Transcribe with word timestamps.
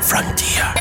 Frontier. 0.00 0.74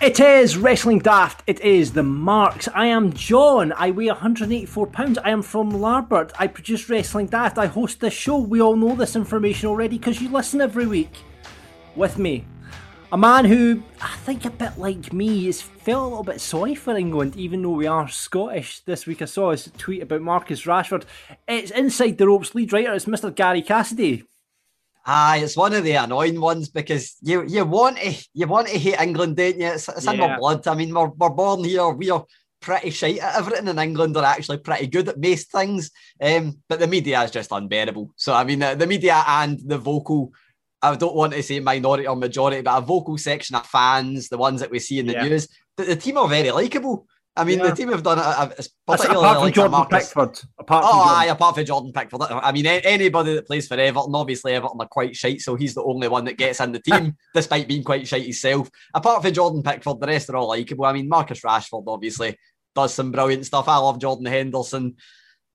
It 0.00 0.18
is 0.18 0.56
Wrestling 0.56 0.98
Daft. 0.98 1.44
It 1.46 1.60
is 1.60 1.92
the 1.92 2.02
Marks. 2.02 2.68
I 2.74 2.86
am 2.86 3.12
John. 3.12 3.72
I 3.72 3.92
weigh 3.92 4.08
184 4.08 4.86
pounds. 4.88 5.18
I 5.18 5.30
am 5.30 5.42
from 5.42 5.70
Larbert. 5.70 6.32
I 6.38 6.48
produce 6.48 6.88
Wrestling 6.88 7.26
Daft. 7.26 7.58
I 7.58 7.66
host 7.66 8.00
this 8.00 8.12
show. 8.12 8.38
We 8.38 8.60
all 8.60 8.74
know 8.74 8.96
this 8.96 9.14
information 9.14 9.68
already 9.68 9.98
because 9.98 10.20
you 10.20 10.30
listen 10.30 10.60
every 10.60 10.86
week 10.86 11.12
with 11.94 12.18
me. 12.18 12.44
A 13.12 13.16
man 13.16 13.46
who 13.46 13.82
I 14.02 14.16
think 14.18 14.44
a 14.44 14.50
bit 14.50 14.78
like 14.78 15.12
me 15.12 15.46
has 15.46 15.62
felt 15.62 16.02
a 16.02 16.08
little 16.08 16.24
bit 16.24 16.40
sorry 16.40 16.74
for 16.74 16.96
England, 16.96 17.36
even 17.36 17.62
though 17.62 17.70
we 17.70 17.86
are 17.86 18.08
Scottish. 18.08 18.80
This 18.80 19.06
week 19.06 19.22
I 19.22 19.26
saw 19.26 19.52
his 19.52 19.70
tweet 19.78 20.02
about 20.02 20.22
Marcus 20.22 20.64
Rashford. 20.64 21.04
It's 21.46 21.70
inside 21.70 22.18
the 22.18 22.26
ropes 22.26 22.54
lead 22.54 22.72
writer. 22.72 22.92
It's 22.92 23.06
Mr. 23.06 23.34
Gary 23.34 23.62
Cassidy. 23.62 24.27
Aye, 25.10 25.38
it's 25.42 25.56
one 25.56 25.72
of 25.72 25.84
the 25.84 25.92
annoying 25.92 26.38
ones 26.38 26.68
because 26.68 27.16
you 27.22 27.42
you 27.46 27.64
want 27.64 27.96
to 27.96 28.12
you 28.34 28.46
want 28.46 28.68
to 28.68 28.78
hate 28.78 29.00
England, 29.00 29.38
don't 29.38 29.58
you? 29.58 29.68
It's, 29.68 29.88
it's 29.88 30.06
in 30.06 30.18
my 30.18 30.36
blood. 30.36 30.68
I 30.68 30.74
mean, 30.74 30.92
we're, 30.94 31.08
we're 31.08 31.30
born 31.30 31.64
here. 31.64 31.88
We 31.88 32.10
are 32.10 32.26
pretty 32.60 32.90
shite 32.90 33.18
at 33.18 33.36
everything 33.36 33.68
in 33.68 33.78
England. 33.78 34.18
Are 34.18 34.24
actually 34.24 34.58
pretty 34.58 34.86
good 34.86 35.08
at 35.08 35.18
most 35.18 35.50
things. 35.50 35.90
Um, 36.20 36.60
but 36.68 36.78
the 36.78 36.86
media 36.86 37.22
is 37.22 37.30
just 37.30 37.52
unbearable. 37.52 38.12
So 38.16 38.34
I 38.34 38.44
mean, 38.44 38.58
the, 38.58 38.74
the 38.74 38.86
media 38.86 39.24
and 39.26 39.58
the 39.64 39.78
vocal. 39.78 40.30
I 40.82 40.94
don't 40.94 41.16
want 41.16 41.32
to 41.32 41.42
say 41.42 41.58
minority 41.58 42.06
or 42.06 42.14
majority, 42.14 42.60
but 42.60 42.76
a 42.76 42.80
vocal 42.82 43.16
section 43.16 43.56
of 43.56 43.66
fans, 43.66 44.28
the 44.28 44.36
ones 44.38 44.60
that 44.60 44.70
we 44.70 44.78
see 44.78 44.98
in 44.98 45.06
the 45.06 45.14
Yeah. 45.14 45.26
news, 45.26 45.48
the, 45.78 45.84
the 45.84 45.96
team 45.96 46.18
are 46.18 46.28
very 46.28 46.50
likable. 46.50 47.06
I 47.38 47.44
mean, 47.44 47.58
Yeah. 47.60 47.70
the 47.70 47.76
team 47.76 47.88
have 47.90 48.02
done 48.02 48.18
it. 48.18 48.54
It's 48.58 48.68
particularly 48.86 49.24
apart 49.24 49.36
from 49.36 49.44
like 49.44 49.52
a 49.52 49.54
Jordan 49.54 49.70
Marcus- 49.72 50.06
Pickford. 50.08 50.40
Apart 50.58 50.84
from 50.84 50.92
Oh, 50.92 50.98
Jordan. 51.04 51.14
aye, 51.16 51.26
apart 51.26 51.54
from 51.54 51.64
Jordan 51.64 51.92
Pickford. 51.92 52.20
I 52.22 52.52
mean, 52.52 52.66
a- 52.66 52.80
anybody 52.80 53.34
that 53.34 53.46
plays 53.46 53.68
for 53.68 53.74
Everton, 53.78 54.14
obviously 54.14 54.52
Everton 54.54 54.80
are 54.80 54.88
quite 54.88 55.14
shite, 55.16 55.40
so 55.40 55.54
he's 55.54 55.74
the 55.74 55.82
only 55.84 56.08
one 56.08 56.24
that 56.24 56.36
gets 56.36 56.60
in 56.60 56.72
the 56.72 56.80
team, 56.80 57.16
despite 57.34 57.68
being 57.68 57.84
quite 57.84 58.06
shite 58.06 58.24
himself. 58.24 58.68
Apart 58.94 59.22
from 59.22 59.32
Jordan 59.32 59.62
Pickford, 59.62 60.00
the 60.00 60.06
rest 60.06 60.28
are 60.30 60.36
all 60.36 60.48
likable. 60.48 60.84
I 60.84 60.92
mean, 60.92 61.08
Marcus 61.08 61.40
Rashford 61.40 61.84
obviously 61.86 62.36
does 62.74 62.92
some 62.92 63.12
brilliant 63.12 63.46
stuff. 63.46 63.68
I 63.68 63.76
love 63.78 63.98
Jordan 63.98 64.26
Henderson. 64.26 64.96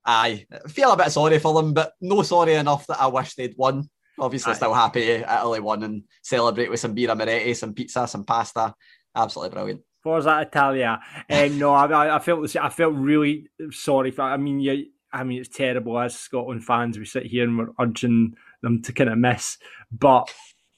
I 0.06 0.45
feel 0.68 0.92
a 0.92 0.97
bit 0.97 1.12
sorry 1.12 1.40
for 1.40 1.53
them, 1.53 1.73
but 1.73 1.94
no 2.02 2.23
sorry 2.23 2.56
enough 2.56 2.88
that 2.88 3.02
I 3.02 3.08
wish 3.08 3.36
they'd 3.36 3.56
won. 3.58 3.90
Obviously, 4.20 4.52
Aye. 4.52 4.56
still 4.56 4.73
happy 4.73 5.02
Italy 5.02 5.59
won 5.59 5.81
and 5.84 6.03
celebrate 6.22 6.70
with 6.70 6.80
some 6.80 6.95
Birra 6.95 7.18
Moretti, 7.18 7.53
some 7.53 7.73
pizza, 7.73 8.08
some 8.08 8.23
pasta. 8.25 8.73
Absolutely 9.16 9.53
brilliant. 9.53 9.81
Forza 10.04 10.42
Italia. 10.42 11.00
Um, 11.30 11.58
no, 11.58 11.73
I, 11.73 11.86
I- 11.88 12.16
I 12.18 12.20
felt 12.20 12.56
I 12.56 12.70
felt 12.70 12.94
really 12.96 13.48
sorry 13.72 14.12
for. 14.12 14.22
I 14.23 14.38
mean, 14.38 14.59
yeah, 14.59 14.76
I 15.12 15.23
mean, 15.23 15.40
it's 15.40 15.50
terrible 15.56 15.98
as 16.00 16.20
Scotland 16.20 16.66
fans. 16.66 17.00
We 17.00 17.06
sit 17.06 17.26
here 17.26 17.46
and 17.46 17.58
we're 17.58 17.70
urging 17.80 18.36
them 18.62 18.81
to 18.84 18.94
kind 18.94 19.09
of 19.09 19.18
miss, 19.18 19.58
but 19.92 20.31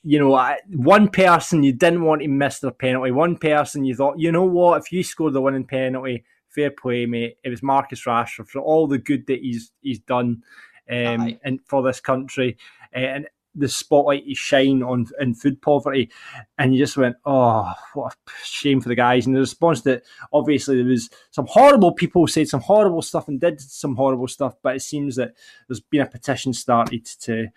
you 0.08 0.20
know, 0.20 0.36
I, 0.36 0.60
one 0.70 1.10
person 1.10 1.64
you 1.64 1.74
didn't 1.74 2.04
want 2.04 2.22
to 2.22 2.28
miss 2.28 2.60
their 2.60 2.70
penalty. 2.70 3.10
One 3.10 3.38
person 3.38 3.86
you 3.86 3.96
thought, 3.96 4.20
you 4.20 4.32
know 4.32 4.44
what, 4.46 4.80
if 4.80 4.92
you 4.92 5.02
scored 5.02 5.34
the 5.34 5.42
winning 5.42 5.66
penalty, 5.66 6.24
fair 6.50 6.70
play, 6.70 7.08
mate. 7.08 7.38
It 7.44 7.50
was 7.50 7.64
Marcus 7.64 8.04
Rashford 8.06 8.48
for 8.48 8.60
all 8.60 8.86
the 8.88 9.00
good 9.00 9.26
that 9.28 9.40
he's 9.42 9.72
he's 9.82 10.00
done, 10.00 10.44
um, 10.90 11.40
and 11.44 11.60
for 11.66 11.82
this 11.82 12.00
country, 12.00 12.58
uh, 12.96 13.00
and 13.00 13.28
the 13.56 13.70
spotlight 13.70 14.28
is 14.28 14.38
shine 14.38 14.84
on 14.84 15.08
in 15.20 15.34
food 15.34 15.62
poverty 15.62 16.12
and 16.58 16.74
you 16.74 16.84
just 16.84 16.98
went, 16.98 17.16
oh, 17.26 17.72
what 17.94 18.14
a 18.14 18.32
shame 18.44 18.82
for 18.82 18.90
the 18.90 18.96
guys. 18.96 19.26
And 19.26 19.36
the 19.36 19.40
response 19.40 19.82
that 19.82 20.04
obviously 20.34 20.76
there 20.78 20.86
was 20.86 21.10
some 21.32 21.48
horrible 21.48 21.94
people 21.94 22.28
said 22.28 22.48
some 22.48 22.62
horrible 22.62 23.02
stuff 23.02 23.28
and 23.28 23.40
did 23.40 23.62
some 23.62 23.96
horrible 23.96 24.28
stuff, 24.28 24.56
but 24.62 24.76
it 24.76 24.82
seems 24.82 25.16
that 25.16 25.34
there's 25.68 25.80
been 25.80 26.02
a 26.02 26.06
petition 26.06 26.54
started 26.54 27.06
to 27.22 27.48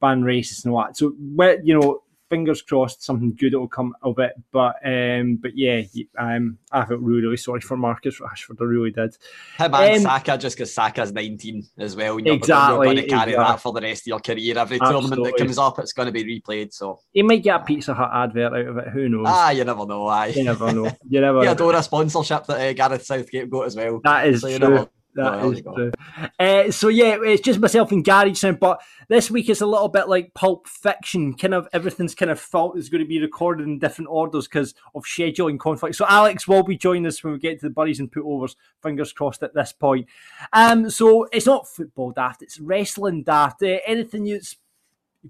ban 0.00 0.22
racists 0.22 0.64
and 0.64 0.74
that. 0.74 0.96
So, 0.96 1.14
well, 1.18 1.56
you 1.62 1.78
know, 1.78 2.01
fingers 2.32 2.62
crossed, 2.62 3.02
something 3.02 3.34
good 3.38 3.52
will 3.52 3.68
come 3.68 3.94
of 4.02 4.18
it. 4.18 4.32
But, 4.52 4.76
um, 4.84 5.36
but 5.36 5.50
yeah, 5.54 5.82
um, 6.18 6.56
I 6.72 6.86
felt 6.86 7.00
really, 7.00 7.20
really 7.22 7.36
sorry 7.36 7.60
for 7.60 7.76
Marcus 7.76 8.18
Rashford. 8.20 8.56
I 8.58 8.64
really 8.64 8.90
did. 8.90 9.14
Him 9.58 9.74
and 9.74 9.96
Um, 9.96 10.00
Saka, 10.00 10.38
just 10.38 10.56
because 10.56 10.72
Saka's 10.72 11.12
19 11.12 11.62
as 11.76 11.94
well. 11.94 12.18
You're, 12.18 12.34
Exactly, 12.34 12.74
You're 12.74 12.84
going 12.84 12.96
to 12.96 13.06
carry 13.06 13.32
exactly. 13.32 13.52
that 13.52 13.60
for 13.60 13.72
the 13.74 13.82
rest 13.82 14.02
of 14.04 14.06
your 14.06 14.20
career. 14.20 14.58
Every 14.58 14.78
tournament 14.78 15.24
that 15.24 15.36
comes 15.36 15.58
up, 15.58 15.78
it's 15.78 15.92
going 15.92 16.06
to 16.06 16.12
be 16.12 16.24
replayed. 16.24 16.72
So, 16.72 17.00
He 17.12 17.22
might 17.22 17.42
get 17.42 17.60
a 17.60 17.64
Pizza 17.64 17.92
Hut 17.92 18.10
advert 18.14 18.54
out 18.54 18.66
of 18.66 18.78
it. 18.78 18.88
Who 18.88 19.10
knows? 19.10 19.26
ah, 19.28 19.50
you 19.50 19.64
never 19.64 19.84
know. 19.84 20.06
Aye. 20.06 20.28
you 20.28 20.44
never 20.44 20.72
know. 20.72 20.90
You 21.08 21.20
never. 21.26 21.44
Yeah, 21.44 21.52
Dora 21.52 21.82
sponsorship 21.82 22.46
that 22.46 22.60
uh, 22.60 22.72
Gareth 22.72 23.04
Southgate 23.04 23.50
got 23.50 23.66
as 23.66 23.76
well. 23.76 24.00
That 24.04 24.26
is 24.28 24.40
So 24.40 24.48
you 24.48 24.58
true. 24.58 24.88
Never- 25.14 25.30
That 25.30 25.40
Well, 25.42 25.50
is 25.50 25.62
there 25.62 25.72
you 25.72 25.90
go. 25.90 25.90
true. 25.90 26.28
Uh, 26.38 26.70
so 26.70 26.88
yeah, 26.88 27.18
it's 27.22 27.42
just 27.42 27.60
myself 27.60 27.92
and 27.92 28.04
Gary 28.04 28.34
sound, 28.34 28.58
but 28.60 28.80
this 29.08 29.30
week 29.30 29.48
it's 29.48 29.60
a 29.60 29.66
little 29.66 29.88
bit 29.88 30.08
like 30.08 30.32
Pulp 30.34 30.66
Fiction. 30.66 31.34
Kind 31.34 31.54
of 31.54 31.68
everything's 31.72 32.14
kind 32.14 32.30
of 32.30 32.40
felt 32.40 32.78
is 32.78 32.88
going 32.88 33.02
to 33.02 33.08
be 33.08 33.20
recorded 33.20 33.66
in 33.66 33.78
different 33.78 34.08
orders 34.10 34.48
because 34.48 34.74
of 34.94 35.04
scheduling 35.04 35.58
conflict. 35.58 35.96
So 35.96 36.06
Alex 36.08 36.48
will 36.48 36.62
be 36.62 36.76
joining 36.76 37.06
us 37.06 37.22
when 37.22 37.34
we 37.34 37.38
get 37.38 37.60
to 37.60 37.66
the 37.66 37.70
buddies 37.70 38.00
and 38.00 38.10
putovers. 38.10 38.56
Fingers 38.82 39.12
crossed 39.12 39.42
at 39.42 39.54
this 39.54 39.72
point. 39.72 40.06
Um, 40.52 40.88
so 40.90 41.24
it's 41.32 41.46
not 41.46 41.68
football 41.68 42.12
daft; 42.12 42.42
it's 42.42 42.58
wrestling 42.58 43.22
daft. 43.22 43.62
Uh, 43.62 43.78
anything 43.86 44.24
you 44.26 44.40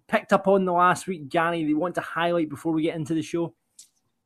picked 0.06 0.32
up 0.32 0.47
on 0.49 0.64
the 0.64 0.72
last 0.72 1.06
week, 1.06 1.28
Gary, 1.28 1.62
that 1.62 1.69
you 1.69 1.76
want 1.78 1.97
to 1.97 2.00
highlight 2.00 2.49
before 2.49 2.72
we 2.72 2.82
get 2.82 2.94
into 2.97 3.14
the 3.14 3.22
show? 3.22 3.53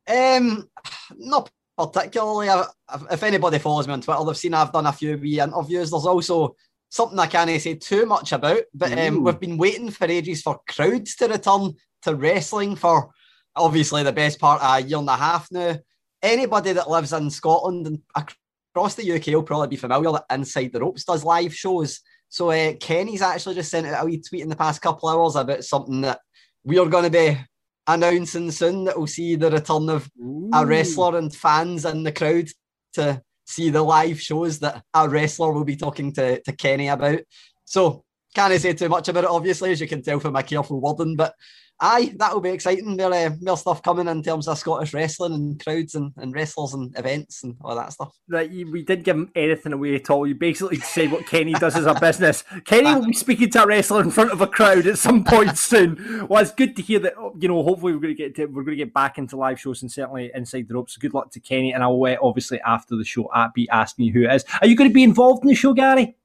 Um, 0.07 0.69
not 1.17 1.49
particularly. 1.77 2.49
I- 2.49 2.65
If 3.11 3.23
anybody 3.23 3.59
follows 3.59 3.87
me 3.87 3.93
on 3.93 4.01
Twitter, 4.01 4.23
they've 4.25 4.37
seen 4.37 4.53
I've 4.53 4.71
done 4.71 4.85
a 4.87 4.91
few 4.93 5.17
wee 5.17 5.39
interviews. 5.39 5.91
There's 5.91 6.05
also 6.05 6.55
something 6.89 7.19
I 7.19 7.27
can't 7.27 7.61
say 7.61 7.75
too 7.75 8.05
much 8.05 8.31
about, 8.31 8.61
but 8.73 8.91
um, 8.97 9.23
we've 9.23 9.39
been 9.39 9.57
waiting 9.57 9.91
for 9.91 10.05
ages 10.05 10.41
for 10.41 10.59
crowds 10.67 11.15
to 11.17 11.27
return 11.27 11.73
to 12.03 12.15
wrestling 12.15 12.75
for 12.75 13.09
obviously 13.55 14.03
the 14.03 14.11
best 14.13 14.39
part 14.39 14.61
of 14.61 14.75
a 14.83 14.87
year 14.87 14.97
and 14.97 15.09
a 15.09 15.15
half 15.15 15.47
now. 15.51 15.77
Anybody 16.21 16.73
that 16.73 16.89
lives 16.89 17.13
in 17.13 17.29
Scotland 17.29 17.87
and 17.87 17.99
across 18.15 18.95
the 18.95 19.11
UK 19.11 19.27
will 19.27 19.43
probably 19.43 19.67
be 19.67 19.75
familiar 19.75 20.11
that 20.13 20.25
Inside 20.31 20.71
the 20.71 20.79
Ropes 20.79 21.03
does 21.03 21.23
live 21.23 21.53
shows. 21.53 21.99
So 22.29 22.51
uh, 22.51 22.73
Kenny's 22.79 23.21
actually 23.21 23.55
just 23.55 23.71
sent 23.71 23.87
out 23.87 24.03
a 24.03 24.05
wee 24.05 24.21
tweet 24.21 24.41
in 24.41 24.49
the 24.49 24.55
past 24.55 24.81
couple 24.81 25.09
hours 25.09 25.35
about 25.35 25.63
something 25.63 26.01
that 26.01 26.19
we 26.63 26.77
are 26.79 26.85
going 26.85 27.03
to 27.05 27.09
be 27.09 27.37
announcing 27.87 28.51
soon 28.51 28.83
that 28.83 28.97
we'll 28.97 29.07
see 29.07 29.35
the 29.35 29.49
return 29.49 29.89
of 29.89 30.09
a 30.53 30.65
wrestler 30.65 31.17
and 31.17 31.33
fans 31.33 31.85
in 31.85 32.03
the 32.03 32.11
crowd 32.11 32.47
to 32.93 33.21
see 33.45 33.69
the 33.69 33.81
live 33.81 34.19
shows 34.19 34.59
that 34.59 34.83
a 34.93 35.07
wrestler 35.07 35.53
will 35.53 35.63
be 35.63 35.77
talking 35.77 36.11
to, 36.13 36.41
to 36.41 36.51
Kenny 36.51 36.89
about. 36.89 37.19
So 37.65 38.03
can't 38.35 38.59
say 38.61 38.73
too 38.73 38.89
much 38.89 39.07
about 39.07 39.23
it, 39.23 39.29
obviously, 39.29 39.71
as 39.71 39.81
you 39.81 39.87
can 39.87 40.01
tell 40.01 40.19
from 40.19 40.33
my 40.33 40.41
careful 40.41 40.79
wording, 40.79 41.15
but 41.15 41.33
aye, 41.79 42.13
that'll 42.17 42.39
be 42.41 42.49
exciting. 42.49 42.97
More, 42.97 43.13
uh, 43.13 43.29
more 43.41 43.57
stuff 43.57 43.83
coming 43.83 44.07
in 44.07 44.23
terms 44.23 44.47
of 44.47 44.57
Scottish 44.57 44.93
wrestling 44.93 45.33
and 45.33 45.63
crowds 45.63 45.95
and, 45.95 46.11
and 46.17 46.33
wrestlers 46.33 46.73
and 46.73 46.97
events 46.97 47.43
and 47.43 47.55
all 47.63 47.75
that 47.75 47.93
stuff. 47.93 48.17
Right, 48.27 48.49
you- 48.49 48.71
we 48.71 48.83
didn't 48.83 49.05
give 49.05 49.15
him 49.15 49.31
anything 49.35 49.73
away 49.73 49.95
at 49.95 50.09
all. 50.09 50.25
You 50.27 50.35
basically 50.35 50.77
said 50.79 51.11
what 51.11 51.27
Kenny 51.27 51.53
does 51.53 51.75
as 51.75 51.85
a 51.85 51.93
business. 51.99 52.43
Kenny 52.65 52.93
will 52.95 53.05
be 53.05 53.13
speaking 53.13 53.49
to 53.51 53.63
a 53.63 53.67
wrestler 53.67 54.01
in 54.01 54.09
front 54.11 54.31
of 54.31 54.41
a 54.41 54.47
crowd 54.47 54.87
at 54.87 54.97
some 54.97 55.23
point 55.23 55.57
soon. 55.57 56.27
Well, 56.29 56.41
it's 56.41 56.51
good 56.51 56.75
to 56.77 56.81
hear 56.81 56.99
that. 56.99 57.13
oh, 57.17 57.33
You 57.39 57.47
know, 57.47 57.61
hopefully 57.63 57.93
we're 57.93 57.99
going 57.99 58.15
to 58.15 58.23
get 58.23 58.35
to, 58.35 58.45
we're 58.47 58.63
going 58.63 58.77
to 58.77 58.83
get 58.83 58.93
back 58.93 59.17
into 59.17 59.37
live 59.37 59.59
shows 59.59 59.81
and 59.81 59.91
certainly 59.91 60.31
inside 60.33 60.67
the 60.67 60.73
ropes. 60.73 60.97
Good 60.97 61.13
luck 61.13 61.31
to 61.31 61.39
Kenny, 61.39 61.73
and 61.73 61.83
I'll 61.83 62.03
uh, 62.03 62.15
obviously 62.21 62.59
after 62.61 62.95
the 62.95 63.05
show 63.05 63.29
at 63.35 63.53
be 63.53 63.69
asking 63.69 64.05
you 64.05 64.13
who 64.13 64.23
it 64.23 64.33
is. 64.33 64.45
Are 64.61 64.67
you 64.67 64.75
going 64.75 64.89
to 64.89 64.93
be 64.93 65.03
involved 65.03 65.43
in 65.43 65.49
the 65.49 65.55
show, 65.55 65.73
Gary? 65.73 66.15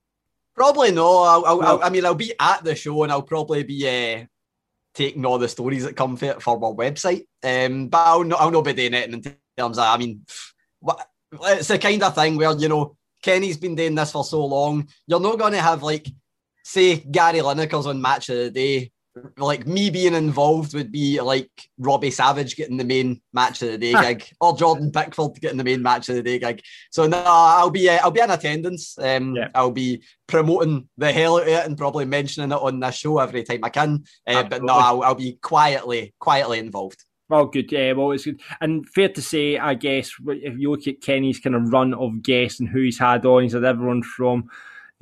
Probably 0.54 0.92
no. 0.92 1.22
I'll, 1.22 1.44
I'll, 1.46 1.60
No. 1.60 1.66
I'll- 1.66 1.82
I 1.82 1.88
mean, 1.90 2.04
I'll 2.04 2.14
be 2.14 2.32
at 2.38 2.62
the 2.64 2.74
show 2.74 3.02
and 3.02 3.10
I'll 3.12 3.22
probably 3.22 3.62
be 3.62 3.86
uh, 3.88 4.26
taking 4.94 5.24
all 5.24 5.38
the 5.38 5.48
stories 5.48 5.84
that 5.84 5.96
come 5.96 6.16
for 6.16 6.38
for 6.40 6.58
my 6.58 6.68
website. 6.68 7.26
Um, 7.42 7.88
but 7.88 7.98
I'll 7.98 8.36
I'll 8.36 8.50
not 8.50 8.64
be 8.64 8.72
doing 8.72 8.94
it 8.94 9.12
in 9.12 9.22
terms 9.58 9.78
of, 9.78 9.84
I 9.84 9.96
mean, 9.96 10.24
it's 11.44 11.68
the 11.68 11.78
kind 11.78 12.02
of 12.02 12.14
thing 12.14 12.36
where, 12.36 12.56
you 12.56 12.68
know, 12.68 12.96
Kenny's 13.22 13.56
been 13.56 13.74
doing 13.74 13.94
this 13.94 14.12
for 14.12 14.24
so 14.24 14.44
long. 14.44 14.88
You're 15.06 15.20
not 15.20 15.38
going 15.38 15.52
to 15.52 15.60
have, 15.60 15.82
like, 15.82 16.06
say, 16.62 16.96
Gary 16.96 17.38
Lineker's 17.38 17.86
on 17.86 18.02
Match 18.02 18.28
of 18.28 18.36
the 18.36 18.50
Day 18.50 18.91
like 19.36 19.66
me 19.66 19.90
being 19.90 20.14
involved 20.14 20.74
would 20.74 20.90
be 20.90 21.20
like 21.20 21.50
Robbie 21.78 22.10
Savage 22.10 22.56
getting 22.56 22.76
the 22.76 22.84
main 22.84 23.20
match 23.32 23.62
of 23.62 23.68
the 23.68 23.78
day 23.78 23.92
gig, 23.92 24.24
or 24.40 24.56
Jordan 24.56 24.90
Pickford 24.90 25.40
getting 25.40 25.58
the 25.58 25.64
main 25.64 25.82
match 25.82 26.08
of 26.08 26.16
the 26.16 26.22
day 26.22 26.38
gig. 26.38 26.62
So 26.90 27.06
no, 27.06 27.22
I'll 27.24 27.70
be 27.70 27.88
uh, 27.88 27.98
I'll 28.02 28.10
be 28.10 28.20
in 28.20 28.30
attendance. 28.30 28.98
Um, 28.98 29.36
Yeah. 29.36 29.48
I'll 29.54 29.70
be 29.70 30.02
promoting 30.26 30.88
the 30.96 31.12
hell 31.12 31.36
out 31.36 31.42
of 31.42 31.48
it 31.48 31.66
and 31.66 31.76
probably 31.76 32.06
mentioning 32.06 32.52
it 32.52 32.58
on 32.58 32.80
this 32.80 32.96
show 32.96 33.18
every 33.18 33.42
time 33.42 33.60
I 33.62 33.68
can. 33.68 34.04
Uh, 34.26 34.44
but 34.44 34.62
no, 34.62 34.74
I'll, 34.74 35.02
I'll 35.02 35.14
be 35.14 35.38
quietly 35.42 36.14
quietly 36.18 36.58
involved. 36.58 37.04
Well, 37.28 37.46
good. 37.46 37.72
Yeah, 37.72 37.92
well, 37.92 38.12
it's 38.12 38.24
good. 38.24 38.40
And 38.60 38.86
fair 38.90 39.08
to 39.08 39.22
say, 39.22 39.56
I 39.56 39.74
guess, 39.74 40.10
if 40.26 40.58
you 40.58 40.70
look 40.70 40.86
at 40.86 41.00
Kenny's 41.00 41.40
kind 41.40 41.56
of 41.56 41.72
run 41.72 41.94
of 41.94 42.22
guests 42.22 42.60
and 42.60 42.68
who 42.68 42.82
he's 42.82 42.98
had 42.98 43.24
on, 43.24 43.42
he's 43.42 43.54
had 43.54 43.64
everyone 43.64 44.02
from 44.02 44.50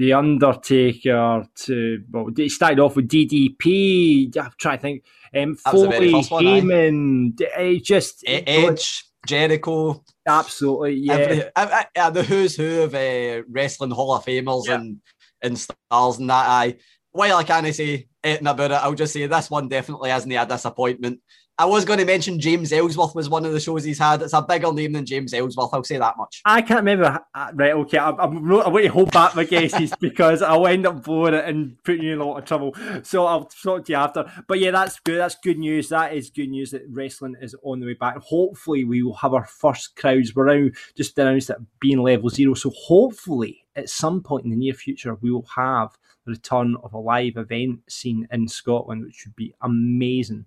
The 0.01 0.15
Undertaker 0.15 1.45
to, 1.67 2.03
well, 2.11 2.31
he 2.35 2.49
started 2.49 2.81
off 2.81 2.97
with 2.97 3.07
DDP. 3.07 4.35
I'm 4.35 4.51
trying 4.59 4.79
to 4.79 4.83
think. 4.83 5.05
Um, 5.37 5.59
That 5.63 5.75
was 5.75 5.83
the 5.83 5.89
very 5.91 6.11
Foley, 6.23 6.23
one. 6.23 6.45
Heyman. 6.45 7.41
It's 7.59 7.87
just. 7.87 8.25
Edge, 8.27 9.05
Jericho, 9.27 10.03
Absolutely, 10.27 10.95
yeah. 10.95 11.13
every, 11.13 11.43
I, 11.55 11.87
I, 11.99 12.09
the 12.09 12.23
who's 12.23 12.57
who 12.57 12.81
of 12.81 12.95
uh, 12.95 13.43
wrestling 13.51 13.91
Hall 13.91 14.15
of 14.15 14.25
Famers 14.25 14.69
Yeah. 14.69 14.77
and 14.77 15.01
and 15.43 15.59
stars 15.59 16.19
and 16.19 16.31
that. 16.31 16.49
I 16.49 16.77
while 17.13 17.37
I 17.37 17.45
can't 17.45 17.75
say 17.75 18.09
anything 18.25 18.47
about 18.47 18.71
it, 18.71 18.75
I'll 18.75 18.95
just 18.95 19.13
say 19.13 19.27
this 19.27 19.51
one 19.51 19.69
definitely 19.69 20.09
hasn't 20.09 20.33
had 20.33 20.51
a 20.51 20.55
disappointment. 20.55 21.21
I 21.61 21.67
was 21.67 21.85
going 21.85 21.99
to 21.99 22.07
mention 22.07 22.41
James 22.41 22.73
Ellsworth 22.73 23.15
was 23.15 23.29
one 23.29 23.45
of 23.45 23.53
the 23.53 23.61
shows 23.61 23.85
he's 23.85 23.99
had. 23.99 24.23
It's 24.23 24.33
a 24.33 24.41
bigger 24.41 24.73
name 24.73 24.95
than 24.95 25.05
James 25.05 25.35
Ellsworth. 25.35 25.69
I'll 25.75 25.85
say 25.85 25.99
that 25.99 26.17
much. 26.17 26.41
I 26.47 26.63
can't 26.63 26.79
remember. 26.81 27.21
uh, 27.35 27.51
Right, 27.53 27.75
okay. 27.75 27.99
I'm, 27.99 28.19
I'm, 28.19 28.51
I 28.51 28.69
want 28.69 28.83
to 28.87 28.91
hold 28.91 29.11
back 29.11 29.37
my 29.37 29.45
guesses 29.45 29.93
because 30.01 30.41
I'll 30.41 30.67
end 30.67 30.87
up 30.87 31.05
blowing 31.05 31.35
it 31.35 31.45
and 31.45 31.77
putting 31.85 32.05
you 32.05 32.15
in 32.15 32.19
a 32.21 32.25
lot 32.25 32.39
of 32.39 32.47
trouble. 32.47 32.75
So 33.03 33.27
I'll 33.27 33.45
talk 33.45 33.85
to 33.85 33.93
you 33.93 33.99
after. 33.99 34.25
But 34.49 34.59
yeah, 34.59 34.71
that's 34.71 35.01
good. 35.01 35.19
That's 35.19 35.37
good 35.45 35.59
news. 35.59 35.91
That 35.91 36.15
is 36.15 36.31
good 36.31 36.49
news 36.49 36.71
that 36.71 36.81
wrestling 36.89 37.37
is 37.43 37.55
on 37.63 37.81
the 37.81 37.87
way 37.89 37.93
back. 37.95 38.17
Hopefully, 38.23 38.85
we 38.85 39.03
will 39.03 39.17
have 39.17 39.35
our 39.35 39.45
first 39.45 39.97
crowds. 39.97 40.35
We're 40.35 40.47
now 40.47 40.71
just 40.97 41.19
announced 41.19 41.49
that 41.49 41.59
being 41.79 42.03
level 42.03 42.31
zero. 42.31 42.55
So 42.55 42.71
hopefully, 42.71 43.67
at 43.77 43.91
some 43.91 44.23
point 44.23 44.45
in 44.47 44.51
the 44.51 44.57
near 44.57 44.73
future, 44.73 45.15
we 45.21 45.31
will 45.31 45.47
have 45.57 45.91
return 46.27 46.77
of 46.83 46.93
a 46.93 46.99
live 46.99 47.37
event 47.37 47.81
scene 47.89 48.27
in 48.33 48.47
Scotland, 48.49 49.05
which 49.05 49.25
would 49.27 49.37
be 49.37 49.55
amazing. 49.63 50.45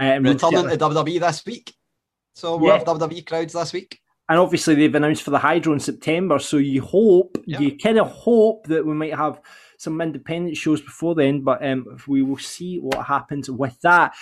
Uh, 0.00 0.18
Returning 0.20 0.68
to 0.68 0.76
WWE 0.76 1.20
this 1.20 1.44
week. 1.46 1.74
So 2.34 2.56
we 2.56 2.68
Yeah. 2.68 2.78
have 2.78 2.84
WWE 2.86 3.22
crowds 3.22 3.52
this 3.52 3.72
week. 3.72 3.98
and 4.28 4.38
obviously 4.38 4.74
they've 4.74 4.94
announced 4.94 5.22
for 5.24 5.30
the 5.30 5.38
Hydro 5.38 5.72
in 5.74 5.80
September, 5.80 6.38
so 6.38 6.56
you 6.56 6.80
hope, 6.80 7.36
Yeah. 7.44 7.58
you 7.60 7.76
kind 7.76 7.98
of 7.98 8.08
hope 8.10 8.66
that 8.68 8.86
we 8.86 8.94
might 8.94 9.14
have 9.14 9.40
some 9.76 10.00
independent 10.00 10.56
shows 10.56 10.80
before 10.80 11.14
then, 11.14 11.42
but 11.42 11.62
um, 11.66 11.98
we 12.06 12.22
will 12.22 12.38
see 12.38 12.78
what 12.78 13.04
happens 13.06 13.50
with 13.50 13.78
that. 13.82 14.14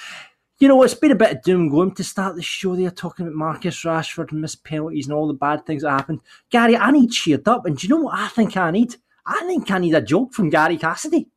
You 0.59 0.69
know, 0.69 0.83
it's 0.83 0.95
been 0.95 1.13
a 1.13 1.15
bit 1.17 1.37
of 1.37 1.43
doom 1.43 1.61
and 1.63 1.71
gloom 1.71 1.95
to 1.95 2.03
start 2.05 2.35
the 2.35 2.43
show. 2.43 2.75
They're 2.75 2.91
talking 2.91 3.27
about 3.27 3.37
Marcus 3.37 3.83
Rashford 3.85 4.33
and 4.33 4.41
missed 4.41 4.65
penalties 4.65 5.07
and 5.07 5.15
all 5.15 5.29
the 5.29 5.35
bad 5.35 5.65
things 5.65 5.83
that 5.83 5.91
happened. 5.91 6.21
Gary, 6.51 6.77
I 6.77 6.91
need 6.91 7.11
cheered 7.11 7.47
up, 7.47 7.65
and 7.67 7.77
do 7.77 7.87
you 7.87 7.95
know 7.95 8.03
what 8.03 8.19
I 8.19 8.29
think 8.29 8.57
I 8.57 8.71
need? 8.71 8.97
I 9.27 9.45
think 9.47 9.71
I 9.71 9.79
need 9.79 9.95
a 9.95 10.01
joke 10.01 10.33
from 10.33 10.51
Gary 10.51 10.77
Cassidy. 10.77 11.29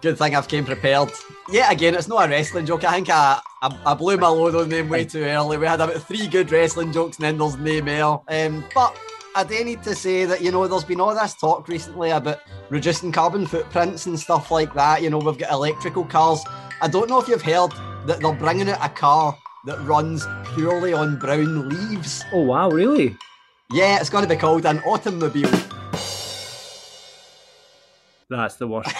Good 0.00 0.16
thing 0.16 0.36
I've 0.36 0.46
came 0.46 0.64
prepared. 0.64 1.10
Yeah, 1.50 1.70
again, 1.72 1.94
it's 1.94 2.06
not 2.06 2.26
a 2.26 2.30
wrestling 2.30 2.66
joke. 2.66 2.84
I 2.84 2.92
think 2.92 3.10
I, 3.10 3.40
I, 3.62 3.80
I 3.84 3.94
blew 3.94 4.16
my 4.16 4.28
load 4.28 4.54
on 4.54 4.68
them 4.68 4.88
way 4.88 5.04
too 5.04 5.24
early. 5.24 5.58
We 5.58 5.66
had 5.66 5.80
about 5.80 6.00
three 6.02 6.28
good 6.28 6.52
wrestling 6.52 6.92
jokes 6.92 7.16
and 7.16 7.24
then 7.24 7.38
there's 7.38 7.56
no 7.56 7.82
more. 7.82 8.22
Um, 8.28 8.64
but 8.74 8.96
I 9.34 9.42
do 9.42 9.64
need 9.64 9.82
to 9.82 9.96
say 9.96 10.24
that, 10.24 10.40
you 10.40 10.52
know, 10.52 10.68
there's 10.68 10.84
been 10.84 11.00
all 11.00 11.14
this 11.14 11.34
talk 11.34 11.66
recently 11.66 12.10
about 12.10 12.40
reducing 12.70 13.10
carbon 13.10 13.44
footprints 13.44 14.06
and 14.06 14.18
stuff 14.18 14.52
like 14.52 14.72
that. 14.74 15.02
You 15.02 15.10
know, 15.10 15.18
we've 15.18 15.38
got 15.38 15.50
electrical 15.50 16.04
cars. 16.04 16.44
I 16.80 16.86
don't 16.86 17.08
know 17.08 17.20
if 17.20 17.26
you've 17.26 17.42
heard 17.42 17.72
that 18.06 18.20
they're 18.20 18.32
bringing 18.32 18.68
out 18.68 18.84
a 18.84 18.88
car 18.88 19.36
that 19.66 19.80
runs 19.84 20.24
purely 20.54 20.92
on 20.92 21.18
brown 21.18 21.68
leaves. 21.68 22.24
Oh, 22.32 22.42
wow, 22.42 22.70
really? 22.70 23.16
Yeah, 23.72 23.98
it's 24.00 24.10
going 24.10 24.22
to 24.22 24.28
be 24.28 24.36
called 24.36 24.64
an 24.64 24.78
automobile. 24.80 25.50
That's 28.30 28.56
the 28.56 28.68
worst. 28.68 28.94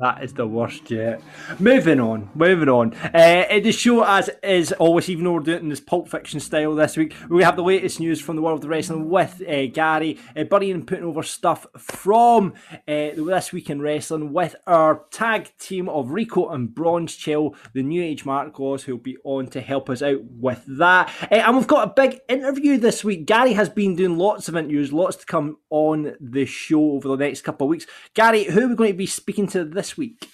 That 0.00 0.18
is 0.22 0.32
the 0.32 0.46
worst 0.46 0.90
yet. 0.90 1.20
Moving 1.58 2.00
on, 2.00 2.30
moving 2.34 2.68
on. 2.68 2.94
Uh, 2.94 3.60
the 3.60 3.72
show, 3.72 4.02
as 4.04 4.30
is 4.42 4.72
always, 4.72 5.08
even 5.08 5.24
though 5.24 5.32
we're 5.32 5.40
doing 5.40 5.58
it 5.58 5.62
in 5.62 5.68
this 5.68 5.80
Pulp 5.80 6.08
Fiction 6.08 6.40
style 6.40 6.74
this 6.74 6.96
week, 6.96 7.14
we 7.28 7.42
have 7.42 7.56
the 7.56 7.62
latest 7.62 8.00
news 8.00 8.20
from 8.20 8.36
the 8.36 8.42
world 8.42 8.64
of 8.64 8.70
wrestling 8.70 9.08
with 9.08 9.42
uh, 9.46 9.66
Gary, 9.66 10.18
uh, 10.36 10.40
buddying 10.40 10.74
and 10.74 10.86
putting 10.86 11.04
over 11.04 11.22
stuff 11.22 11.66
from 11.76 12.54
uh, 12.72 13.10
This 13.16 13.52
Week 13.52 13.70
in 13.70 13.80
Wrestling 13.80 14.32
with 14.32 14.56
our 14.66 15.04
tag 15.10 15.52
team 15.58 15.88
of 15.88 16.10
Rico 16.10 16.48
and 16.50 16.74
Bronze 16.74 17.16
Chill, 17.16 17.54
the 17.72 17.82
New 17.82 18.02
Age 18.02 18.24
Mark 18.24 18.58
Laws, 18.58 18.84
who'll 18.84 18.98
be 18.98 19.16
on 19.24 19.46
to 19.48 19.60
help 19.60 19.90
us 19.90 20.02
out 20.02 20.22
with 20.24 20.64
that. 20.66 21.10
Uh, 21.30 21.36
and 21.36 21.56
we've 21.56 21.66
got 21.66 21.88
a 21.88 21.92
big 21.94 22.20
interview 22.28 22.76
this 22.76 23.04
week. 23.04 23.26
Gary 23.26 23.54
has 23.54 23.68
been 23.68 23.96
doing 23.96 24.18
lots 24.18 24.48
of 24.48 24.56
interviews, 24.56 24.92
lots 24.92 25.16
to 25.16 25.26
come 25.26 25.58
on 25.70 26.16
the 26.20 26.44
show 26.44 26.92
over 26.92 27.08
the 27.08 27.16
next 27.16 27.42
couple 27.42 27.66
of 27.66 27.70
weeks. 27.70 27.86
Gary, 28.14 28.44
who 28.44 28.64
are 28.64 28.68
we 28.68 28.74
going 28.74 28.92
to 28.92 28.96
be 28.96 29.06
speaking 29.06 29.45
to 29.48 29.64
this 29.64 29.96
week? 29.96 30.28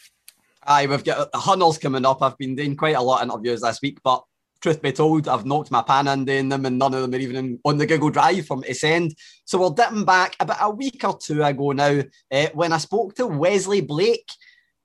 Aye, 0.65 0.87
we've 0.87 1.05
got 1.05 1.33
the 1.33 1.39
Hunnels 1.39 1.79
coming 1.79 2.07
up. 2.07 2.23
I've 2.23 2.39
been 2.39 2.55
doing 2.55 2.77
quite 2.77 2.97
a 2.97 3.03
lot 3.03 3.23
of 3.23 3.29
interviews 3.29 3.63
this 3.63 3.83
week, 3.83 3.99
but 4.05 4.23
truth 4.63 4.81
be 4.81 4.93
told, 4.93 5.29
I've 5.29 5.45
knocked 5.45 5.71
my 5.71 5.83
pan 5.83 6.07
in 6.07 6.25
doing 6.25 6.49
them, 6.49 6.65
and 6.65 6.79
none 6.79 6.95
of 6.95 7.03
them 7.03 7.13
are 7.13 7.23
even 7.23 7.59
on 7.65 7.77
the 7.77 7.87
Google 7.87 8.11
Drive 8.11 8.47
from 8.47 8.63
to 8.63 8.75
send. 8.75 9.15
So 9.45 9.61
we're 9.61 9.75
dipping 9.75 10.05
back 10.05 10.37
about 10.41 10.59
a 10.61 10.71
week 10.71 11.03
or 11.05 11.19
two 11.19 11.43
ago 11.43 11.73
now 11.73 12.03
eh, 12.31 12.49
when 12.55 12.73
I 12.73 12.79
spoke 12.79 13.15
to 13.17 13.27
Wesley 13.27 13.81
Blake. 13.81 14.31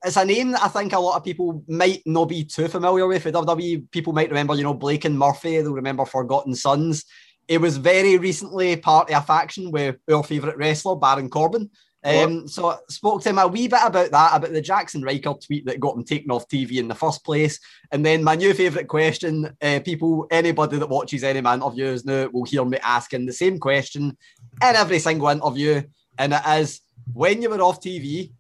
It's 0.04 0.18
a 0.18 0.26
name 0.26 0.52
that 0.52 0.64
I 0.64 0.68
think 0.68 0.94
a 0.94 1.00
lot 1.00 1.18
of 1.18 1.24
people 1.24 1.64
might 1.68 2.02
not 2.06 2.26
be 2.26 2.44
too 2.44 2.68
familiar 2.68 3.08
with. 3.08 3.24
For 3.24 3.32
WWE, 3.32 3.90
people 3.92 4.14
might 4.14 4.30
remember, 4.30 4.56
you 4.56 4.64
know, 4.64 4.74
Blake 4.74 5.06
and 5.06 5.18
Murphy. 5.18 5.62
They'll 5.62 5.74
remember 5.74 6.06
Forgotten 6.06 6.56
Sons. 6.56 7.06
It 7.48 7.62
was 7.62 7.78
very 7.78 8.18
recently 8.18 8.76
part 8.76 9.10
of 9.10 9.18
a 9.18 9.26
faction 9.26 9.72
with 9.72 9.98
our 10.12 10.24
favourite 10.24 10.58
wrestler, 10.58 10.96
Baron 10.96 11.30
Corbin. 11.30 11.70
Um, 12.08 12.48
so 12.48 12.68
I 12.68 12.78
spoke 12.90 13.22
to 13.24 13.30
him 13.30 13.38
a 13.38 13.48
wee 13.48 13.68
bit 13.68 13.82
about 13.84 14.12
that, 14.12 14.36
about 14.36 14.54
the 14.54 14.62
Jaxson 14.62 15.04
Ryker 15.04 15.34
tweet 15.34 15.66
that 15.66 15.80
got 15.80 15.96
him 15.96 16.06
taken 16.06 16.32
off 16.32 16.48
TV 16.48 16.78
in 16.78 16.88
the 16.88 16.96
first 16.96 17.26
place. 17.26 17.60
And 17.92 18.06
then 18.06 18.24
my 18.24 18.36
new 18.36 18.54
favourite 18.54 18.88
question, 18.88 19.54
uh, 19.62 19.82
people, 19.84 20.26
anybody 20.32 20.78
that 20.78 20.90
watches 20.90 21.24
any 21.24 21.40
of 21.40 21.44
my 21.44 21.56
interviews 21.56 22.06
now 22.06 22.30
will 22.32 22.46
hear 22.46 22.64
me 22.64 22.78
asking 22.82 23.26
the 23.26 23.34
same 23.34 23.60
question 23.60 24.04
in 24.04 24.76
every 24.76 25.00
single 25.00 25.28
interview. 25.28 25.82
And 26.18 26.34
it 26.34 26.42
is, 26.48 26.82
when 27.14 27.42
you 27.42 27.50
were 27.50 27.62
off 27.62 27.82
TV, 27.82 28.32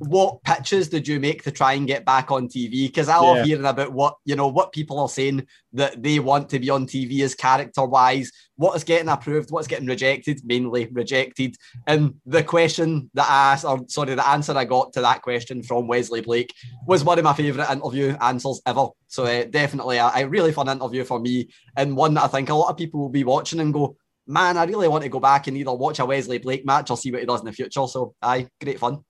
what 0.00 0.42
pitches 0.44 0.88
did 0.88 1.06
you 1.06 1.20
make 1.20 1.42
to 1.42 1.50
try 1.50 1.74
and 1.74 1.86
get 1.86 2.06
back 2.06 2.30
on 2.30 2.48
TV? 2.48 2.86
Because 2.86 3.10
I 3.10 3.18
love 3.18 3.36
Yeah. 3.36 3.44
hearing 3.44 3.66
about 3.66 3.92
what 3.92 4.16
you 4.24 4.34
know, 4.34 4.48
what 4.48 4.72
people 4.72 4.98
are 4.98 5.10
saying 5.10 5.46
that 5.74 6.02
they 6.02 6.18
want 6.18 6.48
to 6.48 6.58
be 6.58 6.70
on 6.70 6.86
TV 6.86 7.20
as 7.22 7.34
character 7.34 7.84
wise, 7.84 8.32
what 8.56 8.74
is 8.74 8.82
getting 8.82 9.10
approved, 9.10 9.50
what's 9.50 9.66
getting 9.68 9.86
rejected, 9.86 10.40
mainly 10.42 10.88
rejected. 10.90 11.54
And 11.86 12.14
the 12.24 12.42
question 12.42 13.10
that 13.12 13.28
I 13.28 13.52
asked, 13.52 13.66
or 13.66 13.80
sorry, 13.88 14.14
the 14.14 14.26
answer 14.26 14.56
I 14.56 14.64
got 14.64 14.94
to 14.94 15.02
that 15.02 15.20
question 15.20 15.62
from 15.62 15.86
Wesley 15.86 16.22
Blake 16.22 16.54
was 16.86 17.04
one 17.04 17.18
of 17.18 17.24
my 17.24 17.34
favourite 17.34 17.70
interview 17.70 18.16
answers 18.22 18.62
ever. 18.64 18.86
So 19.06 19.24
uh, 19.24 19.44
definitely 19.44 19.98
a, 19.98 20.10
a 20.16 20.26
really 20.26 20.52
fun 20.52 20.70
interview 20.70 21.04
for 21.04 21.20
me, 21.20 21.50
and 21.76 21.94
one 21.94 22.14
that 22.14 22.24
I 22.24 22.28
think 22.28 22.48
a 22.48 22.54
lot 22.54 22.70
of 22.70 22.78
people 22.78 23.00
will 23.00 23.10
be 23.10 23.24
watching 23.24 23.60
and 23.60 23.72
go, 23.74 23.96
man, 24.26 24.56
I 24.56 24.64
really 24.64 24.88
want 24.88 25.02
to 25.02 25.10
go 25.10 25.20
back 25.20 25.46
and 25.46 25.58
either 25.58 25.74
watch 25.74 25.98
a 25.98 26.06
Wesley 26.06 26.38
Blake 26.38 26.64
match 26.64 26.90
or 26.90 26.96
see 26.96 27.10
what 27.10 27.20
he 27.20 27.26
does 27.26 27.40
in 27.40 27.46
the 27.46 27.52
future. 27.52 27.86
So 27.86 28.14
aye, 28.22 28.48
great 28.62 28.78
fun. 28.78 29.04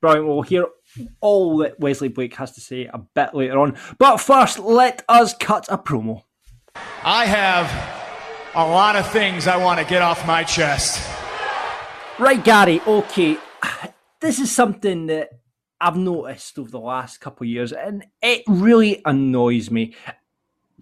Brilliant. 0.00 0.26
We'll 0.26 0.42
hear 0.42 0.66
all 1.20 1.58
that 1.58 1.78
Wesley 1.78 2.08
Blake 2.08 2.34
has 2.36 2.52
to 2.52 2.60
say 2.60 2.86
a 2.86 2.98
bit 2.98 3.34
later 3.34 3.58
on. 3.58 3.76
But 3.98 4.18
first, 4.18 4.58
let 4.58 5.04
us 5.08 5.34
cut 5.34 5.66
a 5.68 5.76
promo. 5.78 6.22
I 7.04 7.26
have 7.26 7.66
a 8.54 8.66
lot 8.66 8.96
of 8.96 9.06
things 9.10 9.46
I 9.46 9.56
want 9.56 9.78
to 9.80 9.86
get 9.86 10.02
off 10.02 10.26
my 10.26 10.42
chest. 10.42 11.06
Right, 12.18 12.42
Gary. 12.42 12.80
Okay, 12.86 13.38
this 14.20 14.38
is 14.38 14.50
something 14.50 15.06
that 15.06 15.30
I've 15.80 15.96
noticed 15.96 16.58
over 16.58 16.70
the 16.70 16.78
last 16.78 17.18
couple 17.18 17.44
of 17.44 17.48
years, 17.48 17.72
and 17.72 18.04
it 18.22 18.42
really 18.46 19.02
annoys 19.04 19.70
me. 19.70 19.94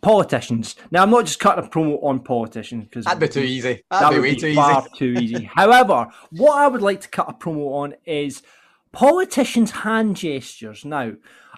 Politicians. 0.00 0.76
Now, 0.92 1.02
I'm 1.02 1.10
not 1.10 1.24
just 1.26 1.40
cutting 1.40 1.64
a 1.64 1.68
promo 1.68 2.00
on 2.04 2.20
politicians 2.20 2.84
because 2.84 3.04
That'd 3.04 3.18
be 3.18 3.26
too 3.28 3.40
easy. 3.40 3.82
That'd 3.90 4.06
that 4.06 4.10
be 4.10 4.14
would 4.16 4.22
way 4.22 4.34
be 4.34 4.40
too 4.40 4.54
far 4.54 4.80
easy. 4.82 4.90
too 4.96 5.20
easy. 5.20 5.50
However, 5.54 6.06
what 6.30 6.56
I 6.56 6.68
would 6.68 6.82
like 6.82 7.00
to 7.00 7.08
cut 7.08 7.28
a 7.28 7.32
promo 7.32 7.72
on 7.72 7.94
is 8.04 8.42
politicians' 8.92 9.70
hand 9.70 10.16
gestures. 10.16 10.84
Now, 10.84 11.12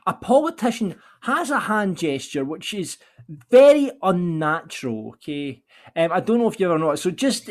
a 0.06 0.14
politician 0.14 0.96
has 1.22 1.50
a 1.50 1.60
hand 1.60 1.98
gesture 1.98 2.44
which 2.44 2.72
is 2.74 2.98
very 3.50 3.90
unnatural. 4.02 5.10
Okay, 5.14 5.62
um, 5.96 6.12
I 6.12 6.20
don't 6.20 6.38
know 6.38 6.48
if 6.48 6.58
you 6.58 6.66
ever 6.66 6.78
noticed. 6.78 7.02
So 7.02 7.10
just 7.10 7.50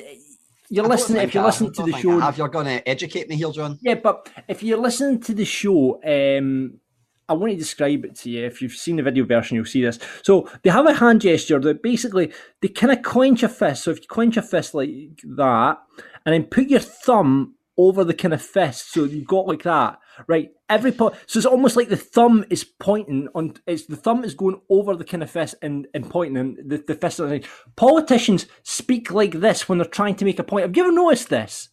you're 0.70 0.88
listening. 0.88 1.24
If 1.24 1.34
you're 1.34 1.44
I- 1.44 1.48
listening 1.48 1.74
to 1.74 1.84
the 1.84 1.94
show, 1.94 2.20
have 2.20 2.38
you're 2.38 2.48
going 2.50 2.66
to 2.66 2.88
educate 2.88 3.30
me 3.30 3.36
here, 3.36 3.52
John? 3.52 3.78
yeah, 3.82 3.96
but 3.96 4.30
if 4.48 4.64
you're 4.64 4.78
listening 4.78 5.20
to 5.22 5.34
the 5.34 5.46
show, 5.46 6.02
um, 6.04 6.80
I 7.28 7.34
want 7.34 7.52
to 7.54 7.58
describe 7.58 8.06
it 8.06 8.16
to 8.18 8.30
you. 8.32 8.46
If 8.46 8.62
you've 8.62 8.74
seen 8.74 8.96
the 8.96 9.04
video 9.04 9.24
version, 9.24 9.56
you'll 9.56 9.66
see 9.66 9.84
this. 9.84 10.00
So 10.24 10.50
they 10.64 10.72
have 10.72 10.88
a 10.88 10.94
hand 10.96 11.22
gesture 11.22 11.60
that 11.60 11.84
basically 11.84 12.34
they 12.62 12.70
kind 12.70 12.92
of 12.92 13.04
clench 13.04 13.44
a 13.44 13.50
fist. 13.50 13.84
So 13.84 13.92
if 13.92 14.02
you 14.02 14.08
clench 14.08 14.36
a 14.38 14.42
fist 14.42 14.74
like 14.74 14.90
that, 15.38 15.78
and 16.26 16.34
then 16.34 16.44
put 16.46 16.70
your 16.70 16.80
thumb 16.80 17.56
over 17.80 18.04
the 18.04 18.14
kind 18.14 18.34
of 18.34 18.42
fist. 18.42 18.92
So 18.92 19.06
you've 19.06 19.26
got 19.26 19.48
like 19.48 19.64
that, 19.64 20.00
right? 20.28 20.50
Every 20.68 20.92
po- 20.92 21.14
so 21.26 21.40
it's 21.40 21.46
almost 21.46 21.78
like 21.78 21.88
the 21.88 21.96
thumb 21.96 22.44
is 22.50 22.66
pointing 22.66 23.30
on. 23.34 23.56
It's 23.66 23.86
the 23.86 23.96
thumb 23.96 24.26
is 24.26 24.36
going 24.36 24.60
over 24.70 24.96
the 24.98 25.06
kind 25.06 25.24
of 25.24 25.32
fist 25.32 25.56
and, 25.62 25.88
and 25.94 26.08
pointing, 26.10 26.38
and 26.38 26.58
the 26.70 26.84
the 26.86 26.94
fist. 26.94 27.22
Is, 27.22 27.46
politicians 27.78 28.48
speak 28.64 29.12
like 29.12 29.40
this 29.40 29.70
when 29.70 29.78
they're 29.78 29.88
trying 29.88 30.16
to 30.16 30.26
make 30.26 30.40
a 30.40 30.44
point. 30.44 30.66
Have 30.66 30.76
you 30.76 30.84
ever 30.84 30.92
noticed 30.92 31.30
this? 31.30 31.70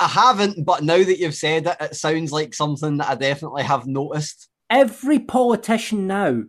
I 0.00 0.08
haven't, 0.08 0.64
but 0.64 0.82
now 0.82 0.98
that 0.98 1.18
you've 1.18 1.34
said 1.34 1.66
it, 1.66 1.76
it 1.80 1.94
sounds 1.94 2.32
like 2.32 2.54
something 2.54 2.96
that 2.98 3.08
I 3.08 3.14
definitely 3.14 3.62
have 3.62 3.86
noticed. 3.86 4.48
Every 4.68 5.20
politician 5.20 6.08
now 6.08 6.42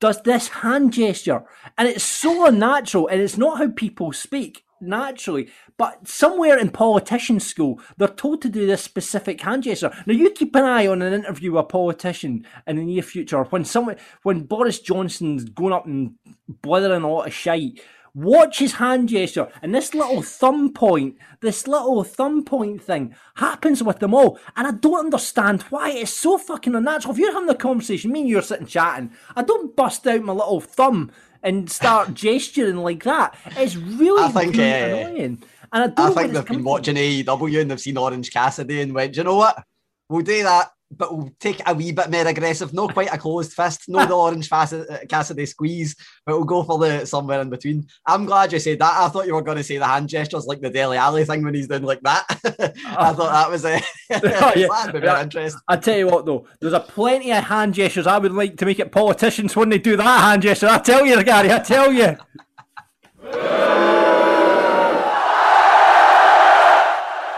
does 0.00 0.20
this 0.22 0.48
hand 0.48 0.92
gesture, 0.92 1.44
and 1.78 1.86
it's 1.86 2.04
so 2.04 2.46
unnatural, 2.46 3.06
and 3.06 3.20
it's 3.20 3.38
not 3.38 3.58
how 3.58 3.70
people 3.70 4.12
speak 4.12 4.64
naturally. 4.86 5.48
But 5.76 6.06
somewhere 6.06 6.58
in 6.58 6.70
politician 6.70 7.40
school, 7.40 7.80
they're 7.96 8.08
told 8.08 8.42
to 8.42 8.48
do 8.48 8.66
this 8.66 8.82
specific 8.82 9.40
hand 9.40 9.64
gesture. 9.64 9.92
Now 10.06 10.14
you 10.14 10.30
keep 10.30 10.54
an 10.54 10.64
eye 10.64 10.86
on 10.86 11.02
an 11.02 11.12
interview 11.12 11.52
with 11.52 11.64
a 11.64 11.68
politician 11.68 12.46
in 12.66 12.76
the 12.76 12.84
near 12.84 13.02
future 13.02 13.42
when 13.44 13.64
someone 13.64 13.96
when 14.22 14.42
Boris 14.42 14.80
Johnson's 14.80 15.44
going 15.44 15.72
up 15.72 15.86
and 15.86 16.14
blithering 16.48 17.02
a 17.02 17.08
lot 17.10 17.26
of 17.26 17.34
shite. 17.34 17.80
Watch 18.14 18.60
his 18.60 18.74
hand 18.74 19.08
gesture, 19.08 19.48
and 19.60 19.74
this 19.74 19.92
little 19.92 20.22
thumb 20.22 20.72
point, 20.72 21.16
this 21.40 21.66
little 21.66 22.04
thumb 22.04 22.44
point 22.44 22.80
thing 22.80 23.12
happens 23.34 23.82
with 23.82 23.98
them 23.98 24.14
all. 24.14 24.38
And 24.54 24.68
I 24.68 24.70
don't 24.70 25.06
understand 25.06 25.62
why 25.62 25.90
it's 25.90 26.12
so 26.12 26.38
fucking 26.38 26.76
unnatural. 26.76 27.12
If 27.12 27.18
you're 27.18 27.32
having 27.32 27.48
a 27.48 27.56
conversation, 27.56 28.12
me 28.12 28.20
and 28.20 28.28
you're 28.28 28.42
sitting 28.42 28.66
chatting, 28.66 29.10
I 29.34 29.42
don't 29.42 29.74
bust 29.74 30.06
out 30.06 30.22
my 30.22 30.32
little 30.32 30.60
thumb 30.60 31.10
and 31.42 31.68
start 31.68 32.14
gesturing 32.14 32.76
like 32.76 33.02
that. 33.02 33.36
It's 33.56 33.74
really, 33.74 34.22
I 34.22 34.28
think, 34.28 34.56
really 34.56 34.72
uh, 34.72 35.08
annoying. 35.08 35.42
And 35.72 35.82
I, 35.82 35.86
don't 35.88 36.16
I 36.16 36.22
think 36.22 36.32
they've 36.34 36.46
been 36.46 36.62
watching 36.62 36.94
AEW 36.94 37.62
and 37.62 37.70
they've 37.72 37.80
seen 37.80 37.98
Orange 37.98 38.32
Cassidy 38.32 38.80
and 38.80 38.94
went, 38.94 39.16
you 39.16 39.24
know 39.24 39.34
what? 39.34 39.60
We'll 40.08 40.22
do 40.22 40.44
that, 40.44 40.70
but 40.96 41.16
we'll 41.16 41.30
take 41.40 41.60
it 41.60 41.66
a 41.66 41.74
wee 41.74 41.92
bit 41.92 42.10
more 42.10 42.26
aggressive. 42.26 42.72
Not 42.72 42.92
quite 42.92 43.12
a 43.12 43.18
closed 43.18 43.52
fist, 43.52 43.88
no 43.88 44.04
the 44.06 44.14
Orange 44.14 44.48
uh, 44.50 44.84
Cassidy 45.08 45.46
squeeze, 45.46 45.94
but 46.24 46.36
we'll 46.36 46.44
go 46.44 46.62
for 46.62 46.78
the 46.78 47.06
somewhere 47.06 47.40
in 47.40 47.50
between. 47.50 47.86
I'm 48.06 48.24
glad 48.24 48.52
you 48.52 48.58
said 48.58 48.78
that. 48.78 49.00
I 49.00 49.08
thought 49.08 49.26
you 49.26 49.34
were 49.34 49.42
going 49.42 49.58
to 49.58 49.64
say 49.64 49.78
the 49.78 49.86
hand 49.86 50.08
gestures 50.08 50.46
like 50.46 50.60
the 50.60 50.70
Dele 50.70 50.96
Alli 50.96 51.24
thing 51.24 51.42
when 51.44 51.54
he's 51.54 51.68
doing 51.68 51.82
like 51.82 52.02
that. 52.02 52.24
I 52.86 53.12
thought 53.12 53.32
that 53.32 53.50
was 53.50 53.64
a 53.64 53.80
Oh, 54.10 54.52
yeah. 54.56 54.66
that'd 54.68 54.92
be 54.94 55.00
very 55.00 55.22
interesting. 55.22 55.60
I 55.68 55.76
tell 55.76 55.98
you 55.98 56.06
what, 56.06 56.26
though, 56.26 56.46
there's 56.60 56.72
a 56.72 56.80
plenty 56.80 57.32
of 57.32 57.44
hand 57.44 57.74
gestures 57.74 58.06
I 58.06 58.18
would 58.18 58.32
like 58.32 58.56
to 58.58 58.66
make 58.66 58.78
it 58.78 58.92
politicians 58.92 59.56
when 59.56 59.68
they 59.68 59.78
do 59.78 59.96
that 59.96 60.20
hand 60.20 60.42
gesture. 60.42 60.68
I 60.68 60.78
tell 60.78 61.06
you, 61.06 61.22
Gary, 61.24 61.52
I 61.52 61.58
tell 61.58 61.92
you. 61.92 62.16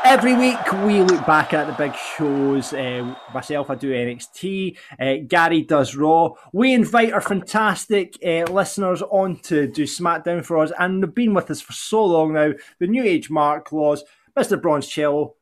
Every 0.08 0.34
week 0.34 0.72
we 0.84 1.02
look 1.02 1.26
back 1.26 1.52
at 1.52 1.66
the 1.66 1.72
big 1.72 1.92
shows. 1.96 2.72
Uh, 2.72 3.16
myself, 3.34 3.70
I 3.70 3.74
do 3.74 3.90
NXT. 3.90 4.78
Uh, 5.00 5.14
Gary 5.26 5.62
does 5.62 5.96
Raw. 5.96 6.30
We 6.52 6.74
invite 6.74 7.12
our 7.12 7.20
fantastic 7.20 8.16
uh, 8.24 8.44
listeners 8.52 9.02
on 9.02 9.40
to 9.40 9.66
do 9.66 9.82
SmackDown 9.82 10.44
for 10.44 10.58
us, 10.58 10.70
and 10.78 11.02
they've 11.02 11.12
been 11.12 11.34
with 11.34 11.50
us 11.50 11.60
for 11.60 11.72
so 11.72 12.04
long 12.04 12.34
now. 12.34 12.52
The 12.78 12.86
New 12.86 13.02
Age 13.02 13.30
Mark 13.30 13.72
Laws, 13.72 14.04
Mr. 14.38 14.62
Bronze 14.62 14.86
Cello, 14.86 15.34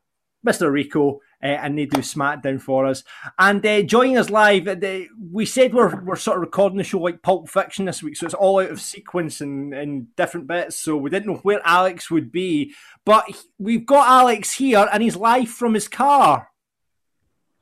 Mr. 0.45 0.71
Rico, 0.71 1.19
uh, 1.45 1.59
and 1.61 1.77
they 1.77 1.85
do 1.85 1.99
SmackDown 1.99 2.59
for 2.59 2.87
us. 2.87 3.03
And 3.37 3.63
uh, 3.63 3.83
joining 3.83 4.17
us 4.17 4.31
live, 4.31 4.67
uh, 4.67 4.99
we 5.31 5.45
said 5.45 5.75
we're, 5.75 6.01
we're 6.03 6.15
sort 6.15 6.37
of 6.37 6.41
recording 6.41 6.79
the 6.79 6.83
show 6.83 6.97
like 6.99 7.21
Pulp 7.21 7.47
Fiction 7.47 7.85
this 7.85 8.01
week, 8.01 8.17
so 8.17 8.25
it's 8.25 8.33
all 8.33 8.59
out 8.59 8.71
of 8.71 8.81
sequence 8.81 9.41
and, 9.41 9.71
and 9.71 10.15
different 10.15 10.47
bits. 10.47 10.79
So 10.79 10.97
we 10.97 11.11
didn't 11.11 11.31
know 11.31 11.39
where 11.43 11.61
Alex 11.63 12.09
would 12.09 12.31
be, 12.31 12.73
but 13.05 13.25
we've 13.59 13.85
got 13.85 14.07
Alex 14.07 14.53
here, 14.55 14.89
and 14.91 15.03
he's 15.03 15.15
live 15.15 15.49
from 15.49 15.75
his 15.75 15.87
car. 15.87 16.49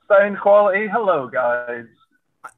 Sound 0.08 0.40
quality. 0.40 0.88
Hello, 0.90 1.28
guys. 1.28 1.84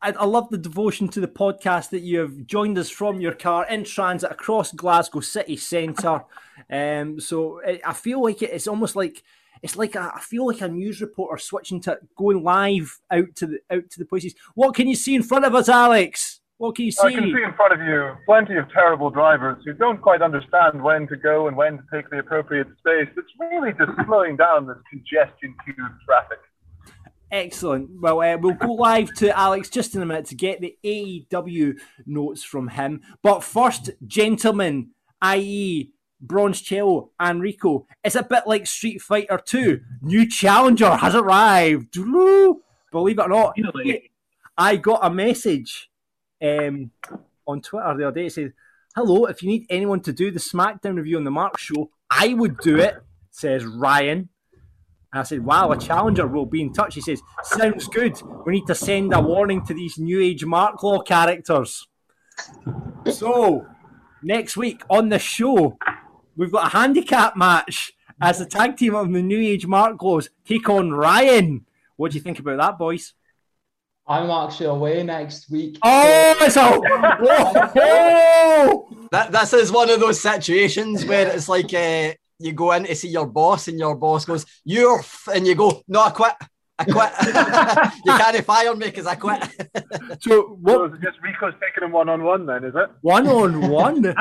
I, 0.00 0.12
I 0.12 0.25
love 0.26 0.49
the 0.50 0.59
devotion 0.59 1.09
to 1.09 1.21
the 1.21 1.28
podcast 1.28 1.90
that 1.90 2.00
you 2.02 2.21
have 2.21 2.47
joined 2.47 2.78
us 2.78 2.90
from 2.90 3.21
your 3.21 3.35
car 3.35 3.66
in 3.66 3.83
transit 3.83 4.30
across 4.30 4.71
Glasgow 4.73 5.21
city 5.21 5.56
centre. 5.56 6.23
Um, 6.71 7.21
so 7.21 7.61
I 7.62 7.83
I 7.85 7.92
feel 7.92 8.23
like 8.23 8.40
it, 8.40 8.50
it's 8.50 8.66
almost 8.66 8.97
like 8.97 9.23
it's 9.62 9.76
like 9.76 9.94
a, 9.94 10.12
I 10.14 10.20
feel 10.20 10.46
like 10.46 10.60
a 10.60 10.68
news 10.68 11.00
reporter 11.00 11.38
switching 11.38 11.80
to 11.82 11.98
going 12.16 12.42
live 12.42 12.98
out 13.10 13.34
to 13.36 13.46
the 13.46 13.58
out 13.70 13.90
to 13.90 13.98
the 13.98 14.04
places. 14.04 14.34
What 14.54 14.75
can 14.75 14.88
you 14.88 14.96
see 14.96 15.14
in 15.14 15.22
front 15.22 15.44
of 15.44 15.54
us, 15.54 15.68
Alex? 15.68 16.40
What 16.58 16.75
can 16.75 16.86
you 16.86 16.92
see? 16.92 17.06
I 17.06 17.12
can 17.12 17.25
see 17.25 17.42
in 17.42 17.52
front 17.54 17.75
of 17.75 17.80
you 17.86 18.12
plenty 18.25 18.56
of 18.56 18.70
terrible 18.70 19.10
drivers 19.10 19.62
who 19.64 19.75
don't 19.75 20.00
quite 20.00 20.22
understand 20.22 20.82
when 20.82 21.06
to 21.08 21.16
go 21.16 21.48
and 21.48 21.56
when 21.56 21.76
to 21.76 21.82
take 21.92 22.08
the 22.08 22.18
appropriate 22.18 22.68
space. 22.78 23.08
It's 23.16 23.32
really 23.38 23.72
just 23.72 23.92
slowing 24.06 24.36
down 24.36 24.66
this 24.66 24.78
congestion 24.90 25.54
queue 25.64 25.86
traffic. 26.06 26.38
Excellent. 27.30 27.90
Well, 28.00 28.20
uh, 28.22 28.38
we'll 28.38 28.54
go 28.54 28.72
live 28.72 29.12
to 29.14 29.36
Alex 29.36 29.68
just 29.68 29.94
in 29.94 30.02
a 30.02 30.06
minute 30.06 30.26
to 30.26 30.34
get 30.34 30.60
the 30.60 30.76
AEW 30.84 31.78
notes 32.06 32.42
from 32.44 32.68
him. 32.68 33.02
But 33.22 33.42
first, 33.42 33.90
gentlemen, 34.06 34.90
i.e., 35.20 35.92
Bronze 36.20 36.61
Cello 36.61 37.11
and 37.20 37.40
Rico, 37.40 37.87
it's 38.02 38.14
a 38.14 38.23
bit 38.23 38.44
like 38.46 38.66
Street 38.66 39.02
Fighter 39.02 39.40
2. 39.44 39.80
New 40.02 40.28
challenger 40.28 40.96
has 40.96 41.14
arrived. 41.14 41.92
Believe 41.92 43.18
it 43.18 43.23
or 43.23 43.28
not, 43.28 43.58
I 44.56 44.76
got 44.76 45.00
a 45.02 45.11
message 45.11 45.90
um, 46.42 46.90
on 47.46 47.61
Twitter 47.61 47.94
the 47.96 48.08
other 48.08 48.20
day. 48.20 48.26
It 48.26 48.32
said, 48.32 48.52
Hello, 48.94 49.26
if 49.26 49.42
you 49.42 49.50
need 49.50 49.66
anyone 49.68 50.00
to 50.00 50.12
do 50.12 50.30
the 50.30 50.38
SmackDown 50.38 50.96
review 50.96 51.18
on 51.18 51.25
the 51.25 51.30
Mark 51.30 51.58
Show, 51.58 51.90
I 52.11 52.32
would 52.32 52.56
do 52.58 52.78
it, 52.78 52.94
says 53.30 53.64
Ryan. 53.64 54.30
And 55.12 55.20
I 55.20 55.23
said, 55.23 55.44
Wow, 55.44 55.70
a 55.73 55.78
challenger 55.78 56.26
will 56.26 56.46
be 56.46 56.62
in 56.62 56.73
touch. 56.73 56.94
He 56.94 57.02
says, 57.02 57.20
Sounds 57.42 57.88
good. 57.88 58.18
We 58.46 58.54
need 58.54 58.66
to 58.68 58.75
send 58.75 59.12
a 59.12 59.20
warning 59.20 59.64
to 59.66 59.75
these 59.75 59.99
New 59.99 60.20
Age 60.20 60.46
Mark 60.46 60.82
Law 60.82 61.00
characters. 61.00 61.87
So, 63.11 63.66
next 64.23 64.56
week 64.56 64.82
on 64.88 65.11
the 65.11 65.18
show, 65.18 65.76
we've 66.37 66.52
got 66.52 66.66
a 66.66 66.71
handicap 66.76 67.37
match 67.37 67.93
as 68.21 68.38
the 68.38 68.47
tag 68.47 68.76
team 68.76 68.95
of 68.95 69.12
the 69.12 69.23
New 69.23 69.38
Age 69.38 69.66
Mark 69.66 69.99
goes 69.99 70.28
take 70.45 70.69
on 70.69 70.93
Ryan. 70.93 71.66
What 71.97 72.12
do 72.12 72.16
you 72.19 72.23
think 72.23 72.38
about 72.38 72.59
that, 72.59 72.78
boys? 72.78 73.14
I'm 74.09 74.31
actually 74.31 74.66
away 74.66 75.02
next 75.02 75.50
week. 75.50 75.78
Oh, 75.83 76.37
it's 76.40 76.57
a. 76.57 76.78
Whoa! 77.75 78.88
That 79.11 79.33
this 79.33 79.52
is 79.52 79.73
one 79.73 79.90
of 79.90 79.99
those 79.99 80.21
situations 80.21 81.05
where 81.05 81.26
it's 81.28 81.49
like 81.49 81.75
uh, 81.75 82.12
you 82.38 82.52
go 82.52 82.73
in 82.73 82.85
to 82.85 82.95
see 82.95 83.09
your 83.09 83.26
boss 83.26 83.66
and 83.66 83.78
your 83.78 83.97
boss 83.97 84.25
goes, 84.25 84.47
"You're," 84.64 85.00
f-, 85.00 85.28
and 85.35 85.45
you 85.47 85.57
go, 85.57 85.83
"No, 85.88 86.02
I 86.02 86.11
quit. 86.11 86.35
I 86.78 86.85
quit. 86.85 87.12
you 88.05 88.12
can't 88.12 88.45
fire 88.45 88.76
me 88.76 88.87
because 88.87 89.07
I 89.07 89.16
quit." 89.16 89.43
So, 90.21 90.31
So 90.31 90.59
what? 90.61 90.90
is 90.93 90.99
it 90.99 91.02
just 91.02 91.21
Rico's 91.21 91.55
taking 91.61 91.83
him 91.85 91.93
one 91.93 92.09
on 92.09 92.23
one 92.23 92.47
then, 92.47 92.62
is 92.62 92.75
it? 92.76 92.88
One 93.00 93.26
on 93.26 93.69
one. 93.69 94.14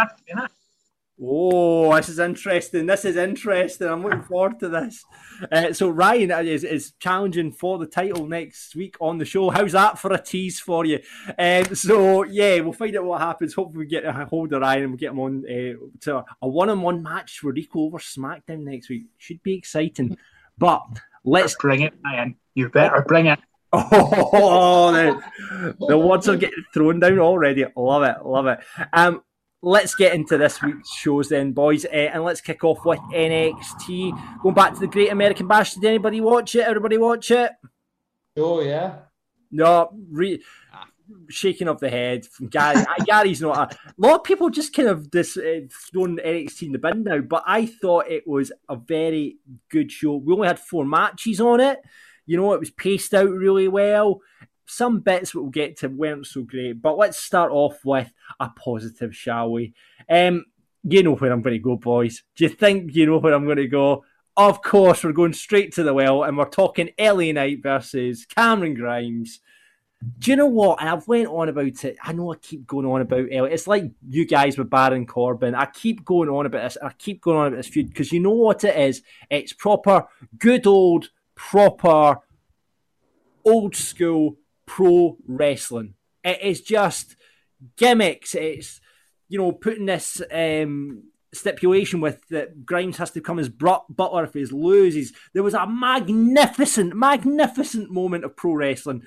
Oh, 1.22 1.95
this 1.95 2.10
is 2.10 2.19
interesting. 2.19 2.86
This 2.86 3.05
is 3.05 3.15
interesting. 3.15 3.88
I'm 3.88 4.03
looking 4.03 4.24
forward 4.24 4.60
to 4.60 4.67
this. 4.67 5.03
Uh, 5.50 5.72
so 5.72 5.88
Ryan 5.89 6.45
is, 6.45 6.65
is 6.65 6.91
challenging 7.00 7.53
for 7.53 7.77
the 7.77 7.86
title 7.86 8.27
next 8.27 8.75
week 8.75 8.98
on 9.00 9.17
the 9.17 9.24
show. 9.24 9.50
How's 9.50 9.72
that 9.72 9.98
for 9.98 10.12
a 10.12 10.22
tease 10.22 10.60
for 10.60 10.86
you? 10.86 11.00
Um, 11.39 11.74
so 11.74 12.24
yeah, 12.24 12.60
we'll 12.60 12.74
find 12.74 12.98
out 12.98 13.05
what 13.05 13.22
happens. 13.22 13.53
Hopefully, 13.53 13.86
we 13.86 13.89
get 13.89 14.03
a 14.03 14.25
hold 14.25 14.51
of 14.51 14.62
Ryan 14.62 14.84
and 14.84 14.91
we 14.91 14.98
get 14.98 15.12
him 15.12 15.19
on 15.19 15.45
uh, 15.45 15.86
to 16.01 16.25
a 16.41 16.48
one-on-one 16.50 17.01
match 17.01 17.39
for 17.39 17.53
Rico 17.53 17.79
over 17.81 18.00
SmackDown 18.00 18.63
next 18.63 18.89
week. 18.89 19.05
Should 19.17 19.41
be 19.41 19.53
exciting. 19.53 20.17
But 20.57 20.84
let's 21.24 21.55
Bring 21.55 21.81
it, 21.81 21.93
Ryan. 22.03 22.36
You 22.55 22.69
better 22.69 23.03
bring 23.07 23.27
it. 23.27 23.39
Oh, 23.77 24.93
the, 24.93 25.75
the 25.86 25.98
words 25.98 26.29
are 26.29 26.38
getting 26.38 26.63
thrown 26.74 27.01
down 27.01 27.19
already. 27.19 27.65
Love 27.75 28.03
it, 28.03 28.25
love 28.25 28.48
it. 28.48 28.60
Um, 28.93 29.22
let's 29.65 29.95
get 29.95 30.13
into 30.13 30.38
this 30.38 30.62
week's 30.62 30.93
shows 30.93 31.29
then, 31.29 31.51
boys, 31.51 31.86
uh, 31.86 31.89
and 31.89 32.24
let's 32.24 32.39
kick 32.39 32.63
off 32.63 32.86
with 32.86 33.00
NXT. 33.12 34.41
Going 34.41 34.55
back 34.55 34.75
to 34.75 34.79
the 34.79 34.88
Great 34.88 35.12
American 35.12 35.48
Bash. 35.48 35.74
Did 35.74 35.86
anybody 35.86 36.22
watch 36.22 36.55
it? 36.55 36.67
Everybody 36.67 36.98
watch 36.98 37.31
it? 37.31 37.51
Oh 38.38 38.62
yeah. 38.62 39.00
No, 39.51 39.89
re- 40.12 40.43
shaking 41.29 41.67
of 41.67 41.79
the 41.79 41.89
head 41.89 42.25
from 42.25 42.48
Gary. 42.48 42.84
Gary's 43.05 43.41
not. 43.41 43.74
A, 43.74 43.75
a 43.75 43.93
lot 43.98 44.19
of 44.19 44.24
people 44.24 44.50
just 44.50 44.74
kind 44.74 44.88
of 44.88 45.10
dis, 45.10 45.36
uh, 45.36 45.62
thrown 45.91 46.17
NXT 46.17 46.63
in 46.63 46.72
the 46.72 46.77
bin 46.77 47.03
now, 47.03 47.19
but 47.22 47.43
I 47.48 47.65
thought 47.65 48.07
it 48.07 48.27
was 48.27 48.51
a 48.69 48.75
very 48.75 49.38
good 49.69 49.91
show. 49.91 50.15
We 50.15 50.34
only 50.34 50.48
had 50.48 50.60
four 50.60 50.86
matches 50.86 51.41
on 51.41 51.60
it. 51.60 51.79
You 52.27 52.38
know, 52.38 52.53
it 52.53 52.60
was 52.60 52.72
paced 52.72 53.13
out 53.13 53.29
really 53.29 53.67
well. 53.67 54.22
Some 54.65 55.00
bits 55.00 55.36
we'll 55.36 55.45
get 55.45 55.77
to 55.77 55.89
weren't 55.89 56.25
so 56.25 56.41
great, 56.41 56.81
but 56.81 56.98
let's 56.98 57.17
start 57.17 57.51
off 57.51 57.84
with 57.86 58.12
a 58.39 58.50
positive, 58.50 59.15
shall 59.15 59.51
we? 59.51 59.74
Um, 60.10 60.45
you 60.84 61.03
know 61.03 61.15
where 61.15 61.31
I'm 61.31 61.41
going 61.41 61.55
to 61.55 61.60
go, 61.60 61.75
boys. 61.75 62.24
Do 62.36 62.45
you 62.45 62.50
think 62.50 62.95
you 62.95 63.05
know 63.05 63.17
where 63.17 63.34
I'm 63.34 63.45
going 63.45 63.57
to 63.57 63.67
go? 63.67 64.03
Of 64.38 64.62
course, 64.62 65.03
we're 65.03 65.13
going 65.13 65.34
straight 65.34 65.74
to 65.74 65.84
the 65.84 65.93
well, 65.93 66.24
and 66.24 66.38
we're 66.38 66.50
talking 66.50 66.89
LA 67.00 67.31
Knight 67.31 67.63
versus 67.63 68.25
Cameron 68.25 68.74
Grimes. 68.74 69.39
do 70.19 70.31
you 70.31 70.38
know 70.38 70.48
what? 70.48 70.81
And 70.81 70.89
I've 70.89 71.07
went 71.07 71.27
on 71.27 71.48
about 71.48 71.86
it. 71.86 71.98
I 72.03 72.12
know 72.12 72.34
I 72.34 72.36
keep 72.36 72.67
going 72.67 72.86
on 72.86 73.01
about 73.01 73.19
it. 73.19 73.31
It's 73.31 73.67
like 73.67 73.91
you 74.07 74.25
guys 74.25 74.57
with 74.57 74.69
Baron 74.69 75.05
Corbin. 75.05 75.55
I 75.55 75.65
keep 75.67 76.03
going 76.03 76.29
on 76.29 76.45
about 76.45 76.63
this. 76.63 76.77
I 76.84 76.91
keep 76.98 77.22
going 77.22 77.38
on 77.38 77.48
about 77.48 77.57
this 77.57 77.67
feud 77.67 77.88
because 77.88 78.12
you 78.12 78.19
know 78.19 78.31
what 78.31 78.63
it 78.63 78.75
is. 78.75 79.03
It's 79.29 79.53
proper, 79.53 80.05
good 80.38 80.67
old, 80.67 81.10
proper, 81.36 82.19
old 83.45 83.75
school 83.75 84.38
pro 84.65 85.17
wrestling. 85.27 85.95
It 86.24 86.41
is 86.41 86.62
just 86.62 87.15
gimmicks. 87.77 88.36
It's 88.36 88.81
you 89.27 89.39
know 89.39 89.51
putting 89.51 89.86
this 89.86 90.22
um, 90.31 91.03
stipulation 91.34 92.01
with 92.01 92.27
that 92.29 92.65
Grimes 92.65 92.98
has 92.98 93.12
to 93.12 93.22
come 93.22 93.39
as 93.39 93.50
butler 93.50 94.24
if 94.24 94.34
he 94.34 94.45
loses. 94.45 95.13
There 95.34 95.43
was 95.43 95.53
a 95.53 95.67
magnificent, 95.67 96.95
magnificent 96.95 97.91
moment 97.91 98.24
of 98.24 98.36
pro 98.36 98.53
wrestling, 98.53 99.03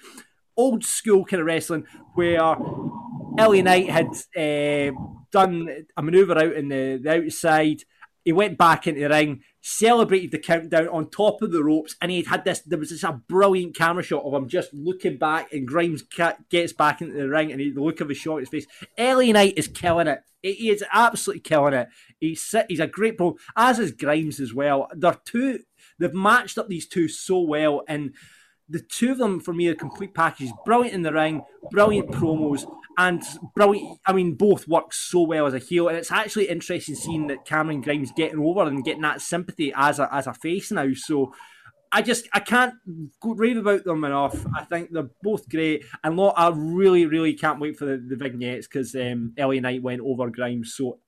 old 0.56 0.84
school 0.84 1.24
kind 1.24 1.40
of 1.40 1.46
wrestling, 1.46 1.86
where 2.14 2.38
LA 2.40 3.62
Knight 3.62 3.90
had 3.90 4.08
uh, 4.36 4.92
done 5.32 5.86
a 5.96 6.02
maneuver 6.02 6.38
out 6.38 6.52
in 6.52 6.68
the, 6.68 7.00
the 7.02 7.24
outside. 7.24 7.82
He 8.28 8.32
went 8.32 8.58
back 8.58 8.86
into 8.86 9.00
the 9.00 9.08
ring, 9.08 9.40
celebrated 9.62 10.32
the 10.32 10.38
countdown 10.38 10.86
on 10.88 11.08
top 11.08 11.40
of 11.40 11.50
the 11.50 11.64
ropes, 11.64 11.96
and 12.02 12.10
he 12.10 12.22
had 12.24 12.44
this. 12.44 12.60
There 12.60 12.78
was 12.78 12.90
this 12.90 13.02
a 13.02 13.22
brilliant 13.26 13.74
camera 13.74 14.02
shot 14.02 14.22
of 14.22 14.34
him 14.34 14.50
just 14.50 14.74
looking 14.74 15.16
back, 15.16 15.50
and 15.50 15.66
Grimes 15.66 16.02
gets 16.50 16.74
back 16.74 17.00
into 17.00 17.14
the 17.14 17.26
ring, 17.26 17.50
and 17.50 17.58
he, 17.58 17.70
the 17.70 17.80
look 17.80 18.02
of 18.02 18.10
his 18.10 18.18
shot, 18.18 18.40
his 18.40 18.50
face. 18.50 18.66
LA 18.98 19.32
Knight 19.32 19.54
is 19.56 19.66
killing 19.66 20.08
it. 20.08 20.20
He 20.42 20.68
is 20.68 20.84
absolutely 20.92 21.40
killing 21.40 21.72
it. 21.72 21.88
He's 22.20 22.54
he's 22.68 22.80
a 22.80 22.86
great 22.86 23.16
pro, 23.16 23.38
as 23.56 23.78
is 23.78 23.92
Grimes 23.92 24.40
as 24.40 24.52
well. 24.52 24.88
They're 24.94 25.18
two. 25.24 25.60
They've 25.98 26.12
matched 26.12 26.58
up 26.58 26.68
these 26.68 26.86
two 26.86 27.08
so 27.08 27.40
well, 27.40 27.82
and 27.88 28.12
the 28.68 28.80
two 28.80 29.12
of 29.12 29.16
them 29.16 29.40
for 29.40 29.54
me 29.54 29.68
are 29.68 29.74
complete 29.74 30.12
packages. 30.12 30.52
Brilliant 30.66 30.94
in 30.94 31.00
the 31.00 31.14
ring, 31.14 31.44
brilliant 31.70 32.10
promos, 32.10 32.70
and 32.98 33.22
brilliant. 33.54 34.00
I 34.04 34.12
mean, 34.12 34.34
both 34.34 34.66
work 34.66 34.92
so 34.92 35.22
well 35.22 35.46
as 35.46 35.54
a 35.54 35.58
heel, 35.58 35.88
and 35.88 35.96
it's 35.96 36.10
actually 36.10 36.48
interesting 36.48 36.96
seeing 36.96 37.28
that 37.28 37.44
Cameron 37.44 37.80
Grimes 37.80 38.10
getting 38.14 38.40
over 38.40 38.62
and 38.62 38.84
getting 38.84 39.02
that 39.02 39.22
sympathy 39.22 39.72
as 39.74 40.00
a 40.00 40.12
as 40.12 40.26
a 40.26 40.34
face 40.34 40.70
now. 40.70 40.88
So. 40.92 41.32
I 41.90 42.02
just 42.02 42.28
I 42.34 42.40
can't 42.40 42.74
rave 43.24 43.56
about 43.56 43.84
them 43.84 44.04
enough. 44.04 44.44
I 44.54 44.64
think 44.64 44.90
they're 44.92 45.08
both 45.22 45.48
great, 45.48 45.86
and 46.04 46.18
lot 46.18 46.34
I 46.36 46.50
really 46.54 47.06
really 47.06 47.32
can't 47.32 47.60
wait 47.60 47.78
for 47.78 47.86
the, 47.86 47.96
the 47.96 48.14
vignettes 48.14 48.66
because 48.66 48.94
um, 48.94 49.32
LA 49.38 49.54
Knight 49.54 49.82
went 49.82 50.02
over 50.02 50.28
Grimes. 50.28 50.74
So, 50.74 50.98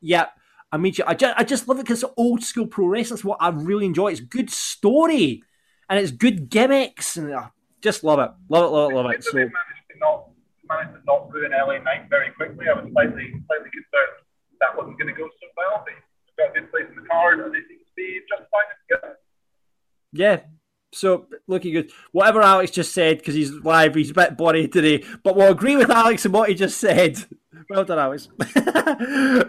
yeah, 0.00 0.28
I 0.72 0.78
mean, 0.78 0.94
I 1.06 1.12
just 1.12 1.38
I 1.38 1.44
just 1.44 1.68
love 1.68 1.80
it 1.80 1.82
because 1.82 2.02
old 2.16 2.42
school 2.42 2.66
pro 2.66 2.86
wrestling 2.86 3.20
what 3.20 3.42
I 3.42 3.50
really 3.50 3.84
enjoy. 3.84 4.10
It's 4.10 4.20
good 4.20 4.48
story 4.48 5.42
and 5.90 5.98
it's 5.98 6.12
good 6.12 6.48
gimmicks, 6.48 7.18
and 7.18 7.34
I 7.34 7.50
just 7.82 8.02
love 8.02 8.18
it, 8.18 8.30
love 8.48 8.64
it, 8.64 8.68
love 8.68 8.90
it, 8.90 8.94
love 8.94 9.10
it. 9.10 9.24
So. 9.24 9.50
Not 10.00 10.31
managed 10.72 10.96
to 10.96 11.04
not 11.04 11.32
ruin 11.32 11.52
LA 11.52 11.78
Knight 11.78 12.08
very 12.08 12.30
quickly. 12.32 12.66
I 12.68 12.74
was 12.80 12.88
slightly 12.92 13.28
slightly 13.46 13.70
concerned 13.70 14.16
that 14.60 14.76
wasn't 14.76 14.98
going 14.98 15.12
to 15.12 15.18
go 15.18 15.28
so 15.28 15.46
well. 15.56 15.84
But 15.84 15.94
got 16.38 16.56
a 16.56 16.60
good 16.60 16.70
place 16.70 16.88
in 16.88 16.96
the 16.96 17.08
card, 17.08 17.40
and 17.40 17.52
they 17.52 17.60
seem 17.68 17.78
to 17.78 17.94
be 17.96 18.20
just 18.28 18.48
fine 18.48 18.70
together. 18.88 19.18
Yeah, 20.12 20.40
so 20.92 21.26
looking 21.46 21.72
good. 21.72 21.90
Whatever 22.12 22.42
Alex 22.42 22.70
just 22.70 22.94
said, 22.94 23.18
because 23.18 23.34
he's 23.34 23.52
live, 23.52 23.94
he's 23.94 24.10
a 24.10 24.14
bit 24.14 24.36
body 24.36 24.68
today. 24.68 25.04
But 25.22 25.36
we'll 25.36 25.52
agree 25.52 25.76
with 25.76 25.90
Alex 25.90 26.24
and 26.24 26.34
what 26.34 26.48
he 26.48 26.54
just 26.54 26.78
said. 26.78 27.18
Well 27.70 27.84
done, 27.84 27.98
Alex. 27.98 28.28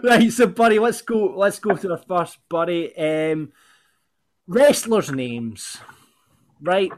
right, 0.04 0.32
so 0.32 0.46
buddy, 0.46 0.78
let's 0.78 1.02
go. 1.02 1.34
Let's 1.36 1.58
go 1.58 1.74
to 1.74 1.88
the 1.88 1.98
first 1.98 2.38
buddy. 2.48 2.96
Um, 2.96 3.52
wrestlers' 4.46 5.10
names 5.10 5.78
right? 6.64 6.90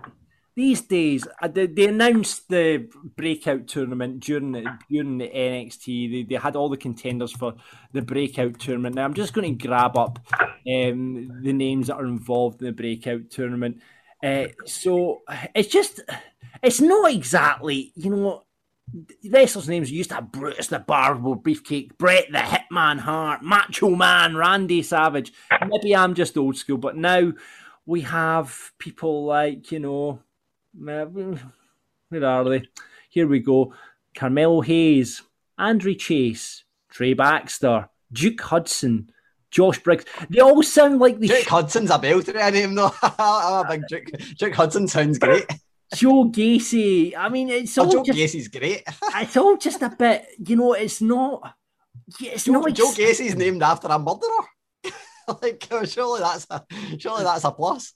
These 0.56 0.82
days, 0.82 1.28
uh, 1.42 1.48
they, 1.48 1.66
they 1.66 1.86
announced 1.86 2.48
the 2.48 2.88
breakout 3.14 3.68
tournament 3.68 4.20
during 4.20 4.52
the, 4.52 4.64
during 4.90 5.18
the 5.18 5.28
NXT. 5.28 6.10
They, 6.10 6.22
they 6.22 6.40
had 6.40 6.56
all 6.56 6.70
the 6.70 6.78
contenders 6.78 7.30
for 7.30 7.54
the 7.92 8.00
breakout 8.00 8.58
tournament. 8.58 8.94
Now, 8.94 9.04
I'm 9.04 9.12
just 9.12 9.34
going 9.34 9.58
to 9.58 9.66
grab 9.66 9.98
up 9.98 10.18
um, 10.66 11.42
the 11.42 11.52
names 11.52 11.88
that 11.88 11.96
are 11.96 12.06
involved 12.06 12.62
in 12.62 12.66
the 12.66 12.72
breakout 12.72 13.28
tournament. 13.28 13.82
Uh, 14.24 14.46
so 14.64 15.22
it's 15.54 15.68
just, 15.68 16.00
it's 16.62 16.80
not 16.80 17.12
exactly, 17.12 17.92
you 17.94 18.10
know, 18.10 18.46
wrestlers' 19.30 19.68
names 19.68 19.90
used 19.90 20.10
to 20.10 20.16
have 20.16 20.32
Brutus 20.32 20.68
the 20.68 20.78
Barber 20.78 21.34
Beefcake, 21.34 21.98
Bret 21.98 22.26
the 22.30 22.38
Hitman 22.38 22.98
Hart, 22.98 23.42
Macho 23.42 23.90
Man, 23.90 24.36
Randy 24.36 24.82
Savage. 24.82 25.32
Maybe 25.66 25.94
I'm 25.94 26.14
just 26.14 26.36
old 26.36 26.56
school, 26.56 26.78
but 26.78 26.96
now 26.96 27.32
we 27.84 28.02
have 28.02 28.72
people 28.78 29.26
like, 29.26 29.70
you 29.70 29.80
know, 29.80 30.20
where 30.78 32.24
are 32.24 32.44
they? 32.44 32.62
Here 33.10 33.26
we 33.26 33.40
go. 33.40 33.72
Carmelo 34.14 34.60
Hayes, 34.60 35.22
Andre 35.58 35.94
Chase, 35.94 36.64
Trey 36.88 37.14
Baxter, 37.14 37.88
Duke 38.12 38.40
Hudson, 38.40 39.10
Josh 39.50 39.78
Briggs. 39.78 40.04
They 40.28 40.40
all 40.40 40.62
sound 40.62 40.98
like 40.98 41.18
the 41.18 41.28
Duke 41.28 41.44
sh- 41.44 41.48
Hudson's 41.48 41.90
a 41.90 41.98
belter. 41.98 42.40
I 42.40 42.50
name 42.50 42.74
though. 42.74 42.92
I'm 43.02 43.66
a 43.66 43.68
big 43.68 43.86
Duke. 43.88 44.10
Duke 44.38 44.54
Hudson 44.54 44.88
sounds 44.88 45.18
great. 45.18 45.46
Joe 45.94 46.24
Gacy. 46.26 47.14
I 47.16 47.28
mean, 47.28 47.48
it's 47.48 47.78
oh, 47.78 47.82
all 47.82 47.88
oh, 47.88 47.92
Joe 47.92 48.04
just, 48.04 48.18
Gacy's 48.18 48.48
great. 48.48 48.82
it's 49.02 49.36
all 49.36 49.56
just 49.56 49.82
a 49.82 49.90
bit. 49.90 50.26
You 50.44 50.56
know, 50.56 50.72
it's 50.72 51.00
not. 51.00 51.54
It's 52.20 52.44
Joe, 52.44 52.52
not. 52.52 52.74
Joe 52.74 52.92
Gacy's 52.92 53.36
named 53.36 53.62
after 53.62 53.88
a 53.88 53.98
murderer. 53.98 54.46
like 55.42 55.66
oh, 55.70 55.84
surely 55.84 56.20
that's 56.20 56.46
a 56.50 56.64
surely 56.98 57.24
that's 57.24 57.44
a 57.44 57.50
plus. 57.50 57.92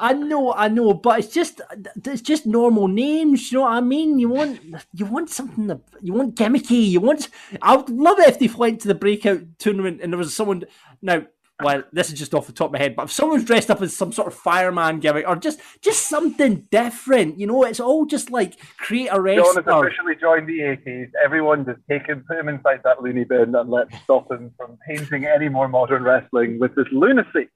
I 0.00 0.14
know, 0.14 0.54
I 0.54 0.68
know, 0.68 0.94
but 0.94 1.18
it's 1.18 1.34
just 1.34 1.60
it's 2.04 2.22
just 2.22 2.46
normal 2.46 2.88
names. 2.88 3.52
You 3.52 3.58
know 3.58 3.62
what 3.62 3.72
I 3.72 3.80
mean? 3.80 4.18
You 4.18 4.28
want 4.30 4.60
you 4.94 5.04
want 5.04 5.30
something 5.30 5.66
that 5.66 5.80
you 6.00 6.12
want 6.12 6.34
gimmicky. 6.34 6.88
You 6.88 7.00
want. 7.00 7.28
I 7.60 7.76
would 7.76 7.90
love 7.90 8.18
it 8.20 8.28
if 8.28 8.38
they 8.38 8.48
went 8.48 8.80
to 8.80 8.88
the 8.88 8.94
breakout 8.94 9.42
tournament 9.58 10.00
and 10.02 10.12
there 10.12 10.18
was 10.18 10.34
someone. 10.34 10.64
Now 11.02 11.26
well, 11.62 11.82
this 11.92 12.12
is 12.12 12.18
just 12.18 12.34
off 12.34 12.46
the 12.46 12.52
top 12.52 12.66
of 12.66 12.72
my 12.72 12.78
head, 12.78 12.94
but 12.94 13.04
if 13.04 13.12
someone's 13.12 13.44
dressed 13.44 13.70
up 13.70 13.80
as 13.80 13.96
some 13.96 14.12
sort 14.12 14.28
of 14.28 14.34
fireman 14.34 15.00
gimmick 15.00 15.26
or 15.26 15.36
just 15.36 15.60
just 15.80 16.06
something 16.06 16.66
different, 16.70 17.38
you 17.38 17.46
know, 17.46 17.64
it's 17.64 17.80
all 17.80 18.04
just 18.04 18.30
like 18.30 18.58
create 18.76 19.08
a 19.10 19.20
wrestler. 19.20 19.62
John 19.62 19.82
has 19.82 19.86
officially 19.86 20.16
joined 20.20 20.48
the 20.48 20.60
80s. 20.60 21.10
Everyone 21.24 21.64
just 21.64 21.80
take 21.88 22.06
him, 22.06 22.24
put 22.28 22.38
him 22.38 22.48
inside 22.48 22.80
that 22.84 23.02
loony 23.02 23.24
bin 23.24 23.54
and 23.54 23.70
let's 23.70 23.96
stop 24.04 24.30
him 24.30 24.52
from 24.56 24.76
painting 24.86 25.24
any 25.24 25.48
more 25.48 25.68
modern 25.68 26.02
wrestling 26.02 26.58
with 26.58 26.74
this 26.74 26.86
lunacy. 26.92 27.48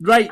Right, 0.00 0.30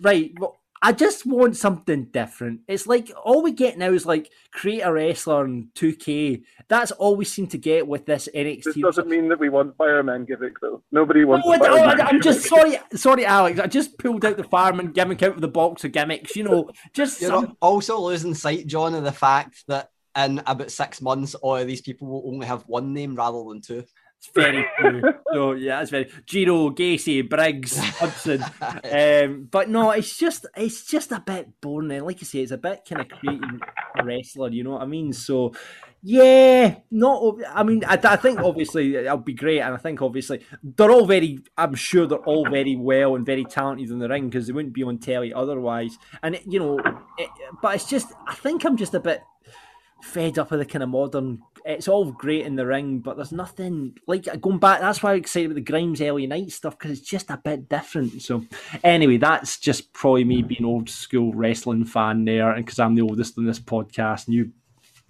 right. 0.00 0.32
Well, 0.38 0.56
I 0.80 0.92
just 0.92 1.26
want 1.26 1.56
something 1.56 2.06
different. 2.06 2.60
It's 2.68 2.86
like 2.86 3.10
all 3.24 3.42
we 3.42 3.52
get 3.52 3.78
now 3.78 3.90
is 3.90 4.06
like 4.06 4.30
create 4.52 4.80
a 4.80 4.92
wrestler 4.92 5.44
in 5.44 5.70
2K. 5.74 6.44
That's 6.68 6.92
all 6.92 7.16
we 7.16 7.24
seem 7.24 7.46
to 7.48 7.58
get 7.58 7.86
with 7.86 8.06
this 8.06 8.28
NXT. 8.34 8.64
This 8.64 8.76
doesn't 8.76 9.08
mean 9.08 9.28
that 9.28 9.40
we 9.40 9.48
want 9.48 9.76
fireman 9.76 10.24
gimmick 10.24 10.60
though. 10.60 10.82
Nobody 10.92 11.24
wants. 11.24 11.46
No, 11.46 11.58
oh, 11.60 11.76
I'm 11.76 12.20
just 12.20 12.44
sorry, 12.48 12.78
sorry, 12.94 13.26
Alex. 13.26 13.58
I 13.58 13.66
just 13.66 13.98
pulled 13.98 14.24
out 14.24 14.36
the 14.36 14.44
fireman 14.44 14.92
gimmick 14.92 15.22
out 15.22 15.34
of 15.34 15.40
the 15.40 15.48
box 15.48 15.84
of 15.84 15.92
gimmicks. 15.92 16.36
You 16.36 16.44
know, 16.44 16.70
just 16.92 17.20
you're 17.20 17.30
some... 17.30 17.56
also 17.60 17.98
losing 17.98 18.34
sight, 18.34 18.66
John, 18.66 18.94
of 18.94 19.04
the 19.04 19.12
fact 19.12 19.64
that 19.66 19.90
in 20.16 20.42
about 20.46 20.70
six 20.70 21.00
months, 21.00 21.34
all 21.34 21.56
of 21.56 21.66
these 21.66 21.80
people 21.80 22.08
will 22.08 22.32
only 22.32 22.46
have 22.46 22.62
one 22.62 22.92
name 22.92 23.14
rather 23.14 23.42
than 23.48 23.60
two. 23.60 23.84
It's 24.18 24.30
very 24.34 24.66
true. 24.78 25.02
so 25.32 25.52
yeah, 25.52 25.80
it's 25.80 25.90
very 25.90 26.10
Giro, 26.26 26.70
Gacy, 26.70 27.28
Briggs, 27.28 27.76
Hudson. 27.76 28.44
Um, 28.60 29.48
but 29.50 29.68
no, 29.68 29.92
it's 29.92 30.16
just 30.16 30.46
it's 30.56 30.84
just 30.86 31.12
a 31.12 31.20
bit 31.20 31.60
boring. 31.60 31.88
Like 31.88 32.18
I 32.20 32.24
say, 32.24 32.40
it's 32.40 32.50
a 32.50 32.58
bit 32.58 32.86
kind 32.88 33.02
of 33.02 33.08
creating 33.08 33.60
a 33.96 34.04
wrestler. 34.04 34.50
You 34.50 34.64
know 34.64 34.70
what 34.70 34.82
I 34.82 34.86
mean? 34.86 35.12
So 35.12 35.52
yeah, 36.02 36.76
not. 36.90 37.36
I 37.52 37.62
mean, 37.62 37.84
I, 37.84 37.98
I 38.02 38.16
think 38.16 38.40
obviously 38.40 38.96
it'll 38.96 39.18
be 39.18 39.34
great, 39.34 39.60
and 39.60 39.74
I 39.74 39.78
think 39.78 40.02
obviously 40.02 40.44
they're 40.62 40.90
all 40.90 41.06
very. 41.06 41.38
I'm 41.56 41.74
sure 41.74 42.06
they're 42.06 42.18
all 42.18 42.48
very 42.48 42.74
well 42.74 43.14
and 43.14 43.24
very 43.24 43.44
talented 43.44 43.90
in 43.90 44.00
the 44.00 44.08
ring 44.08 44.28
because 44.28 44.48
they 44.48 44.52
wouldn't 44.52 44.74
be 44.74 44.82
on 44.82 44.98
telly 44.98 45.32
otherwise. 45.32 45.96
And 46.24 46.34
it, 46.34 46.42
you 46.44 46.58
know, 46.58 46.78
it, 47.18 47.30
but 47.62 47.76
it's 47.76 47.88
just 47.88 48.12
I 48.26 48.34
think 48.34 48.64
I'm 48.64 48.76
just 48.76 48.94
a 48.94 49.00
bit 49.00 49.22
fed 50.02 50.38
up 50.38 50.50
with 50.50 50.60
the 50.60 50.66
kind 50.66 50.82
of 50.82 50.88
modern. 50.88 51.42
It's 51.64 51.88
all 51.88 52.12
great 52.12 52.46
in 52.46 52.56
the 52.56 52.66
ring, 52.66 52.98
but 52.98 53.16
there's 53.16 53.32
nothing 53.32 53.96
like 54.06 54.26
going 54.40 54.58
back. 54.58 54.80
That's 54.80 55.02
why 55.02 55.12
I'm 55.12 55.18
excited 55.18 55.46
about 55.46 55.54
the 55.56 55.60
Grimes 55.60 56.00
LA 56.00 56.26
Knight 56.26 56.52
stuff 56.52 56.78
because 56.78 56.98
it's 56.98 57.08
just 57.08 57.30
a 57.30 57.36
bit 57.36 57.68
different. 57.68 58.22
So, 58.22 58.44
anyway, 58.84 59.16
that's 59.16 59.58
just 59.58 59.92
probably 59.92 60.24
me 60.24 60.42
being 60.42 60.64
old 60.64 60.88
school 60.88 61.32
wrestling 61.32 61.84
fan 61.84 62.24
there, 62.24 62.50
and 62.50 62.64
because 62.64 62.78
I'm 62.78 62.94
the 62.94 63.02
oldest 63.02 63.38
in 63.38 63.46
this 63.46 63.60
podcast, 63.60 64.26
and 64.26 64.34
you 64.34 64.52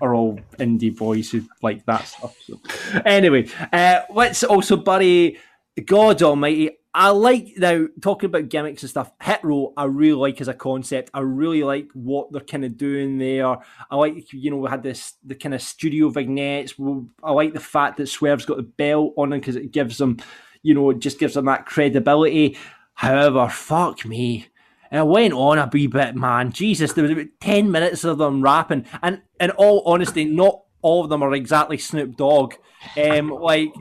are 0.00 0.14
all 0.14 0.38
indie 0.58 0.96
boys 0.96 1.30
who 1.30 1.42
like 1.62 1.84
that 1.86 2.06
stuff. 2.06 2.36
So, 2.44 2.60
anyway, 3.04 3.48
uh, 3.72 4.02
let's 4.10 4.44
also 4.44 4.76
bury 4.76 5.38
God 5.80 6.22
Almighty. 6.22 6.70
I 6.94 7.10
like 7.10 7.52
now 7.56 7.86
talking 8.00 8.28
about 8.28 8.48
gimmicks 8.48 8.82
and 8.82 8.90
stuff. 8.90 9.12
Hit 9.22 9.44
row, 9.44 9.72
I 9.76 9.84
really 9.84 10.14
like 10.14 10.40
as 10.40 10.48
a 10.48 10.54
concept. 10.54 11.10
I 11.14 11.20
really 11.20 11.62
like 11.62 11.90
what 11.92 12.32
they're 12.32 12.40
kind 12.40 12.64
of 12.64 12.76
doing 12.76 13.18
there. 13.18 13.58
I 13.90 13.96
like, 13.96 14.32
you 14.32 14.50
know, 14.50 14.56
we 14.56 14.70
had 14.70 14.82
this 14.82 15.14
the 15.24 15.34
kind 15.34 15.54
of 15.54 15.62
studio 15.62 16.08
vignettes. 16.08 16.74
I 17.22 17.32
like 17.32 17.52
the 17.52 17.60
fact 17.60 17.98
that 17.98 18.08
Swerve's 18.08 18.46
got 18.46 18.56
the 18.56 18.62
belt 18.62 19.14
on 19.16 19.32
him 19.32 19.38
because 19.38 19.56
it 19.56 19.70
gives 19.70 19.98
them, 19.98 20.18
you 20.62 20.74
know, 20.74 20.90
it 20.90 20.98
just 20.98 21.18
gives 21.18 21.34
them 21.34 21.44
that 21.44 21.66
credibility. 21.66 22.56
However, 22.94 23.48
fuck 23.48 24.04
me, 24.04 24.48
And 24.90 25.00
it 25.00 25.06
went 25.06 25.34
on 25.34 25.58
a 25.58 25.70
wee 25.72 25.86
bit, 25.86 26.16
man. 26.16 26.50
Jesus, 26.50 26.94
there 26.94 27.04
was 27.04 27.12
about 27.12 27.26
10 27.40 27.70
minutes 27.70 28.02
of 28.02 28.18
them 28.18 28.42
rapping. 28.42 28.86
And 29.04 29.22
in 29.38 29.52
all 29.52 29.84
honesty, 29.86 30.24
not 30.24 30.62
all 30.82 31.04
of 31.04 31.10
them 31.10 31.22
are 31.22 31.32
exactly 31.34 31.78
Snoop 31.78 32.16
Dogg. 32.16 32.54
Um, 32.96 33.28
like, 33.28 33.72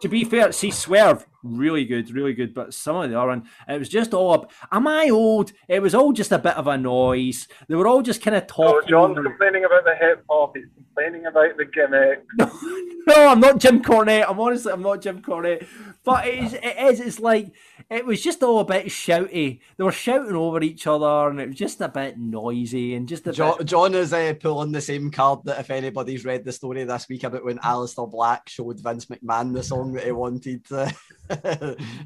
to 0.00 0.08
be 0.08 0.24
fair, 0.24 0.52
see, 0.52 0.70
Swerve, 0.70 1.26
really 1.42 1.84
good, 1.84 2.10
really 2.10 2.32
good, 2.32 2.54
but 2.54 2.74
some 2.74 2.96
of 2.96 3.10
the 3.10 3.18
other 3.18 3.28
one, 3.28 3.48
it 3.68 3.78
was 3.78 3.88
just 3.88 4.14
all 4.14 4.32
up. 4.32 4.52
Am 4.72 4.86
I 4.86 5.08
old? 5.10 5.52
It 5.68 5.80
was 5.80 5.94
all 5.94 6.12
just 6.12 6.32
a 6.32 6.38
bit 6.38 6.56
of 6.56 6.66
a 6.66 6.76
noise. 6.76 7.48
They 7.68 7.74
were 7.74 7.86
all 7.86 8.02
just 8.02 8.22
kind 8.22 8.36
of 8.36 8.46
talking. 8.46 8.88
John's 8.88 9.18
complaining 9.18 9.64
about 9.64 9.84
the 9.84 9.94
hip 9.98 10.24
hop. 10.28 10.56
He's 10.56 10.66
complaining 10.74 11.26
about 11.26 11.56
the 11.56 11.64
gimmick. 11.64 12.24
no, 13.06 13.28
I'm 13.28 13.40
not 13.40 13.58
Jim 13.58 13.82
Cornette. 13.82 14.26
I'm 14.28 14.40
honestly, 14.40 14.72
I'm 14.72 14.82
not 14.82 15.02
Jim 15.02 15.22
Cornette. 15.22 15.66
But 16.04 16.26
it 16.26 16.44
is, 16.44 16.54
it 16.54 16.76
is, 16.78 17.00
it's 17.00 17.20
like, 17.20 17.52
it 17.90 18.04
was 18.04 18.22
just 18.22 18.42
all 18.42 18.60
a 18.60 18.64
bit 18.64 18.86
shouty. 18.86 19.60
They 19.76 19.84
were 19.84 19.92
shouting 19.92 20.36
over 20.36 20.62
each 20.62 20.86
other 20.86 21.28
and 21.28 21.40
it 21.40 21.48
was 21.48 21.56
just 21.56 21.80
a 21.80 21.88
bit 21.88 22.18
noisy 22.18 22.94
and 22.94 23.08
just 23.08 23.26
a 23.26 23.32
John, 23.32 23.58
bit. 23.58 23.66
John 23.66 23.94
is 23.94 24.12
uh, 24.12 24.34
pulling 24.40 24.72
the 24.72 24.80
same 24.80 25.10
card 25.10 25.40
that 25.44 25.60
if 25.60 25.70
anybody's 25.70 26.24
read 26.24 26.44
the 26.44 26.52
story 26.52 26.84
this 26.84 27.08
week 27.08 27.24
about 27.24 27.44
when 27.44 27.58
Aleister 27.58 28.10
Black 28.10 28.48
showed 28.48 28.80
Vince 28.80 29.06
McMahon 29.06 29.54
the 29.54 29.62
song 29.62 29.92
that 29.92 30.04
he 30.04 30.12
wanted, 30.12 30.64
uh, 30.70 30.90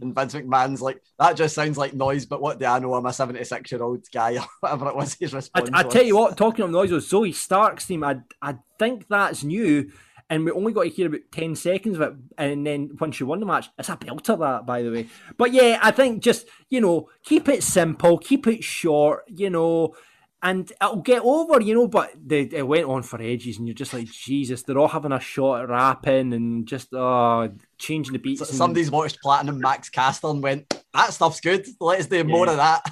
and 0.00 0.14
Vince 0.14 0.35
McMahon's 0.35 0.82
like, 0.82 1.02
that 1.18 1.37
just 1.37 1.54
sounds 1.54 1.78
like 1.78 1.94
noise, 1.94 2.26
but 2.26 2.40
what 2.40 2.58
do 2.58 2.66
I 2.66 2.78
know? 2.78 2.94
I'm 2.94 3.06
a 3.06 3.12
76 3.12 3.70
year 3.70 3.82
old 3.82 4.06
guy, 4.12 4.37
or 4.37 4.46
whatever 4.61 4.88
it 4.88 4.96
was 4.96 5.14
his 5.14 5.32
I, 5.32 5.37
response. 5.37 5.70
I 5.72 5.82
tell 5.85 6.04
you 6.04 6.16
what, 6.16 6.37
talking 6.37 6.64
of 6.64 6.70
noise 6.70 6.90
was 6.90 7.08
Zoey 7.08 7.35
Stark's 7.35 7.87
team, 7.87 8.04
I, 8.04 8.18
I 8.40 8.56
think 8.78 9.06
that's 9.08 9.44
new. 9.44 9.90
And 10.30 10.46
we 10.46 10.50
only 10.50 10.72
got 10.72 10.85
to 10.85 10.88
hear 10.88 11.08
about 11.08 11.20
10 11.30 11.56
seconds 11.56 11.96
of 11.96 12.02
it. 12.02 12.14
And 12.38 12.66
then 12.66 12.96
once 12.98 13.16
she 13.16 13.24
won 13.24 13.40
the 13.40 13.46
match, 13.46 13.68
it's 13.78 13.90
a 13.90 13.96
belter, 13.96 14.38
that, 14.38 14.64
by 14.64 14.82
the 14.82 14.90
way. 14.90 15.08
But 15.37 15.52
yeah, 15.52 15.78
I 15.82 15.90
think 15.90 16.22
just, 16.22 16.46
you 16.70 16.80
know, 16.80 17.11
keep 17.22 17.48
it 17.48 17.62
simple, 17.62 18.16
keep 18.16 18.46
it 18.46 18.64
short, 18.64 19.24
you 19.28 19.50
know, 19.50 19.94
and 20.42 20.70
it'll 20.83 20.96
get 21.02 21.22
over, 21.22 21.61
you 21.61 21.74
know. 21.74 21.88
But 21.88 22.12
they, 22.24 22.42
it 22.42 22.66
went 22.66 22.87
on 22.87 23.02
for 23.02 23.20
ages, 23.22 23.59
and 23.59 23.66
you're 23.66 23.74
just 23.74 23.92
like, 23.94 24.07
Jesus, 24.07 24.62
they're 24.62 24.78
all 24.78 24.88
having 24.88 25.12
a 25.12 25.20
shot 25.20 25.62
at 25.62 25.68
rapping 25.68 26.33
and 26.33 26.66
just 26.66 26.92
uh, 26.92 27.48
changing 27.78 28.12
the 28.12 28.18
beats. 28.18 28.40
So- 28.40 28.46
and- 28.46 28.57
Somebody's 28.57 28.90
watched 28.90 29.20
Platinum 29.22 29.59
Max 29.61 29.88
Caster 29.88 30.28
and 30.28 30.42
went, 30.42 30.68
that 30.94 31.12
stuff's 31.12 31.40
good. 31.40 31.66
Let's 31.81 32.07
do 32.07 32.24
more 32.24 32.48
of 32.48 32.57
that. 32.57 32.83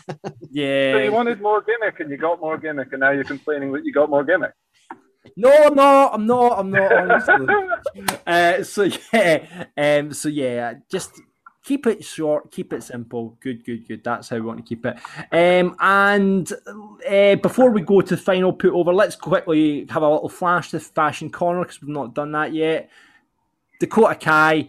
yeah. 0.50 0.92
So 0.92 0.98
you 0.98 1.12
wanted 1.12 1.40
more 1.42 1.62
gimmick, 1.62 2.00
and 2.00 2.10
you 2.10 2.16
got 2.16 2.40
more 2.40 2.56
gimmick, 2.58 2.88
and 2.92 3.00
now 3.00 3.10
you're 3.10 3.24
complaining 3.24 3.72
that 3.72 3.84
you 3.84 3.92
got 3.92 4.08
more 4.10 4.24
gimmick. 4.24 4.52
No, 5.36 5.52
I'm 5.52 5.74
not. 5.74 6.14
I'm 6.14 6.26
not. 6.26 6.58
I'm 6.58 6.70
not. 6.70 6.92
Honestly. 6.92 8.16
uh, 8.26 8.62
so 8.62 8.88
yeah. 9.12 9.66
Um. 9.76 10.12
So 10.14 10.28
yeah. 10.30 10.74
Just 10.90 11.20
keep 11.64 11.86
it 11.86 12.04
short. 12.04 12.50
Keep 12.50 12.72
it 12.72 12.82
simple. 12.82 13.36
Good. 13.40 13.64
Good. 13.64 13.86
Good. 13.86 14.04
That's 14.04 14.28
how 14.28 14.36
we 14.36 14.42
want 14.42 14.58
to 14.58 14.64
keep 14.64 14.84
it. 14.86 14.96
Um. 15.32 15.76
And 15.80 16.52
uh, 17.08 17.36
before 17.36 17.70
we 17.70 17.82
go 17.82 18.00
to 18.00 18.16
the 18.16 18.20
final 18.22 18.52
put 18.52 18.72
over, 18.72 18.92
let's 18.92 19.16
quickly 19.16 19.86
have 19.90 20.02
a 20.02 20.10
little 20.10 20.28
flash 20.28 20.70
to 20.70 20.80
fashion 20.80 21.30
corner 21.30 21.62
because 21.62 21.80
we've 21.80 21.90
not 21.90 22.14
done 22.14 22.32
that 22.32 22.52
yet. 22.52 22.90
Dakota 23.80 24.14
Kai. 24.14 24.68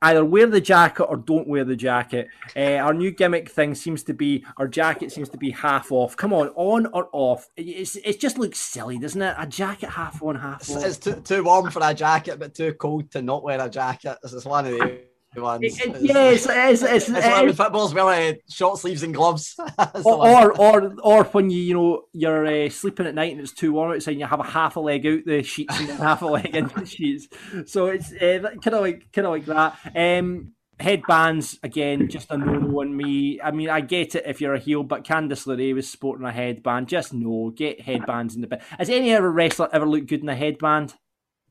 Either 0.00 0.24
wear 0.24 0.46
the 0.46 0.60
jacket 0.60 1.02
or 1.02 1.16
don't 1.16 1.48
wear 1.48 1.64
the 1.64 1.74
jacket. 1.74 2.28
Uh, 2.54 2.76
our 2.76 2.94
new 2.94 3.10
gimmick 3.10 3.50
thing 3.50 3.74
seems 3.74 4.04
to 4.04 4.14
be 4.14 4.44
our 4.56 4.68
jacket 4.68 5.10
seems 5.10 5.28
to 5.28 5.36
be 5.36 5.50
half 5.50 5.90
off. 5.90 6.16
Come 6.16 6.32
on, 6.32 6.50
on 6.54 6.86
or 6.92 7.08
off? 7.10 7.48
It's, 7.56 7.96
it 7.96 8.20
just 8.20 8.38
looks 8.38 8.60
silly, 8.60 8.96
doesn't 8.98 9.20
it? 9.20 9.34
A 9.36 9.44
jacket 9.44 9.88
half 9.88 10.22
on, 10.22 10.36
half 10.36 10.60
It's, 10.60 10.76
off. 10.76 10.84
it's 10.84 10.98
too, 10.98 11.14
too 11.14 11.42
warm 11.42 11.68
for 11.72 11.82
a 11.82 11.92
jacket, 11.92 12.38
but 12.38 12.54
too 12.54 12.74
cold 12.74 13.10
to 13.10 13.22
not 13.22 13.42
wear 13.42 13.60
a 13.60 13.68
jacket. 13.68 14.18
This 14.22 14.34
is 14.34 14.44
one 14.44 14.66
of 14.66 14.78
the 14.78 15.00
ones. 15.36 15.62
It- 15.64 15.86
it- 15.94 16.02
yeah, 16.02 16.30
it's- 16.30 16.46
it's- 16.46 16.82
it's- 16.82 17.08
it's 17.08 17.10
like 17.10 17.24
when 17.24 17.42
it's- 17.44 17.56
football's 17.56 17.94
wearing 17.94 18.34
uh, 18.34 18.38
short 18.50 18.78
sleeves 18.78 19.02
and 19.02 19.14
gloves. 19.14 19.56
Or, 20.04 20.26
or 20.28 20.60
or 20.60 20.94
or 21.02 21.24
when 21.24 21.50
you 21.50 21.60
you 21.60 21.74
know 21.74 22.02
you're 22.12 22.46
uh, 22.46 22.68
sleeping 22.70 23.06
at 23.06 23.14
night 23.14 23.32
and 23.32 23.40
it's 23.40 23.52
too 23.52 23.72
warm 23.72 23.92
outside 23.92 24.12
and 24.12 24.20
you 24.20 24.26
have 24.26 24.40
a 24.40 24.44
half 24.44 24.76
a 24.76 24.80
leg 24.80 25.06
out 25.06 25.20
the 25.26 25.42
sheets 25.42 25.78
and 25.80 25.88
half 25.90 26.22
a 26.22 26.26
leg 26.26 26.54
in 26.54 26.68
the 26.68 26.84
sheets. 26.86 27.28
So 27.66 27.86
it's 27.86 28.12
uh, 28.12 28.40
kind 28.62 28.74
of 28.74 28.80
like 28.80 29.10
kind 29.12 29.26
of 29.26 29.32
like 29.32 29.46
that. 29.46 29.78
Um, 29.94 30.52
headbands 30.80 31.58
again, 31.62 32.08
just 32.08 32.30
a 32.30 32.38
no 32.38 32.52
no 32.52 32.80
on 32.80 32.96
me. 32.96 33.40
I 33.42 33.50
mean, 33.50 33.68
I 33.68 33.80
get 33.80 34.14
it 34.14 34.24
if 34.26 34.40
you're 34.40 34.54
a 34.54 34.58
heel, 34.58 34.82
but 34.84 35.04
Candice 35.04 35.46
LeRae 35.46 35.74
was 35.74 35.88
sporting 35.90 36.26
a 36.26 36.32
headband. 36.32 36.88
Just 36.88 37.12
no, 37.12 37.50
get 37.54 37.80
headbands 37.80 38.34
in 38.34 38.40
the 38.40 38.46
bit. 38.46 38.62
Has 38.78 38.88
any 38.88 39.12
other 39.14 39.30
wrestler 39.30 39.68
ever 39.72 39.86
looked 39.86 40.06
good 40.06 40.22
in 40.22 40.28
a 40.28 40.36
headband? 40.36 40.94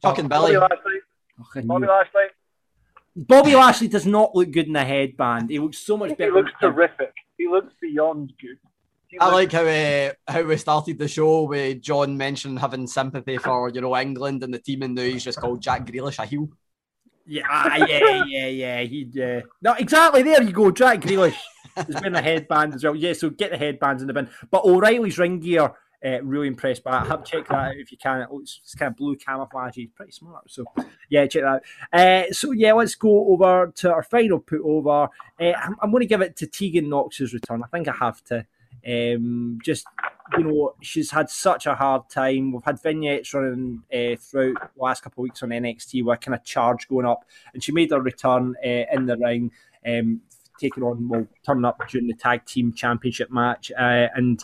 Fucking 0.02 0.28
Bobby 0.28 0.54
Billy. 0.54 0.58
Lashley. 0.62 1.00
Oh, 1.40 1.46
I 1.56 1.62
Bobby 1.62 1.86
it. 1.86 1.90
Lashley. 1.90 2.22
Bobby 3.18 3.56
Lashley 3.56 3.88
does 3.88 4.06
not 4.06 4.36
look 4.36 4.52
good 4.52 4.68
in 4.68 4.76
a 4.76 4.86
headband. 4.86 5.50
He 5.50 5.58
looks 5.60 5.80
so 5.80 5.98
much 5.98 6.12
better. 6.18 6.26
He 6.26 6.32
looks 6.32 6.52
in- 6.62 6.70
terrific. 6.72 7.14
He 7.38 7.48
looks 7.48 7.74
beyond 7.82 8.34
good. 8.40 8.58
He 9.08 9.18
I 9.20 9.26
looks- 9.26 9.34
like 9.36 9.52
how 9.52 9.64
uh, 9.66 10.12
how 10.32 10.44
we 10.48 10.58
started 10.58 11.00
the 11.00 11.08
show 11.08 11.44
with 11.44 11.82
John 11.82 12.16
mentioned 12.18 12.60
having 12.60 12.86
sympathy 12.88 13.38
for 13.38 13.70
you 13.70 13.82
know 13.82 13.98
England 13.98 14.44
and 14.44 14.54
the 14.54 14.60
team, 14.60 14.84
and 14.84 14.94
now 14.96 15.02
he's 15.02 15.24
just 15.24 15.40
called 15.40 15.62
Jack 15.62 15.86
Grealish 15.88 16.20
a 16.20 16.26
heel. 16.26 16.50
Yeah, 17.26 17.44
ah, 17.50 17.76
yeah, 17.76 18.24
yeah, 18.26 18.48
yeah. 18.48 18.80
He, 18.82 19.10
yeah. 19.12 19.42
No, 19.62 19.74
exactly. 19.74 20.24
There 20.24 20.42
you 20.44 20.52
go. 20.52 20.72
Jack 20.72 21.02
Grealish 21.02 21.36
has 21.76 22.00
been 22.02 22.16
a 22.16 22.22
headband 22.22 22.76
as 22.76 22.84
well. 22.84 22.96
Yeah, 22.96 23.14
so 23.14 23.30
get 23.30 23.52
the 23.52 23.58
headbands 23.58 24.02
in 24.02 24.08
the 24.08 24.14
bin. 24.14 24.30
But 24.50 24.64
O'Reilly's 24.64 25.18
ring 25.18 25.40
gear, 25.40 25.74
uh, 26.08 26.24
really 26.24 26.48
impressed 26.48 26.84
by 26.84 27.02
it. 27.02 27.08
Have 27.08 27.26
check 27.26 27.48
that 27.48 27.56
out 27.56 27.76
if 27.76 27.92
you 27.92 27.98
can. 27.98 28.22
It 28.22 28.32
looks 28.32 28.60
it's 28.64 28.76
kind 28.76 28.92
of 28.92 28.98
blue 28.98 29.16
camouflage. 29.16 29.76
He's 29.76 29.90
pretty 29.90 30.12
smart. 30.12 30.50
So 30.50 30.66
yeah, 31.10 31.28
check 31.28 31.44
that 31.44 31.62
out. 31.94 32.00
Uh, 32.00 32.32
so 32.32 32.52
yeah, 32.52 32.74
let's 32.74 32.96
go 32.96 33.28
over 33.34 33.72
to 33.76 33.92
our 33.92 34.04
final 34.04 34.40
put 34.40 34.62
over. 34.64 35.10
Uh, 35.40 35.54
I'm, 35.54 35.76
I'm 35.82 35.92
going 35.92 36.02
to 36.02 36.08
give 36.08 36.22
it 36.22 36.36
to 36.38 36.48
Tegan 36.48 36.90
Nox's 36.90 37.34
return. 37.34 37.64
I 37.64 37.68
think 37.68 37.88
I 37.88 37.94
have 37.94 38.24
to. 38.26 38.46
Um, 38.88 39.60
just 39.64 39.86
you 40.38 40.44
know, 40.44 40.76
she's 40.82 41.12
had 41.12 41.30
such 41.30 41.66
a 41.66 41.76
hard 41.76 42.10
time. 42.10 42.52
We've 42.52 42.64
had 42.64 42.82
vignettes 42.82 43.34
running 43.34 43.84
uh, 43.94 44.16
throughout 44.20 44.76
the 44.76 44.82
last 44.84 45.02
couple 45.02 45.22
of 45.22 45.24
weeks 45.24 45.44
on 45.44 45.50
NXT 45.50 46.04
with 46.04 46.22
kind 46.22 46.36
of 46.36 46.44
charge 46.44 46.88
going 46.88 47.06
up, 47.06 47.26
and 47.54 47.64
she 47.64 47.72
made 47.72 47.92
her 47.92 48.02
return 48.02 48.56
uh, 48.64 48.84
in 48.94 49.06
the 49.06 49.18
ring, 49.18 49.52
um, 49.86 50.22
taking 50.60 50.84
on, 50.84 51.08
well, 51.08 51.28
turning 51.46 51.66
up 51.66 51.82
during 51.90 52.08
the 52.08 52.14
tag 52.14 52.46
team 52.46 52.74
championship 52.74 53.32
match, 53.32 53.72
uh, 53.78 54.08
and 54.16 54.44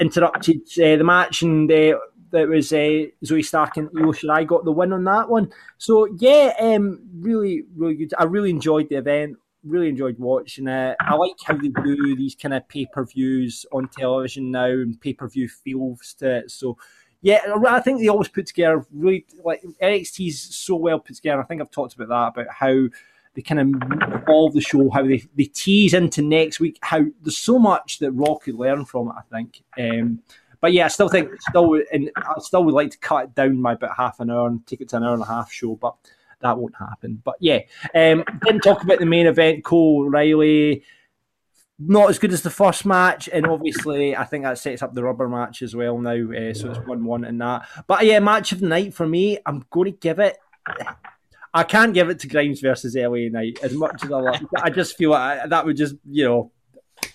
interrupted 0.00 0.62
uh, 0.78 0.96
the 0.96 1.04
match, 1.04 1.42
and 1.42 1.70
uh, 1.70 1.98
that 2.30 2.48
was 2.48 2.72
uh, 2.72 3.06
Zoey 3.24 3.44
Stark 3.44 3.76
and 3.76 3.88
Io 3.96 4.12
Shirai 4.12 4.46
got 4.46 4.64
the 4.64 4.72
win 4.72 4.92
on 4.92 5.04
that 5.04 5.28
one. 5.28 5.52
So 5.78 6.06
yeah, 6.18 6.54
um, 6.58 7.00
really, 7.18 7.64
really 7.76 7.94
good. 7.94 8.14
I 8.18 8.24
really 8.24 8.50
enjoyed 8.50 8.88
the 8.88 8.96
event. 8.96 9.36
Really 9.62 9.88
enjoyed 9.88 10.18
watching 10.18 10.68
it. 10.68 10.96
I 11.00 11.14
like 11.14 11.34
how 11.44 11.54
they 11.54 11.68
do 11.68 12.16
these 12.16 12.34
kind 12.34 12.54
of 12.54 12.66
pay 12.68 12.86
per 12.86 13.04
views 13.04 13.66
on 13.72 13.88
television 13.88 14.50
now 14.50 14.64
and 14.64 15.00
pay 15.00 15.12
per 15.12 15.28
view 15.28 15.48
feels 15.48 16.14
to 16.18 16.38
it. 16.38 16.50
So 16.50 16.78
yeah, 17.22 17.40
I 17.68 17.80
think 17.80 18.00
they 18.00 18.08
always 18.08 18.28
put 18.28 18.46
together 18.46 18.86
really 18.92 19.26
like 19.44 19.62
NXT's 19.82 20.56
so 20.56 20.76
well 20.76 20.98
put 20.98 21.16
together. 21.16 21.42
I 21.42 21.44
think 21.44 21.60
I've 21.60 21.70
talked 21.70 21.94
about 21.94 22.08
that 22.08 22.40
about 22.40 22.54
how 22.54 22.88
they 23.34 23.42
kind 23.42 23.60
of 23.60 24.22
evolve 24.22 24.54
the 24.54 24.60
show, 24.60 24.90
how 24.90 25.02
they, 25.02 25.22
they 25.36 25.44
tease 25.44 25.94
into 25.94 26.22
next 26.22 26.60
week, 26.60 26.78
how 26.82 27.04
there's 27.22 27.38
so 27.38 27.58
much 27.58 27.98
that 28.00 28.12
Raw 28.12 28.34
could 28.34 28.56
learn 28.56 28.84
from 28.84 29.08
it. 29.08 29.14
I 29.16 29.22
think. 29.34 29.62
Um, 29.78 30.22
but 30.60 30.72
yeah, 30.72 30.84
I 30.84 30.88
still 30.88 31.08
think 31.08 31.30
still, 31.48 31.80
and 31.92 32.10
I 32.16 32.34
still 32.40 32.64
would 32.64 32.74
like 32.74 32.90
to 32.90 32.98
cut 32.98 33.24
it 33.24 33.34
down 33.34 33.62
by 33.62 33.72
about 33.72 33.96
half 33.96 34.20
an 34.20 34.30
hour 34.30 34.46
and 34.48 34.66
take 34.66 34.80
it 34.80 34.88
to 34.90 34.96
an 34.96 35.04
hour 35.04 35.14
and 35.14 35.22
a 35.22 35.26
half 35.26 35.50
show, 35.50 35.74
but 35.74 35.94
that 36.40 36.58
won't 36.58 36.76
happen. 36.76 37.22
But 37.24 37.36
yeah, 37.40 37.60
um, 37.94 38.24
didn't 38.44 38.62
talk 38.62 38.82
about 38.82 38.98
the 38.98 39.06
main 39.06 39.26
event. 39.26 39.64
Cole 39.64 40.08
Riley, 40.08 40.84
not 41.78 42.10
as 42.10 42.18
good 42.18 42.32
as 42.32 42.42
the 42.42 42.50
first 42.50 42.84
match, 42.84 43.28
and 43.32 43.46
obviously 43.46 44.14
I 44.14 44.24
think 44.24 44.44
that 44.44 44.58
sets 44.58 44.82
up 44.82 44.92
the 44.92 45.02
rubber 45.02 45.28
match 45.28 45.62
as 45.62 45.74
well 45.74 45.98
now. 45.98 46.12
Uh, 46.12 46.52
so 46.52 46.70
it's 46.70 46.86
one 46.86 47.04
one 47.04 47.24
in 47.24 47.38
that. 47.38 47.66
But 47.86 48.04
yeah, 48.04 48.18
match 48.18 48.52
of 48.52 48.60
the 48.60 48.68
night 48.68 48.92
for 48.92 49.06
me. 49.06 49.38
I'm 49.46 49.64
going 49.70 49.92
to 49.92 49.98
give 49.98 50.18
it. 50.18 50.36
I 51.52 51.64
can't 51.64 51.92
give 51.92 52.10
it 52.10 52.20
to 52.20 52.28
Grimes 52.28 52.60
versus 52.60 52.94
LA 52.94 53.28
Knight 53.28 53.58
as 53.62 53.74
much 53.74 54.04
as 54.04 54.12
I 54.12 54.20
love. 54.20 54.40
I 54.62 54.70
just 54.70 54.96
feel 54.96 55.10
like 55.10 55.48
that 55.48 55.64
would 55.64 55.76
just 55.76 55.96
you 56.08 56.24
know 56.24 56.52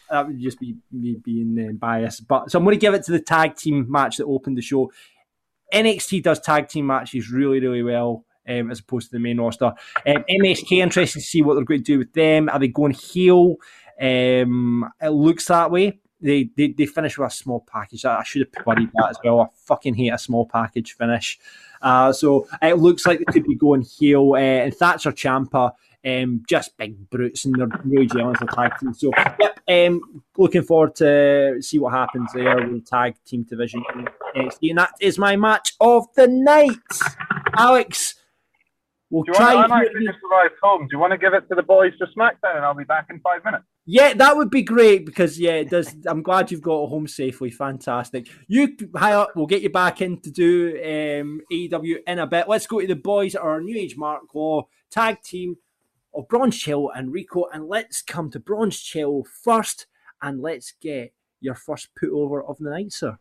that 0.09 0.27
would 0.27 0.39
just 0.39 0.59
be 0.59 0.75
me 0.91 1.15
being 1.23 1.69
uh, 1.69 1.73
biased. 1.73 2.27
But 2.27 2.51
so 2.51 2.59
I'm 2.59 2.65
going 2.65 2.75
to 2.75 2.81
give 2.81 2.93
it 2.93 3.03
to 3.05 3.11
the 3.11 3.19
tag 3.19 3.55
team 3.55 3.89
match 3.89 4.17
that 4.17 4.25
opened 4.25 4.57
the 4.57 4.61
show. 4.61 4.91
NXT 5.73 6.23
does 6.23 6.39
tag 6.39 6.67
team 6.67 6.87
matches 6.87 7.31
really, 7.31 7.59
really 7.59 7.83
well. 7.83 8.25
Um, 8.47 8.69
as 8.69 8.79
opposed 8.79 9.09
to 9.09 9.15
the 9.15 9.19
main 9.19 9.39
roster, 9.39 9.73
um, 10.05 10.23
MSK 10.29 10.73
interested 10.73 11.19
to 11.19 11.25
see 11.25 11.41
what 11.41 11.55
they're 11.55 11.63
going 11.63 11.79
to 11.79 11.83
do 11.83 11.97
with 11.97 12.13
them. 12.13 12.47
Are 12.47 12.59
they 12.59 12.67
going 12.67 12.93
heel? 12.93 13.55
Um, 13.99 14.87
it 15.01 15.09
looks 15.09 15.47
that 15.47 15.71
way. 15.71 15.99
They, 16.21 16.51
they 16.55 16.67
they 16.67 16.85
finish 16.85 17.17
with 17.17 17.31
a 17.31 17.33
small 17.33 17.65
package. 17.67 18.05
I, 18.05 18.19
I 18.19 18.23
should 18.23 18.47
have 18.55 18.65
worried 18.67 18.91
that 18.93 19.09
as 19.09 19.17
well. 19.23 19.41
I 19.41 19.47
fucking 19.65 19.95
hate 19.95 20.13
a 20.13 20.19
small 20.19 20.45
package 20.45 20.93
finish. 20.93 21.39
Uh, 21.81 22.11
so 22.11 22.47
it 22.61 22.77
looks 22.77 23.05
like 23.05 23.19
they 23.19 23.25
could 23.25 23.45
be 23.45 23.55
going 23.55 23.81
heel. 23.81 24.33
Uh, 24.33 24.37
and 24.37 24.75
Thatcher 24.75 25.11
Ciampa, 25.11 25.71
um, 26.05 26.43
just 26.47 26.77
big 26.77 27.09
brutes, 27.09 27.45
and 27.45 27.55
they're 27.55 27.69
really 27.83 28.07
jealous 28.07 28.39
of 28.41 28.47
the 28.47 28.55
tag 28.55 28.77
team. 28.79 28.93
So, 28.93 29.11
yep, 29.39 29.59
um, 29.67 30.23
looking 30.37 30.63
forward 30.63 30.95
to 30.97 31.57
see 31.61 31.79
what 31.79 31.93
happens 31.93 32.31
there 32.33 32.55
with 32.57 32.83
the 32.83 32.89
tag 32.89 33.15
team 33.25 33.43
division 33.43 33.83
NXT. 34.35 34.69
And 34.69 34.77
that 34.77 34.91
is 34.99 35.17
my 35.17 35.35
match 35.35 35.73
of 35.79 36.05
the 36.15 36.27
night. 36.27 36.77
Alex, 37.57 38.14
we'll 39.15 39.23
Do 39.23 39.31
you 39.31 39.35
try 39.35 39.55
want, 39.55 39.65
and 39.65 39.73
I'm 39.73 39.79
hear 39.79 39.87
actually 39.87 40.05
just 40.07 40.19
arrived 40.29 40.55
home. 40.61 40.81
Do 40.81 40.89
you 40.91 40.99
want 40.99 41.11
to 41.11 41.17
give 41.17 41.33
it 41.33 41.47
to 41.47 41.55
the 41.55 41.63
boys 41.63 41.93
for 41.97 42.07
SmackDown 42.07 42.57
and 42.57 42.65
I'll 42.65 42.75
be 42.75 42.83
back 42.83 43.07
in 43.09 43.19
five 43.21 43.45
minutes? 43.45 43.63
Yeah, 43.85 44.13
that 44.13 44.35
would 44.35 44.49
be 44.49 44.61
great 44.61 45.05
because 45.05 45.39
yeah, 45.39 45.53
it 45.53 45.69
does. 45.69 45.95
I'm 46.05 46.21
glad 46.21 46.51
you've 46.51 46.61
got 46.61 46.87
home 46.87 47.07
safely. 47.07 47.49
Fantastic. 47.49 48.27
You 48.47 48.75
high 48.95 49.13
up. 49.13 49.31
We'll 49.35 49.45
get 49.45 49.61
you 49.61 49.69
back 49.69 50.01
in 50.01 50.19
to 50.21 50.31
do 50.31 50.71
um, 50.83 51.41
AEW 51.51 51.97
in 52.05 52.19
a 52.19 52.27
bit. 52.27 52.49
Let's 52.49 52.67
go 52.67 52.81
to 52.81 52.87
the 52.87 52.95
boys. 52.95 53.35
Our 53.35 53.61
New 53.61 53.77
Age 53.77 53.95
Mark 53.95 54.23
Law 54.33 54.67
tag 54.91 55.21
team 55.21 55.57
of 56.13 56.27
Bronze 56.27 56.57
Chill 56.57 56.89
and 56.93 57.13
Rico, 57.13 57.45
and 57.53 57.67
let's 57.67 58.01
come 58.01 58.29
to 58.31 58.39
Bronze 58.39 58.79
Chill 58.79 59.23
first, 59.43 59.87
and 60.21 60.41
let's 60.41 60.73
get 60.81 61.13
your 61.39 61.55
first 61.55 61.89
put 61.95 62.09
over 62.09 62.43
of 62.43 62.57
the 62.57 62.69
night, 62.69 62.91
sir. 62.91 63.17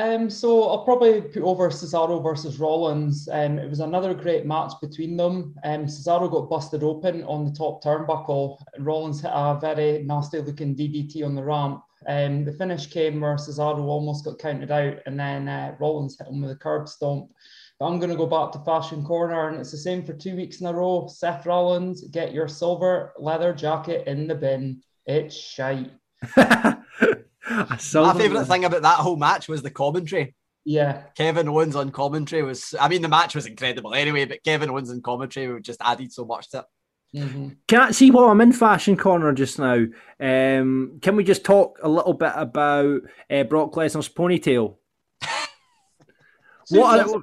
Um, 0.00 0.30
so 0.30 0.66
I'll 0.66 0.84
probably 0.84 1.20
put 1.20 1.42
over 1.42 1.68
Cesaro 1.68 2.22
versus 2.22 2.58
Rollins. 2.58 3.28
Um, 3.30 3.58
it 3.58 3.68
was 3.68 3.80
another 3.80 4.14
great 4.14 4.46
match 4.46 4.72
between 4.80 5.14
them. 5.14 5.54
Um, 5.62 5.84
Cesaro 5.84 6.30
got 6.30 6.48
busted 6.48 6.82
open 6.82 7.22
on 7.24 7.44
the 7.44 7.52
top 7.52 7.84
turnbuckle. 7.84 8.56
Rollins 8.78 9.20
hit 9.20 9.30
a 9.34 9.58
very 9.60 10.02
nasty 10.02 10.40
looking 10.40 10.74
DDT 10.74 11.22
on 11.22 11.34
the 11.34 11.44
ramp. 11.44 11.82
Um, 12.08 12.46
the 12.46 12.52
finish 12.54 12.86
came 12.86 13.20
where 13.20 13.36
Cesaro 13.36 13.80
almost 13.80 14.24
got 14.24 14.38
counted 14.38 14.70
out, 14.70 14.96
and 15.04 15.20
then 15.20 15.48
uh, 15.48 15.76
Rollins 15.78 16.16
hit 16.18 16.28
him 16.28 16.40
with 16.40 16.52
a 16.52 16.56
curb 16.56 16.88
stomp. 16.88 17.30
But 17.78 17.88
I'm 17.88 17.98
going 17.98 18.10
to 18.10 18.16
go 18.16 18.26
back 18.26 18.52
to 18.52 18.58
Fashion 18.60 19.04
Corner, 19.04 19.50
and 19.50 19.58
it's 19.58 19.72
the 19.72 19.76
same 19.76 20.02
for 20.02 20.14
two 20.14 20.34
weeks 20.34 20.62
in 20.62 20.66
a 20.66 20.72
row. 20.72 21.08
Seth 21.08 21.44
Rollins, 21.44 22.08
get 22.08 22.32
your 22.32 22.48
silver 22.48 23.12
leather 23.18 23.52
jacket 23.52 24.06
in 24.06 24.26
the 24.26 24.34
bin. 24.34 24.82
It's 25.04 25.36
shite. 25.36 25.90
My 27.94 28.14
favourite 28.14 28.46
thing 28.46 28.64
about 28.64 28.82
that 28.82 28.98
whole 28.98 29.16
match 29.16 29.48
was 29.48 29.62
the 29.62 29.70
commentary. 29.70 30.34
Yeah. 30.64 31.04
Kevin 31.16 31.48
Owens 31.48 31.74
on 31.74 31.90
commentary 31.90 32.42
was, 32.42 32.74
I 32.78 32.88
mean, 32.88 33.02
the 33.02 33.08
match 33.08 33.34
was 33.34 33.46
incredible 33.46 33.94
anyway, 33.94 34.24
but 34.24 34.44
Kevin 34.44 34.70
Owens 34.70 34.90
on 34.90 35.02
commentary 35.02 35.60
just 35.62 35.80
added 35.82 36.12
so 36.12 36.24
much 36.24 36.50
to 36.50 36.60
it. 36.60 36.64
Mm-hmm. 37.16 37.48
Can't 37.66 37.94
see 37.94 38.12
while 38.12 38.26
I'm 38.26 38.40
in 38.40 38.52
fashion 38.52 38.96
corner 38.96 39.32
just 39.32 39.58
now. 39.58 39.84
Um, 40.20 40.98
can 41.02 41.16
we 41.16 41.24
just 41.24 41.44
talk 41.44 41.80
a 41.82 41.88
little 41.88 42.14
bit 42.14 42.32
about 42.36 43.00
uh, 43.28 43.42
Brock 43.44 43.72
Lesnar's 43.72 44.08
ponytail? 44.08 44.76
what 46.68 47.00
are, 47.00 47.22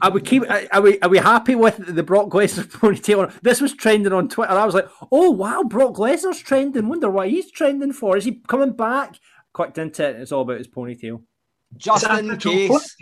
are 0.00 0.10
we 0.10 0.20
keep? 0.20 0.42
Are 0.72 0.80
we 0.80 0.98
are 1.00 1.08
we 1.08 1.18
happy 1.18 1.54
with 1.54 1.94
the 1.94 2.02
Brock 2.02 2.30
Lesnar 2.30 2.66
ponytail? 2.70 3.32
This 3.42 3.60
was 3.60 3.72
trending 3.72 4.12
on 4.12 4.28
Twitter. 4.28 4.52
I 4.52 4.64
was 4.64 4.74
like, 4.74 4.88
oh 5.12 5.30
wow, 5.30 5.62
Brock 5.62 5.94
Lesnar's 5.94 6.40
trending. 6.40 6.88
Wonder 6.88 7.10
what 7.10 7.28
he's 7.28 7.50
trending 7.50 7.92
for. 7.92 8.16
Is 8.16 8.24
he 8.24 8.40
coming 8.46 8.72
back? 8.72 9.16
Clicked 9.52 9.78
into 9.78 10.08
it. 10.08 10.16
It's 10.16 10.32
all 10.32 10.42
about 10.42 10.58
his 10.58 10.68
ponytail. 10.68 11.22
Just 11.76 12.08
in 12.08 12.36
case. 12.38 12.96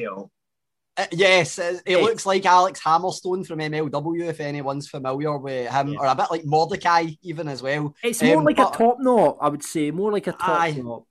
Uh, 0.95 1.07
yes, 1.11 1.59
it, 1.59 1.83
it 1.87 1.97
hey. 1.97 2.03
looks 2.03 2.27
like 2.27 2.45
Alex 2.45 2.79
Hammerstone 2.83 3.47
from 3.47 3.61
MLW. 3.61 4.29
If 4.29 4.41
anyone's 4.41 4.89
familiar 4.89 5.39
with 5.39 5.71
him, 5.71 5.89
yeah. 5.89 5.99
or 5.99 6.07
a 6.07 6.15
bit 6.15 6.31
like 6.31 6.45
Mordecai, 6.45 7.07
even 7.23 7.49
as 7.49 7.63
well. 7.63 7.95
It's 8.03 8.23
more 8.23 8.39
um, 8.39 8.45
like 8.45 8.59
a 8.59 8.71
top 8.71 8.99
knot, 9.01 9.39
I 9.41 9.49
would 9.49 9.63
say. 9.63 9.91
More 9.91 10.13
like 10.13 10.27
a 10.27 10.33
top 10.33 10.61
I, 10.61 10.73
knot. 10.73 11.05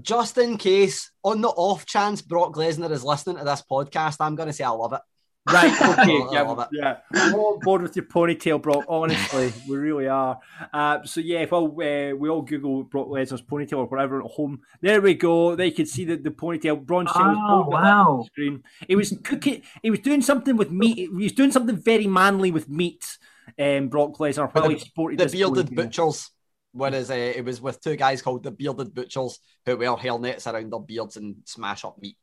Just 0.00 0.36
in 0.38 0.58
case, 0.58 1.10
on 1.22 1.40
the 1.40 1.48
off 1.48 1.86
chance 1.86 2.22
Brock 2.22 2.54
Lesnar 2.54 2.90
is 2.90 3.04
listening 3.04 3.38
to 3.38 3.44
this 3.44 3.62
podcast, 3.70 4.16
I'm 4.20 4.36
going 4.36 4.48
to 4.48 4.52
say 4.52 4.64
I 4.64 4.70
love 4.70 4.92
it. 4.92 5.00
Right, 5.48 5.72
okay, 5.98 6.24
yeah, 6.32 6.66
yeah. 6.72 6.96
We're 7.12 7.38
all 7.38 7.54
on 7.54 7.60
board 7.60 7.82
with 7.82 7.94
your 7.94 8.04
ponytail, 8.06 8.60
Brock. 8.60 8.84
Honestly, 8.88 9.52
we 9.68 9.76
really 9.76 10.08
are. 10.08 10.40
Uh, 10.72 11.04
so 11.04 11.20
yeah, 11.20 11.46
well, 11.48 11.66
uh, 11.66 12.16
we 12.16 12.28
all 12.28 12.42
Google 12.42 12.82
Brock 12.82 13.06
Lesnar's 13.06 13.42
ponytail 13.42 13.78
or 13.78 13.86
whatever 13.86 14.20
at 14.24 14.30
home, 14.30 14.62
there 14.80 15.00
we 15.00 15.14
go. 15.14 15.54
They 15.54 15.66
you 15.66 15.72
can 15.72 15.86
see 15.86 16.04
the, 16.04 16.16
the 16.16 16.30
ponytail. 16.30 16.84
Bronze 16.84 17.10
oh, 17.14 17.66
wow. 17.68 18.24
screen. 18.26 18.64
He 18.88 18.96
was 18.96 19.16
cooking. 19.22 19.62
He 19.82 19.90
was 19.90 20.00
doing 20.00 20.20
something 20.20 20.56
with 20.56 20.72
meat. 20.72 20.96
He 20.96 21.08
was 21.08 21.32
doing 21.32 21.52
something 21.52 21.76
very 21.76 22.08
manly 22.08 22.50
with 22.50 22.68
meat. 22.68 23.04
Um, 23.56 23.88
Brock 23.88 24.18
Lesnar 24.18 24.52
while 24.52 24.68
the, 24.68 24.74
he 24.74 24.80
sported 24.80 25.20
the 25.20 25.26
bearded 25.26 25.66
ponytail. 25.66 25.76
butchers. 25.76 26.30
Whereas 26.76 27.10
uh, 27.10 27.14
it 27.14 27.44
was 27.44 27.60
with 27.60 27.80
two 27.80 27.96
guys 27.96 28.22
called 28.22 28.42
the 28.42 28.50
bearded 28.50 28.94
butchers 28.94 29.38
who 29.64 29.76
wear 29.76 29.90
hairnets 29.90 30.50
around 30.50 30.72
their 30.72 30.80
beards 30.80 31.16
and 31.16 31.36
smash 31.44 31.84
up 31.84 32.00
meat 32.00 32.16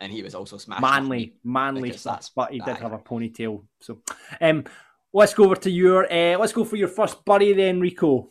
and 0.00 0.12
he 0.12 0.22
was 0.22 0.34
also 0.34 0.58
smashed. 0.58 0.82
Manly, 0.82 1.34
manly 1.44 1.92
stuff, 1.92 2.30
but 2.34 2.52
he 2.52 2.60
did 2.60 2.76
have 2.76 2.92
a 2.92 2.98
ponytail. 2.98 3.64
So, 3.80 4.00
um, 4.40 4.64
let's 5.12 5.34
go 5.34 5.44
over 5.44 5.56
to 5.56 5.70
your. 5.70 6.04
Uh, 6.12 6.38
let's 6.38 6.52
go 6.52 6.64
for 6.64 6.76
your 6.76 6.88
first 6.88 7.24
buddy 7.24 7.52
then, 7.52 7.80
Rico. 7.80 8.30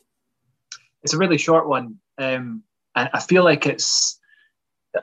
It's 1.02 1.14
a 1.14 1.18
really 1.18 1.38
short 1.38 1.68
one, 1.68 1.96
um, 2.18 2.64
and 2.96 3.10
I 3.14 3.20
feel 3.20 3.44
like 3.44 3.66
it's. 3.66 4.20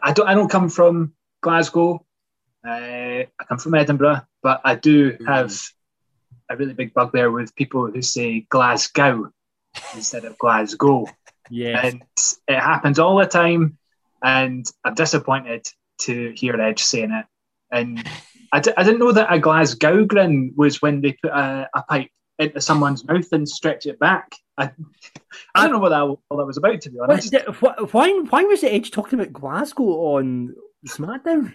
I 0.02 0.12
don't. 0.12 0.28
I 0.28 0.35
don't 0.35 0.50
come 0.50 0.68
from 0.68 1.14
Glasgow. 1.40 2.06
Uh, 2.66 3.24
I 3.24 3.44
come 3.48 3.59
from 3.59 3.74
Edinburgh, 3.74 4.22
but 4.42 4.61
I 4.64 4.74
do 4.74 5.16
have 5.26 5.59
a 6.50 6.56
really 6.56 6.74
big 6.74 6.92
bugbear 6.92 7.30
with 7.30 7.54
people 7.54 7.90
who 7.90 8.02
say 8.02 8.46
Glasgow 8.48 9.33
instead 9.94 10.24
of 10.24 10.38
Glasgow. 10.38 11.06
Yeah, 11.50 11.87
and 11.87 12.02
it 12.48 12.61
happens 12.61 12.98
all 12.98 13.18
the 13.18 13.26
time, 13.26 13.76
and 14.22 14.64
I'm 14.85 14.94
disappointed 14.94 15.66
to 16.02 16.33
hear 16.37 16.61
Edge 16.61 16.83
saying 16.83 17.11
it. 17.11 17.26
And 17.72 18.06
I 18.52 18.61
d- 18.61 18.72
I 18.76 18.85
didn't 18.85 19.00
know 19.00 19.12
that 19.12 19.33
a 19.33 19.38
Glasgow 19.38 20.04
grin 20.04 20.52
was 20.56 20.80
when 20.80 21.00
they 21.00 21.16
put 21.22 21.33
a, 21.33 21.68
a 21.74 21.83
pipe 21.83 22.11
into 22.38 22.61
someone's 22.61 23.06
mouth 23.06 23.30
and 23.33 23.48
stretch 23.48 23.87
it 23.87 23.98
back. 23.98 24.33
I, 24.56 24.70
I 25.54 25.62
don't 25.62 25.72
know 25.72 25.78
what 25.78 25.90
that, 25.90 26.06
what 26.28 26.38
that 26.38 26.46
was 26.46 26.56
about, 26.56 26.80
to 26.83 26.90
be 26.90 26.98
honest. 26.98 27.35
Why, 27.92 28.11
why 28.30 28.44
was 28.44 28.64
Edge 28.64 28.90
talking 28.90 29.20
about 29.20 29.33
Glasgow 29.33 29.85
on 30.16 30.54
SmackDown? 30.87 31.54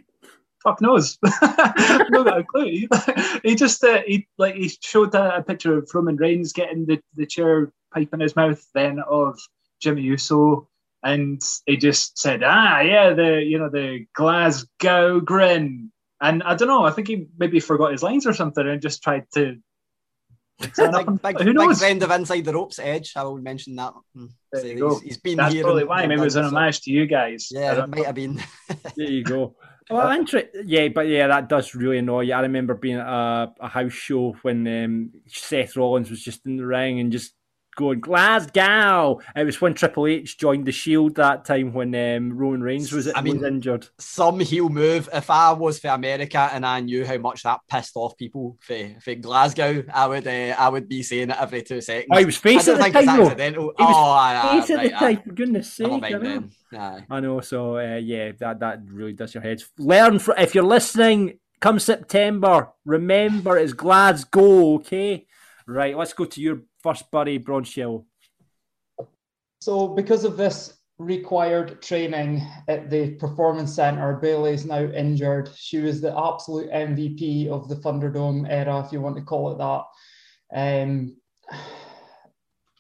Fuck 0.66 0.82
knows. 0.82 1.18
no 1.42 2.24
got 2.24 2.40
a 2.40 2.44
clue. 2.44 2.88
he 3.44 3.56
just 3.56 3.82
uh, 3.84 4.02
he 4.06 4.28
like 4.38 4.56
he 4.56 4.70
showed 4.82 5.16
a, 5.16 5.38
a, 5.38 5.44
picture 5.44 5.78
of 5.78 5.90
Roman 5.94 6.18
Reigns 6.18 6.52
getting 6.52 6.86
the, 6.86 7.00
the 7.16 7.26
chair 7.26 7.72
pipe 7.94 8.14
in 8.14 8.20
his 8.20 8.36
mouth, 8.36 8.62
then 8.74 9.00
of 9.00 9.40
Jimmy 9.80 10.02
Uso 10.02 10.68
and 11.06 11.40
he 11.68 11.78
just 11.78 12.18
said, 12.18 12.42
"Ah, 12.44 12.82
yeah, 12.82 13.14
the 13.14 13.42
you 13.44 13.60
know 13.60 13.70
the 13.70 14.06
Glasgow 14.14 15.22
grin." 15.22 15.92
And 16.20 16.42
I 16.42 16.56
don't 16.56 16.68
know. 16.68 16.84
I 16.84 16.92
think 16.92 17.08
he 17.08 17.28
maybe 17.38 17.60
forgot 17.60 17.92
his 17.92 18.02
lines 18.02 18.26
or 18.26 18.34
something 18.34 18.68
and 18.68 18.82
just 18.82 19.04
tried 19.04 19.26
to. 19.36 19.58
big, 20.60 21.22
big, 21.22 21.42
Who 21.42 21.54
knows? 21.54 21.68
big 21.68 21.78
friend 21.78 22.04
of 22.04 22.12
Inside 22.12 22.46
the 22.46 22.54
Ropes, 22.54 22.80
Edge. 22.80 23.14
I 23.16 23.24
will 23.24 23.38
mention 23.38 23.76
that. 23.76 23.94
Hmm. 24.16 24.28
There 24.52 24.66
you 24.66 24.80
go. 24.80 25.00
he's 25.00 25.18
been 25.18 25.38
That's 25.38 25.54
here. 25.54 25.64
probably 25.64 25.84
why. 25.84 26.08
Maybe 26.08 26.22
it 26.22 26.24
was 26.24 26.38
an 26.38 26.46
homage 26.46 26.82
to 26.82 26.92
you 26.92 27.06
guys. 27.06 27.50
Yeah, 27.52 27.84
it 27.84 27.90
might 27.90 28.06
have 28.06 28.16
been. 28.16 28.42
there 28.96 29.12
you 29.12 29.24
go. 29.24 29.56
Well, 29.90 30.12
inter- 30.12 30.50
yeah, 30.66 30.88
but 30.88 31.08
yeah, 31.08 31.28
that 31.28 31.48
does 31.48 31.76
really 31.76 32.00
annoy 32.00 32.22
you. 32.22 32.34
I 32.34 32.42
remember 32.42 32.74
being 32.74 32.98
at 32.98 33.08
a, 33.08 33.54
a 33.60 33.68
house 33.68 33.94
show 33.94 34.36
when 34.42 34.68
um, 34.68 35.12
Seth 35.28 35.76
Rollins 35.76 36.10
was 36.10 36.24
just 36.24 36.46
in 36.46 36.58
the 36.58 36.66
ring 36.66 37.00
and 37.00 37.12
just 37.12 37.36
going 37.76 38.00
Glasgow. 38.00 39.20
It 39.36 39.44
was 39.44 39.62
when 39.62 39.74
Triple 39.74 40.08
H 40.08 40.38
joined 40.38 40.66
the 40.66 40.72
Shield 40.72 41.16
that 41.16 41.46
time 41.46 41.74
when 41.74 41.94
um, 41.94 42.38
Roman 42.38 42.62
Reigns 42.62 42.92
was, 42.92 43.12
I 43.14 43.22
mean, 43.22 43.40
was 43.40 43.48
injured. 43.48 43.88
Some 44.00 44.40
heel 44.40 44.70
move. 44.70 45.10
If 45.14 45.30
I 45.30 45.52
was 45.52 45.80
for 45.80 45.90
America 45.90 46.50
and 46.52 46.66
I 46.66 46.80
knew 46.80 47.06
how 47.06 47.18
much 47.18 47.44
that 47.44 47.60
pissed 47.70 47.96
off 47.96 48.18
people 48.18 48.58
for, 48.62 48.96
for 49.02 49.16
Glasgow, 49.16 49.84
I 49.94 50.08
would 50.08 50.28
uh, 50.28 50.56
I 50.58 50.70
would 50.70 50.88
be 50.88 51.04
saying 51.04 51.30
it 51.30 51.38
every 51.40 51.62
two 51.62 51.82
seconds. 51.82 52.08
Oh, 52.12 52.18
he 52.18 52.26
was 52.26 52.38
face 52.38 52.68
at 52.68 52.78
the 52.78 52.90
time. 52.90 53.22
Accidental. 53.22 53.74
He 53.78 53.84
was 53.84 54.44
oh, 54.46 54.60
face 54.60 54.70
at 54.70 54.84
the 54.84 54.90
time. 54.90 55.22
For 55.22 55.32
goodness 55.34 55.74
sake, 55.74 56.04
I 56.04 56.10
know. 56.10 56.44
I 57.10 57.20
know. 57.20 57.42
So 57.42 57.78
uh, 57.78 57.98
yeah, 57.98 58.32
that 58.40 58.60
that 58.60 58.80
really 58.88 59.14
does 59.14 59.34
your 59.34 59.44
head. 59.44 59.62
Learn 59.78 60.20
from 60.20 60.36
if 60.38 60.56
you're 60.56 60.64
listening. 60.64 61.40
Come 61.62 61.80
September, 61.80 62.74
remember 62.84 63.58
it's 63.58 63.74
Glasgow. 63.74 64.76
Okay, 64.76 65.26
right. 65.66 65.98
Let's 65.98 66.14
go 66.14 66.26
to 66.26 66.42
your 66.42 66.62
first 66.86 67.10
buddy 67.10 67.40
Bronze 67.40 67.76
So, 69.60 69.88
because 69.88 70.24
of 70.24 70.38
this 70.38 70.78
required 71.00 71.82
training 71.82 72.44
at 72.68 72.92
the 72.92 73.16
performance 73.16 73.74
center, 73.74 74.18
Bayley 74.18 74.54
is 74.54 74.66
now 74.68 74.84
injured. 74.84 75.50
She 75.56 75.80
was 75.80 76.00
the 76.00 76.16
absolute 76.16 76.70
MVP 76.70 77.48
of 77.48 77.68
the 77.68 77.76
Thunderdome 77.78 78.46
era, 78.48 78.86
if 78.86 78.92
you 78.92 79.02
want 79.02 79.16
to 79.18 79.24
call 79.24 79.52
it 79.52 79.58
that. 79.58 79.84
Um, 80.56 81.18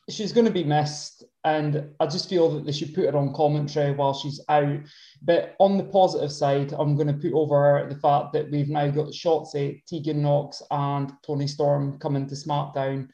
she's 0.07 0.31
going 0.31 0.45
to 0.45 0.51
be 0.51 0.63
missed, 0.63 1.23
and 1.43 1.89
I 1.99 2.05
just 2.05 2.29
feel 2.29 2.51
that 2.51 2.63
they 2.63 2.73
should 2.73 2.93
put 2.93 3.05
her 3.05 3.17
on 3.17 3.33
commentary 3.33 3.91
while 3.95 4.13
she's 4.13 4.39
out. 4.49 4.81
But 5.23 5.55
on 5.59 5.79
the 5.79 5.83
positive 5.85 6.31
side, 6.31 6.73
I'm 6.77 6.95
going 6.95 7.07
to 7.07 7.13
put 7.13 7.33
over 7.33 7.87
the 7.89 7.99
fact 7.99 8.33
that 8.33 8.51
we've 8.51 8.69
now 8.69 8.87
got 8.87 9.07
Shotzi, 9.07 9.83
Tegan 9.87 10.21
Nox, 10.21 10.61
and 10.69 11.11
Toni 11.25 11.47
Storm 11.47 11.97
coming 11.97 12.27
to 12.27 12.35
SmackDown. 12.35 13.09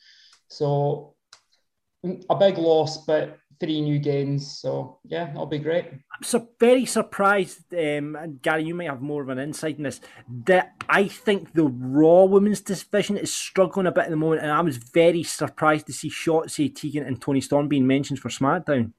So 0.52 1.16
a 2.30 2.36
big 2.36 2.58
loss, 2.58 3.06
but 3.06 3.38
three 3.60 3.80
new 3.80 4.00
gains. 4.00 4.60
So 4.60 5.00
yeah, 5.06 5.28
that'll 5.28 5.46
be 5.46 5.60
great. 5.60 5.86
I'm 5.86 6.24
so 6.24 6.50
very 6.60 6.86
surprised, 6.86 7.74
um, 7.74 8.18
and 8.18 8.42
Gary, 8.42 8.66
you 8.66 8.76
might 8.76 8.90
have 8.90 9.02
more 9.02 9.22
of 9.22 9.30
an 9.30 9.40
insight 9.40 9.78
in 9.78 9.84
this. 9.84 10.02
That 10.46 10.74
I 10.90 11.08
think 11.08 11.54
the 11.54 11.64
Raw 11.66 12.26
Women's 12.26 12.60
division 12.60 13.18
is 13.18 13.34
struggling 13.34 13.88
a 13.88 13.92
bit 13.92 14.06
at 14.06 14.10
the 14.10 14.18
moment, 14.18 14.42
and 14.42 14.52
I 14.52 14.60
was 14.60 14.78
very 14.78 15.24
surprised 15.24 15.88
to 15.88 15.94
see 15.94 16.10
Shotzi, 16.10 16.76
Tegan, 16.76 17.06
and 17.06 17.22
Toni 17.22 17.40
Storm 17.40 17.70
being 17.70 17.88
mentioned 17.88 18.20
for 18.20 18.30
SmackDown. 18.30 18.92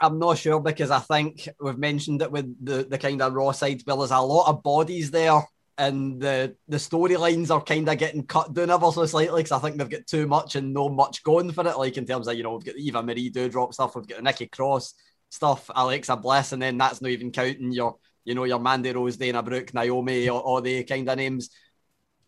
I'm 0.00 0.18
not 0.18 0.38
sure 0.38 0.60
because 0.60 0.90
I 0.90 0.98
think 0.98 1.48
we've 1.60 1.78
mentioned 1.78 2.22
it 2.22 2.32
with 2.32 2.52
the, 2.64 2.84
the 2.84 2.98
kind 2.98 3.22
of 3.22 3.32
Raw 3.32 3.52
side. 3.52 3.82
Well, 3.86 3.98
there's 3.98 4.10
a 4.10 4.18
lot 4.18 4.48
of 4.48 4.62
bodies 4.62 5.10
there 5.10 5.40
and 5.80 6.20
the 6.20 6.54
the 6.68 6.76
storylines 6.76 7.50
are 7.50 7.62
kind 7.62 7.88
of 7.88 7.96
getting 7.96 8.26
cut 8.26 8.52
down 8.52 8.68
ever 8.68 8.92
so 8.92 9.06
slightly 9.06 9.42
because 9.42 9.58
I 9.58 9.58
think 9.58 9.78
they've 9.78 9.88
got 9.88 10.06
too 10.06 10.26
much 10.26 10.54
and 10.54 10.74
no 10.74 10.90
much 10.90 11.22
going 11.22 11.50
for 11.52 11.66
it. 11.66 11.78
Like 11.78 11.96
in 11.96 12.04
terms 12.04 12.28
of 12.28 12.36
you 12.36 12.42
know 12.42 12.52
we've 12.52 12.64
got 12.64 12.74
the 12.74 12.86
Eva 12.86 13.02
Marie 13.02 13.30
Doudrop 13.30 13.72
stuff, 13.72 13.96
we've 13.96 14.06
got 14.06 14.18
the 14.18 14.22
Nikki 14.22 14.46
Cross 14.46 14.92
stuff, 15.30 15.70
Alexa 15.74 16.16
Bliss, 16.16 16.52
and 16.52 16.60
then 16.60 16.76
that's 16.76 17.00
not 17.00 17.10
even 17.10 17.32
counting 17.32 17.72
your 17.72 17.96
you 18.24 18.34
know 18.34 18.44
your 18.44 18.58
Mandy 18.58 18.92
Rose, 18.92 19.16
Dana 19.16 19.42
Brooke, 19.42 19.72
Naomi, 19.72 20.28
or 20.28 20.40
all 20.40 20.60
the 20.60 20.84
kind 20.84 21.08
of 21.08 21.16
names. 21.16 21.48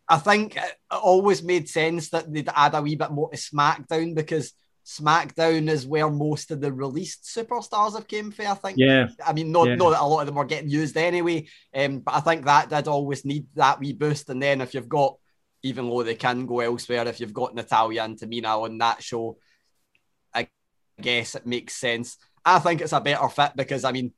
I 0.09 0.17
think 0.17 0.57
it 0.57 0.79
always 0.91 1.43
made 1.43 1.69
sense 1.69 2.09
that 2.09 2.33
they'd 2.33 2.49
add 2.55 2.75
a 2.75 2.81
wee 2.81 2.97
bit 2.97 3.11
more 3.11 3.31
to 3.31 3.37
SmackDown 3.37 4.15
because 4.15 4.55
SmackDown 4.85 5.69
is 5.69 5.87
where 5.87 6.11
most 6.11 6.51
of 6.51 6.61
the 6.61 6.73
released 6.73 7.25
superstars 7.25 7.95
have 7.95 8.09
came 8.09 8.31
from. 8.31 8.47
I 8.49 8.55
think. 8.55 8.79
Yeah. 8.79 9.09
I 9.25 9.33
mean, 9.33 9.53
not 9.53 9.69
Yeah. 9.69 9.77
not 9.77 9.91
that 9.91 10.03
a 10.03 10.05
lot 10.07 10.21
of 10.21 10.27
them 10.27 10.35
were 10.35 10.45
getting 10.45 10.71
used 10.71 10.97
anyway, 10.97 11.47
um, 11.75 12.01
but 12.01 12.15
I 12.15 12.21
think 12.21 12.45
that 12.45 12.69
did 12.69 12.89
always 12.89 13.25
need 13.25 13.47
that 13.55 13.79
wee 13.81 13.93
boost. 13.93 14.29
And 14.31 14.43
then 14.43 14.61
if 14.61 14.75
you've 14.75 14.89
got, 14.89 15.17
even 15.63 15.89
though 15.89 16.03
they 16.03 16.17
can 16.17 16.47
go 16.47 16.61
elsewhere, 16.61 17.07
if 17.07 17.21
you've 17.21 17.33
got 17.33 17.55
Natalya 17.55 18.03
and 18.03 18.19
Tamina 18.19 18.61
on 18.63 18.79
that 18.79 19.03
show, 19.03 19.39
I 20.35 20.49
guess 21.01 21.37
it 21.37 21.47
makes 21.47 21.75
sense. 21.75 22.19
I 22.45 22.59
think 22.59 22.81
it's 22.81 22.93
a 22.93 23.01
better 23.01 23.29
fit 23.29 23.53
because 23.55 23.85
I 23.85 23.93
mean, 23.93 24.13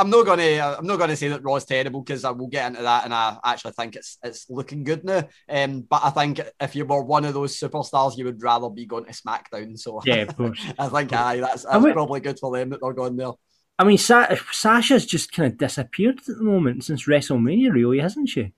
I'm 0.00 0.10
not 0.10 0.24
gonna 0.26 0.76
I'm 0.78 0.86
not 0.86 0.98
gonna 0.98 1.14
say 1.16 1.28
that 1.28 1.44
Raw's 1.44 1.64
terrible 1.64 2.00
because 2.02 2.24
I 2.24 2.30
will 2.30 2.48
get 2.48 2.66
into 2.68 2.82
that 2.82 3.04
and 3.04 3.12
I 3.14 3.36
actually 3.44 3.72
think 3.72 3.96
it's 3.96 4.18
it's 4.22 4.48
looking 4.48 4.82
good 4.82 5.04
now. 5.04 5.28
Um, 5.48 5.82
but 5.82 6.00
I 6.02 6.10
think 6.10 6.40
if 6.60 6.74
you 6.74 6.84
were 6.86 7.02
one 7.02 7.24
of 7.24 7.34
those 7.34 7.58
superstars, 7.58 8.16
you 8.16 8.24
would 8.24 8.42
rather 8.42 8.70
be 8.70 8.86
going 8.86 9.04
to 9.04 9.12
SmackDown. 9.12 9.78
So 9.78 10.00
Yeah, 10.04 10.22
of 10.22 10.36
course. 10.36 10.60
I 10.78 10.88
think 10.88 11.12
aye, 11.12 11.40
that's, 11.40 11.64
I 11.66 11.72
that's 11.72 11.84
would- 11.84 11.92
probably 11.94 12.20
good 12.20 12.38
for 12.38 12.56
them 12.56 12.70
that 12.70 12.80
they're 12.82 12.92
going 12.92 13.16
there. 13.16 13.32
I 13.78 13.84
mean, 13.84 13.96
Sa- 13.98 14.34
Sasha's 14.52 15.06
just 15.06 15.32
kind 15.32 15.50
of 15.50 15.58
disappeared 15.58 16.18
at 16.18 16.26
the 16.26 16.42
moment 16.42 16.84
since 16.84 17.06
WrestleMania, 17.06 17.72
really, 17.72 17.98
hasn't 17.98 18.28
she? 18.28 18.52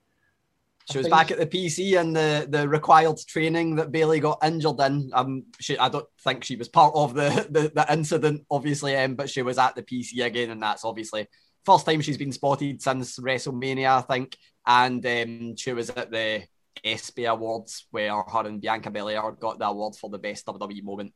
She 0.91 0.97
was 0.97 1.07
back 1.07 1.31
at 1.31 1.37
the 1.37 1.45
PC 1.47 1.99
and 1.99 2.15
the, 2.15 2.45
the 2.49 2.67
required 2.67 3.17
training 3.27 3.75
that 3.77 3.91
Bayley 3.91 4.19
got 4.19 4.43
injured 4.43 4.79
in. 4.81 5.11
Um, 5.13 5.45
she 5.59 5.77
I 5.77 5.87
don't 5.87 6.05
think 6.23 6.43
she 6.43 6.57
was 6.57 6.67
part 6.67 6.93
of 6.95 7.13
the 7.13 7.47
the, 7.49 7.71
the 7.73 7.85
incident, 7.91 8.45
obviously, 8.51 8.95
um, 8.97 9.15
but 9.15 9.29
she 9.29 9.41
was 9.41 9.57
at 9.57 9.75
the 9.75 9.83
PC 9.83 10.25
again, 10.25 10.49
and 10.49 10.61
that's 10.61 10.83
obviously 10.83 11.27
first 11.65 11.85
time 11.85 12.01
she's 12.01 12.17
been 12.17 12.31
spotted 12.31 12.81
since 12.81 13.19
WrestleMania, 13.19 13.97
I 13.97 14.01
think. 14.01 14.37
And 14.65 15.05
um, 15.05 15.55
she 15.55 15.73
was 15.73 15.89
at 15.89 16.11
the 16.11 16.43
ESPY 16.83 17.25
Awards 17.25 17.87
where 17.91 18.13
her 18.13 18.47
and 18.47 18.61
Bianca 18.61 18.89
Belair 18.89 19.31
got 19.33 19.59
the 19.59 19.67
award 19.67 19.95
for 19.95 20.09
the 20.09 20.17
best 20.17 20.45
WWE 20.45 20.83
moment 20.83 21.13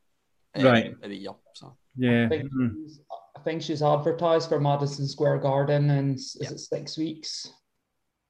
um, 0.56 0.64
Right. 0.64 0.94
of 1.02 1.10
the 1.10 1.16
year. 1.16 1.32
So 1.54 1.78
Yeah. 1.96 2.26
I 2.26 2.30
think, 2.30 2.52
she's, 2.52 3.00
I 3.36 3.40
think 3.42 3.62
she's 3.62 3.82
advertised 3.82 4.50
for 4.50 4.60
Madison 4.60 5.08
Square 5.08 5.40
Garden 5.40 5.90
in 5.90 6.16
is 6.16 6.36
it 6.40 6.60
six 6.60 6.98
weeks? 6.98 7.52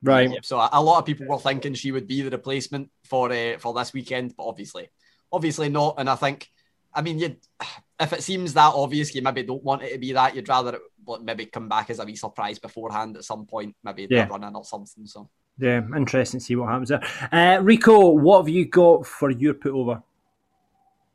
Right. 0.03 0.45
So 0.45 0.60
a, 0.60 0.69
a 0.73 0.81
lot 0.81 0.99
of 0.99 1.05
people 1.05 1.27
were 1.27 1.39
thinking 1.39 1.73
she 1.73 1.91
would 1.91 2.07
be 2.07 2.21
the 2.21 2.29
replacement 2.29 2.89
for 3.03 3.31
uh, 3.31 3.57
for 3.57 3.73
this 3.73 3.93
weekend, 3.93 4.36
but 4.38 4.45
obviously, 4.45 4.89
obviously 5.31 5.69
not. 5.69 5.95
And 5.97 6.10
I 6.10 6.15
think, 6.15 6.49
I 6.93 7.01
mean, 7.01 7.19
you 7.19 7.36
if 7.99 8.13
it 8.13 8.21
seems 8.23 8.53
that 8.53 8.73
obvious, 8.75 9.15
you 9.15 9.21
maybe 9.21 9.43
don't 9.43 9.63
want 9.63 9.81
it 9.81 9.93
to 9.93 9.97
be 9.97 10.13
that. 10.13 10.36
You'd 10.36 10.49
rather 10.49 10.75
it 10.75 10.81
well, 11.07 11.19
maybe 11.21 11.45
come 11.45 11.69
back 11.69 11.89
as 11.89 11.99
a 11.99 12.05
wee 12.05 12.15
surprise 12.15 12.60
beforehand 12.60 13.17
at 13.17 13.23
some 13.23 13.45
point, 13.45 13.75
maybe 13.83 14.07
Yeah. 14.10 14.25
a 14.25 14.29
run 14.29 14.55
or 14.55 14.65
something. 14.65 15.07
So 15.07 15.29
Yeah, 15.57 15.81
interesting 15.95 16.39
to 16.39 16.45
see 16.45 16.55
what 16.55 16.69
happens 16.69 16.89
there. 16.89 17.01
Uh, 17.31 17.62
Rico, 17.63 18.10
what 18.10 18.39
have 18.39 18.49
you 18.49 18.65
got 18.65 19.07
for 19.07 19.31
your 19.31 19.53
put 19.55 19.71
over? 19.71 20.03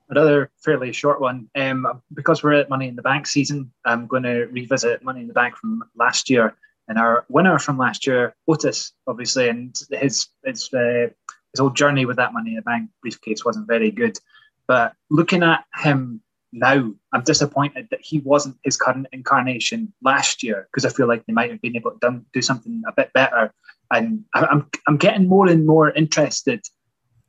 Another 0.09 0.51
fairly 0.59 0.93
short 0.93 1.21
one. 1.21 1.49
Um, 1.55 2.03
because 2.13 2.43
we're 2.43 2.55
at 2.55 2.69
Money 2.69 2.89
in 2.89 2.97
the 2.97 3.03
Bank 3.03 3.27
season, 3.27 3.73
I'm 3.85 4.07
going 4.07 4.25
to 4.25 4.47
revisit 4.47 5.03
Money 5.05 5.21
in 5.21 5.29
the 5.29 5.33
Bank 5.33 5.57
from 5.57 5.85
last 5.95 6.29
year. 6.29 6.57
And 6.89 6.99
our 6.99 7.25
winner 7.29 7.59
from 7.59 7.79
last 7.79 8.07
year, 8.07 8.35
Otis, 8.49 8.93
obviously, 9.07 9.49
and 9.49 9.75
his 9.91 10.29
his 10.45 10.73
uh, 10.75 11.09
his 11.53 11.61
whole 11.61 11.71
journey 11.71 12.07
with 12.07 12.17
that 12.17 12.33
Money 12.33 12.51
in 12.51 12.57
the 12.57 12.63
Bank 12.63 12.91
briefcase 13.01 13.45
wasn't 13.45 13.69
very 13.69 13.91
good. 13.91 14.19
But 14.67 14.95
looking 15.11 15.43
at 15.43 15.65
him 15.75 16.23
now, 16.53 16.93
I'm 17.13 17.23
disappointed 17.23 17.89
that 17.91 18.01
he 18.03 18.19
wasn't 18.19 18.57
his 18.63 18.77
current 18.77 19.07
incarnation 19.13 19.93
last 20.03 20.43
year 20.43 20.69
because 20.71 20.85
I 20.85 20.95
feel 20.95 21.09
like 21.09 21.25
they 21.27 21.33
might 21.33 21.51
have 21.51 21.63
been 21.63 21.77
able 21.77 21.93
to 21.93 22.23
do 22.33 22.43
something 22.43 22.83
a 22.87 22.93
bit 22.93 23.13
better. 23.13 23.53
And 23.91 24.25
I'm 24.35 24.69
I'm 24.87 24.97
getting 24.97 25.29
more 25.29 25.49
and 25.49 25.67
more 25.67 25.91
interested 25.91 26.63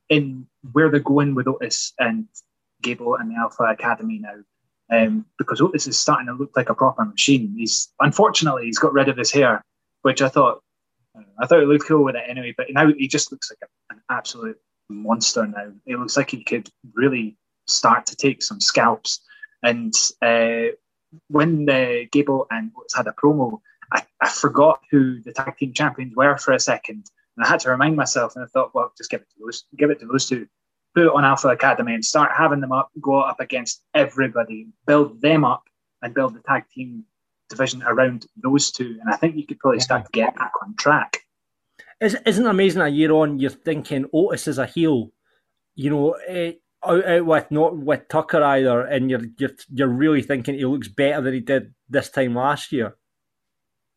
in 0.10 0.48
where 0.72 0.90
they're 0.90 1.00
going 1.00 1.36
with 1.36 1.48
Otis 1.48 1.94
and 2.00 2.28
Gable 2.82 3.16
and 3.16 3.32
the 3.32 3.36
Alpha 3.36 3.64
Academy 3.64 4.20
now. 4.20 4.36
Um, 4.92 5.26
because 5.38 5.62
Otis 5.62 5.88
is 5.88 5.98
starting 5.98 6.28
to 6.28 6.34
look 6.34 6.52
like 6.56 6.70
a 6.70 6.76
proper 6.76 7.06
machine. 7.06 7.56
He's 7.58 7.92
unfortunately 8.00 8.66
he's 8.66 8.80
got 8.80 8.94
rid 8.94 9.10
of 9.10 9.18
his 9.18 9.32
hair, 9.32 9.64
which 10.02 10.22
I 10.22 10.30
thought 10.30 10.62
know, 11.16 11.24
I 11.40 11.48
thought 11.48 11.62
it 11.62 11.68
looked 11.68 11.88
cool 11.88 12.04
with 12.04 12.16
it 12.16 12.24
anyway. 12.28 12.54
But 12.56 12.68
now 12.72 12.92
he 12.92 13.08
just 13.08 13.32
looks 13.32 13.52
like 13.52 13.60
a, 13.64 13.94
an 13.94 14.02
absolute 14.10 14.58
monster. 14.90 15.46
Now 15.46 15.72
it 15.86 15.98
looks 15.98 16.18
like 16.18 16.32
he 16.32 16.44
could 16.44 16.70
really 16.94 17.38
start 17.68 18.06
to 18.08 18.16
take 18.16 18.44
some 18.44 18.60
scalps. 18.60 19.22
And 19.62 19.94
uh, 20.22 20.76
when 21.30 21.70
uh, 21.70 22.06
Gable 22.12 22.48
and 22.52 22.72
Otis 22.78 22.96
had 22.96 23.08
a 23.08 23.14
promo, 23.14 23.60
I, 23.92 24.04
I 24.22 24.30
forgot 24.30 24.82
who 24.92 25.22
the 25.22 25.32
tag 25.32 25.58
team 25.58 25.74
champions 25.74 26.16
were 26.16 26.38
for 26.38 26.54
a 26.54 26.60
second, 26.60 27.10
and 27.38 27.46
I 27.46 27.48
had 27.48 27.60
to 27.62 27.70
remind 27.70 27.96
myself. 27.96 28.36
And 28.36 28.44
I 28.44 28.48
thought, 28.48 28.74
well, 28.74 28.92
just 28.98 29.10
give 29.10 29.22
it 29.22 29.30
to 29.30 29.36
those, 29.40 29.66
give 29.78 29.92
it 29.92 30.00
to 30.00 30.08
those 30.08 30.28
two 30.28 30.48
put 30.94 31.06
it 31.06 31.14
on 31.14 31.26
Alpha 31.26 31.50
Academy 31.50 31.94
and 31.94 32.06
start 32.06 32.32
having 32.36 32.62
them 32.62 32.72
up, 32.72 32.90
go 33.02 33.20
up 33.20 33.40
against 33.40 33.84
everybody, 33.94 34.68
build 34.86 35.22
them 35.22 35.44
up, 35.44 35.64
and 36.02 36.14
build 36.14 36.36
the 36.36 36.42
tag 36.42 36.64
team 36.74 37.06
division 37.50 37.84
around 37.84 38.26
those 38.36 38.72
two. 38.72 38.98
And 39.02 39.10
I 39.14 39.18
think 39.18 39.36
you 39.36 39.46
could 39.46 39.60
probably 39.60 39.80
start 39.80 40.06
to 40.06 40.12
get 40.12 40.36
back 40.36 40.52
on 40.62 40.76
track. 40.76 41.20
Is, 42.00 42.18
isn't 42.26 42.46
it 42.46 42.50
amazing 42.50 42.82
a 42.82 42.88
year 42.90 43.12
on 43.12 43.40
you're 43.40 43.50
thinking 43.50 44.06
Otis 44.14 44.48
is 44.48 44.58
a 44.58 44.66
heel, 44.66 45.12
you 45.76 45.90
know, 45.90 46.12
eh, 46.28 46.54
out, 46.86 47.06
out 47.06 47.26
with 47.26 47.52
not 47.52 47.78
with 47.78 48.08
Tucker 48.10 48.44
either, 48.44 48.82
and 48.82 49.10
you're, 49.10 49.22
you're 49.38 49.52
you're 49.74 49.88
really 49.88 50.22
thinking 50.22 50.56
he 50.56 50.66
looks 50.66 50.90
better 50.90 51.22
than 51.22 51.34
he 51.34 51.40
did 51.40 51.74
this 51.90 52.10
time 52.10 52.36
last 52.36 52.72
year. 52.72 52.98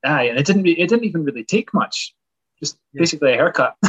Aye, 0.05 0.25
and 0.25 0.39
it 0.39 0.47
didn't. 0.47 0.67
It 0.67 0.89
didn't 0.89 1.05
even 1.05 1.25
really 1.25 1.45
take 1.45 1.75
much. 1.75 2.15
Just 2.61 2.79
basically 2.95 3.33
a 3.33 3.37
haircut. 3.37 3.77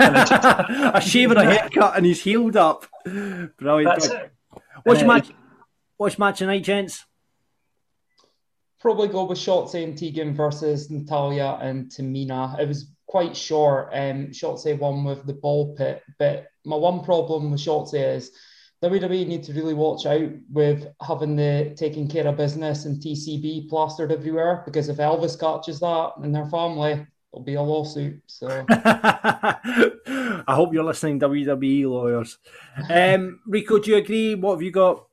a 0.00 1.00
shave 1.00 1.30
and 1.30 1.40
a 1.40 1.44
haircut, 1.44 1.96
and 1.96 2.04
he's 2.04 2.22
healed 2.22 2.56
up. 2.56 2.86
Brilliant. 3.04 3.84
That's 3.84 4.06
it. 4.06 4.32
What's 4.84 5.02
Uh, 5.02 5.06
match? 5.06 5.30
What's 5.96 6.18
match 6.18 6.38
tonight, 6.38 6.64
gents? 6.64 7.04
Probably 8.80 9.08
go 9.08 9.24
with 9.24 9.38
Shotzi 9.38 9.82
and 9.82 9.98
Tegan 9.98 10.34
versus 10.34 10.90
Natalya 10.90 11.58
and 11.60 11.90
Tamina. 11.90 12.58
It 12.60 12.68
was 12.68 12.92
quite 13.06 13.36
short. 13.36 13.88
Um, 13.92 14.28
Shotzi 14.28 14.78
won 14.78 15.04
with 15.04 15.26
the 15.26 15.32
ball 15.34 15.74
pit, 15.74 16.02
but 16.18 16.46
my 16.64 16.76
one 16.76 17.02
problem 17.02 17.50
with 17.50 17.60
Shotzi 17.60 18.16
is 18.16 18.30
WWE 18.82 19.26
need 19.26 19.42
to 19.44 19.52
really 19.52 19.74
watch 19.74 20.06
out 20.06 20.30
with 20.50 20.86
having 21.02 21.34
the 21.34 21.74
taking 21.76 22.06
care 22.06 22.28
of 22.28 22.36
business 22.36 22.84
and 22.84 23.02
TCB 23.02 23.68
plastered 23.68 24.12
everywhere 24.12 24.62
because 24.64 24.88
if 24.88 24.98
Elvis 24.98 25.38
catches 25.38 25.80
that 25.80 26.12
in 26.22 26.30
their 26.30 26.46
family, 26.46 27.04
it'll 27.32 27.44
be 27.44 27.54
a 27.54 27.62
lawsuit. 27.62 28.22
So 28.26 28.64
I 28.68 30.44
hope 30.48 30.72
you're 30.72 30.84
listening, 30.84 31.20
WWE 31.20 31.88
lawyers. 31.88 32.38
Um, 32.90 33.40
Rico, 33.46 33.78
do 33.78 33.90
you 33.90 33.96
agree? 33.96 34.34
What 34.34 34.52
have 34.54 34.62
you 34.62 34.70
got? 34.70 35.06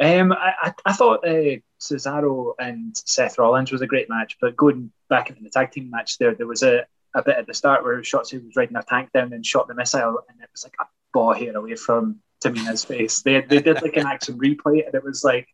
Um, 0.00 0.32
I, 0.32 0.52
I, 0.62 0.74
I 0.86 0.92
thought 0.92 1.26
uh, 1.26 1.56
Cesaro 1.80 2.54
and 2.58 2.96
Seth 2.96 3.38
Rollins 3.38 3.72
was 3.72 3.82
a 3.82 3.86
great 3.86 4.08
match, 4.08 4.36
but 4.40 4.56
going 4.56 4.92
back 5.08 5.30
into 5.30 5.42
the 5.42 5.50
tag 5.50 5.72
team 5.72 5.90
match 5.90 6.18
there, 6.18 6.34
there 6.34 6.46
was 6.46 6.62
a, 6.62 6.86
a 7.14 7.22
bit 7.22 7.36
at 7.36 7.46
the 7.46 7.54
start 7.54 7.82
where 7.84 8.00
Shotzi 8.00 8.44
was 8.44 8.54
riding 8.56 8.76
a 8.76 8.82
tank 8.82 9.10
down 9.12 9.32
and 9.32 9.44
shot 9.44 9.66
the 9.66 9.74
missile, 9.74 10.20
and 10.28 10.40
it 10.40 10.48
was 10.52 10.64
like 10.64 10.74
a 10.80 10.84
ball 11.12 11.32
hair 11.32 11.56
away 11.56 11.74
from 11.74 12.20
Tamina's 12.40 12.84
face. 12.84 13.22
They, 13.22 13.40
they 13.40 13.60
did 13.60 13.82
like 13.82 13.96
an 13.96 14.06
action 14.06 14.38
replay, 14.38 14.84
and 14.86 14.94
it 14.94 15.02
was 15.02 15.24
like, 15.24 15.48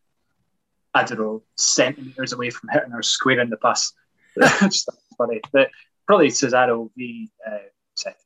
I 0.93 1.05
don't 1.05 1.19
know, 1.19 1.43
centimeters 1.57 2.33
away 2.33 2.51
from 2.51 2.69
hitting 2.71 2.91
her 2.91 3.03
square 3.03 3.41
in 3.41 3.51
the 3.51 3.57
bus. 3.57 3.93
Just 4.61 4.89
funny. 5.17 5.41
But 5.53 5.71
probably 6.07 6.29
Cesaro 6.29 6.91
v 6.97 7.31
uh, 7.47 7.59
Seth. 7.97 8.25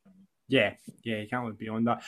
Yeah, 0.48 0.74
yeah, 1.04 1.18
you 1.18 1.28
can't 1.28 1.46
look 1.46 1.58
beyond 1.58 1.86
that. 1.86 2.02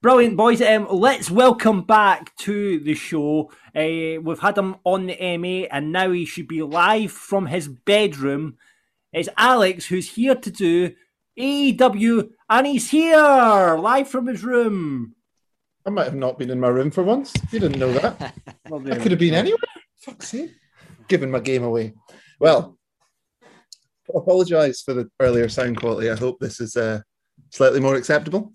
Brilliant, 0.00 0.36
boys. 0.36 0.62
Um, 0.62 0.86
let's 0.90 1.30
welcome 1.30 1.82
back 1.82 2.36
to 2.38 2.78
the 2.78 2.94
show. 2.94 3.50
Uh, 3.74 4.20
we've 4.22 4.38
had 4.38 4.56
him 4.56 4.76
on 4.84 5.06
the 5.06 5.36
MA, 5.38 5.66
and 5.74 5.90
now 5.90 6.12
he 6.12 6.24
should 6.24 6.46
be 6.46 6.62
live 6.62 7.10
from 7.10 7.46
his 7.46 7.66
bedroom. 7.66 8.58
It's 9.12 9.28
Alex 9.36 9.86
who's 9.86 10.12
here 10.12 10.36
to 10.36 10.50
do 10.50 10.94
AEW, 11.36 12.28
and 12.48 12.66
he's 12.66 12.90
here 12.90 13.76
live 13.80 14.08
from 14.08 14.28
his 14.28 14.44
room. 14.44 15.16
I 15.84 15.90
might 15.90 16.04
have 16.04 16.14
not 16.14 16.38
been 16.38 16.50
in 16.50 16.60
my 16.60 16.68
room 16.68 16.92
for 16.92 17.02
once. 17.02 17.32
You 17.50 17.58
didn't 17.58 17.80
know 17.80 17.92
that. 17.94 18.34
I 18.66 18.98
could 18.98 19.10
have 19.10 19.18
been 19.18 19.34
anywhere. 19.34 19.58
Fuck's 19.96 20.28
sake. 20.28 20.50
Giving 21.08 21.30
my 21.30 21.40
game 21.40 21.64
away. 21.64 21.94
Well, 22.38 22.77
apologise 24.14 24.82
for 24.82 24.94
the 24.94 25.10
earlier 25.20 25.48
sound 25.48 25.78
quality. 25.78 26.10
I 26.10 26.16
hope 26.16 26.38
this 26.38 26.60
is 26.60 26.76
uh, 26.76 27.00
slightly 27.50 27.80
more 27.80 27.94
acceptable. 27.96 28.52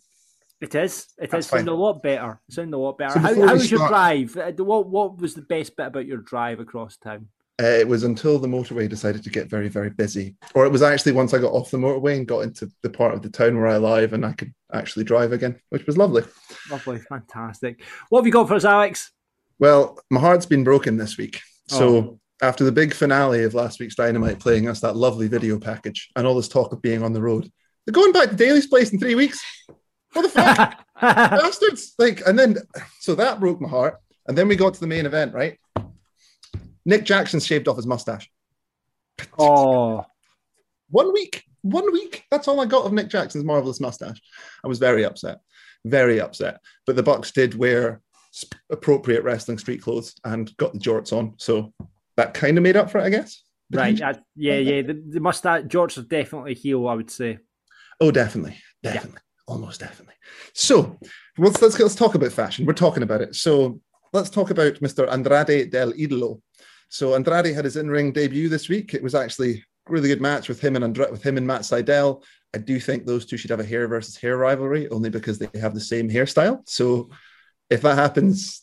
It 0.62 0.76
is. 0.76 1.08
It 1.20 1.30
That's 1.30 1.46
is 1.46 1.50
sound 1.52 1.68
a 1.68 1.74
lot 1.74 2.02
better. 2.02 2.40
Sound 2.50 2.74
a 2.74 2.78
lot 2.78 2.98
better. 2.98 3.14
So 3.14 3.20
how 3.20 3.48
how 3.48 3.54
was 3.54 3.70
your 3.70 3.86
drive? 3.88 4.38
Uh, 4.38 4.52
What 4.64 4.88
What 4.88 5.18
was 5.18 5.34
the 5.34 5.42
best 5.42 5.76
bit 5.76 5.88
about 5.88 6.06
your 6.06 6.20
drive 6.20 6.60
across 6.60 6.96
town? 6.98 7.28
Uh, 7.62 7.66
it 7.66 7.88
was 7.88 8.04
until 8.04 8.40
the 8.40 8.48
motorway 8.48 8.90
decided 8.90 9.24
to 9.24 9.30
get 9.30 9.48
very, 9.50 9.68
very 9.68 9.90
busy. 9.92 10.36
Or 10.56 10.66
it 10.66 10.72
was 10.72 10.82
actually 10.82 11.12
once 11.12 11.34
I 11.34 11.38
got 11.38 11.52
off 11.52 11.70
the 11.70 11.78
motorway 11.78 12.18
and 12.18 12.28
got 12.28 12.40
into 12.40 12.72
the 12.82 12.90
part 12.90 13.14
of 13.14 13.22
the 13.22 13.30
town 13.30 13.58
where 13.58 13.68
I 13.68 13.78
live 13.78 14.14
and 14.14 14.26
I 14.26 14.34
could 14.34 14.52
actually 14.74 15.04
drive 15.04 15.34
again, 15.34 15.60
which 15.70 15.86
was 15.86 15.96
lovely. 15.98 16.24
Lovely, 16.72 16.98
fantastic. 17.00 17.84
What 18.10 18.22
have 18.22 18.26
you 18.26 18.34
got 18.34 18.48
for 18.48 18.56
us, 18.56 18.66
Alex? 18.66 19.12
Well, 19.60 20.00
my 20.10 20.20
heart's 20.20 20.48
been 20.48 20.64
broken 20.64 20.98
this 20.98 21.16
week. 21.18 21.42
So 21.68 21.88
Oh. 21.96 22.20
After 22.42 22.64
the 22.64 22.72
big 22.72 22.94
finale 22.94 23.44
of 23.44 23.54
last 23.54 23.80
week's 23.80 23.96
Dynamite 23.96 24.40
playing 24.40 24.68
us 24.68 24.82
that 24.82 24.96
lovely 24.96 25.28
video 25.28 25.60
package 25.60 26.10
and 26.16 26.28
all 26.28 26.36
this 26.36 26.50
talk 26.50 26.74
of 26.74 26.82
being 26.82 27.04
on 27.04 27.14
the 27.14 27.22
road, 27.22 27.50
they're 27.86 27.94
going 27.94 28.12
back 28.12 28.30
to 28.30 28.36
Daily's 28.36 28.68
place 28.68 28.92
in 28.92 29.00
three 29.00 29.16
weeks. 29.16 29.40
What 30.14 30.24
the 30.24 30.30
fuck? 30.30 30.84
Bastards! 31.02 31.94
Like, 31.98 32.22
and 32.26 32.38
then 32.38 32.58
so 33.00 33.16
that 33.16 33.40
broke 33.40 33.62
my 33.62 33.70
heart. 33.70 33.98
And 34.28 34.38
then 34.38 34.48
we 34.48 34.56
got 34.56 34.74
to 34.74 34.80
the 34.80 34.88
main 34.88 35.06
event, 35.06 35.34
right? 35.34 35.60
Nick 36.86 37.04
Jackson 37.04 37.40
shaved 37.40 37.68
off 37.68 37.78
his 37.78 37.88
mustache. 37.88 38.30
Oh, 39.38 40.06
One 40.90 41.14
week, 41.14 41.44
one 41.62 41.92
week. 41.92 42.24
That's 42.32 42.48
all 42.48 42.60
I 42.60 42.66
got 42.66 42.86
of 42.86 42.94
Nick 42.94 43.10
Jackson's 43.10 43.44
marvelous 43.44 43.80
mustache. 43.80 44.22
I 44.64 44.68
was 44.68 44.80
very 44.80 45.06
upset, 45.06 45.40
very 45.86 46.20
upset. 46.20 46.60
But 46.86 46.96
the 46.96 47.04
Bucks 47.04 47.32
did 47.32 47.56
wear 47.56 48.02
appropriate 48.70 49.24
wrestling 49.24 49.58
street 49.58 49.82
clothes 49.82 50.16
and 50.24 50.56
got 50.58 50.74
the 50.74 50.80
jorts 50.80 51.14
on, 51.14 51.36
so 51.38 51.74
that 52.18 52.34
kind 52.34 52.58
of 52.58 52.64
made 52.64 52.76
up 52.78 52.90
for 52.92 53.00
it, 53.00 53.04
I 53.04 53.10
guess. 53.10 53.42
right. 53.72 54.00
I- 54.02 54.20
yeah, 54.36 54.58
yeah. 54.58 54.82
The, 54.82 55.02
the 55.10 55.20
mustache, 55.20 55.64
George 55.68 55.98
is 55.98 56.06
definitely 56.06 56.54
heel, 56.54 56.88
I 56.88 56.94
would 56.96 57.12
say. 57.12 57.40
Oh, 58.00 58.12
definitely, 58.12 58.58
definitely, 58.82 59.22
almost 59.48 59.80
definitely. 59.80 60.16
So 60.54 61.00
let's, 61.38 61.62
let's 61.62 61.80
let's 61.80 61.96
talk 61.96 62.16
about 62.16 62.32
fashion. 62.32 62.66
We're 62.66 62.74
talking 62.74 63.04
about 63.04 63.22
it. 63.22 63.36
So 63.36 63.80
let's 64.14 64.30
talk 64.30 64.50
about 64.52 64.76
Mr. 64.76 65.08
Andrade 65.12 65.74
El 65.74 65.94
Idolo. 65.94 66.42
So 66.90 67.16
Andrade 67.16 67.54
had 67.56 67.66
his 67.66 67.78
in-ring 67.78 68.12
debut 68.12 68.50
this 68.50 68.70
week. 68.70 68.94
It 68.94 69.02
was 69.04 69.16
actually 69.16 69.64
a 69.88 69.92
really 69.92 70.08
good 70.10 70.22
match 70.22 70.48
with 70.50 70.60
him 70.60 70.76
and 70.76 70.84
Andra- 70.84 71.12
with 71.12 71.24
him 71.24 71.38
and 71.38 71.48
Matt 71.48 71.62
Sydal. 71.62 72.24
I 72.54 72.60
do 72.60 72.80
think 72.80 73.06
those 73.06 73.26
two 73.26 73.38
should 73.38 73.50
have 73.50 73.60
a 73.60 73.66
hair 73.66 73.88
versus 73.88 74.16
hair 74.16 74.38
rivalry, 74.38 74.88
only 74.90 75.10
because 75.10 75.40
they 75.40 75.50
have 75.60 75.74
the 75.74 75.80
same 75.82 76.10
hairstyle. 76.10 76.62
So 76.68 77.10
if 77.70 77.82
that 77.82 77.96
happens, 77.96 78.62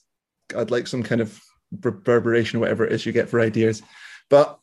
I'd 0.57 0.70
like 0.70 0.86
some 0.86 1.03
kind 1.03 1.20
of 1.20 1.40
reverberation 1.82 2.58
or 2.58 2.60
whatever 2.60 2.84
it 2.84 2.92
is 2.92 3.04
you 3.06 3.12
get 3.12 3.28
for 3.28 3.40
ideas. 3.40 3.82
But 4.28 4.58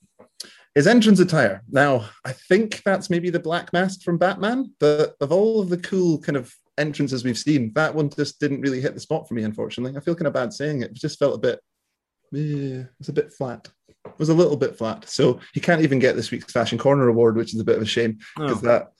his 0.75 0.87
entrance 0.87 1.19
attire. 1.19 1.63
Now, 1.69 2.07
I 2.23 2.33
think 2.33 2.83
that's 2.83 3.09
maybe 3.09 3.29
the 3.29 3.39
black 3.39 3.73
mask 3.73 4.03
from 4.03 4.17
Batman, 4.17 4.73
but 4.79 5.15
of 5.21 5.31
all 5.31 5.59
of 5.59 5.69
the 5.69 5.77
cool 5.77 6.19
kind 6.19 6.37
of 6.37 6.53
entrances 6.77 7.23
we've 7.23 7.37
seen, 7.37 7.71
that 7.73 7.95
one 7.95 8.09
just 8.09 8.39
didn't 8.39 8.61
really 8.61 8.79
hit 8.79 8.93
the 8.93 8.99
spot 8.99 9.27
for 9.27 9.33
me, 9.33 9.43
unfortunately. 9.43 9.97
I 9.97 10.01
feel 10.01 10.13
kind 10.15 10.27
of 10.27 10.33
bad 10.33 10.53
saying 10.53 10.83
it. 10.83 10.91
It 10.91 10.97
just 10.97 11.17
felt 11.17 11.35
a 11.35 11.39
bit, 11.39 11.59
yeah, 12.31 12.81
it 12.81 12.89
was 12.99 13.09
a 13.09 13.13
bit 13.13 13.33
flat. 13.33 13.67
It 14.05 14.19
was 14.19 14.29
a 14.29 14.33
little 14.35 14.55
bit 14.55 14.77
flat. 14.77 15.09
So 15.09 15.39
he 15.53 15.59
can't 15.59 15.81
even 15.81 15.97
get 15.99 16.15
this 16.15 16.29
week's 16.29 16.51
Fashion 16.51 16.77
Corner 16.77 17.07
award, 17.07 17.35
which 17.37 17.53
is 17.55 17.59
a 17.59 17.65
bit 17.65 17.77
of 17.77 17.81
a 17.81 17.85
shame 17.85 18.19
because 18.35 18.63
Oh. 18.63 18.67
that 18.67 18.91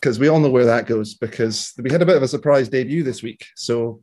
because 0.00 0.18
we 0.18 0.28
all 0.28 0.40
know 0.40 0.48
where 0.50 0.64
that 0.64 0.86
goes 0.86 1.14
because 1.14 1.74
we 1.78 1.90
had 1.90 2.00
a 2.02 2.06
bit 2.06 2.16
of 2.16 2.22
a 2.22 2.28
surprise 2.28 2.68
debut 2.70 3.02
this 3.02 3.22
week. 3.22 3.46
So 3.54 4.02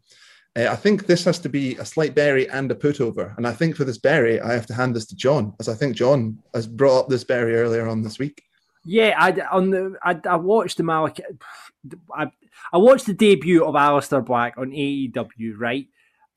uh, 0.58 0.72
I 0.72 0.76
think 0.76 1.06
this 1.06 1.26
has 1.26 1.40
to 1.40 1.50
be 1.50 1.76
a 1.76 1.86
slight 1.86 2.16
berry 2.16 2.50
and 2.50 2.72
a 2.72 2.76
putover. 2.76 3.36
And 3.38 3.48
I 3.48 3.54
think 3.54 3.76
for 3.76 3.84
this 3.84 3.98
berry, 3.98 4.42
I 4.42 4.54
have 4.54 4.66
to 4.68 4.74
hand 4.74 4.96
this 4.96 5.06
to 5.08 5.16
John, 5.16 5.54
as 5.60 5.70
I 5.70 5.76
think 5.76 5.96
John 5.96 6.40
has 6.54 6.68
brought 6.68 7.02
up 7.02 7.10
this 7.10 7.24
berry 7.24 7.56
earlier 7.56 7.88
on 7.88 8.02
this 8.02 8.20
week. 8.20 8.44
Yeah, 8.86 9.16
I 9.18 9.32
on 9.52 9.70
the 9.70 9.96
I, 10.02 10.20
I 10.28 10.38
watched 10.38 10.78
the 10.78 10.84
Malak. 10.84 11.20
I 12.14 12.32
I 12.72 12.78
watched 12.78 13.06
the 13.06 13.14
debut 13.14 13.66
of 13.66 13.76
Aleister 13.76 14.26
Black 14.26 14.58
on 14.58 14.72
AEW, 14.72 15.56
right? 15.58 15.88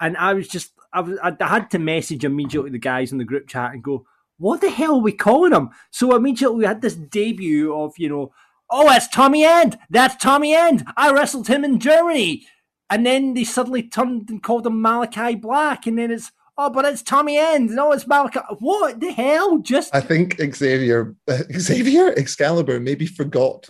And 0.01 0.17
I 0.17 0.35
was 0.35 0.49
just 0.49 0.73
I 0.93 1.01
was 1.01 1.19
I 1.23 1.35
had 1.41 1.71
to 1.71 1.79
message 1.79 2.25
immediately 2.25 2.71
the 2.71 2.79
guys 2.79 3.13
in 3.13 3.19
the 3.19 3.25
group 3.25 3.47
chat 3.47 3.73
and 3.73 3.85
go, 3.85 4.05
"What 4.39 4.61
the 4.61 4.71
hell 4.71 4.97
are 4.97 5.03
we 5.03 5.13
calling 5.13 5.53
him?" 5.53 5.71
So 5.93 6.17
immediately 6.17 6.59
we 6.59 6.65
had 6.65 6.83
this 6.83 6.97
debut 6.97 7.73
of 7.73 7.97
you 7.99 8.09
know, 8.09 8.33
oh, 8.69 8.89
that's 8.89 9.07
Tommy 9.09 9.45
End. 9.45 9.79
That's 9.89 10.17
Tommy 10.17 10.53
End. 10.53 10.85
I 10.97 11.13
wrestled 11.13 11.47
him 11.47 11.65
in 11.65 11.79
Germany, 11.79 12.47
and 12.91 13.07
then 13.07 13.35
they 13.35 13.45
suddenly 13.45 13.83
turned 13.83 14.29
and 14.31 14.43
called 14.43 14.67
him 14.67 14.83
Malachi 14.83 15.37
Black, 15.37 15.87
and 15.87 15.99
then 15.99 16.11
it's 16.11 16.33
oh, 16.59 16.71
but 16.71 16.85
it's 16.85 17.03
Tommy 17.03 17.39
End. 17.39 17.71
No, 17.71 17.93
it's 17.93 18.07
Malachi. 18.07 18.41
What 18.59 19.01
the 19.01 19.13
hell? 19.13 19.59
Just 19.59 19.95
I 19.95 20.01
think 20.01 20.41
Xavier, 20.41 21.15
Xavier 21.59 22.13
Excalibur 22.17 22.81
maybe 22.81 23.07
forgot 23.07 23.69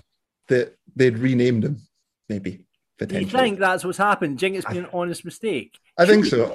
that 0.49 0.77
they'd 0.97 1.19
renamed 1.19 1.65
him, 1.65 1.81
maybe. 2.29 2.65
You 3.09 3.25
think 3.27 3.59
that's 3.59 3.83
what's 3.83 3.97
happened? 3.97 4.39
Do 4.39 4.47
you 4.47 4.53
think 4.53 4.63
it's 4.63 4.75
been 4.75 4.85
an 4.85 4.91
honest 4.93 5.25
mistake? 5.25 5.79
I 5.97 6.05
think 6.05 6.27
so. 6.27 6.55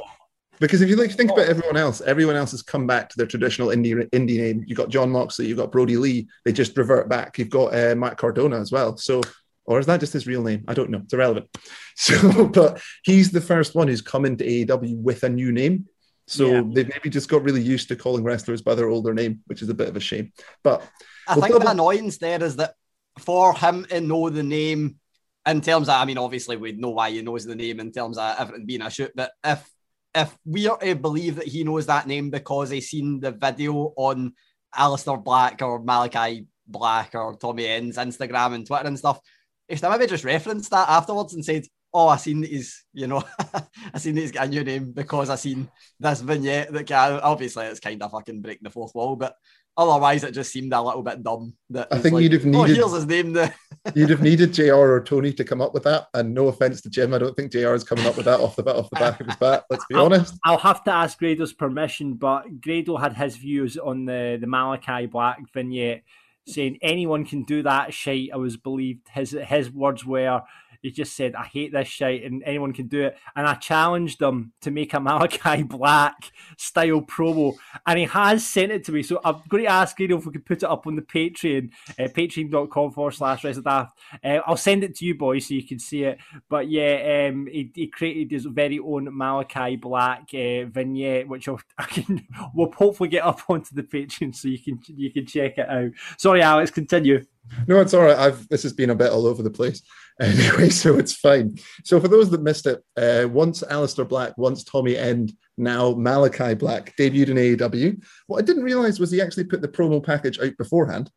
Because 0.59 0.82
if 0.82 0.89
you 0.89 0.95
like 0.95 1.11
think 1.11 1.32
about 1.32 1.47
everyone 1.47 1.76
else, 1.76 2.01
everyone 2.01 2.36
else 2.36 2.51
has 2.51 2.61
come 2.61 2.88
back 2.88 3.09
to 3.09 3.18
their 3.18 3.26
traditional 3.26 3.70
indie 3.70 4.09
indie 4.11 4.38
name. 4.38 4.63
You've 4.66 4.78
got 4.78 4.89
Jon 4.89 5.09
Moxley, 5.09 5.47
you've 5.47 5.57
got 5.57 5.72
Brodie 5.72 5.97
Lee. 5.97 6.28
They 6.45 6.53
just 6.53 6.78
revert 6.78 7.09
back. 7.09 7.38
You've 7.38 7.49
got 7.49 7.76
uh, 7.76 7.95
Matt 7.95 8.18
Cardona 8.18 8.59
as 8.59 8.72
well. 8.72 8.95
So, 8.95 9.22
or 9.66 9.80
is 9.80 9.86
that 9.88 9.99
just 9.99 10.13
his 10.13 10.28
real 10.28 10.43
name? 10.43 10.63
I 10.68 10.74
don't 10.74 10.89
know. 10.89 10.99
It's 11.03 11.13
irrelevant. 11.13 11.47
So, 11.97 12.47
but 12.49 12.82
he's 13.05 13.32
the 13.32 13.39
first 13.39 13.74
one 13.74 13.88
who's 13.88 14.01
come 14.01 14.26
into 14.26 14.43
AEW 14.43 14.97
with 14.97 15.24
a 15.24 15.30
new 15.30 15.53
name. 15.53 15.86
So 16.28 16.45
Yeah. 16.51 16.63
they've 16.74 16.89
maybe 16.89 17.09
just 17.09 17.30
got 17.30 17.43
really 17.43 17.61
used 17.61 17.88
to 17.88 17.95
calling 17.95 18.24
wrestlers 18.26 18.61
by 18.61 18.76
their 18.76 18.89
older 18.89 19.13
name, 19.13 19.39
which 19.47 19.61
is 19.61 19.70
a 19.70 19.74
bit 19.74 19.88
of 19.88 19.95
a 19.95 20.01
shame. 20.01 20.34
But 20.61 20.82
I 21.26 21.36
we'll 21.36 21.43
think 21.43 21.53
double- 21.53 21.66
the 21.68 21.72
annoyance 21.72 22.18
there 22.18 22.43
is 22.43 22.57
that 22.57 22.74
for 23.20 23.53
him 23.55 23.86
to 23.86 24.01
know 24.01 24.30
the 24.30 24.43
name 24.43 24.97
in 25.45 25.61
terms 25.61 25.88
of, 25.88 25.95
I 25.95 26.03
mean, 26.03 26.18
obviously 26.18 26.57
we 26.57 26.74
know 26.74 26.89
why 26.89 27.11
he 27.11 27.22
knows 27.22 27.45
the 27.45 27.55
name 27.55 27.80
in 27.80 27.93
terms 27.93 28.18
of 28.18 28.36
everything 28.39 28.66
being 28.66 28.82
a 28.82 28.89
shoot, 28.89 29.11
but 29.16 29.32
if 29.43 29.66
if 30.13 30.38
we 30.45 30.68
are 30.68 30.78
to 30.80 30.95
believe 30.95 31.36
that 31.38 31.47
he 31.47 31.63
knows 31.63 31.86
that 31.86 32.07
name 32.07 32.30
because 32.30 32.70
he's 32.72 32.89
seen 32.89 33.20
the 33.22 33.32
video 33.32 33.93
on 33.95 34.34
Aleister 34.76 35.22
Black 35.24 35.61
or 35.61 35.82
Malachi 35.84 36.45
Black 36.68 37.16
or 37.16 37.36
Tommy 37.38 37.68
End's 37.68 37.97
Instagram 37.97 38.53
and 38.55 38.66
Twitter 38.68 38.88
and 38.88 38.97
stuff, 38.97 39.20
if 39.68 39.82
they 39.82 39.89
maybe 39.89 40.07
just 40.07 40.24
referenced 40.24 40.72
that 40.72 40.89
afterwards 40.89 41.34
and 41.34 41.43
said, 41.43 41.66
Oh, 41.97 42.09
I 42.09 42.18
seen 42.18 42.41
that 42.41 42.49
he's, 42.49 42.84
you 42.93 43.07
know, 43.07 43.24
I 43.93 43.97
seen 43.99 44.16
that 44.16 44.22
he's 44.22 44.32
got 44.34 44.47
a 44.47 44.49
new 44.49 44.66
name 44.66 44.91
because 44.91 45.30
I 45.30 45.36
seen 45.36 45.70
this 45.99 46.20
vignette 46.20 46.74
that 46.74 46.86
can 46.88 47.13
obviously 47.22 47.66
it's 47.68 47.80
kind 47.80 48.03
of 48.03 48.11
fucking 48.11 48.41
breaking 48.41 48.63
the 48.63 48.70
fourth 48.70 48.93
wall, 48.93 49.16
but 49.16 49.34
otherwise 49.78 50.26
it 50.26 50.34
just 50.34 50.51
seemed 50.51 50.74
a 50.74 50.82
little 50.82 51.03
bit 51.03 51.24
dumb. 51.24 51.53
That 51.70 51.88
I 51.91 51.99
think 51.99 52.16
like, 52.16 52.24
you'd 52.24 52.34
have 52.34 52.45
Oh, 52.47 52.63
needed- 52.63 52.76
here's 52.76 52.93
his 52.93 53.05
name. 53.05 53.38
You'd 53.95 54.09
have 54.09 54.22
needed 54.24 54.51
JR 54.51 54.74
or 54.74 55.03
Tony 55.03 55.32
to 55.34 55.43
come 55.43 55.61
up 55.61 55.74
with 55.74 55.84
that. 55.84 56.07
And 56.16 56.34
no 56.34 56.47
offense 56.47 56.82
to 56.82 56.89
Jim, 56.89 57.13
I 57.13 57.20
don't 57.20 57.36
think 57.36 57.51
JR 57.51 57.76
is 57.76 57.84
coming 57.84 58.05
up 58.07 58.18
with 58.18 58.26
that 58.26 58.39
off 58.39 58.55
the 58.55 58.63
bat 58.63 58.76
off 58.76 58.89
the 58.89 58.99
back 58.99 59.22
of 59.22 59.28
his 59.28 59.36
bat. 59.36 59.63
Let's 59.70 59.86
be 59.86 59.95
I'll- 59.95 60.05
honest. 60.05 60.34
I'll 60.43 60.57
have 60.57 60.84
to 60.86 60.91
ask 60.91 61.18
Grado's 61.20 61.53
permission, 61.53 62.16
but 62.16 62.59
Grado 62.61 62.97
had 62.97 63.13
his 63.13 63.38
views 63.38 63.78
on 63.78 64.05
the, 64.05 64.38
the 64.41 64.47
Malachi 64.47 65.05
Black 65.05 65.39
vignette, 65.53 66.01
saying 66.46 66.78
anyone 66.82 67.26
can 67.26 67.43
do 67.43 67.64
that 67.64 67.93
shite. 67.93 68.30
I 68.34 68.38
was 68.38 68.58
believed 68.58 69.10
his 69.10 69.32
his 69.32 69.72
words 69.72 70.06
were 70.06 70.43
he 70.86 70.92
just 70.92 71.16
said 71.16 71.34
I 71.34 71.46
hate 71.46 71.74
this 71.74 71.88
shit 71.88 72.24
and 72.24 72.44
anyone 72.44 72.72
can 72.72 72.88
do 72.88 73.06
it. 73.06 73.18
And 73.36 73.48
I 73.48 73.56
challenged 73.56 74.22
him 74.22 74.54
to 74.62 74.70
make 74.70 74.94
a 74.94 75.00
Malachi 75.06 75.64
Black 75.64 76.32
style 76.58 77.02
promo, 77.02 77.56
and 77.88 77.98
he 77.98 78.06
has 78.06 78.46
sent 78.46 78.72
it 78.72 78.84
to 78.86 78.92
me. 78.92 79.02
So 79.02 79.20
I'm 79.26 79.42
going 79.50 79.64
to 79.64 79.70
ask 79.70 79.98
Grado 79.98 80.18
if 80.18 80.26
we 80.26 80.32
could 80.32 80.46
put 80.46 80.64
it 80.64 80.70
up 80.70 80.86
on 80.86 80.96
the 80.96 81.02
Patreon, 81.02 81.72
uh, 82.00 82.04
patreon.com 82.04 82.92
forward 82.92 83.14
slash 83.14 83.42
WrestleDaft. 83.42 83.90
Uh, 84.24 84.40
I'll 84.46 84.58
send 84.58 84.84
it 84.84 84.96
to 84.98 85.06
you 85.06 85.16
boys 85.16 85.48
so 85.48 85.56
you 85.56 85.66
can 85.66 85.80
see 85.80 86.04
it. 86.04 86.20
But 86.50 86.70
yeah, 86.70 87.30
um, 87.30 87.48
he, 87.48 87.72
he 87.74 87.88
created 87.88 88.32
his 88.32 88.46
very 88.46 88.78
own 88.78 89.10
Malachi 89.12 89.76
Black 89.78 90.30
uh, 90.34 90.66
vignette, 90.66 91.28
which 91.28 91.48
I'll, 91.48 91.60
I 91.78 91.86
can 91.86 92.26
we'll 92.54 92.72
hopefully 92.72 93.10
get 93.10 93.24
up 93.24 93.42
onto 93.50 93.74
the 93.74 93.84
Patreon 93.84 94.36
so 94.36 94.50
you 94.50 94.60
can 94.60 94.80
you 94.88 95.12
can 95.12 95.26
check 95.26 95.58
it 95.58 95.68
out. 95.68 95.92
Sorry, 96.18 96.44
Alex, 96.44 96.70
continue. 96.70 97.26
No, 97.68 97.80
it's 97.80 97.94
all 97.94 98.04
right. 98.04 98.18
I've 98.18 98.48
this 98.50 98.64
has 98.64 98.74
been 98.74 98.90
a 98.90 98.96
bit 98.96 99.12
all 99.12 99.26
over 99.26 99.42
the 99.42 99.50
place. 99.50 99.82
Anyway, 100.22 100.70
so 100.70 100.97
it's 100.97 101.13
fine. 101.13 101.57
So 101.84 101.99
for 101.99 102.07
those 102.07 102.30
that 102.30 102.41
missed 102.41 102.68
it, 102.68 102.82
uh, 102.95 103.28
once 103.28 103.63
Aleister 103.63 104.07
Black, 104.07 104.38
once 104.38 104.63
Tommy 104.63 104.95
End, 104.95 105.34
now 105.57 105.93
Malachi 105.93 106.53
Black 106.53 106.95
debuted 106.97 107.30
in 107.30 107.38
AEW. 107.38 108.01
What 108.28 108.38
I 108.38 108.45
didn't 108.45 108.63
realize 108.63 108.97
was 108.97 109.11
he 109.11 109.22
actually 109.22 109.43
put 109.43 109.61
the 109.61 109.68
promo 109.68 110.01
package 110.01 110.39
out 110.39 110.55
beforehand, 110.57 111.11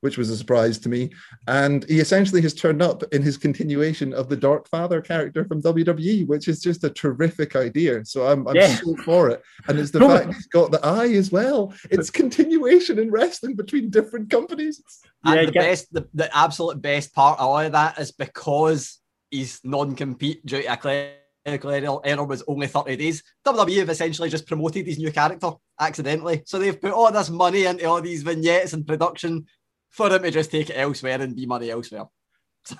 which 0.00 0.16
was 0.16 0.30
a 0.30 0.36
surprise 0.36 0.78
to 0.78 0.88
me. 0.88 1.10
And 1.46 1.84
he 1.88 2.00
essentially 2.00 2.40
has 2.42 2.54
turned 2.54 2.82
up 2.82 3.02
in 3.12 3.22
his 3.22 3.36
continuation 3.36 4.12
of 4.14 4.28
the 4.28 4.36
Dark 4.36 4.68
Father 4.68 5.00
character 5.00 5.44
from 5.44 5.60
WWE, 5.62 6.26
which 6.26 6.48
is 6.48 6.60
just 6.60 6.84
a 6.84 6.90
terrific 6.90 7.56
idea. 7.56 8.04
So 8.04 8.26
I'm, 8.26 8.46
I'm 8.46 8.56
Yeah. 8.56 8.76
so 8.76 8.96
for 9.04 9.28
it. 9.30 9.42
And 9.66 9.78
it's 9.78 9.90
the 9.90 10.00
No, 10.00 10.08
fact 10.16 10.34
he's 10.34 10.46
got 10.46 10.70
the 10.70 10.84
eye 10.84 11.12
as 11.14 11.32
well. 11.32 11.72
It's 11.90 12.10
continuation 12.10 12.98
in 12.98 13.10
wrestling 13.10 13.54
between 13.56 13.90
different 13.90 14.30
companies. 14.30 14.82
And 15.24 15.34
Yeah, 15.40 15.46
the 15.46 15.52
get- 15.52 15.62
best, 15.62 15.92
the, 15.92 16.08
the 16.14 16.36
absolute 16.36 16.80
best 16.80 17.14
part 17.14 17.38
of 17.40 17.46
all 17.46 17.58
of 17.58 17.72
that 17.72 17.98
is 17.98 18.12
because 18.12 18.98
his 19.30 19.60
non-compete 19.64 20.44
due 20.46 20.62
to 20.62 20.72
a 20.72 20.76
clerical 20.76 21.70
error, 21.70 21.98
error 22.04 22.24
was 22.24 22.42
only 22.46 22.66
30 22.66 22.96
days. 22.96 23.22
WWE 23.46 23.78
have 23.78 23.88
essentially 23.90 24.28
just 24.30 24.46
promoted 24.46 24.86
his 24.86 24.98
new 24.98 25.10
character 25.10 25.50
accidentally. 25.80 26.42
So 26.46 26.58
they've 26.58 26.80
put 26.80 26.92
all 26.92 27.10
this 27.12 27.30
money 27.30 27.64
into 27.64 27.86
all 27.86 28.00
these 28.00 28.22
vignettes 28.22 28.72
and 28.72 28.86
production 28.86 29.46
for 29.90 30.10
him 30.10 30.22
to 30.22 30.30
just 30.30 30.50
take 30.50 30.70
it 30.70 30.74
elsewhere 30.74 31.20
and 31.20 31.36
be 31.36 31.46
money 31.46 31.70
elsewhere. 31.70 32.04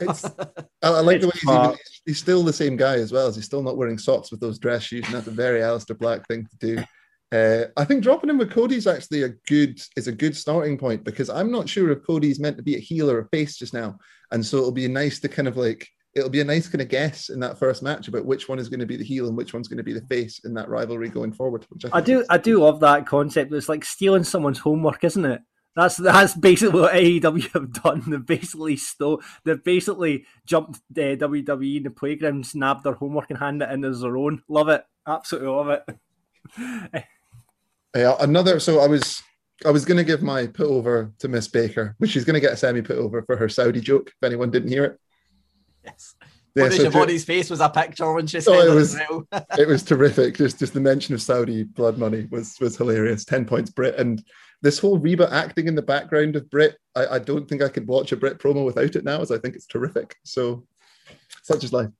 It's, 0.00 0.24
I, 0.82 0.88
I 0.88 1.00
like 1.00 1.20
the 1.20 1.28
way 1.28 1.32
he's, 1.34 1.50
even, 1.50 1.76
he's 2.04 2.18
still 2.18 2.42
the 2.42 2.52
same 2.52 2.76
guy 2.76 2.94
as 2.94 3.12
well. 3.12 3.26
As 3.26 3.36
he's 3.36 3.46
still 3.46 3.62
not 3.62 3.76
wearing 3.76 3.98
socks 3.98 4.30
with 4.30 4.40
those 4.40 4.58
dress 4.58 4.84
shoes, 4.84 5.04
and 5.06 5.14
that's 5.14 5.26
a 5.26 5.32
very 5.32 5.60
Aleister 5.60 5.98
Black 5.98 6.26
thing 6.28 6.46
to 6.46 6.56
do. 6.58 6.84
Uh, 7.30 7.66
I 7.76 7.84
think 7.84 8.02
dropping 8.02 8.30
him 8.30 8.38
with 8.38 8.50
Cody's 8.50 8.86
actually 8.86 9.22
a 9.22 9.30
good 9.46 9.78
is 9.96 10.08
a 10.08 10.12
good 10.12 10.34
starting 10.34 10.78
point 10.78 11.04
because 11.04 11.28
I'm 11.28 11.50
not 11.50 11.68
sure 11.68 11.90
if 11.90 12.06
Cody's 12.06 12.40
meant 12.40 12.56
to 12.56 12.62
be 12.62 12.76
a 12.76 12.80
heel 12.80 13.10
or 13.10 13.20
a 13.20 13.28
face 13.28 13.56
just 13.56 13.74
now, 13.74 13.98
and 14.30 14.44
so 14.44 14.58
it'll 14.58 14.72
be 14.72 14.88
nice 14.88 15.20
to 15.20 15.28
kind 15.28 15.48
of 15.48 15.56
like 15.56 15.86
it'll 16.14 16.30
be 16.30 16.40
a 16.40 16.44
nice 16.44 16.68
kind 16.68 16.80
of 16.80 16.88
guess 16.88 17.28
in 17.28 17.38
that 17.40 17.58
first 17.58 17.82
match 17.82 18.08
about 18.08 18.24
which 18.24 18.48
one 18.48 18.58
is 18.58 18.68
going 18.68 18.80
to 18.80 18.86
be 18.86 18.96
the 18.96 19.04
heel 19.04 19.28
and 19.28 19.36
which 19.36 19.52
one's 19.52 19.68
going 19.68 19.78
to 19.78 19.84
be 19.84 19.92
the 19.92 20.06
face 20.06 20.40
in 20.44 20.54
that 20.54 20.68
rivalry 20.68 21.08
going 21.08 21.32
forward. 21.32 21.66
Which 21.68 21.84
I, 21.84 21.98
I 21.98 22.00
do, 22.00 22.24
I 22.30 22.38
do 22.38 22.60
love 22.60 22.80
that 22.80 23.06
concept. 23.06 23.52
It's 23.52 23.68
like 23.68 23.84
stealing 23.84 24.24
someone's 24.24 24.58
homework, 24.58 25.04
isn't 25.04 25.24
it? 25.24 25.40
That's 25.78 25.96
that's 25.96 26.34
basically 26.34 26.80
what 26.80 26.92
AEW 26.92 27.52
have 27.52 27.72
done. 27.72 28.02
They've 28.08 28.26
basically 28.26 28.76
stole. 28.76 29.22
They've 29.44 29.62
basically 29.62 30.24
jumped 30.44 30.80
uh, 30.90 31.14
WWE 31.14 31.76
in 31.76 31.82
the 31.84 31.90
playground, 31.90 32.44
snapped 32.44 32.82
their 32.82 32.94
homework, 32.94 33.30
and 33.30 33.38
handed 33.38 33.70
it 33.70 33.74
in 33.74 33.84
as 33.84 34.00
their 34.00 34.16
own. 34.16 34.42
Love 34.48 34.70
it, 34.70 34.84
absolutely 35.06 35.48
love 35.48 35.68
it. 35.68 37.04
Yeah, 37.96 38.16
another. 38.20 38.58
So 38.60 38.80
I 38.80 38.88
was 38.88 39.22
I 39.64 39.70
was 39.70 39.84
going 39.84 39.96
to 39.98 40.04
give 40.04 40.20
my 40.20 40.46
put 40.46 40.66
over 40.66 41.12
to 41.20 41.28
Miss 41.28 41.46
Baker, 41.46 41.94
but 42.00 42.08
she's 42.08 42.24
going 42.24 42.34
to 42.34 42.40
get 42.40 42.52
a 42.52 42.56
semi 42.56 42.82
put 42.82 42.98
over 42.98 43.22
for 43.22 43.36
her 43.36 43.48
Saudi 43.48 43.80
joke. 43.80 44.08
If 44.08 44.26
anyone 44.26 44.50
didn't 44.50 44.70
hear 44.70 44.84
it, 44.84 45.00
yes. 45.84 46.16
Yeah, 46.54 46.64
What 46.64 46.72
so 46.72 46.82
is 46.82 46.92
Schiavone's 46.92 47.24
face 47.24 47.50
was 47.50 47.60
a 47.60 47.68
picture 47.68 48.12
when 48.12 48.26
she 48.26 48.40
said 48.40 48.52
Oh, 48.52 48.60
it 48.60 48.72
it 48.72 48.74
was 48.74 48.96
it 49.58 49.68
was 49.68 49.82
terrific. 49.84 50.36
Just 50.36 50.58
just 50.58 50.74
the 50.74 50.80
mention 50.80 51.14
of 51.14 51.22
Saudi 51.22 51.62
blood 51.62 51.98
money 51.98 52.26
was 52.30 52.56
was 52.60 52.76
hilarious. 52.76 53.24
Ten 53.24 53.44
points 53.44 53.70
Britt 53.70 53.96
and 53.96 54.22
this 54.62 54.78
whole 54.78 54.98
Reba 54.98 55.32
acting 55.32 55.68
in 55.68 55.74
the 55.74 55.82
background 55.82 56.36
of 56.36 56.50
Britt. 56.50 56.76
I, 56.94 57.06
I 57.06 57.18
don't 57.18 57.48
think 57.48 57.62
I 57.62 57.68
could 57.68 57.86
watch 57.86 58.12
a 58.12 58.16
Britt 58.16 58.38
promo 58.38 58.64
without 58.64 58.96
it 58.96 59.04
now, 59.04 59.20
as 59.20 59.30
I 59.30 59.38
think 59.38 59.54
it's 59.54 59.66
terrific. 59.66 60.16
So 60.24 60.66
such 61.42 61.64
is 61.64 61.72
life. 61.72 61.90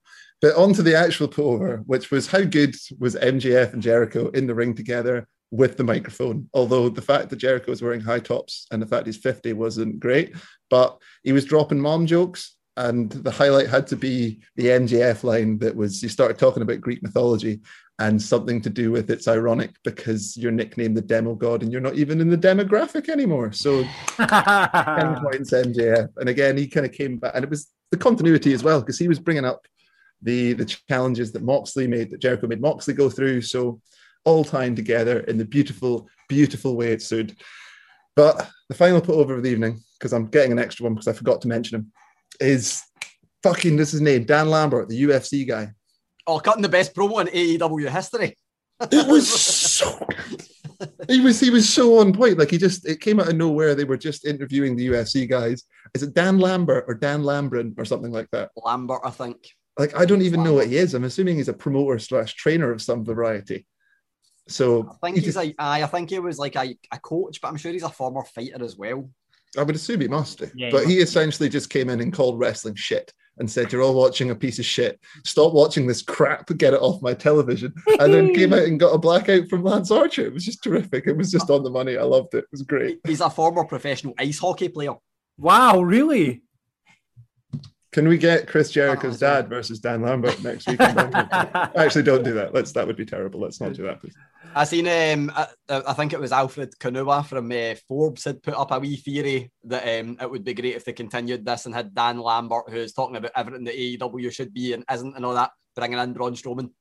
But 0.41 0.55
on 0.55 0.73
to 0.73 0.83
the 0.83 0.95
actual 0.95 1.27
put 1.27 1.45
over, 1.45 1.77
which 1.85 2.11
was 2.11 2.27
how 2.27 2.41
good 2.41 2.75
was 2.97 3.15
MJF 3.15 3.73
and 3.73 3.81
Jericho 3.81 4.29
in 4.29 4.47
the 4.47 4.55
ring 4.55 4.73
together 4.73 5.27
with 5.51 5.77
the 5.77 5.83
microphone. 5.83 6.49
Although 6.53 6.89
the 6.89 7.01
fact 7.01 7.29
that 7.29 7.37
Jericho 7.37 7.71
was 7.71 7.81
wearing 7.81 8.01
high 8.01 8.19
tops 8.19 8.67
and 8.71 8.81
the 8.81 8.85
fact 8.85 9.05
he's 9.05 9.17
50 9.17 9.53
wasn't 9.53 9.99
great, 9.99 10.35
but 10.69 10.97
he 11.23 11.31
was 11.31 11.45
dropping 11.45 11.79
mom 11.79 12.05
jokes. 12.05 12.55
And 12.77 13.11
the 13.11 13.31
highlight 13.31 13.67
had 13.67 13.87
to 13.87 13.95
be 13.95 14.39
the 14.55 14.67
MJF 14.67 15.23
line 15.23 15.57
that 15.59 15.75
was 15.75 16.01
you 16.01 16.09
started 16.09 16.37
talking 16.37 16.63
about 16.63 16.81
Greek 16.81 17.03
mythology 17.03 17.59
and 17.99 18.21
something 18.21 18.61
to 18.61 18.69
do 18.69 18.91
with 18.91 19.09
it's 19.09 19.27
ironic 19.27 19.71
because 19.83 20.37
you're 20.37 20.53
nicknamed 20.53 20.95
the 20.95 21.01
demo 21.01 21.35
god 21.35 21.61
and 21.61 21.71
you're 21.71 21.81
not 21.81 21.95
even 21.95 22.21
in 22.21 22.29
the 22.29 22.37
demographic 22.37 23.09
anymore. 23.09 23.51
So 23.51 23.83
10 24.15 24.27
points 25.21 25.51
MJF. 25.51 26.07
And 26.17 26.29
again, 26.29 26.55
he 26.55 26.67
kind 26.67 26.85
of 26.85 26.93
came 26.93 27.17
back 27.17 27.33
and 27.35 27.43
it 27.43 27.49
was 27.49 27.67
the 27.91 27.97
continuity 27.97 28.53
as 28.53 28.63
well 28.63 28.79
because 28.79 28.97
he 28.97 29.09
was 29.09 29.19
bringing 29.19 29.45
up 29.45 29.65
the 30.21 30.53
the 30.53 30.65
challenges 30.65 31.31
that 31.33 31.43
Moxley 31.43 31.87
made, 31.87 32.09
that 32.11 32.21
Jericho 32.21 32.47
made 32.47 32.61
Moxley 32.61 32.93
go 32.93 33.09
through. 33.09 33.41
So 33.41 33.81
all 34.25 34.43
tying 34.43 34.75
together 34.75 35.21
in 35.21 35.37
the 35.37 35.45
beautiful, 35.45 36.07
beautiful 36.27 36.75
way 36.75 36.91
it 36.91 37.01
should. 37.01 37.35
But 38.15 38.49
the 38.67 38.75
final 38.75 39.01
put 39.01 39.15
over 39.15 39.35
of 39.35 39.43
the 39.43 39.49
evening, 39.49 39.79
because 39.97 40.13
I'm 40.13 40.27
getting 40.27 40.51
an 40.51 40.59
extra 40.59 40.83
one 40.83 40.93
because 40.93 41.07
I 41.07 41.13
forgot 41.13 41.41
to 41.41 41.47
mention 41.47 41.79
him, 41.79 41.91
is 42.39 42.83
fucking 43.43 43.75
this 43.77 43.89
is 43.89 43.93
his 43.93 44.01
name, 44.01 44.25
Dan 44.25 44.49
Lambert, 44.49 44.89
the 44.89 45.03
UFC 45.03 45.47
guy. 45.47 45.71
Oh, 46.27 46.39
cutting 46.39 46.61
the 46.61 46.69
best 46.69 46.93
promo 46.95 47.21
in 47.21 47.27
AEW 47.27 47.89
history. 47.89 48.37
It 48.91 49.07
was 49.07 49.27
so 49.27 49.99
he 51.09 51.19
was 51.19 51.39
he 51.39 51.49
was 51.49 51.67
so 51.67 51.99
on 51.99 52.13
point. 52.13 52.37
Like 52.37 52.51
he 52.51 52.57
just 52.57 52.87
it 52.87 53.01
came 53.01 53.19
out 53.19 53.27
of 53.27 53.35
nowhere. 53.35 53.75
They 53.75 53.83
were 53.83 53.97
just 53.97 54.25
interviewing 54.25 54.75
the 54.75 54.87
UFC 54.87 55.27
guys. 55.29 55.63
Is 55.93 56.03
it 56.03 56.13
Dan 56.13 56.39
Lambert 56.39 56.85
or 56.87 56.93
Dan 56.93 57.23
Lambrin 57.23 57.73
or 57.77 57.83
something 57.85 58.11
like 58.11 58.29
that? 58.31 58.51
Lambert, 58.55 59.01
I 59.03 59.09
think. 59.09 59.37
Like 59.77 59.95
I 59.95 60.05
don't 60.05 60.21
even 60.21 60.43
know 60.43 60.53
what 60.53 60.67
he 60.67 60.77
is. 60.77 60.93
I'm 60.93 61.03
assuming 61.03 61.35
he's 61.37 61.49
a 61.49 61.53
promoter 61.53 61.99
slash 61.99 62.33
trainer 62.35 62.71
of 62.71 62.81
some 62.81 63.03
variety. 63.03 63.65
So 64.47 64.89
I 64.89 65.07
think 65.07 65.17
he 65.17 65.23
he's 65.23 65.33
just- 65.35 65.45
a, 65.45 65.55
I 65.59 65.83
I 65.83 65.87
think 65.87 66.09
he 66.09 66.19
was 66.19 66.37
like 66.37 66.55
a, 66.55 66.75
a 66.91 66.99
coach, 66.99 67.41
but 67.41 67.49
I'm 67.49 67.57
sure 67.57 67.71
he's 67.71 67.83
a 67.83 67.89
former 67.89 68.23
fighter 68.23 68.63
as 68.63 68.77
well. 68.77 69.09
I 69.57 69.63
would 69.63 69.75
assume 69.75 70.01
he 70.01 70.07
must 70.07 70.39
do. 70.39 70.49
Yeah, 70.55 70.69
but 70.71 70.85
he 70.85 70.99
must. 70.99 71.09
essentially 71.09 71.49
just 71.49 71.69
came 71.69 71.89
in 71.89 72.01
and 72.01 72.13
called 72.13 72.39
wrestling 72.39 72.75
shit 72.75 73.11
and 73.39 73.49
said, 73.49 73.71
You're 73.71 73.81
all 73.81 73.95
watching 73.95 74.29
a 74.29 74.35
piece 74.35 74.59
of 74.59 74.65
shit. 74.65 74.99
Stop 75.25 75.53
watching 75.53 75.87
this 75.87 76.01
crap. 76.01 76.47
Get 76.57 76.73
it 76.73 76.81
off 76.81 77.01
my 77.01 77.13
television. 77.13 77.73
And 77.99 78.13
then 78.13 78.33
came 78.33 78.53
out 78.53 78.63
and 78.63 78.79
got 78.79 78.93
a 78.93 78.97
blackout 78.97 79.47
from 79.49 79.63
Lance 79.63 79.91
Archer. 79.91 80.25
It 80.25 80.33
was 80.33 80.45
just 80.45 80.63
terrific. 80.63 81.07
It 81.07 81.17
was 81.17 81.31
just 81.31 81.49
on 81.49 81.63
the 81.63 81.69
money. 81.69 81.97
I 81.97 82.03
loved 82.03 82.33
it. 82.33 82.39
It 82.39 82.51
was 82.51 82.61
great. 82.61 82.99
He's 83.07 83.21
a 83.21 83.29
former 83.29 83.63
professional 83.63 84.13
ice 84.17 84.39
hockey 84.39 84.69
player. 84.69 84.93
Wow, 85.37 85.81
really? 85.81 86.43
Can 87.91 88.07
we 88.07 88.17
get 88.17 88.47
Chris 88.47 88.71
Jericho's 88.71 89.17
dad 89.17 89.49
versus 89.49 89.79
Dan 89.79 90.03
Lambert 90.03 90.43
next 90.43 90.67
week? 90.67 90.79
Actually, 90.81 92.03
don't 92.03 92.23
do 92.23 92.33
that. 92.33 92.53
Let's 92.53 92.71
that 92.73 92.85
would 92.85 92.97
be 92.97 93.05
terrible. 93.05 93.39
Let's 93.39 93.59
not 93.59 93.73
do 93.73 93.83
that. 93.83 93.99
please. 93.99 94.15
I 94.55 94.63
seen 94.63 94.87
um 94.87 95.31
I, 95.35 95.47
I 95.69 95.93
think 95.93 96.13
it 96.13 96.19
was 96.19 96.31
Alfred 96.31 96.77
Konuwa 96.79 97.25
from 97.25 97.51
uh, 97.51 97.75
Forbes 97.87 98.23
had 98.25 98.43
put 98.43 98.55
up 98.55 98.71
a 98.71 98.79
wee 98.79 98.95
theory 98.95 99.51
that 99.65 99.99
um 99.99 100.17
it 100.21 100.29
would 100.29 100.43
be 100.43 100.53
great 100.53 100.75
if 100.75 100.85
they 100.85 100.93
continued 100.93 101.45
this 101.45 101.65
and 101.65 101.73
had 101.73 101.93
Dan 101.93 102.19
Lambert 102.19 102.69
who's 102.69 102.93
talking 102.93 103.15
about 103.15 103.31
everything 103.35 103.63
that 103.65 103.75
AEW 103.75 104.31
should 104.31 104.53
be 104.53 104.73
and 104.73 104.83
isn't 104.91 105.15
and 105.15 105.25
all 105.25 105.33
that 105.35 105.51
bringing 105.75 105.99
in 105.99 106.13
Braun 106.13 106.33
Strowman, 106.33 106.71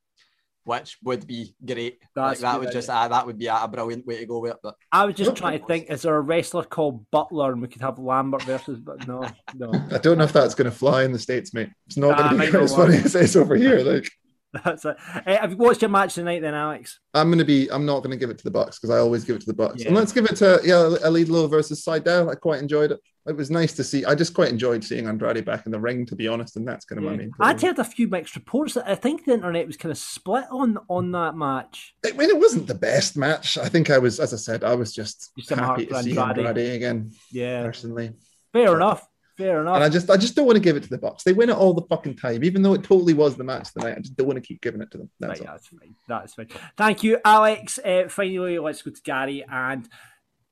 which 0.68 0.98
would 1.02 1.26
be 1.26 1.54
great. 1.64 1.98
That's 2.14 2.14
like 2.14 2.38
that 2.40 2.52
good 2.52 2.64
would 2.66 2.72
just 2.72 2.90
uh, 2.90 3.08
that 3.08 3.26
would 3.26 3.38
be 3.38 3.46
a, 3.46 3.56
a 3.62 3.68
brilliant 3.68 4.06
way 4.06 4.18
to 4.18 4.26
go 4.26 4.38
with 4.40 4.52
it. 4.52 4.58
But 4.62 4.74
I 4.92 5.06
was 5.06 5.14
just 5.14 5.34
trying 5.34 5.58
to 5.58 5.64
think: 5.66 5.90
is 5.90 6.02
there 6.02 6.14
a 6.14 6.20
wrestler 6.20 6.62
called 6.64 7.06
Butler, 7.10 7.52
and 7.52 7.62
we 7.62 7.68
could 7.68 7.80
have 7.82 7.98
Lambert 7.98 8.42
versus? 8.42 8.78
But 8.78 9.08
no, 9.08 9.26
no. 9.54 9.72
I 9.90 9.98
don't 9.98 10.18
know 10.18 10.24
if 10.24 10.32
that's 10.32 10.54
going 10.54 10.70
to 10.70 10.76
fly 10.76 11.04
in 11.04 11.12
the 11.12 11.18
states, 11.18 11.54
mate. 11.54 11.70
It's 11.86 11.96
not 11.96 12.20
Ah, 12.20 12.28
going 12.34 12.46
to 12.46 12.52
be 12.52 12.58
as 12.64 12.74
funny 12.76 12.96
work. 12.96 13.06
as 13.06 13.14
it's 13.14 13.34
over 13.36 13.56
here. 13.56 13.80
Like 13.80 14.10
That's 14.64 14.84
it. 14.84 14.96
Hey, 15.26 15.36
have 15.36 15.50
you 15.50 15.56
watched 15.58 15.82
your 15.82 15.90
match 15.90 16.14
tonight, 16.14 16.40
then, 16.40 16.54
Alex? 16.54 17.00
I'm 17.12 17.28
going 17.28 17.38
to 17.38 17.44
be. 17.44 17.70
I'm 17.70 17.84
not 17.84 18.00
going 18.00 18.12
to 18.12 18.16
give 18.16 18.30
it 18.30 18.38
to 18.38 18.44
the 18.44 18.50
Bucks 18.50 18.78
because 18.78 18.88
I 18.88 18.98
always 18.98 19.24
give 19.24 19.36
it 19.36 19.40
to 19.40 19.46
the 19.46 19.54
Bucks. 19.54 19.82
Yeah. 19.82 19.88
And 19.88 19.96
let's 19.96 20.12
give 20.12 20.24
it 20.24 20.36
to 20.36 20.60
yeah, 20.64 20.96
El 21.04 21.14
Idolo 21.14 21.50
versus 21.50 21.84
Sydal. 21.84 22.30
I 22.30 22.34
quite 22.34 22.60
enjoyed 22.60 22.92
it. 22.92 23.00
It 23.26 23.36
was 23.36 23.50
nice 23.50 23.74
to 23.74 23.84
see. 23.84 24.06
I 24.06 24.14
just 24.14 24.32
quite 24.32 24.48
enjoyed 24.48 24.82
seeing 24.82 25.06
Andrade 25.06 25.44
back 25.44 25.66
in 25.66 25.72
the 25.72 25.78
ring, 25.78 26.06
to 26.06 26.16
be 26.16 26.26
honest. 26.28 26.56
And 26.56 26.66
that's 26.66 26.86
kind 26.86 26.98
of 26.98 27.04
my 27.04 27.16
main. 27.16 27.30
I'd 27.38 27.60
heard 27.60 27.78
a 27.78 27.84
few 27.84 28.08
mixed 28.08 28.36
reports 28.36 28.72
that 28.72 28.88
I 28.88 28.94
think 28.94 29.26
the 29.26 29.34
internet 29.34 29.66
was 29.66 29.76
kind 29.76 29.92
of 29.92 29.98
split 29.98 30.46
on 30.50 30.78
on 30.88 31.12
that 31.12 31.36
match. 31.36 31.94
I 32.06 32.12
mean, 32.12 32.30
it 32.30 32.38
wasn't 32.38 32.68
the 32.68 32.74
best 32.74 33.18
match. 33.18 33.58
I 33.58 33.68
think 33.68 33.90
I 33.90 33.98
was, 33.98 34.18
as 34.18 34.32
I 34.32 34.38
said, 34.38 34.64
I 34.64 34.74
was 34.74 34.94
just, 34.94 35.30
Just 35.36 35.50
happy 35.50 35.84
to 35.86 36.02
see 36.02 36.16
Andrade. 36.16 36.46
Andrade 36.46 36.74
again. 36.76 37.12
Yeah, 37.30 37.64
personally. 37.64 38.12
fair 38.54 38.74
enough. 38.74 39.06
Fair 39.38 39.60
enough. 39.60 39.76
And 39.76 39.84
I 39.84 39.88
just, 39.88 40.10
I 40.10 40.16
just 40.16 40.34
don't 40.34 40.46
want 40.46 40.56
to 40.56 40.60
give 40.62 40.76
it 40.76 40.82
to 40.82 40.88
the 40.88 40.98
Bucks. 40.98 41.22
They 41.22 41.32
win 41.32 41.48
it 41.48 41.56
all 41.56 41.72
the 41.72 41.86
fucking 41.86 42.16
time, 42.16 42.42
even 42.42 42.60
though 42.60 42.74
it 42.74 42.82
totally 42.82 43.14
was 43.14 43.36
the 43.36 43.44
match 43.44 43.72
tonight. 43.72 43.94
I 43.96 44.00
just 44.00 44.16
don't 44.16 44.26
want 44.26 44.36
to 44.36 44.46
keep 44.46 44.60
giving 44.60 44.82
it 44.82 44.90
to 44.90 44.98
them. 44.98 45.10
That's 45.20 45.38
Right, 45.38 45.48
that's 45.48 45.66
fine. 45.68 45.94
That's 46.08 46.34
fine. 46.34 46.48
Thank 46.76 47.04
you, 47.04 47.18
Alex. 47.24 47.78
Uh, 47.78 48.08
finally, 48.08 48.58
let's 48.58 48.82
go 48.82 48.90
to 48.90 49.00
Gary. 49.00 49.44
And 49.48 49.88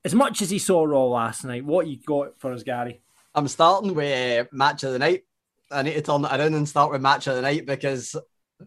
as 0.04 0.14
much 0.14 0.40
as 0.40 0.50
he 0.50 0.60
saw 0.60 0.84
Raw 0.84 1.06
last 1.06 1.44
night, 1.44 1.64
what 1.64 1.88
you 1.88 1.98
got 2.06 2.38
for 2.38 2.52
us, 2.52 2.62
Gary? 2.62 3.02
I'm 3.34 3.48
starting 3.48 3.92
with 3.92 4.46
uh, 4.46 4.48
match 4.52 4.84
of 4.84 4.92
the 4.92 5.00
night. 5.00 5.24
I 5.68 5.82
need 5.82 5.94
to 5.94 6.02
turn 6.02 6.24
it 6.24 6.30
around 6.30 6.54
and 6.54 6.68
start 6.68 6.92
with 6.92 7.02
match 7.02 7.26
of 7.26 7.34
the 7.34 7.42
night 7.42 7.66
because 7.66 8.14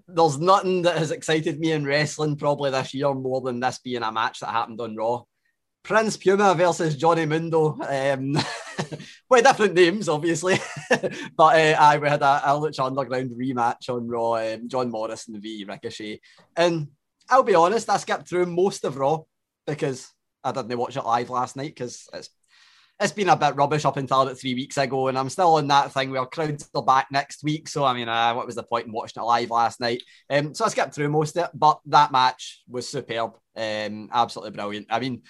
there's 0.05 0.38
nothing 0.38 0.82
that 0.82 0.97
has 0.97 1.11
excited 1.11 1.61
me 1.61 1.72
in 1.72 1.86
wrestling 1.86 2.36
probably 2.36 2.72
this 2.72 2.93
year 2.93 3.13
more 3.13 3.39
than 3.39 3.61
this 3.61 3.80
being 3.80 4.03
a 4.03 4.11
match 4.11 4.41
that 4.41 4.49
happened 4.49 4.82
on 4.82 4.97
Raw. 4.97 5.24
Prince 5.82 6.17
Puma 6.17 6.55
versus 6.55 6.97
Johnny 6.97 7.26
Mundo. 7.26 7.80
Um, 7.82 8.38
with 9.30 9.45
different 9.45 9.73
names, 9.75 10.09
obviously. 10.09 10.59
but 11.38 11.55
uh, 11.55 11.75
I 11.80 11.97
we 11.97 12.09
had 12.09 12.21
a, 12.21 12.41
a 12.45 12.59
Lucha 12.59 12.86
Underground 12.86 13.32
rematch 13.32 13.89
on 13.89 14.07
Raw, 14.07 14.34
um, 14.34 14.67
John 14.67 14.89
Morrison 14.89 15.39
v 15.39 15.65
Ricochet. 15.67 16.19
And 16.55 16.88
I'll 17.30 17.43
be 17.43 17.55
honest, 17.55 17.89
I 17.89 17.97
skipped 17.97 18.27
through 18.27 18.47
most 18.47 18.84
of 18.84 18.97
Raw 18.97 19.19
because 19.67 20.11
I 20.43 20.51
didn't 20.51 20.77
watch 20.77 20.97
it 20.97 21.05
live 21.05 21.30
last 21.30 21.55
night 21.55 21.75
because 21.75 22.07
it's 22.13 22.30
it's 23.01 23.13
been 23.13 23.30
a 23.30 23.36
bit 23.36 23.55
rubbish 23.55 23.86
up 23.86 23.95
until 23.95 24.23
about 24.23 24.38
three 24.38 24.55
weeks 24.55 24.77
ago, 24.77 25.07
and 25.07 25.17
I'm 25.17 25.30
still 25.30 25.55
on 25.55 25.67
that 25.67 25.93
thing 25.93 26.11
where 26.11 26.25
crowds 26.25 26.69
are 26.75 26.84
back 26.84 27.07
next 27.11 27.43
week. 27.43 27.69
So 27.69 27.86
I 27.86 27.93
mean, 27.93 28.09
uh, 28.09 28.34
what 28.34 28.45
was 28.45 28.55
the 28.55 28.63
point 28.63 28.88
in 28.88 28.91
watching 28.91 29.23
it 29.23 29.25
live 29.25 29.51
last 29.51 29.80
night? 29.80 30.03
Um, 30.30 30.53
so 30.53 30.65
I 30.65 30.69
skipped 30.69 30.95
through 30.95 31.09
most 31.09 31.38
of 31.38 31.45
it, 31.45 31.51
but 31.53 31.80
that 31.86 32.11
match 32.11 32.61
was 32.67 32.89
superb, 32.89 33.38
um, 33.55 34.09
absolutely 34.11 34.51
brilliant. 34.51 34.88
I 34.89 34.99
mean, 34.99 35.21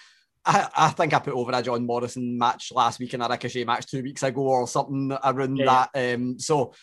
I, 0.45 0.69
I 0.75 0.89
think 0.89 1.13
I 1.13 1.19
put 1.19 1.33
over 1.33 1.51
a 1.53 1.61
John 1.61 1.85
Morrison 1.85 2.37
match 2.37 2.71
last 2.73 2.99
week 2.99 3.13
and 3.13 3.21
a 3.23 3.27
Ricochet 3.27 3.65
match 3.65 3.85
two 3.87 4.01
weeks 4.01 4.23
ago 4.23 4.41
or 4.41 4.67
something 4.67 5.11
around 5.23 5.57
Yeah. 5.57 5.87
that. 5.93 6.15
Um, 6.15 6.39
so 6.39 6.73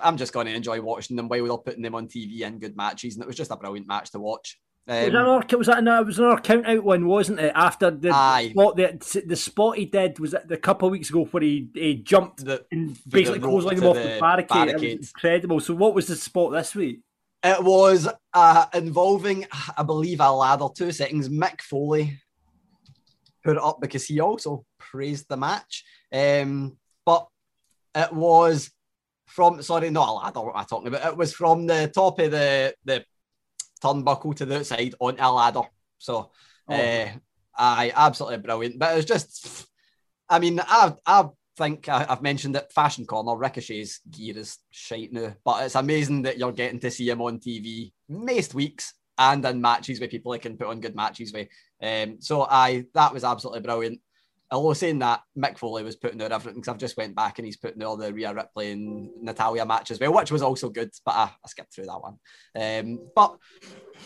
I'm 0.00 0.16
just 0.16 0.32
going 0.32 0.46
to 0.46 0.54
enjoy 0.54 0.80
watching 0.80 1.16
them 1.16 1.28
while 1.28 1.44
they're 1.46 1.56
putting 1.58 1.82
them 1.82 1.94
on 1.94 2.06
TV 2.06 2.40
in 2.42 2.58
good 2.58 2.76
matches, 2.76 3.14
and 3.14 3.22
it 3.22 3.26
was 3.26 3.36
just 3.36 3.50
a 3.50 3.56
brilliant 3.56 3.86
match 3.88 4.10
to 4.12 4.18
watch. 4.20 4.58
was 4.86 5.06
Um, 5.06 5.12
that 5.12 5.20
another, 5.22 5.56
was 5.58 5.66
that 5.68 5.78
another, 5.78 6.04
was 6.04 6.18
another 6.18 6.40
count 6.42 6.66
out 6.66 6.84
one, 6.84 7.06
wasn't 7.06 7.40
it? 7.40 7.52
After 7.54 7.90
the 7.90 8.10
Aye. 8.10 8.50
spot, 8.50 8.76
the, 8.76 9.22
the 9.26 9.36
spot 9.36 9.78
he 9.78 9.86
did 9.86 10.18
was 10.18 10.34
it 10.34 10.46
the 10.46 10.58
couple 10.58 10.88
of 10.88 10.92
weeks 10.92 11.08
ago 11.08 11.24
where 11.24 11.42
he, 11.42 11.68
he 11.74 11.94
jumped 11.94 12.42
and 12.70 12.98
basically 13.08 13.38
the 13.38 13.46
clotheslined 13.46 13.78
him 13.78 13.84
off 13.84 13.96
the 13.96 14.02
the 14.02 14.18
barricade. 14.20 14.68
It 14.68 14.98
was 14.98 15.08
incredible. 15.08 15.60
So, 15.60 15.74
what 15.74 15.94
was 15.94 16.06
the 16.08 16.16
spot 16.16 16.52
this 16.52 16.74
week? 16.74 17.00
It 17.44 17.64
was 17.64 18.06
uh, 18.34 18.66
involving, 18.74 19.46
I 19.76 19.82
believe, 19.82 20.20
a 20.20 20.30
ladder. 20.30 20.66
Two 20.76 20.92
seconds. 20.92 21.28
Mick 21.28 21.60
Foley 21.62 22.20
put 23.42 23.56
it 23.56 23.62
up 23.62 23.80
because 23.80 24.04
he 24.06 24.20
also 24.20 24.64
praised 24.78 25.28
the 25.28 25.36
match. 25.36 25.84
Um, 26.12 26.76
but 27.04 27.26
it 27.94 28.12
was 28.12 28.70
from 29.26 29.62
sorry, 29.62 29.90
not 29.90 30.08
a 30.08 30.12
ladder. 30.12 30.40
What 30.40 30.56
am 30.56 30.64
talking 30.64 30.88
about? 30.88 31.12
It 31.12 31.16
was 31.16 31.32
from 31.32 31.66
the 31.66 31.90
top 31.92 32.18
of 32.18 32.30
the 32.30 32.74
the 32.84 33.04
turnbuckle 33.82 34.36
to 34.36 34.46
the 34.46 34.58
outside 34.58 34.94
on 35.00 35.18
a 35.18 35.32
ladder. 35.32 35.62
So, 35.98 36.30
oh. 36.68 36.74
uh, 36.74 37.08
I 37.56 37.92
absolutely 37.94 38.38
brilliant. 38.38 38.78
But 38.78 38.92
it 38.92 38.96
was 38.96 39.04
just, 39.04 39.66
I 40.28 40.38
mean, 40.38 40.60
I 40.60 40.94
I 41.06 41.28
think 41.56 41.88
I, 41.88 42.04
have 42.04 42.22
mentioned 42.22 42.54
that 42.54 42.72
Fashion 42.72 43.06
Corner 43.06 43.36
Ricochet's 43.36 44.00
gear 44.10 44.36
is 44.38 44.58
shite 44.70 45.12
now, 45.12 45.34
but 45.44 45.64
it's 45.64 45.74
amazing 45.74 46.22
that 46.22 46.38
you're 46.38 46.52
getting 46.52 46.80
to 46.80 46.90
see 46.90 47.08
him 47.08 47.20
on 47.20 47.38
TV 47.38 47.92
most 48.08 48.54
weeks 48.54 48.94
and 49.18 49.44
in 49.44 49.60
matches 49.60 50.00
where 50.00 50.08
people 50.08 50.36
can 50.38 50.56
put 50.56 50.68
on 50.68 50.80
good 50.80 50.96
matches 50.96 51.32
with. 51.32 51.48
Um, 51.82 52.16
so 52.20 52.46
I 52.48 52.86
that 52.94 53.12
was 53.12 53.24
absolutely 53.24 53.60
brilliant. 53.60 54.00
Although 54.50 54.74
saying 54.74 54.98
that, 54.98 55.22
Mick 55.36 55.56
Foley 55.56 55.82
was 55.82 55.96
putting 55.96 56.20
out 56.20 56.30
everything 56.30 56.60
because 56.60 56.68
I've 56.68 56.78
just 56.78 56.96
went 56.98 57.16
back 57.16 57.38
and 57.38 57.46
he's 57.46 57.56
putting 57.56 57.82
all 57.82 57.96
the 57.96 58.12
Rhea 58.12 58.34
Ripley 58.34 58.72
and 58.72 59.08
Natalya 59.22 59.64
matches 59.64 59.98
well, 59.98 60.12
which 60.12 60.30
was 60.30 60.42
also 60.42 60.68
good, 60.68 60.90
but 61.06 61.14
I, 61.14 61.22
I 61.24 61.48
skipped 61.48 61.74
through 61.74 61.86
that 61.86 62.02
one. 62.02 62.18
Um, 62.54 63.00
but 63.16 63.38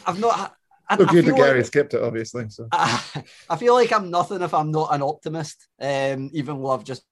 I've 0.06 0.20
not. 0.20 0.54
I, 0.88 0.96
good 0.96 1.24
that 1.24 1.34
Gary 1.34 1.58
like, 1.58 1.66
skipped 1.66 1.94
it, 1.94 2.02
obviously. 2.02 2.48
So 2.48 2.68
I, 2.70 3.24
I, 3.50 3.56
feel 3.56 3.74
like 3.74 3.92
I'm 3.92 4.08
nothing 4.08 4.40
if 4.40 4.54
I'm 4.54 4.70
not 4.70 4.94
an 4.94 5.02
optimist, 5.02 5.66
um, 5.80 6.30
even 6.32 6.62
though 6.62 6.70
I've 6.70 6.84
just 6.84 7.02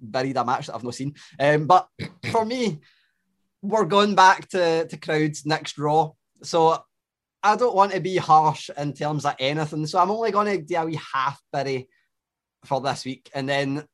buried 0.00 0.38
a 0.38 0.44
match 0.44 0.66
that 0.66 0.74
I've 0.74 0.84
not 0.84 0.94
seen. 0.94 1.14
Um, 1.38 1.66
but 1.66 1.88
for 2.32 2.46
me, 2.46 2.80
we're 3.60 3.84
going 3.84 4.14
back 4.14 4.48
to, 4.50 4.86
to 4.86 4.96
crowds 4.96 5.44
next 5.44 5.78
Raw. 5.78 6.12
So 6.42 6.82
I 7.48 7.56
don't 7.56 7.74
want 7.74 7.92
to 7.92 8.00
be 8.00 8.16
harsh 8.16 8.68
in 8.76 8.92
terms 8.92 9.24
of 9.24 9.34
anything. 9.38 9.86
So 9.86 9.98
I'm 9.98 10.10
only 10.10 10.30
going 10.30 10.58
to 10.58 10.62
do 10.62 10.76
a 10.76 10.84
wee 10.84 11.00
half 11.12 11.40
bitty 11.52 11.88
for 12.64 12.80
this 12.80 13.04
week 13.04 13.30
and 13.34 13.48
then 13.48 13.84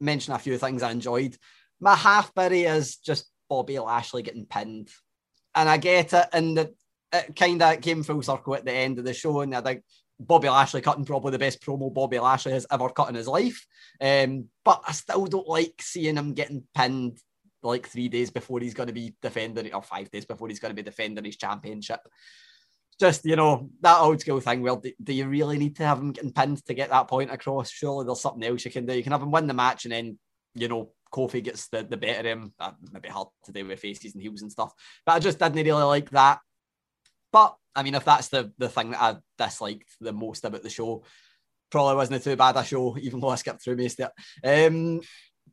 mention 0.00 0.34
a 0.34 0.38
few 0.38 0.58
things 0.58 0.82
I 0.82 0.90
enjoyed. 0.90 1.36
My 1.80 1.94
half 1.94 2.34
bitty 2.34 2.64
is 2.64 2.96
just 2.96 3.30
Bobby 3.48 3.78
Lashley 3.78 4.22
getting 4.22 4.46
pinned. 4.46 4.90
And 5.54 5.68
I 5.68 5.76
get 5.76 6.12
it, 6.12 6.26
and 6.32 6.56
the, 6.58 6.74
it 7.12 7.36
kind 7.36 7.62
of 7.62 7.80
came 7.80 8.02
full 8.02 8.22
circle 8.22 8.56
at 8.56 8.64
the 8.64 8.72
end 8.72 8.98
of 8.98 9.04
the 9.04 9.14
show. 9.14 9.40
And 9.42 9.54
I 9.54 9.60
think 9.60 9.84
Bobby 10.18 10.48
Lashley 10.48 10.80
cutting 10.80 11.04
probably 11.04 11.30
the 11.30 11.38
best 11.38 11.62
promo 11.62 11.94
Bobby 11.94 12.18
Lashley 12.18 12.50
has 12.50 12.66
ever 12.72 12.88
cut 12.88 13.08
in 13.08 13.14
his 13.14 13.28
life. 13.28 13.64
Um, 14.00 14.48
but 14.64 14.82
I 14.88 14.90
still 14.90 15.26
don't 15.26 15.48
like 15.48 15.80
seeing 15.80 16.16
him 16.16 16.34
getting 16.34 16.64
pinned 16.74 17.18
like 17.62 17.86
three 17.86 18.08
days 18.08 18.30
before 18.30 18.58
he's 18.58 18.74
going 18.74 18.88
to 18.88 18.92
be 18.92 19.14
defending, 19.22 19.72
or 19.72 19.82
five 19.82 20.10
days 20.10 20.24
before 20.24 20.48
he's 20.48 20.58
going 20.58 20.70
to 20.70 20.82
be 20.82 20.82
defending 20.82 21.24
his 21.24 21.36
championship 21.36 22.00
just 22.98 23.24
you 23.24 23.36
know 23.36 23.70
that 23.80 23.98
old 23.98 24.20
school 24.20 24.40
thing. 24.40 24.62
Well, 24.62 24.76
do, 24.76 24.92
do, 25.02 25.12
you 25.12 25.26
really 25.26 25.58
need 25.58 25.76
to 25.76 25.86
have 25.86 25.98
him 25.98 26.12
getting 26.12 26.32
pinned 26.32 26.64
to 26.66 26.74
get 26.74 26.90
that 26.90 27.08
point 27.08 27.30
across? 27.30 27.70
Surely 27.70 28.06
there's 28.06 28.20
something 28.20 28.44
else 28.44 28.64
you 28.64 28.70
can 28.70 28.86
do. 28.86 28.94
You 28.94 29.02
can 29.02 29.12
have 29.12 29.22
him 29.22 29.30
win 29.30 29.46
the 29.46 29.54
match 29.54 29.84
and 29.84 29.92
then 29.92 30.18
you 30.54 30.68
know 30.68 30.90
Kofi 31.12 31.42
gets 31.42 31.68
the, 31.68 31.84
the 31.84 31.96
better 31.96 32.20
of 32.20 32.26
him. 32.26 32.52
That 32.58 32.74
maybe 32.92 33.08
hard 33.08 33.28
to 33.44 33.52
do 33.52 33.66
with 33.66 33.80
faces 33.80 34.14
and 34.14 34.22
heels 34.22 34.42
and 34.42 34.52
stuff. 34.52 34.72
But 35.06 35.12
I 35.12 35.18
just 35.18 35.38
didn't 35.38 35.54
really 35.54 35.82
like 35.82 36.10
that. 36.10 36.40
But 37.32 37.56
I 37.74 37.82
mean, 37.82 37.94
if 37.94 38.04
that's 38.04 38.28
the 38.28 38.52
the 38.58 38.68
thing 38.68 38.90
that 38.90 39.02
I 39.02 39.16
disliked 39.38 39.90
the 40.00 40.12
most 40.12 40.44
about 40.44 40.62
the 40.62 40.70
show, 40.70 41.04
probably 41.70 41.96
wasn't 41.96 42.22
too 42.22 42.36
bad 42.36 42.56
a 42.56 42.64
show, 42.64 42.96
even 43.00 43.20
though 43.20 43.28
I 43.28 43.36
skipped 43.36 43.62
through 43.62 43.76
most 43.76 44.00
of 44.00 44.10
it. 44.42 44.66
Um, 44.68 45.00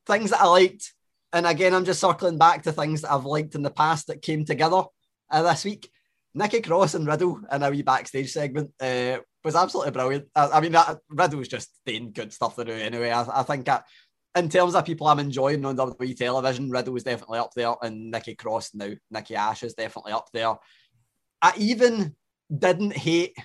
things 0.05 0.31
that 0.31 0.41
I 0.41 0.47
liked, 0.47 0.93
and 1.33 1.45
again, 1.45 1.73
I'm 1.73 1.85
just 1.85 2.01
circling 2.01 2.37
back 2.37 2.63
to 2.63 2.71
things 2.71 3.01
that 3.01 3.11
I've 3.11 3.25
liked 3.25 3.55
in 3.55 3.63
the 3.63 3.71
past 3.71 4.07
that 4.07 4.21
came 4.21 4.45
together 4.45 4.83
uh, 5.29 5.41
this 5.43 5.65
week. 5.65 5.89
Nikki 6.33 6.61
Cross 6.61 6.95
and 6.95 7.07
Riddle 7.07 7.41
in 7.51 7.63
a 7.63 7.69
wee 7.69 7.81
backstage 7.81 8.31
segment 8.31 8.71
uh, 8.79 9.17
was 9.43 9.55
absolutely 9.55 9.91
brilliant. 9.91 10.27
I, 10.35 10.49
I 10.49 10.61
mean, 10.61 10.71
that, 10.71 10.97
Riddle's 11.09 11.47
just 11.47 11.69
doing 11.85 12.11
good 12.11 12.31
stuff 12.31 12.55
to 12.55 12.65
do 12.65 12.71
anyway. 12.71 13.11
I, 13.11 13.41
I 13.41 13.43
think 13.43 13.65
that 13.65 13.85
in 14.35 14.49
terms 14.49 14.75
of 14.75 14.85
people 14.85 15.07
I'm 15.07 15.19
enjoying 15.19 15.65
on 15.65 15.75
WWE 15.75 16.15
television, 16.15 16.69
Riddle 16.69 16.93
was 16.93 17.03
definitely 17.03 17.39
up 17.39 17.51
there, 17.55 17.73
and 17.81 18.11
Nikki 18.11 18.35
Cross 18.35 18.71
now, 18.73 18.91
Nikki 19.09 19.35
Ash 19.35 19.63
is 19.63 19.73
definitely 19.73 20.13
up 20.13 20.27
there. 20.33 20.55
I 21.41 21.53
even 21.57 22.15
didn't 22.55 22.95
hate. 22.95 23.35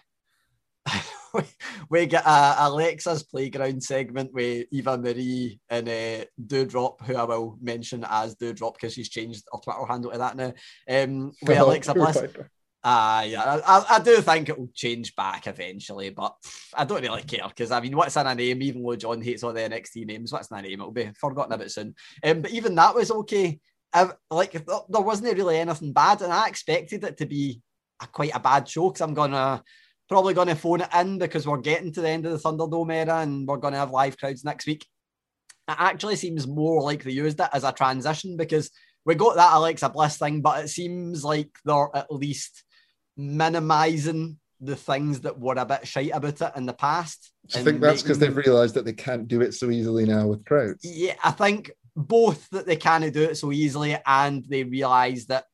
we 1.91 2.07
get 2.07 2.25
a 2.25 2.55
Alexa's 2.61 3.25
playground 3.25 3.83
segment 3.83 4.33
with 4.33 4.67
Eva 4.71 4.97
Marie 4.97 5.59
and 5.69 5.89
uh, 5.89 6.25
Doudrop, 6.41 7.05
who 7.05 7.17
I 7.17 7.25
will 7.25 7.59
mention 7.61 8.05
as 8.09 8.37
Doudrop 8.37 8.75
because 8.75 8.93
she's 8.93 9.09
changed 9.09 9.45
her 9.53 9.59
Twitter 9.59 9.87
handle 9.87 10.13
to 10.13 10.19
that 10.19 10.37
now. 10.37 10.53
Um, 10.89 11.33
with 11.43 11.59
Alexa 11.59 11.95
Bliss. 11.95 12.23
Uh, 12.87 13.25
yeah, 13.27 13.61
I, 13.67 13.97
I 13.97 13.99
do 13.99 14.21
think 14.21 14.49
it 14.49 14.57
will 14.57 14.71
change 14.73 15.17
back 15.17 15.49
eventually, 15.49 16.11
but 16.11 16.37
I 16.73 16.85
don't 16.85 17.03
really 17.03 17.25
care 17.25 17.49
because 17.49 17.73
I 17.73 17.81
mean, 17.81 17.97
what's 17.97 18.17
in 18.17 18.29
a 18.29 18.33
name? 18.33 18.63
Even 18.63 18.85
though 18.85 18.95
John 18.95 19.21
hates 19.21 19.43
all 19.43 19.53
the 19.53 19.63
NXT 19.63 20.07
names, 20.07 20.33
what's 20.33 20.53
in 20.53 20.59
a 20.59 20.63
name? 20.63 20.75
It'll 20.75 20.93
be 20.93 21.11
forgotten 21.19 21.53
a 21.53 21.59
bit 21.59 21.73
soon. 21.73 21.97
Um, 22.23 22.43
but 22.43 22.53
even 22.53 22.77
that 22.77 22.95
was 22.95 23.11
okay. 23.11 23.59
I, 23.93 24.11
like 24.31 24.53
there 24.53 25.01
wasn't 25.01 25.37
really 25.37 25.59
anything 25.59 25.93
bad, 25.93 26.23
and 26.23 26.33
I 26.33 26.47
expected 26.47 27.03
it 27.03 27.17
to 27.17 27.27
be 27.27 27.61
a, 28.01 28.07
quite 28.07 28.37
a 28.37 28.39
bad 28.39 28.69
show 28.69 28.91
because 28.91 29.01
I'm 29.01 29.15
gonna 29.15 29.65
probably 30.09 30.35
gonna 30.35 30.55
phone 30.55 30.83
it 30.83 30.95
in 30.95 31.19
because 31.19 31.45
we're 31.45 31.57
getting 31.57 31.93
to 31.93 32.01
the 32.01 32.09
end 32.09 32.25
of 32.25 32.31
the 32.31 32.39
Thunderdome 32.39 32.95
era 32.95 33.19
and 33.19 33.49
we're 33.49 33.57
gonna 33.57 33.79
have 33.79 33.91
live 33.91 34.17
crowds 34.17 34.45
next 34.45 34.65
week. 34.65 34.87
It 35.69 35.77
actually 35.77 36.15
seems 36.15 36.47
more 36.47 36.83
like 36.83 37.03
they 37.03 37.11
used 37.11 37.41
it 37.41 37.51
as 37.53 37.65
a 37.65 37.73
transition 37.73 38.37
because 38.37 38.71
we 39.05 39.17
got 39.17 39.35
that 39.35 39.55
Alexa 39.55 39.89
Bliss 39.89 40.19
thing, 40.19 40.41
but 40.41 40.65
it 40.65 40.69
seems 40.69 41.25
like 41.25 41.51
they're 41.65 41.91
at 41.93 42.13
least 42.13 42.63
minimizing 43.17 44.39
the 44.61 44.77
things 44.77 45.21
that 45.21 45.39
were 45.39 45.55
a 45.57 45.67
bit 45.67 45.87
shite 45.87 46.13
about 46.13 46.41
it 46.41 46.53
in 46.57 46.67
the 46.67 46.73
past. 46.73 47.33
I 47.55 47.63
think 47.63 47.81
that's 47.81 48.03
because 48.03 48.19
they've 48.19 48.37
realized 48.37 48.75
that 48.75 48.85
they 48.85 48.93
can't 48.93 49.29
do 49.29 49.41
it 49.43 49.55
so 49.55 49.71
easily 49.71 50.05
now 50.05 50.27
with 50.27 50.45
crowds? 50.45 50.81
Yeah, 50.83 51.15
I 51.23 51.31
think 51.31 51.71
both 51.95 52.49
that 52.51 52.67
they 52.67 52.77
can't 52.77 53.13
do 53.13 53.23
it 53.23 53.37
so 53.37 53.53
easily 53.53 53.97
and 54.07 54.45
they 54.49 54.65
realize 54.65 55.27
that 55.27 55.45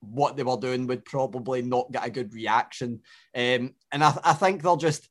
what 0.00 0.36
they 0.36 0.42
were 0.42 0.56
doing 0.56 0.86
would 0.86 1.04
probably 1.04 1.62
not 1.62 1.92
get 1.92 2.06
a 2.06 2.10
good 2.10 2.34
reaction. 2.34 3.00
Um, 3.34 3.74
and 3.92 4.02
I, 4.02 4.18
I 4.24 4.32
think 4.32 4.62
they're 4.62 4.76
just 4.76 5.08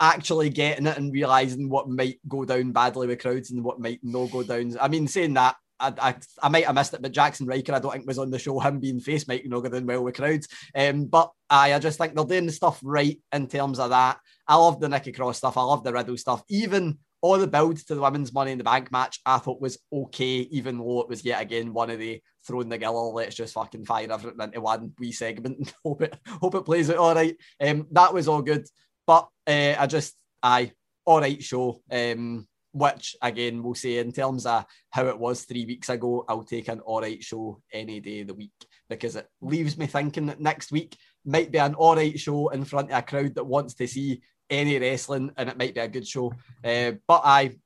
actually 0.00 0.50
getting 0.50 0.86
it 0.86 0.96
and 0.96 1.12
realizing 1.12 1.68
what 1.68 1.88
might 1.88 2.20
go 2.28 2.44
down 2.44 2.70
badly 2.70 3.08
with 3.08 3.20
crowds 3.20 3.50
and 3.50 3.64
what 3.64 3.80
might 3.80 4.00
not 4.02 4.30
go 4.30 4.42
down. 4.42 4.76
I 4.80 4.88
mean, 4.88 5.08
saying 5.08 5.34
that 5.34 5.56
I, 5.80 5.92
I, 5.98 6.14
I, 6.42 6.48
might 6.48 6.64
have 6.64 6.74
missed 6.74 6.94
it, 6.94 7.02
but 7.02 7.12
Jaxson 7.12 7.48
Ryker, 7.48 7.74
I 7.74 7.78
don't 7.78 7.92
think 7.92 8.06
was 8.06 8.18
on 8.18 8.30
the 8.30 8.38
show. 8.38 8.58
Him 8.60 8.80
being 8.80 9.00
face 9.00 9.28
might 9.28 9.46
not 9.48 9.60
go 9.60 9.68
down 9.68 9.86
well 9.86 10.04
with 10.04 10.16
crowds. 10.16 10.48
Um, 10.74 11.04
but 11.04 11.30
I, 11.48 11.74
I 11.74 11.78
just 11.78 11.98
think 11.98 12.14
they're 12.14 12.24
doing 12.24 12.46
the 12.46 12.52
stuff 12.52 12.80
right 12.82 13.20
in 13.32 13.46
terms 13.46 13.78
of 13.78 13.90
that. 13.90 14.18
I 14.46 14.56
love 14.56 14.80
the 14.80 14.88
Nikki 14.88 15.12
Cross 15.12 15.38
stuff. 15.38 15.56
I 15.56 15.62
love 15.62 15.84
the 15.84 15.92
Riddle 15.92 16.16
stuff. 16.16 16.42
Even 16.48 16.98
all 17.20 17.38
the 17.38 17.46
build 17.46 17.76
to 17.76 17.94
the 17.94 18.00
women's 18.00 18.32
Money 18.32 18.52
in 18.52 18.58
the 18.58 18.64
Bank 18.64 18.90
match, 18.90 19.20
I 19.26 19.38
thought 19.38 19.60
was 19.60 19.78
okay, 19.92 20.48
even 20.50 20.78
though 20.78 21.02
it 21.02 21.08
was 21.08 21.24
yet 21.24 21.42
again 21.42 21.72
one 21.72 21.90
of 21.90 21.98
the 21.98 22.20
throwing 22.46 22.68
the 22.68 22.78
gill. 22.78 23.14
let's 23.14 23.36
just 23.36 23.54
fucking 23.54 23.84
fire 23.84 24.10
everything 24.10 24.40
into 24.40 24.60
one 24.60 24.92
wee 24.98 25.12
segment 25.12 25.58
and 25.58 25.74
hope 25.84 26.02
it 26.02 26.18
hope 26.26 26.54
it 26.54 26.64
plays 26.64 26.90
out 26.90 26.96
all 26.96 27.14
right. 27.14 27.36
Um, 27.60 27.86
that 27.92 28.14
was 28.14 28.26
all 28.26 28.42
good, 28.42 28.66
but 29.06 29.28
uh, 29.46 29.74
I 29.78 29.86
just 29.86 30.14
I 30.42 30.72
all 31.04 31.20
right 31.20 31.42
show. 31.42 31.80
Um, 31.90 32.47
which 32.72 33.16
again 33.22 33.62
we'll 33.62 33.74
say 33.74 33.98
in 33.98 34.12
terms 34.12 34.46
of 34.46 34.64
how 34.90 35.06
it 35.06 35.18
was 35.18 35.42
three 35.42 35.66
weeks 35.66 35.88
ago, 35.88 36.24
I'll 36.28 36.44
take 36.44 36.68
an 36.68 36.80
all 36.80 37.00
right 37.00 37.22
show 37.22 37.60
any 37.72 38.00
day 38.00 38.20
of 38.20 38.28
the 38.28 38.34
week 38.34 38.52
because 38.88 39.16
it 39.16 39.28
leaves 39.40 39.76
me 39.76 39.86
thinking 39.86 40.26
that 40.26 40.40
next 40.40 40.72
week 40.72 40.96
might 41.24 41.50
be 41.50 41.58
an 41.58 41.74
all 41.74 41.96
right 41.96 42.18
show 42.18 42.48
in 42.48 42.64
front 42.64 42.90
of 42.90 42.98
a 42.98 43.02
crowd 43.02 43.34
that 43.34 43.44
wants 43.44 43.74
to 43.74 43.86
see 43.86 44.20
any 44.50 44.78
wrestling 44.78 45.30
and 45.36 45.48
it 45.48 45.58
might 45.58 45.74
be 45.74 45.80
a 45.80 45.88
good 45.88 46.06
show. 46.06 46.32
Uh, 46.64 46.92
but 47.06 47.22
I, 47.24 47.56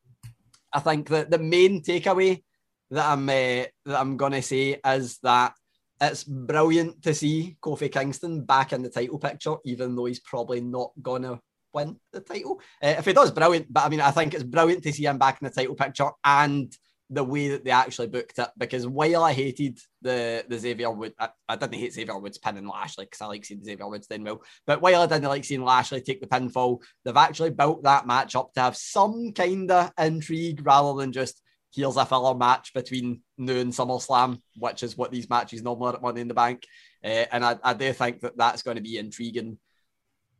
I 0.72 0.80
think 0.80 1.08
that 1.08 1.30
the 1.30 1.38
main 1.38 1.82
takeaway 1.82 2.42
that 2.90 3.06
I'm 3.06 3.28
uh, 3.28 3.66
that 3.86 4.00
I'm 4.00 4.16
gonna 4.16 4.42
say 4.42 4.80
is 4.84 5.18
that 5.22 5.54
it's 6.00 6.24
brilliant 6.24 7.02
to 7.02 7.14
see 7.14 7.56
Kofi 7.62 7.90
Kingston 7.90 8.44
back 8.44 8.72
in 8.72 8.82
the 8.82 8.90
title 8.90 9.18
picture, 9.18 9.56
even 9.64 9.94
though 9.94 10.06
he's 10.06 10.20
probably 10.20 10.60
not 10.60 10.92
gonna 11.00 11.40
win 11.72 11.96
the 12.12 12.20
title. 12.20 12.60
Uh, 12.82 12.94
if 12.98 13.04
he 13.04 13.12
does, 13.12 13.30
brilliant. 13.30 13.72
But 13.72 13.84
I 13.84 13.88
mean, 13.88 14.00
I 14.00 14.10
think 14.10 14.34
it's 14.34 14.42
brilliant 14.42 14.82
to 14.84 14.92
see 14.92 15.04
him 15.04 15.18
back 15.18 15.40
in 15.40 15.48
the 15.48 15.54
title 15.54 15.74
picture 15.74 16.10
and 16.24 16.74
the 17.10 17.22
way 17.22 17.48
that 17.48 17.64
they 17.64 17.70
actually 17.70 18.08
booked 18.08 18.38
it. 18.38 18.48
Because 18.56 18.86
while 18.86 19.22
I 19.22 19.32
hated 19.32 19.78
the 20.00 20.44
the 20.48 20.58
Xavier 20.58 20.90
Wood, 20.90 21.14
I, 21.18 21.30
I 21.48 21.56
didn't 21.56 21.74
hate 21.74 21.92
Xavier 21.92 22.18
Woods 22.18 22.38
pinning 22.38 22.66
Lashley 22.66 23.04
because 23.04 23.20
I 23.20 23.26
like 23.26 23.44
seeing 23.44 23.64
Xavier 23.64 23.88
Woods 23.88 24.06
doing 24.06 24.24
well. 24.24 24.42
But 24.66 24.80
while 24.80 25.02
I 25.02 25.06
didn't 25.06 25.28
like 25.28 25.44
seeing 25.44 25.64
Lashley 25.64 26.00
take 26.00 26.20
the 26.20 26.26
pinfall, 26.26 26.78
they've 27.04 27.16
actually 27.16 27.50
built 27.50 27.82
that 27.84 28.06
match 28.06 28.34
up 28.34 28.52
to 28.54 28.60
have 28.60 28.76
some 28.76 29.32
kind 29.32 29.70
of 29.70 29.92
intrigue 29.98 30.62
rather 30.64 31.00
than 31.00 31.12
just 31.12 31.42
here's 31.74 31.96
a 31.96 32.04
filler 32.04 32.34
match 32.34 32.72
between 32.74 33.20
Nu 33.38 33.58
and 33.58 33.72
SummerSlam, 33.72 34.40
which 34.56 34.82
is 34.82 34.96
what 34.96 35.10
these 35.10 35.28
matches 35.28 35.62
normally 35.62 35.92
are 35.92 35.96
at 35.96 36.02
Money 36.02 36.20
in 36.20 36.28
the 36.28 36.34
Bank. 36.34 36.64
Uh, 37.04 37.24
and 37.32 37.44
I, 37.44 37.58
I 37.62 37.74
do 37.74 37.92
think 37.92 38.20
that 38.20 38.36
that's 38.36 38.62
going 38.62 38.76
to 38.76 38.82
be 38.82 38.98
intriguing. 38.98 39.58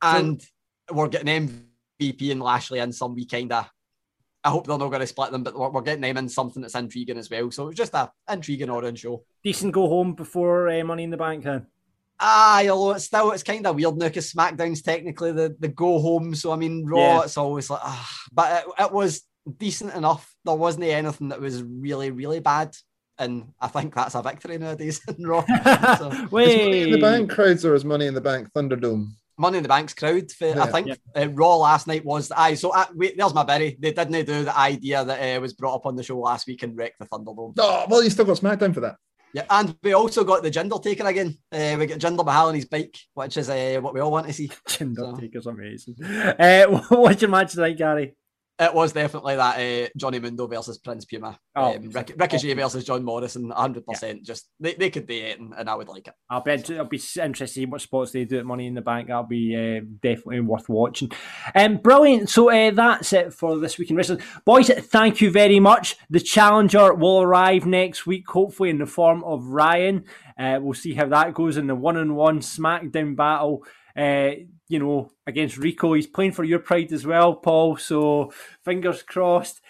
And 0.01 0.41
so, 0.41 0.49
we're 0.91 1.09
getting 1.09 1.49
MVP 1.99 2.31
and 2.33 2.43
Lashley 2.43 2.79
in 2.79 2.93
some 2.93 3.15
wee 3.15 3.27
kind 3.27 3.53
of. 3.53 3.69
I 4.45 4.51
hope 4.51 4.67
they're 4.67 4.77
not 4.77 4.89
going 4.89 5.01
to 5.01 5.07
split 5.07 5.31
them, 5.31 5.45
but 5.45 5.57
we're, 5.57 5.71
we're 5.71 5.83
getting 5.83 6.01
them 6.01 6.17
in 6.17 6.29
something 6.29 6.63
that's 6.63 6.75
intriguing 6.75 7.19
as 7.19 7.31
well. 7.31 7.51
So 7.53 7.69
it's 7.69 7.77
just 7.77 7.95
a 7.95 8.11
intriguing 8.29 8.71
orange 8.71 9.01
show. 9.01 9.25
Decent 9.45 9.73
go 9.73 9.89
home 9.89 10.15
before 10.15 10.69
uh, 10.69 10.83
Money 10.83 11.05
in 11.05 11.11
the 11.11 11.17
Bank, 11.17 11.45
huh? 11.45 11.61
Ah, 12.19 12.67
although 12.69 12.93
it's 12.93 13.05
still 13.05 13.31
it's 13.33 13.43
kind 13.43 13.67
of 13.67 13.77
weird 13.77 13.97
now 13.97 14.09
because 14.09 14.33
SmackDown's 14.33 14.83
technically 14.83 15.33
the, 15.33 15.57
the 15.61 15.69
go 15.69 16.01
home. 16.01 16.35
So 16.35 16.51
I 16.53 16.57
mean, 16.57 16.85
Raw, 16.85 16.99
yeah. 16.99 17.23
it's 17.23 17.37
always 17.37 17.71
like, 17.71 17.81
ah, 17.83 18.11
but 18.33 18.65
it, 18.65 18.85
it 18.85 18.93
was 18.93 19.23
decent 19.59 19.95
enough. 19.95 20.35
There 20.45 20.55
wasn't 20.55 20.85
anything 20.85 21.29
that 21.29 21.41
was 21.41 21.63
really 21.63 22.11
really 22.11 22.41
bad 22.41 22.75
and 23.19 23.53
I 23.61 23.69
think 23.69 23.95
that's 23.95 24.15
a 24.15 24.23
victory 24.23 24.59
nowadays 24.59 25.01
in 25.09 25.27
Raw. 25.27 25.45
So. 25.99 26.29
Wait, 26.31 26.65
Money 26.65 26.83
in 26.83 26.91
the 26.91 27.01
Bank 27.01 27.31
crowds 27.31 27.65
or 27.65 27.75
is 27.75 27.85
Money 27.85 28.07
in 28.07 28.15
the 28.15 28.21
Bank 28.21 28.49
Thunderdome? 28.55 29.13
Money 29.39 29.59
in 29.59 29.63
the 29.63 29.69
Bank's 29.69 29.95
crowd. 29.95 30.31
For, 30.31 30.49
yeah, 30.49 30.63
I 30.63 30.67
think 30.67 30.89
yeah. 30.89 30.95
uh, 31.15 31.29
Raw 31.29 31.57
last 31.57 31.87
night 31.87 32.05
was 32.05 32.31
I. 32.31 32.55
So 32.55 32.71
uh, 32.71 32.87
wait, 32.95 33.17
there's 33.17 33.35
my 33.35 33.45
berry. 33.45 33.77
They 33.79 33.93
didn't 33.93 34.27
do 34.27 34.45
the 34.45 34.57
idea 34.57 35.05
that 35.05 35.37
uh, 35.37 35.41
was 35.41 35.53
brought 35.53 35.77
up 35.77 35.87
on 35.87 35.97
the 35.97 36.03
show 36.03 36.19
last 36.19 36.47
week 36.47 36.63
and 36.63 36.77
wrecked 36.77 36.99
the 36.99 37.07
Thunderdome. 37.07 37.55
Oh 37.59 37.87
well, 37.89 38.03
you 38.03 38.11
still 38.11 38.25
got 38.25 38.39
SmackDown 38.39 38.75
for 38.75 38.81
that. 38.81 38.97
Yeah, 39.35 39.47
and 39.49 39.75
we 39.83 39.95
also 39.95 40.25
got 40.25 40.43
the 40.43 40.51
Jinder 40.51 40.83
Taker 40.83 41.07
again. 41.07 41.39
Uh, 41.51 41.77
we 41.79 41.87
got 41.87 41.99
Jinder 41.99 42.25
Mahal 42.25 42.49
on 42.49 42.55
his 42.55 42.67
bike, 42.67 42.99
which 43.15 43.39
is 43.39 43.49
uh, 43.49 43.79
what 43.81 43.95
we 43.95 44.01
all 44.01 44.11
want 44.11 44.27
to 44.27 44.33
see. 44.33 44.49
Jinder 44.69 44.97
so. 44.97 45.17
Taker's 45.17 45.47
amazing. 45.47 45.97
Uh, 46.05 46.67
what's 46.91 47.23
your 47.23 47.31
match 47.31 47.53
tonight, 47.53 47.79
Gary? 47.79 48.15
It 48.59 48.75
was 48.75 48.93
definitely 48.93 49.37
that 49.37 49.59
uh, 49.59 49.89
Johnny 49.97 50.21
Mundo 50.21 50.47
versus 50.47 50.79
Prince 50.79 51.07
Puma. 51.07 51.39
Oh, 51.57 51.75
um, 51.75 51.91
Rick, 51.91 52.15
Ricochet 52.17 52.53
versus 52.55 52.85
John 52.85 53.03
Morrison, 53.03 53.51
100%. 53.51 53.83
Yeah. 54.03 54.13
Just 54.23 54.51
they, 54.61 54.75
they 54.75 54.91
could 54.91 55.07
do 55.07 55.15
it, 55.15 55.41
and, 55.41 55.55
and, 55.57 55.69
I 55.69 55.75
would 55.75 55.89
like 55.89 56.07
it. 56.07 56.15
I'll 56.29 56.43
bet 56.43 56.71
I'll 56.71 56.85
be 56.85 57.01
interested 57.17 57.33
to 57.35 57.47
see 57.47 57.67
what 57.67 57.81
spots 57.81 58.13
they 58.13 58.25
do 58.25 58.39
at 58.39 58.45
Money 58.45 58.67
in 58.67 58.75
the 58.75 58.83
Bank. 58.83 59.09
That'll 59.09 59.25
be 59.25 59.57
uh, 59.57 59.85
definitely 60.03 60.41
worth 60.41 60.69
watching. 60.69 61.11
Um, 61.55 61.79
brilliant. 61.79 62.29
So 62.29 62.51
uh, 62.51 62.71
that's 62.71 63.13
it 63.15 63.33
for 63.33 63.59
this 63.59 63.79
week 63.79 63.91
in 63.91 63.97
wrestling. 63.97 64.21
Boys, 64.45 64.69
thank 64.69 65.21
you 65.21 65.31
very 65.31 65.59
much. 65.59 65.97
The 66.11 66.21
challenger 66.21 66.95
will 66.95 67.23
arrive 67.23 67.65
next 67.67 68.07
week, 68.07 68.29
hopefully 68.29 68.71
in 68.71 68.79
the 68.79 68.87
form 68.87 69.25
of 69.25 69.47
Ryan. 69.47 70.05
Uh, 70.39 70.59
we'll 70.61 70.75
see 70.75 70.95
how 70.95 71.07
that 71.07 71.35
goes 71.35 71.57
in 71.57 71.67
the 71.67 71.75
one 71.75 71.97
on 71.97 72.15
one 72.15 72.41
SmackDown 72.41 73.17
battle. 73.17 73.65
Uh, 73.97 74.31
you 74.73 74.79
know, 74.79 75.13
against 75.27 75.59
Rico. 75.59 75.93
He's 75.93 76.07
playing 76.07 76.33
for 76.33 76.45
your 76.45 76.59
pride 76.59 76.93
as 76.93 77.07
well, 77.07 77.35
Paul. 77.35 77.77
So 77.77 78.33
fingers 78.65 79.03
crossed. 79.03 79.61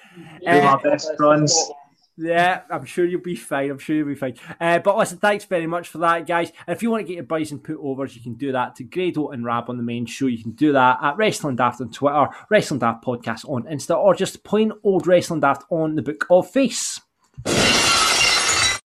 Uh, 0.46 0.60
my 0.60 0.80
best 0.80 1.10
friends. 1.16 1.70
Yeah, 2.16 2.60
I'm 2.70 2.84
sure 2.84 3.04
you'll 3.04 3.20
be 3.20 3.34
fine. 3.34 3.70
I'm 3.70 3.78
sure 3.78 3.96
you'll 3.96 4.06
be 4.06 4.14
fine. 4.14 4.36
Uh, 4.60 4.78
but 4.78 4.96
listen, 4.96 5.18
thanks 5.18 5.44
very 5.44 5.66
much 5.66 5.88
for 5.88 5.98
that, 5.98 6.24
guys. 6.24 6.52
And 6.68 6.76
if 6.76 6.82
you 6.82 6.90
want 6.90 7.00
to 7.00 7.08
get 7.08 7.16
your 7.16 7.24
boys 7.24 7.50
and 7.50 7.64
put 7.64 7.78
overs, 7.82 8.14
you 8.14 8.22
can 8.22 8.34
do 8.34 8.52
that 8.52 8.76
to 8.76 8.84
Grado 8.84 9.30
and 9.30 9.44
Rab 9.44 9.68
on 9.68 9.76
the 9.76 9.82
main 9.82 10.06
show. 10.06 10.26
You 10.26 10.40
can 10.40 10.52
do 10.52 10.72
that 10.72 10.98
at 11.02 11.16
Wrestling 11.16 11.56
Daft 11.56 11.80
on 11.80 11.90
Twitter, 11.90 12.28
Wrestling 12.48 12.78
Daft 12.78 13.04
Podcast 13.04 13.48
on 13.48 13.64
Insta, 13.64 13.96
or 13.96 14.14
just 14.14 14.44
plain 14.44 14.72
old 14.84 15.08
Wrestling 15.08 15.40
Daft 15.40 15.64
on 15.68 15.96
the 15.96 16.02
Book 16.02 16.26
of 16.30 16.48
Face. 16.48 17.00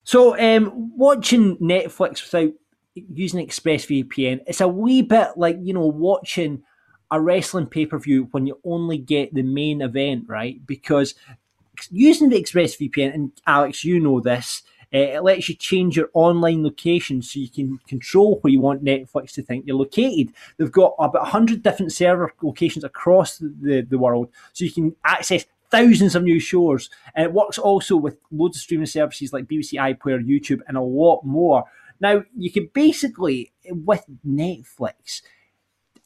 So, 0.03 0.37
um, 0.37 0.91
watching 0.97 1.57
Netflix 1.57 2.23
without 2.23 2.53
using 2.95 3.45
ExpressVPN, 3.45 4.41
it's 4.47 4.61
a 4.61 4.67
wee 4.67 5.01
bit 5.01 5.29
like, 5.35 5.57
you 5.61 5.73
know, 5.73 5.85
watching 5.85 6.63
a 7.11 7.19
wrestling 7.19 7.67
pay 7.67 7.85
per 7.85 7.99
view 7.99 8.27
when 8.31 8.47
you 8.47 8.59
only 8.63 8.97
get 8.97 9.33
the 9.33 9.43
main 9.43 9.81
event, 9.81 10.25
right? 10.27 10.65
Because 10.65 11.15
using 11.91 12.29
the 12.29 12.41
ExpressVPN, 12.41 13.13
and 13.13 13.31
Alex, 13.45 13.83
you 13.83 13.99
know 13.99 14.19
this, 14.19 14.63
uh, 14.93 14.97
it 14.97 15.23
lets 15.23 15.49
you 15.49 15.55
change 15.55 15.97
your 15.97 16.09
online 16.13 16.63
location 16.63 17.21
so 17.21 17.39
you 17.39 17.49
can 17.49 17.79
control 17.87 18.37
where 18.41 18.53
you 18.53 18.61
want 18.61 18.83
Netflix 18.83 19.31
to 19.33 19.41
think 19.41 19.65
you're 19.65 19.75
located. 19.75 20.33
They've 20.57 20.71
got 20.71 20.93
about 20.99 21.23
100 21.23 21.63
different 21.63 21.91
server 21.91 22.31
locations 22.41 22.83
across 22.83 23.37
the, 23.37 23.85
the 23.89 23.97
world, 23.97 24.29
so 24.53 24.65
you 24.65 24.71
can 24.71 24.95
access 25.03 25.45
thousands 25.71 26.13
of 26.13 26.23
new 26.23 26.39
shows. 26.39 26.91
And 27.15 27.25
it 27.25 27.33
works 27.33 27.57
also 27.57 27.95
with 27.97 28.17
loads 28.31 28.57
of 28.57 28.61
streaming 28.61 28.85
services 28.85 29.33
like 29.33 29.45
BBC 29.45 29.73
iPlayer, 29.73 30.23
YouTube, 30.23 30.61
and 30.67 30.77
a 30.77 30.81
lot 30.81 31.23
more. 31.25 31.63
Now, 32.03 32.25
you 32.37 32.51
can 32.51 32.69
basically, 32.73 33.53
with 33.65 34.03
Netflix, 34.27 35.21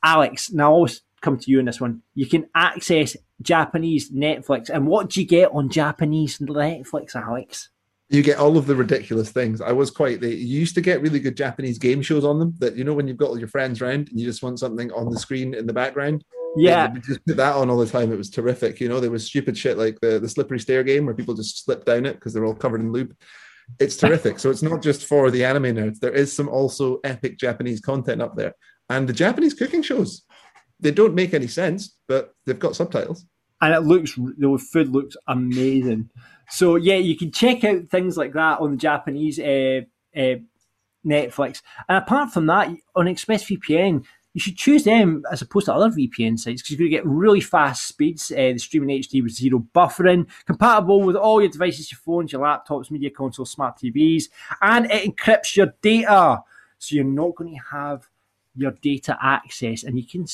Alex, 0.03 0.51
now 0.51 0.65
I 0.65 0.75
always 0.75 1.01
come 1.21 1.39
to 1.39 1.49
you 1.49 1.57
on 1.57 1.65
this 1.65 1.81
one, 1.81 2.03
you 2.13 2.27
can 2.27 2.47
access 2.53 3.17
Japanese 3.41 4.11
Netflix. 4.11 4.69
And 4.69 4.85
what 4.85 5.09
do 5.09 5.19
you 5.19 5.25
get 5.25 5.51
on 5.51 5.69
Japanese 5.69 6.37
Netflix, 6.37 7.15
Alex? 7.15 7.69
You 8.09 8.21
get 8.21 8.37
all 8.37 8.57
of 8.57 8.67
the 8.67 8.75
ridiculous 8.75 9.31
things. 9.31 9.59
I 9.59 9.71
was 9.71 9.89
quite. 9.89 10.21
They 10.21 10.35
used 10.35 10.75
to 10.75 10.81
get 10.81 11.01
really 11.01 11.19
good 11.19 11.35
Japanese 11.35 11.79
game 11.79 12.03
shows 12.03 12.23
on 12.23 12.37
them. 12.37 12.53
That 12.59 12.75
you 12.75 12.83
know 12.83 12.93
when 12.93 13.07
you've 13.07 13.17
got 13.17 13.29
all 13.29 13.39
your 13.39 13.49
friends 13.49 13.81
around 13.81 14.07
and 14.09 14.19
you 14.19 14.25
just 14.25 14.43
want 14.43 14.59
something 14.59 14.91
on 14.91 15.09
the 15.09 15.19
screen 15.19 15.55
in 15.55 15.65
the 15.65 15.73
background. 15.73 16.23
Yeah, 16.55 16.93
just 17.05 17.25
put 17.25 17.35
that 17.35 17.55
on 17.55 17.69
all 17.69 17.77
the 17.77 17.85
time. 17.85 18.13
It 18.13 18.17
was 18.17 18.29
terrific. 18.29 18.79
You 18.79 18.87
know, 18.87 19.01
there 19.01 19.11
was 19.11 19.25
stupid 19.25 19.57
shit 19.57 19.77
like 19.77 19.99
the 19.99 20.19
the 20.19 20.29
slippery 20.29 20.59
stair 20.59 20.83
game 20.83 21.05
where 21.05 21.15
people 21.15 21.33
just 21.33 21.65
slip 21.65 21.83
down 21.83 22.05
it 22.05 22.13
because 22.13 22.33
they're 22.33 22.45
all 22.45 22.55
covered 22.55 22.79
in 22.79 22.93
lube 22.93 23.13
it's 23.79 23.97
terrific. 23.97 24.39
so 24.39 24.49
it's 24.49 24.63
not 24.63 24.81
just 24.81 25.05
for 25.05 25.29
the 25.29 25.43
anime 25.45 25.75
nerds. 25.75 25.99
There 25.99 26.13
is 26.13 26.35
some 26.35 26.49
also 26.49 26.99
epic 27.03 27.37
Japanese 27.37 27.79
content 27.79 28.21
up 28.21 28.35
there, 28.35 28.53
and 28.89 29.07
the 29.07 29.13
Japanese 29.13 29.53
cooking 29.53 29.81
shows. 29.81 30.23
They 30.79 30.91
don't 30.91 31.15
make 31.15 31.33
any 31.33 31.47
sense, 31.47 31.97
but 32.07 32.35
they've 32.45 32.59
got 32.59 32.75
subtitles. 32.75 33.25
And 33.61 33.73
it 33.73 33.81
looks 33.81 34.13
the 34.15 34.67
food 34.71 34.89
looks 34.89 35.15
amazing. 35.27 36.09
So 36.49 36.75
yeah, 36.75 36.97
you 36.97 37.17
can 37.17 37.31
check 37.31 37.63
out 37.63 37.89
things 37.89 38.15
like 38.17 38.33
that 38.33 38.59
on 38.59 38.71
the 38.71 38.77
Japanese 38.77 39.39
uh, 39.39 39.81
uh, 40.15 40.35
Netflix. 41.05 41.61
And 41.89 41.97
apart 41.97 42.31
from 42.31 42.45
that, 42.47 42.69
on 42.95 43.05
ExpressVPN, 43.05 44.05
you 44.37 44.41
should 44.41 44.55
choose 44.55 44.83
them 44.83 45.23
as 45.31 45.41
opposed 45.41 45.65
to 45.65 45.73
other 45.73 45.89
VPN 45.89 46.37
sites 46.37 46.61
because 46.61 46.69
you're 46.69 46.77
going 46.77 46.91
to 46.91 46.95
get 46.95 47.07
really 47.07 47.41
fast 47.41 47.87
speeds. 47.87 48.31
Uh, 48.31 48.53
the 48.53 48.59
streaming 48.59 49.01
HD 49.01 49.23
with 49.23 49.31
zero 49.31 49.65
buffering, 49.73 50.27
compatible 50.45 51.01
with 51.01 51.15
all 51.15 51.41
your 51.41 51.49
devices, 51.49 51.91
your 51.91 51.97
phones, 51.97 52.31
your 52.31 52.43
laptops, 52.43 52.91
media 52.91 53.09
consoles, 53.09 53.49
smart 53.49 53.79
TVs, 53.79 54.25
and 54.61 54.85
it 54.91 55.15
encrypts 55.17 55.55
your 55.55 55.73
data. 55.81 56.43
So 56.77 56.93
you're 56.93 57.03
not 57.03 57.33
going 57.35 57.55
to 57.55 57.75
have 57.75 58.07
your 58.53 58.73
data 58.73 59.17
access 59.19 59.81
and 59.81 59.97
you 59.97 60.05
can 60.05 60.27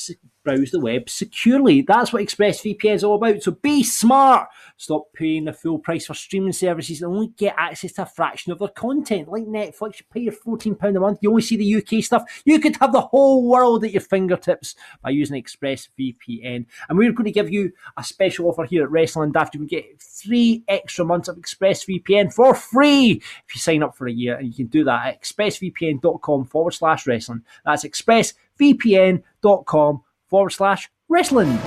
browse 0.44 0.70
the 0.70 0.78
web 0.78 1.08
securely. 1.08 1.82
That's 1.82 2.12
what 2.12 2.22
ExpressVPN 2.22 2.94
is 2.94 3.04
all 3.04 3.16
about. 3.16 3.42
So 3.42 3.52
be 3.52 3.82
smart. 3.82 4.48
Stop 4.76 5.12
paying 5.14 5.46
the 5.46 5.52
full 5.52 5.78
price 5.78 6.06
for 6.06 6.14
streaming 6.14 6.52
services 6.52 7.02
and 7.02 7.12
only 7.12 7.28
get 7.36 7.54
access 7.56 7.92
to 7.92 8.02
a 8.02 8.06
fraction 8.06 8.52
of 8.52 8.58
their 8.58 8.68
content. 8.68 9.28
Like 9.28 9.44
Netflix, 9.44 10.00
you 10.00 10.06
pay 10.12 10.20
your 10.20 10.32
£14 10.32 10.96
a 10.96 11.00
month, 11.00 11.18
you 11.22 11.30
only 11.30 11.42
see 11.42 11.56
the 11.56 11.76
UK 11.76 12.04
stuff. 12.04 12.42
You 12.44 12.60
could 12.60 12.76
have 12.76 12.92
the 12.92 13.00
whole 13.00 13.48
world 13.48 13.84
at 13.84 13.92
your 13.92 14.02
fingertips 14.02 14.74
by 15.02 15.10
using 15.10 15.42
ExpressVPN. 15.42 16.66
And 16.88 16.98
we're 16.98 17.12
going 17.12 17.24
to 17.24 17.32
give 17.32 17.50
you 17.50 17.72
a 17.96 18.04
special 18.04 18.48
offer 18.48 18.64
here 18.64 18.84
at 18.84 18.90
Wrestling 18.90 19.32
Daft. 19.32 19.54
You 19.54 19.60
can 19.60 19.66
get 19.66 20.00
three 20.00 20.62
extra 20.68 21.04
months 21.04 21.28
of 21.28 21.36
ExpressVPN 21.36 22.32
for 22.32 22.54
free 22.54 23.22
if 23.46 23.54
you 23.54 23.60
sign 23.60 23.82
up 23.82 23.96
for 23.96 24.06
a 24.06 24.12
year. 24.12 24.36
And 24.36 24.48
you 24.48 24.54
can 24.54 24.66
do 24.66 24.84
that 24.84 25.06
at 25.06 25.22
expressvpn.com 25.22 26.44
forward 26.44 26.72
slash 26.72 27.06
wrestling. 27.06 27.42
That's 27.64 27.84
expressvpn.com 27.84 30.02
forward 30.28 30.50
slash 30.50 30.90
wrestling. 31.08 31.58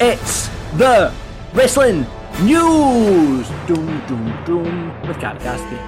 It's 0.00 0.48
the 0.76 1.12
wrestling 1.54 2.06
news. 2.42 3.48
Doom, 3.66 4.06
doom, 4.06 4.44
doom. 4.44 5.08
With 5.08 5.18
Cat 5.20 5.40
Cassidy. 5.40 5.80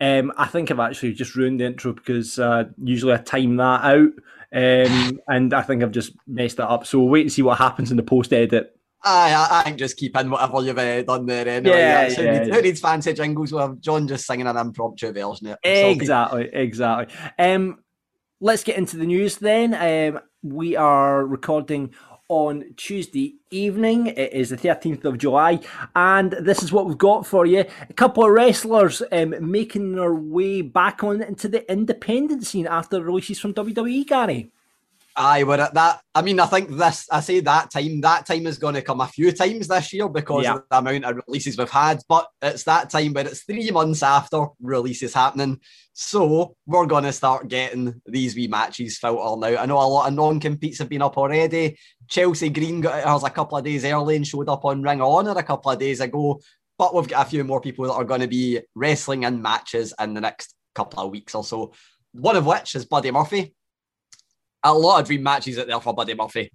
Um, 0.00 0.32
I 0.36 0.46
think 0.46 0.70
I've 0.70 0.78
actually 0.78 1.12
just 1.12 1.34
ruined 1.34 1.60
the 1.60 1.66
intro 1.66 1.92
because 1.92 2.38
uh, 2.38 2.64
usually 2.82 3.14
I 3.14 3.18
time 3.18 3.56
that 3.56 3.84
out. 3.84 4.10
Um, 4.50 5.20
and 5.28 5.52
I 5.52 5.62
think 5.62 5.82
I've 5.82 5.90
just 5.90 6.12
messed 6.26 6.58
it 6.58 6.64
up. 6.64 6.86
So 6.86 7.00
we'll 7.00 7.08
wait 7.08 7.22
and 7.22 7.32
see 7.32 7.42
what 7.42 7.58
happens 7.58 7.90
in 7.90 7.96
the 7.96 8.02
post 8.02 8.32
edit. 8.32 8.74
I, 9.02 9.48
I 9.50 9.62
think 9.62 9.78
just 9.78 9.96
keep 9.96 10.16
in 10.16 10.30
whatever 10.30 10.62
you've 10.62 10.78
uh, 10.78 11.02
done 11.02 11.26
there 11.26 11.46
anyway. 11.46 11.78
Yeah, 11.78 12.08
yeah, 12.08 12.14
who, 12.14 12.38
needs, 12.38 12.56
who, 12.56 12.62
needs, 12.62 12.80
fancy 12.80 13.12
jingles 13.12 13.52
with 13.52 13.80
John 13.80 14.08
just 14.08 14.26
singing 14.26 14.46
an 14.46 14.56
impromptu 14.56 15.12
version? 15.12 15.56
Exactly, 15.62 16.48
exactly. 16.52 17.14
Um, 17.38 17.78
let's 18.40 18.64
get 18.64 18.76
into 18.76 18.96
the 18.96 19.06
news 19.06 19.36
then. 19.36 19.74
Um, 19.74 20.20
we 20.42 20.76
are 20.76 21.26
recording 21.26 21.92
on 22.28 22.74
Tuesday 22.76 23.36
evening. 23.50 24.08
It 24.08 24.32
is 24.32 24.50
the 24.50 24.56
13th 24.56 25.04
of 25.04 25.18
July, 25.18 25.60
and 25.96 26.32
this 26.32 26.62
is 26.62 26.70
what 26.70 26.86
we've 26.86 26.98
got 26.98 27.26
for 27.26 27.46
you. 27.46 27.64
A 27.88 27.92
couple 27.94 28.24
of 28.24 28.30
wrestlers 28.30 29.02
um, 29.12 29.34
making 29.40 29.94
their 29.94 30.14
way 30.14 30.60
back 30.60 31.02
on 31.02 31.22
into 31.22 31.48
the 31.48 31.70
independent 31.70 32.46
scene 32.46 32.66
after 32.66 33.02
releases 33.02 33.40
from 33.40 33.54
WWE, 33.54 34.06
Gary. 34.06 34.52
Aye, 35.20 35.42
we're 35.42 35.58
at 35.58 35.74
that. 35.74 36.00
I 36.14 36.22
mean, 36.22 36.38
I 36.38 36.46
think 36.46 36.70
this, 36.70 37.08
I 37.10 37.18
say 37.18 37.40
that 37.40 37.72
time, 37.72 38.00
that 38.02 38.24
time 38.24 38.46
is 38.46 38.56
going 38.56 38.76
to 38.76 38.82
come 38.82 39.00
a 39.00 39.08
few 39.08 39.32
times 39.32 39.66
this 39.66 39.92
year 39.92 40.08
because 40.08 40.44
yeah. 40.44 40.54
of 40.54 40.62
the 40.70 40.78
amount 40.78 41.04
of 41.04 41.20
releases 41.26 41.58
we've 41.58 41.68
had. 41.68 42.00
But 42.08 42.28
it's 42.40 42.62
that 42.64 42.88
time 42.88 43.14
where 43.14 43.26
it's 43.26 43.42
three 43.42 43.68
months 43.72 44.04
after 44.04 44.46
releases 44.62 45.12
happening. 45.12 45.58
So 45.92 46.54
we're 46.66 46.86
going 46.86 47.02
to 47.02 47.12
start 47.12 47.48
getting 47.48 48.00
these 48.06 48.36
wee 48.36 48.46
matches 48.46 48.98
filtered 48.98 49.40
now. 49.40 49.60
I 49.60 49.66
know 49.66 49.78
a 49.78 49.82
lot 49.82 50.06
of 50.06 50.14
non 50.14 50.38
competes 50.38 50.78
have 50.78 50.88
been 50.88 51.02
up 51.02 51.18
already. 51.18 51.76
Chelsea 52.06 52.50
Green 52.50 52.80
got 52.80 53.04
ours 53.04 53.24
a 53.24 53.30
couple 53.30 53.58
of 53.58 53.64
days 53.64 53.84
early 53.84 54.14
and 54.14 54.26
showed 54.26 54.48
up 54.48 54.64
on 54.64 54.82
Ring 54.82 55.00
of 55.00 55.08
Honor 55.08 55.36
a 55.36 55.42
couple 55.42 55.72
of 55.72 55.80
days 55.80 56.00
ago. 56.00 56.40
But 56.78 56.94
we've 56.94 57.08
got 57.08 57.26
a 57.26 57.28
few 57.28 57.42
more 57.42 57.60
people 57.60 57.86
that 57.86 57.94
are 57.94 58.04
going 58.04 58.20
to 58.20 58.28
be 58.28 58.60
wrestling 58.76 59.24
in 59.24 59.42
matches 59.42 59.92
in 60.00 60.14
the 60.14 60.20
next 60.20 60.54
couple 60.76 61.00
of 61.00 61.10
weeks 61.10 61.34
or 61.34 61.42
so. 61.42 61.72
One 62.12 62.36
of 62.36 62.46
which 62.46 62.76
is 62.76 62.84
Buddy 62.84 63.10
Murphy 63.10 63.56
a 64.68 64.78
lot 64.78 65.00
of 65.00 65.06
dream 65.06 65.22
matches 65.22 65.58
out 65.58 65.66
there 65.66 65.80
for 65.80 65.94
Buddy 65.94 66.14
Murphy. 66.14 66.50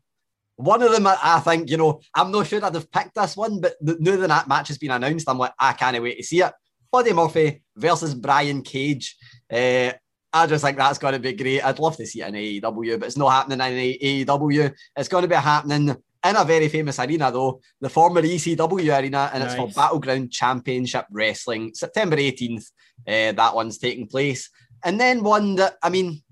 One 0.55 0.81
of 0.83 0.91
them, 0.91 1.07
I 1.07 1.39
think, 1.39 1.69
you 1.69 1.77
know, 1.77 1.99
I'm 2.13 2.31
not 2.31 2.47
sure 2.47 2.63
I'd 2.63 2.75
have 2.75 2.91
picked 2.91 3.15
this 3.15 3.35
one, 3.35 3.59
but 3.59 3.73
now 3.81 4.15
that 4.15 4.27
that 4.27 4.47
match 4.47 4.67
has 4.67 4.77
been 4.77 4.91
announced, 4.91 5.27
I'm 5.27 5.39
like, 5.39 5.53
I 5.57 5.73
can't 5.73 6.01
wait 6.01 6.17
to 6.17 6.23
see 6.23 6.41
it. 6.41 6.53
Buddy 6.91 7.11
Murphy 7.11 7.63
versus 7.75 8.13
Brian 8.13 8.61
Cage. 8.61 9.17
Uh, 9.51 9.93
I 10.31 10.47
just 10.47 10.63
think 10.63 10.77
that's 10.77 10.99
going 10.99 11.13
to 11.13 11.19
be 11.19 11.33
great. 11.33 11.61
I'd 11.61 11.79
love 11.79 11.97
to 11.97 12.05
see 12.05 12.21
it 12.21 12.27
in 12.27 12.35
AEW, 12.35 12.99
but 12.99 13.07
it's 13.07 13.17
not 13.17 13.31
happening 13.31 13.59
in 13.59 14.25
AEW. 14.27 14.73
It's 14.95 15.09
going 15.09 15.23
to 15.23 15.27
be 15.27 15.35
happening 15.35 15.89
in 15.89 16.35
a 16.35 16.45
very 16.45 16.69
famous 16.69 16.99
arena, 16.99 17.31
though, 17.31 17.61
the 17.81 17.89
former 17.89 18.21
ECW 18.21 18.99
arena, 18.99 19.29
and 19.33 19.43
nice. 19.43 19.53
it's 19.53 19.59
for 19.59 19.67
Battleground 19.69 20.31
Championship 20.31 21.05
Wrestling, 21.11 21.73
September 21.73 22.15
18th. 22.15 22.71
Uh, 23.07 23.31
that 23.33 23.55
one's 23.55 23.77
taking 23.77 24.07
place. 24.07 24.49
And 24.83 24.99
then 24.99 25.23
one 25.23 25.55
that, 25.55 25.77
I 25.83 25.89
mean, 25.89 26.22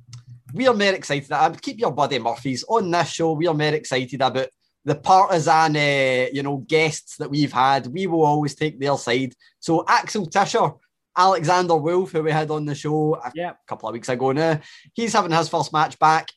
we 0.54 0.68
are 0.68 0.74
more 0.74 0.94
excited. 0.94 1.32
Um, 1.32 1.56
keep 1.56 1.80
your 1.80 1.92
buddy 1.92 2.20
Murphys 2.20 2.64
on 2.68 2.92
this 2.92 3.10
show. 3.10 3.34
We 3.34 3.48
are 3.48 3.54
more 3.54 3.74
excited 3.74 4.22
about 4.22 4.48
the 4.84 4.96
partisan, 4.96 5.76
uh, 5.76 6.28
you 6.34 6.44
know, 6.44 6.58
guests 6.58 7.18
that 7.18 7.30
we've 7.30 7.52
had. 7.52 7.88
We 7.88 8.08
will 8.08 8.26
always 8.26 8.56
take 8.56 8.80
their 8.80 8.98
side. 8.98 9.34
So 9.60 9.86
Axel 9.88 10.26
Tischer, 10.26 10.72
Alexander 11.16 11.76
Wolf, 11.76 12.12
who 12.12 12.24
we 12.24 12.32
had 12.32 12.50
on 12.52 12.66
the 12.66 12.76
show 12.76 13.16
a 13.16 13.32
yep. 13.36 13.60
couple 13.68 13.90
of 13.90 13.94
weeks 13.94 14.10
ago 14.10 14.32
now, 14.32 14.60
he's 14.94 15.14
having 15.14 15.32
his 15.32 15.50
first 15.50 15.72
match 15.74 16.00
back. 16.00 16.28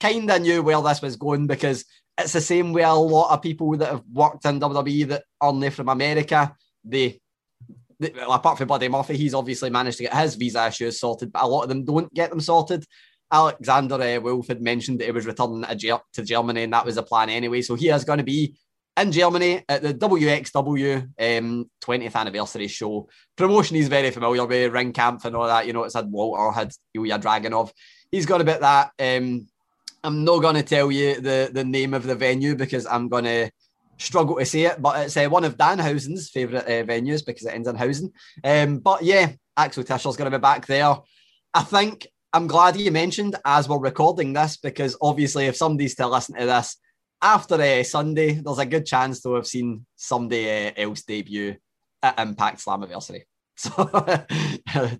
Kind 0.00 0.30
of 0.30 0.42
knew 0.42 0.62
where 0.62 0.80
this 0.82 1.02
was 1.02 1.16
going 1.16 1.46
because 1.46 1.84
it's 2.18 2.32
the 2.32 2.40
same 2.40 2.72
way 2.72 2.82
a 2.82 2.92
lot 2.92 3.32
of 3.32 3.42
people 3.42 3.76
that 3.76 3.90
have 3.90 4.04
worked 4.12 4.44
in 4.44 4.60
WWE 4.60 5.08
that 5.08 5.24
are 5.40 5.70
from 5.70 5.88
America. 5.88 6.54
They 6.84 7.20
apart 8.28 8.58
from 8.58 8.68
Buddy 8.68 8.88
Murphy, 8.88 9.16
he's 9.16 9.34
obviously 9.34 9.70
managed 9.70 9.98
to 9.98 10.04
get 10.04 10.16
his 10.16 10.34
visa 10.34 10.66
issues 10.66 11.00
sorted, 11.00 11.32
but 11.32 11.42
a 11.42 11.46
lot 11.46 11.62
of 11.62 11.68
them 11.68 11.84
don't 11.84 12.12
get 12.12 12.30
them 12.30 12.40
sorted. 12.40 12.84
Alexander 13.30 13.94
uh, 13.96 14.20
Wolf 14.20 14.48
had 14.48 14.62
mentioned 14.62 15.00
that 15.00 15.06
he 15.06 15.10
was 15.10 15.26
returning 15.26 15.64
to 15.64 16.22
Germany, 16.22 16.64
and 16.64 16.72
that 16.72 16.86
was 16.86 16.96
the 16.96 17.02
plan 17.02 17.30
anyway. 17.30 17.62
So 17.62 17.74
he 17.74 17.88
is 17.88 18.04
going 18.04 18.18
to 18.18 18.24
be 18.24 18.54
in 18.96 19.12
Germany 19.12 19.64
at 19.68 19.82
the 19.82 19.94
WXW 19.94 21.02
um, 21.18 21.70
20th 21.84 22.14
anniversary 22.14 22.68
show. 22.68 23.08
Promotion 23.36 23.76
he's 23.76 23.88
very 23.88 24.10
familiar 24.10 24.46
with, 24.46 24.72
Ring 24.72 24.92
Camp 24.92 25.24
and 25.24 25.34
all 25.34 25.46
that. 25.46 25.66
You 25.66 25.72
know, 25.72 25.84
it's 25.84 25.94
had 25.94 26.10
Walter, 26.10 26.52
had 26.52 26.72
Ilya 26.94 27.18
Dragunov. 27.18 27.70
He's 28.10 28.26
got 28.26 28.40
a 28.40 28.44
bit 28.44 28.60
that. 28.60 28.90
Um, 28.98 29.48
I'm 30.04 30.22
not 30.22 30.42
going 30.42 30.56
to 30.56 30.62
tell 30.62 30.92
you 30.92 31.20
the, 31.20 31.50
the 31.52 31.64
name 31.64 31.94
of 31.94 32.04
the 32.04 32.14
venue 32.14 32.54
because 32.54 32.86
I'm 32.86 33.08
going 33.08 33.24
to 33.24 33.50
struggle 33.96 34.36
to 34.36 34.44
say 34.44 34.62
it, 34.62 34.80
but 34.80 35.06
it's 35.06 35.16
uh, 35.16 35.26
one 35.26 35.44
of 35.44 35.56
Danhausen's 35.56 36.28
favourite 36.28 36.64
uh, 36.64 36.84
venues 36.84 37.24
because 37.24 37.46
it 37.46 37.54
ends 37.54 37.68
in 37.68 37.76
Hausen. 37.76 38.12
Um, 38.44 38.78
but 38.78 39.02
yeah, 39.02 39.32
Axel 39.56 39.82
Tischer's 39.82 40.16
going 40.16 40.30
to 40.30 40.38
be 40.38 40.42
back 40.42 40.66
there. 40.66 40.96
I 41.54 41.62
think 41.62 42.06
I'm 42.34 42.48
glad 42.48 42.76
you 42.76 42.90
mentioned 42.90 43.36
as 43.44 43.68
we're 43.68 43.78
recording 43.78 44.32
this 44.32 44.56
because 44.56 44.96
obviously, 45.00 45.46
if 45.46 45.54
somebody's 45.54 45.92
still 45.92 46.10
listening 46.10 46.40
to 46.40 46.46
this 46.46 46.76
after 47.22 47.54
uh, 47.54 47.84
Sunday, 47.84 48.32
there's 48.32 48.58
a 48.58 48.66
good 48.66 48.84
chance 48.84 49.20
to 49.20 49.34
have 49.34 49.46
seen 49.46 49.86
somebody 49.94 50.50
uh, 50.50 50.72
else 50.76 51.02
debut 51.04 51.54
at 52.02 52.18
Impact 52.18 52.58
Slammiversary. 52.58 53.22
So 53.56 53.70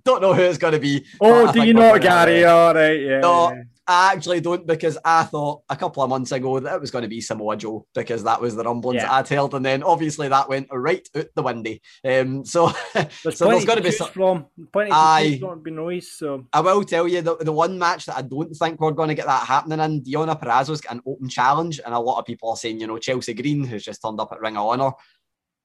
don't 0.05 0.22
know 0.22 0.32
who 0.32 0.42
it's 0.42 0.59
going 0.59 0.74
to 0.74 0.78
be. 0.78 1.05
Oh, 1.20 1.52
do 1.52 1.64
you 1.64 1.74
not, 1.74 2.00
Gary? 2.00 2.44
All 2.44 2.72
right, 2.72 3.00
yeah. 3.00 3.18
No, 3.18 3.64
I 3.86 4.12
actually 4.12 4.40
don't 4.40 4.66
because 4.66 4.96
I 5.05 5.24
thought 5.24 5.62
a 5.68 5.76
couple 5.76 6.02
of 6.02 6.09
months 6.09 6.32
ago 6.32 6.59
that 6.59 6.74
it 6.74 6.80
was 6.80 6.90
going 6.90 7.02
to 7.02 7.09
be 7.09 7.20
Samoa 7.20 7.57
Joe 7.57 7.86
because 7.94 8.24
that 8.24 8.40
was 8.40 8.55
the 8.55 8.64
rumblings 8.64 9.02
yeah. 9.02 9.12
I'd 9.12 9.28
held, 9.28 9.55
and 9.55 9.64
then 9.64 9.82
obviously 9.82 10.28
that 10.28 10.48
went 10.48 10.68
right 10.70 11.07
out 11.16 11.26
the 11.34 11.42
window. 11.42 11.74
Um, 12.05 12.44
so 12.44 12.72
there's, 12.94 13.38
so 13.38 13.48
there's 13.48 13.66
going 13.66 13.78
to 13.78 13.82
be 13.82 13.90
some. 13.90 14.09
From 14.09 14.46
plenty 14.72 14.92
I, 14.92 15.40
be 15.62 15.70
noise. 15.70 16.12
So 16.12 16.46
I 16.52 16.61
will 16.61 16.84
tell 16.84 17.07
you 17.07 17.20
the, 17.20 17.36
the 17.36 17.52
one 17.52 17.78
match 17.78 18.07
that 18.07 18.16
I 18.16 18.22
don't 18.22 18.55
think 18.55 18.80
we're 18.80 18.92
going 18.92 19.09
to 19.09 19.14
get 19.14 19.26
that 19.26 19.46
happening 19.46 19.80
in. 19.80 20.02
Deonna 20.02 20.40
Purrazzo's 20.40 20.80
got 20.80 20.94
an 20.94 21.02
open 21.07 21.28
challenge, 21.28 21.80
and 21.84 21.92
a 21.92 21.98
lot 21.98 22.18
of 22.18 22.24
people 22.24 22.50
are 22.50 22.57
saying, 22.57 22.80
you 22.80 22.86
know, 22.86 22.98
Chelsea 22.98 23.34
Green, 23.34 23.64
who's 23.64 23.84
just 23.84 24.00
turned 24.00 24.20
up 24.20 24.32
at 24.32 24.40
Ring 24.40 24.57
of 24.57 24.66
Honor. 24.66 24.92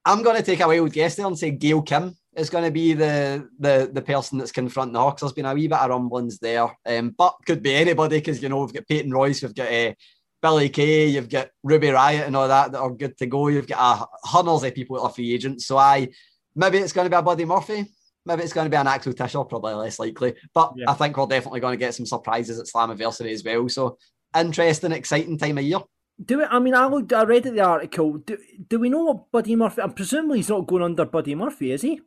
I'm 0.05 0.23
going 0.23 0.37
to 0.37 0.43
take 0.43 0.59
a 0.59 0.67
wild 0.67 0.91
guess 0.91 1.15
there 1.15 1.27
and 1.27 1.37
say 1.37 1.51
Gail 1.51 1.81
Kim 1.81 2.17
is 2.35 2.49
going 2.49 2.63
to 2.63 2.71
be 2.71 2.93
the 2.93 3.49
the 3.59 3.89
the 3.91 4.01
person 4.01 4.37
that's 4.37 4.51
confronting 4.51 4.93
the 4.93 4.99
Hawks. 4.99 5.21
There's 5.21 5.33
been 5.33 5.45
a 5.45 5.53
wee 5.53 5.67
bit 5.67 5.79
of 5.79 5.89
rumblings 5.89 6.39
there, 6.39 6.69
um, 6.85 7.15
but 7.17 7.35
could 7.45 7.63
be 7.63 7.73
anybody 7.73 8.17
because 8.17 8.41
you 8.41 8.49
know 8.49 8.61
we've 8.61 8.73
got 8.73 8.87
Peyton 8.87 9.11
Royce, 9.11 9.41
we've 9.41 9.55
got 9.55 9.71
uh, 9.71 9.93
Billie 10.41 10.69
Kay, 10.69 11.07
you've 11.07 11.29
got 11.29 11.49
Ruby 11.63 11.87
Riott 11.87 12.27
and 12.27 12.35
all 12.35 12.47
that 12.47 12.71
that 12.71 12.79
are 12.79 12.91
good 12.91 13.17
to 13.17 13.25
go. 13.25 13.47
You've 13.47 13.67
got 13.67 14.01
uh, 14.01 14.05
hundreds 14.23 14.63
of 14.63 14.75
people 14.75 14.97
that 14.97 15.03
are 15.03 15.09
free 15.09 15.33
agents. 15.33 15.65
So 15.65 15.77
I 15.77 16.09
maybe 16.55 16.77
it's 16.77 16.93
going 16.93 17.05
to 17.05 17.09
be 17.09 17.19
a 17.19 17.21
Buddy 17.21 17.45
Murphy. 17.45 17.85
Maybe 18.25 18.43
it's 18.43 18.53
going 18.53 18.65
to 18.65 18.69
be 18.69 18.77
an 18.77 18.87
Axel 18.87 19.13
Tischer, 19.13 19.43
probably 19.43 19.73
less 19.73 19.97
likely. 19.97 20.35
But 20.53 20.73
yeah. 20.75 20.89
I 20.89 20.93
think 20.93 21.17
we're 21.17 21.25
definitely 21.25 21.61
going 21.61 21.73
to 21.73 21.83
get 21.83 21.95
some 21.95 22.05
surprises 22.05 22.59
at 22.59 22.67
Slammiversary 22.67 23.31
as 23.31 23.43
well. 23.43 23.67
So 23.69 23.97
interesting, 24.37 24.91
exciting 24.91 25.37
time 25.37 25.57
of 25.57 25.63
year. 25.63 25.79
Do 26.23 26.41
it. 26.41 26.49
I 26.51 26.59
mean, 26.59 26.75
I 26.75 26.85
looked. 26.85 27.13
I 27.13 27.23
read 27.23 27.43
the 27.43 27.61
article. 27.61 28.17
Do, 28.17 28.37
do 28.67 28.79
we 28.79 28.89
know 28.89 29.05
what 29.05 29.31
Buddy 29.31 29.55
Murphy? 29.55 29.81
I'm 29.81 29.93
presumably 29.93 30.39
he's 30.39 30.49
not 30.49 30.67
going 30.67 30.83
under 30.83 31.05
Buddy 31.05 31.33
Murphy, 31.33 31.71
is 31.71 31.81
he? 31.81 32.01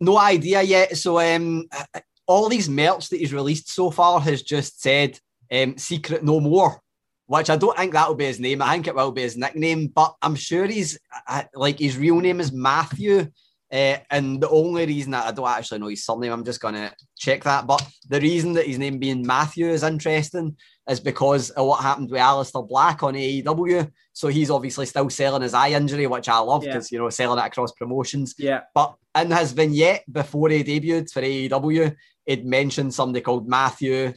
No 0.00 0.18
idea 0.18 0.62
yet. 0.62 0.96
So 0.96 1.20
um, 1.20 1.68
all 2.26 2.48
these 2.48 2.68
merch 2.68 3.08
that 3.08 3.18
he's 3.18 3.32
released 3.32 3.70
so 3.70 3.90
far 3.90 4.20
has 4.20 4.42
just 4.42 4.80
said 4.80 5.18
um, 5.52 5.76
"Secret 5.78 6.24
No 6.24 6.40
More," 6.40 6.80
which 7.26 7.50
I 7.50 7.56
don't 7.56 7.76
think 7.76 7.92
that 7.92 8.08
will 8.08 8.14
be 8.14 8.26
his 8.26 8.40
name. 8.40 8.62
I 8.62 8.72
think 8.72 8.86
it 8.86 8.94
will 8.94 9.12
be 9.12 9.22
his 9.22 9.36
nickname, 9.36 9.88
but 9.88 10.14
I'm 10.22 10.34
sure 10.34 10.66
he's 10.66 10.98
like 11.54 11.78
his 11.78 11.96
real 11.96 12.20
name 12.20 12.40
is 12.40 12.52
Matthew. 12.52 13.30
Uh, 13.70 13.98
and 14.10 14.40
the 14.40 14.48
only 14.48 14.86
reason 14.86 15.12
that 15.12 15.26
I 15.26 15.32
don't 15.32 15.46
actually 15.46 15.78
know 15.78 15.88
his 15.88 16.04
surname, 16.04 16.32
I'm 16.32 16.44
just 16.44 16.60
going 16.60 16.74
to 16.74 16.92
check 17.18 17.44
that. 17.44 17.66
But 17.66 17.86
the 18.08 18.20
reason 18.20 18.54
that 18.54 18.66
his 18.66 18.78
name 18.78 18.98
being 18.98 19.26
Matthew 19.26 19.68
is 19.68 19.82
interesting 19.82 20.56
is 20.88 21.00
because 21.00 21.50
of 21.50 21.66
what 21.66 21.82
happened 21.82 22.10
with 22.10 22.20
Aleister 22.20 22.66
Black 22.66 23.02
on 23.02 23.14
AEW. 23.14 23.90
So 24.14 24.28
he's 24.28 24.50
obviously 24.50 24.86
still 24.86 25.10
selling 25.10 25.42
his 25.42 25.52
eye 25.52 25.70
injury, 25.70 26.06
which 26.06 26.28
I 26.28 26.38
love 26.38 26.62
because, 26.62 26.90
yeah. 26.90 26.96
you 26.96 27.02
know, 27.02 27.10
selling 27.10 27.38
it 27.38 27.46
across 27.46 27.72
promotions. 27.72 28.34
Yeah. 28.38 28.62
But 28.74 28.94
in 29.14 29.30
his 29.30 29.52
vignette 29.52 30.04
before 30.10 30.48
he 30.48 30.64
debuted 30.64 31.10
for 31.10 31.20
AEW, 31.20 31.94
it 32.24 32.46
mentioned 32.46 32.94
somebody 32.94 33.20
called 33.20 33.48
Matthew. 33.48 34.14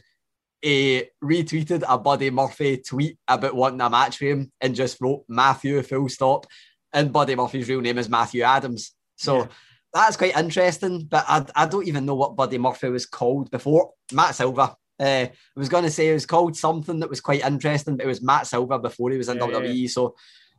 He 0.62 1.04
retweeted 1.22 1.82
a 1.86 1.98
Buddy 1.98 2.30
Murphy 2.30 2.78
tweet 2.78 3.18
about 3.28 3.54
wanting 3.54 3.80
a 3.82 3.90
match 3.90 4.20
with 4.20 4.30
him 4.30 4.52
and 4.60 4.74
just 4.74 4.98
wrote 5.00 5.24
Matthew 5.28 5.82
full 5.82 6.08
stop. 6.08 6.46
And 6.92 7.12
Buddy 7.12 7.34
Murphy's 7.34 7.68
real 7.68 7.80
name 7.80 7.98
is 7.98 8.08
Matthew 8.08 8.42
Adams. 8.42 8.94
So 9.22 9.38
yeah. 9.38 9.46
that's 9.94 10.16
quite 10.16 10.36
interesting. 10.36 11.06
But 11.10 11.24
I, 11.28 11.44
I 11.54 11.66
don't 11.66 11.86
even 11.86 12.06
know 12.06 12.14
what 12.14 12.36
Buddy 12.36 12.58
Murphy 12.58 12.88
was 12.88 13.06
called 13.06 13.50
before. 13.50 13.92
Matt 14.12 14.34
Silva. 14.34 14.76
Uh, 15.00 15.26
I 15.26 15.32
was 15.56 15.68
going 15.68 15.84
to 15.84 15.90
say 15.90 16.08
it 16.08 16.14
was 16.14 16.26
called 16.26 16.56
something 16.56 17.00
that 17.00 17.10
was 17.10 17.20
quite 17.20 17.44
interesting, 17.44 17.96
but 17.96 18.04
it 18.04 18.08
was 18.08 18.22
Matt 18.22 18.46
Silva 18.46 18.78
before 18.78 19.10
he 19.10 19.18
was 19.18 19.28
in 19.28 19.38
yeah, 19.38 19.42
WWE. 19.42 19.82
Yeah. 19.82 19.88
So 19.88 20.14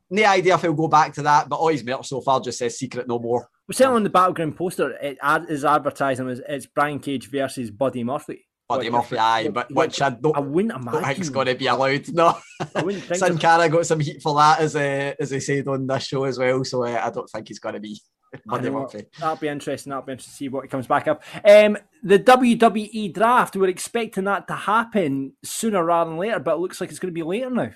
no 0.09 0.25
idea 0.25 0.55
if 0.55 0.61
he'll 0.61 0.73
go 0.73 0.87
back 0.87 1.13
to 1.13 1.21
that, 1.23 1.49
but 1.49 1.55
all 1.55 1.69
he's 1.69 1.83
merch 1.83 2.07
so 2.07 2.21
far 2.21 2.39
just 2.39 2.59
says 2.59 2.77
secret 2.77 3.07
no 3.07 3.19
more. 3.19 3.47
We're 3.67 3.73
selling 3.73 3.95
on 3.95 4.03
the 4.03 4.09
battleground 4.09 4.57
poster. 4.57 4.91
It 5.01 5.17
is 5.49 5.65
advertising 5.65 6.29
as 6.29 6.41
it's 6.47 6.65
Brian 6.65 6.99
Cage 6.99 7.29
versus 7.29 7.71
Buddy 7.71 8.03
Murphy. 8.03 8.45
Buddy 8.67 8.89
Murphy, 8.89 9.17
aye, 9.17 9.49
but 9.49 9.73
which 9.73 10.01
I 10.01 10.09
don't, 10.09 10.35
I 10.35 10.39
wouldn't 10.39 10.73
imagine. 10.73 11.23
don't 11.23 11.33
going 11.33 11.47
to 11.47 11.55
be 11.55 11.67
allowed. 11.67 12.07
No, 12.09 12.37
Sin 13.13 13.37
Cara 13.37 13.69
got 13.69 13.85
some 13.85 13.99
heat 13.99 14.21
for 14.21 14.35
that, 14.35 14.59
as 14.59 14.75
uh, 14.75 15.13
as 15.19 15.29
they 15.29 15.39
said 15.39 15.67
on 15.67 15.85
this 15.85 16.03
show 16.03 16.23
as 16.23 16.37
well. 16.37 16.63
So 16.63 16.83
uh, 16.83 17.01
I 17.03 17.09
don't 17.09 17.29
think 17.29 17.47
he's 17.47 17.59
going 17.59 17.75
to 17.75 17.81
be 17.81 17.99
Buddy 18.45 18.69
Murphy. 18.69 19.05
That'll 19.19 19.35
be 19.35 19.47
interesting. 19.47 19.91
That'll 19.91 20.05
be 20.05 20.13
interesting 20.13 20.31
to 20.31 20.37
see 20.37 20.49
what 20.49 20.69
comes 20.69 20.87
back 20.87 21.07
up. 21.07 21.23
Um, 21.47 21.77
the 22.01 22.19
WWE 22.19 23.13
draft, 23.13 23.55
we're 23.55 23.69
expecting 23.69 24.25
that 24.25 24.47
to 24.47 24.55
happen 24.55 25.33
sooner 25.43 25.83
rather 25.83 26.09
than 26.09 26.19
later, 26.19 26.39
but 26.39 26.55
it 26.55 26.59
looks 26.59 26.81
like 26.81 26.89
it's 26.89 26.99
going 26.99 27.13
to 27.13 27.19
be 27.19 27.23
later 27.23 27.49
now. 27.49 27.71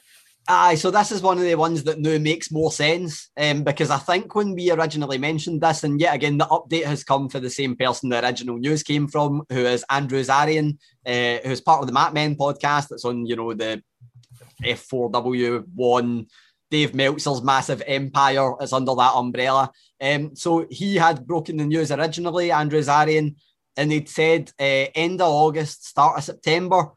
Aye, 0.49 0.75
so 0.75 0.91
this 0.91 1.11
is 1.11 1.21
one 1.21 1.37
of 1.37 1.43
the 1.43 1.55
ones 1.55 1.83
that 1.83 1.99
now 1.99 2.17
makes 2.17 2.51
more 2.51 2.71
sense 2.71 3.29
um, 3.35 3.63
because 3.63 3.89
I 3.89 3.97
think 3.97 4.33
when 4.33 4.55
we 4.55 4.71
originally 4.71 5.17
mentioned 5.17 5.59
this, 5.59 5.83
and 5.83 5.99
yet 5.99 6.15
again, 6.15 6.37
the 6.37 6.45
update 6.45 6.85
has 6.85 7.03
come 7.03 7.27
for 7.27 7.41
the 7.41 7.49
same 7.49 7.75
person 7.75 8.07
the 8.07 8.23
original 8.23 8.57
news 8.57 8.81
came 8.81 9.09
from, 9.09 9.43
who 9.49 9.65
is 9.65 9.83
Andrew 9.89 10.23
Zarian, 10.23 10.77
uh, 11.05 11.45
who's 11.45 11.59
part 11.59 11.81
of 11.81 11.87
the 11.87 11.93
Mat 11.93 12.13
Men 12.13 12.35
podcast 12.35 12.87
that's 12.87 13.03
on, 13.03 13.25
you 13.25 13.35
know, 13.35 13.53
the 13.53 13.83
F4W1, 14.63 16.27
Dave 16.71 16.93
Meltzer's 16.93 17.41
massive 17.41 17.83
empire 17.85 18.53
is 18.61 18.71
under 18.71 18.95
that 18.95 19.15
umbrella. 19.15 19.71
Um, 19.99 20.35
so 20.35 20.67
he 20.69 20.95
had 20.95 21.25
broken 21.25 21.57
the 21.57 21.65
news 21.65 21.91
originally, 21.91 22.51
Andrew 22.51 22.81
Zarian, 22.81 23.35
and 23.75 23.91
they'd 23.91 24.09
said 24.09 24.51
uh, 24.59 24.89
end 24.95 25.21
of 25.21 25.31
August, 25.31 25.87
start 25.87 26.17
of 26.17 26.23
September 26.23 26.91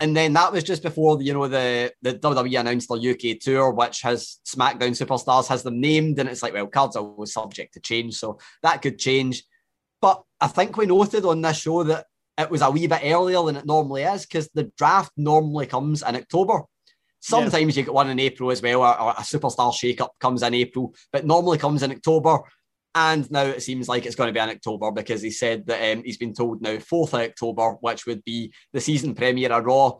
and 0.00 0.16
then 0.16 0.32
that 0.32 0.52
was 0.52 0.64
just 0.64 0.82
before 0.82 1.20
you 1.22 1.34
know 1.34 1.46
the 1.46 1.92
the 2.02 2.14
WWE 2.14 2.60
announced 2.60 2.88
their 2.88 3.12
UK 3.12 3.38
tour, 3.38 3.70
which 3.70 4.00
has 4.00 4.38
SmackDown 4.46 4.96
superstars 4.96 5.46
has 5.48 5.62
them 5.62 5.80
named, 5.80 6.18
and 6.18 6.28
it's 6.28 6.42
like 6.42 6.54
well, 6.54 6.66
cards 6.66 6.96
are 6.96 7.04
always 7.04 7.32
subject 7.32 7.74
to 7.74 7.80
change, 7.80 8.14
so 8.14 8.38
that 8.62 8.80
could 8.82 8.98
change. 8.98 9.44
But 10.00 10.22
I 10.40 10.48
think 10.48 10.76
we 10.76 10.86
noted 10.86 11.24
on 11.26 11.42
this 11.42 11.58
show 11.58 11.82
that 11.84 12.06
it 12.38 12.50
was 12.50 12.62
a 12.62 12.70
wee 12.70 12.86
bit 12.86 13.02
earlier 13.04 13.42
than 13.42 13.56
it 13.56 13.66
normally 13.66 14.02
is 14.02 14.24
because 14.24 14.48
the 14.54 14.72
draft 14.78 15.12
normally 15.16 15.66
comes 15.66 16.02
in 16.02 16.16
October. 16.16 16.62
Sometimes 17.20 17.76
yeah. 17.76 17.80
you 17.80 17.86
get 17.86 17.94
one 17.94 18.10
in 18.10 18.18
April 18.18 18.50
as 18.50 18.62
well, 18.62 18.82
or, 18.82 19.10
a 19.10 19.22
superstar 19.22 19.72
shake-up 19.74 20.14
comes 20.18 20.42
in 20.42 20.54
April, 20.54 20.94
but 21.12 21.26
normally 21.26 21.58
comes 21.58 21.82
in 21.82 21.92
October. 21.92 22.40
And 22.94 23.30
now 23.30 23.44
it 23.44 23.62
seems 23.62 23.88
like 23.88 24.04
it's 24.04 24.16
going 24.16 24.28
to 24.28 24.32
be 24.32 24.42
in 24.42 24.48
October 24.48 24.90
because 24.90 25.22
he 25.22 25.30
said 25.30 25.66
that 25.66 25.96
um, 25.96 26.02
he's 26.02 26.16
been 26.16 26.34
told 26.34 26.60
now 26.60 26.76
4th 26.76 27.14
of 27.14 27.20
October, 27.20 27.72
which 27.80 28.06
would 28.06 28.24
be 28.24 28.52
the 28.72 28.80
season 28.80 29.14
premiere 29.14 29.52
of 29.52 29.64
Raw. 29.64 29.92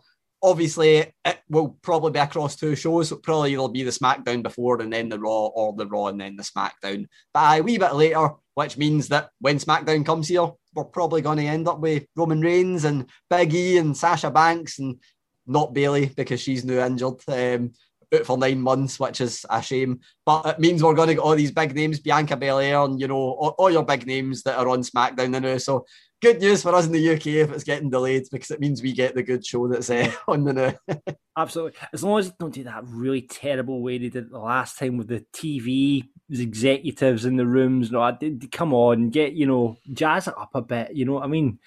Obviously, 0.42 1.12
it 1.24 1.38
will 1.50 1.78
probably 1.82 2.12
be 2.12 2.18
across 2.18 2.56
two 2.56 2.74
shows. 2.74 3.12
Probably 3.22 3.52
it'll 3.52 3.68
be 3.68 3.84
the 3.84 3.90
SmackDown 3.90 4.42
before 4.42 4.80
and 4.80 4.92
then 4.92 5.08
the 5.08 5.20
Raw, 5.20 5.46
or 5.48 5.74
the 5.74 5.86
Raw 5.86 6.06
and 6.06 6.20
then 6.20 6.34
the 6.34 6.42
SmackDown. 6.42 7.06
But 7.32 7.60
a 7.60 7.62
wee 7.62 7.78
bit 7.78 7.94
later, 7.94 8.30
which 8.54 8.76
means 8.76 9.08
that 9.08 9.28
when 9.40 9.58
SmackDown 9.58 10.04
comes 10.04 10.28
here, 10.28 10.48
we're 10.74 10.84
probably 10.84 11.20
going 11.20 11.38
to 11.38 11.44
end 11.44 11.68
up 11.68 11.80
with 11.80 12.06
Roman 12.16 12.40
Reigns 12.40 12.84
and 12.84 13.06
Big 13.28 13.54
E 13.54 13.78
and 13.78 13.96
Sasha 13.96 14.30
Banks 14.30 14.78
and 14.78 14.96
not 15.46 15.74
Bayley 15.74 16.06
because 16.06 16.40
she's 16.40 16.64
now 16.64 16.84
injured. 16.86 17.20
Um, 17.28 17.72
out 18.12 18.26
for 18.26 18.36
nine 18.36 18.60
months, 18.60 18.98
which 18.98 19.20
is 19.20 19.46
a 19.50 19.62
shame. 19.62 20.00
But 20.26 20.46
it 20.46 20.58
means 20.58 20.82
we're 20.82 20.94
going 20.94 21.08
to 21.08 21.14
get 21.14 21.22
all 21.22 21.36
these 21.36 21.52
big 21.52 21.74
names, 21.74 22.00
Bianca 22.00 22.36
Belair, 22.36 22.80
and 22.80 23.00
you 23.00 23.08
know 23.08 23.16
all, 23.16 23.54
all 23.58 23.70
your 23.70 23.84
big 23.84 24.06
names 24.06 24.42
that 24.42 24.58
are 24.58 24.68
on 24.68 24.82
SmackDown 24.82 25.40
now. 25.40 25.58
So 25.58 25.86
good 26.20 26.40
news 26.40 26.62
for 26.62 26.74
us 26.74 26.86
in 26.86 26.92
the 26.92 27.10
UK 27.10 27.26
if 27.26 27.52
it's 27.52 27.64
getting 27.64 27.90
delayed 27.90 28.26
because 28.30 28.50
it 28.50 28.60
means 28.60 28.82
we 28.82 28.92
get 28.92 29.14
the 29.14 29.22
good 29.22 29.44
show 29.44 29.66
that's 29.68 29.90
uh, 29.90 30.10
on 30.28 30.44
the 30.44 30.52
now. 30.52 30.74
Absolutely. 31.36 31.78
As 31.92 32.04
long 32.04 32.18
as 32.18 32.28
they 32.28 32.36
don't 32.38 32.54
do 32.54 32.64
that 32.64 32.84
really 32.86 33.22
terrible 33.22 33.82
way 33.82 33.98
they 33.98 34.08
did 34.08 34.30
the 34.30 34.38
last 34.38 34.78
time 34.78 34.96
with 34.96 35.08
the 35.08 35.24
TV 35.32 36.08
executives 36.30 37.24
in 37.24 37.36
the 37.36 37.46
rooms. 37.46 37.90
You 37.90 37.98
No, 37.98 38.18
come 38.52 38.74
on, 38.74 39.08
get 39.10 39.32
you 39.32 39.46
know, 39.46 39.76
jazz 39.92 40.28
it 40.28 40.38
up 40.38 40.50
a 40.54 40.62
bit. 40.62 40.94
You 40.94 41.06
know 41.06 41.14
what 41.14 41.24
I 41.24 41.28
mean? 41.28 41.58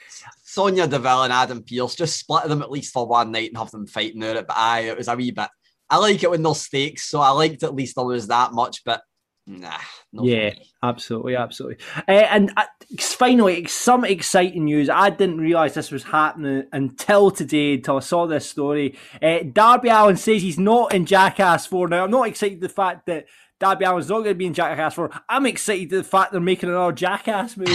Sonya 0.43 0.88
Deville 0.88 1.24
and 1.24 1.34
Adam 1.34 1.64
Pearce 1.64 1.95
just 1.95 2.20
split 2.20 2.47
them 2.47 2.62
at 2.62 2.72
least 2.72 2.93
for 2.93 3.08
one 3.08 3.32
night 3.32 3.49
and 3.49 3.58
have 3.58 3.72
them 3.72 3.88
fighting 3.88 4.24
out 4.24 4.36
it. 4.36 4.47
But 4.47 4.58
aye, 4.58 4.82
it 4.82 4.97
was 4.97 5.08
a 5.08 5.16
wee 5.16 5.32
bit. 5.32 5.49
I 5.89 5.97
like 5.97 6.24
it 6.24 6.30
when 6.30 6.43
there's 6.43 6.62
stakes, 6.62 7.06
so 7.06 7.20
I 7.20 7.30
liked 7.30 7.64
at 7.64 7.76
least 7.76 7.95
there 7.95 8.06
was 8.06 8.28
that 8.28 8.54
much. 8.54 8.84
But 8.84 9.01
Nah. 9.45 9.77
yeah, 10.13 10.53
absolutely, 10.81 11.35
absolutely. 11.35 11.83
Uh, 12.07 12.11
and 12.11 12.53
uh, 12.55 12.63
finally, 12.97 13.65
some 13.67 14.05
exciting 14.05 14.65
news. 14.65 14.89
I 14.89 15.09
didn't 15.09 15.39
realise 15.39 15.73
this 15.73 15.91
was 15.91 16.03
happening 16.03 16.63
until 16.71 17.29
today, 17.29 17.73
until 17.73 17.97
I 17.97 17.99
saw 17.99 18.25
this 18.25 18.49
story. 18.49 18.97
Uh, 19.21 19.39
Darby 19.51 19.89
Allin 19.89 20.15
says 20.15 20.41
he's 20.41 20.59
not 20.59 20.93
in 20.93 21.05
Jackass 21.05 21.65
4. 21.65 21.89
Now, 21.89 22.05
I'm 22.05 22.11
not 22.11 22.27
excited 22.27 22.61
the 22.61 22.69
fact 22.69 23.05
that 23.07 23.25
Darby 23.59 23.83
Allin's 23.83 24.09
not 24.09 24.19
going 24.19 24.29
to 24.29 24.35
be 24.35 24.45
in 24.45 24.53
Jackass 24.53 24.93
4. 24.93 25.09
I'm 25.27 25.45
excited 25.45 25.89
the 25.89 26.03
fact 26.03 26.31
they're 26.31 26.41
making 26.41 26.69
another 26.69 26.93
Jackass 26.93 27.57
movie. 27.57 27.73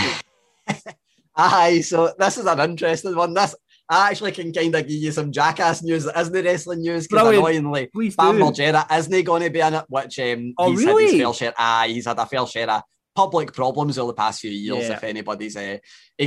Aye, 1.37 1.83
so 1.83 2.15
this 2.19 2.39
is 2.39 2.47
an 2.47 2.61
interesting 2.61 3.15
one. 3.15 3.35
This 3.35 3.55
I 3.91 4.11
actually 4.11 4.33
can 4.33 4.53
kind 4.53 4.75
of 4.75 4.83
give 4.87 4.97
you 4.99 5.11
some 5.13 5.33
jackass 5.33 5.83
news 5.83 6.05
that 6.05 6.19
isn't 6.19 6.33
the 6.33 6.43
wrestling 6.43 6.81
news 6.81 7.07
because 7.09 7.27
annoyingly, 7.29 7.87
Please 7.95 8.15
Bam. 8.17 8.37
Margera 8.39 8.85
isn't 8.99 9.13
he 9.13 9.23
going 9.23 9.43
to 9.43 9.51
be 9.51 9.61
in 9.61 9.75
it, 9.75 9.85
which 9.89 10.19
um, 10.19 10.53
Oh, 10.59 10.71
he's 10.71 10.85
had 10.85 10.89
really? 10.95 11.13
his 11.19 11.23
fair 11.23 11.33
share. 11.33 11.55
Ah, 11.59 11.85
he's 11.87 12.05
had 12.07 12.19
a 12.19 12.27
fair 12.27 12.47
share 12.47 12.71
of 12.71 12.83
public 13.19 13.53
problems 13.53 13.99
over 13.99 14.13
the 14.13 14.15
past 14.25 14.41
few 14.41 14.51
years. 14.51 14.89
Yeah. 14.89 14.95
If 14.97 15.03
anybody's, 15.05 15.57
uh, 15.57 15.79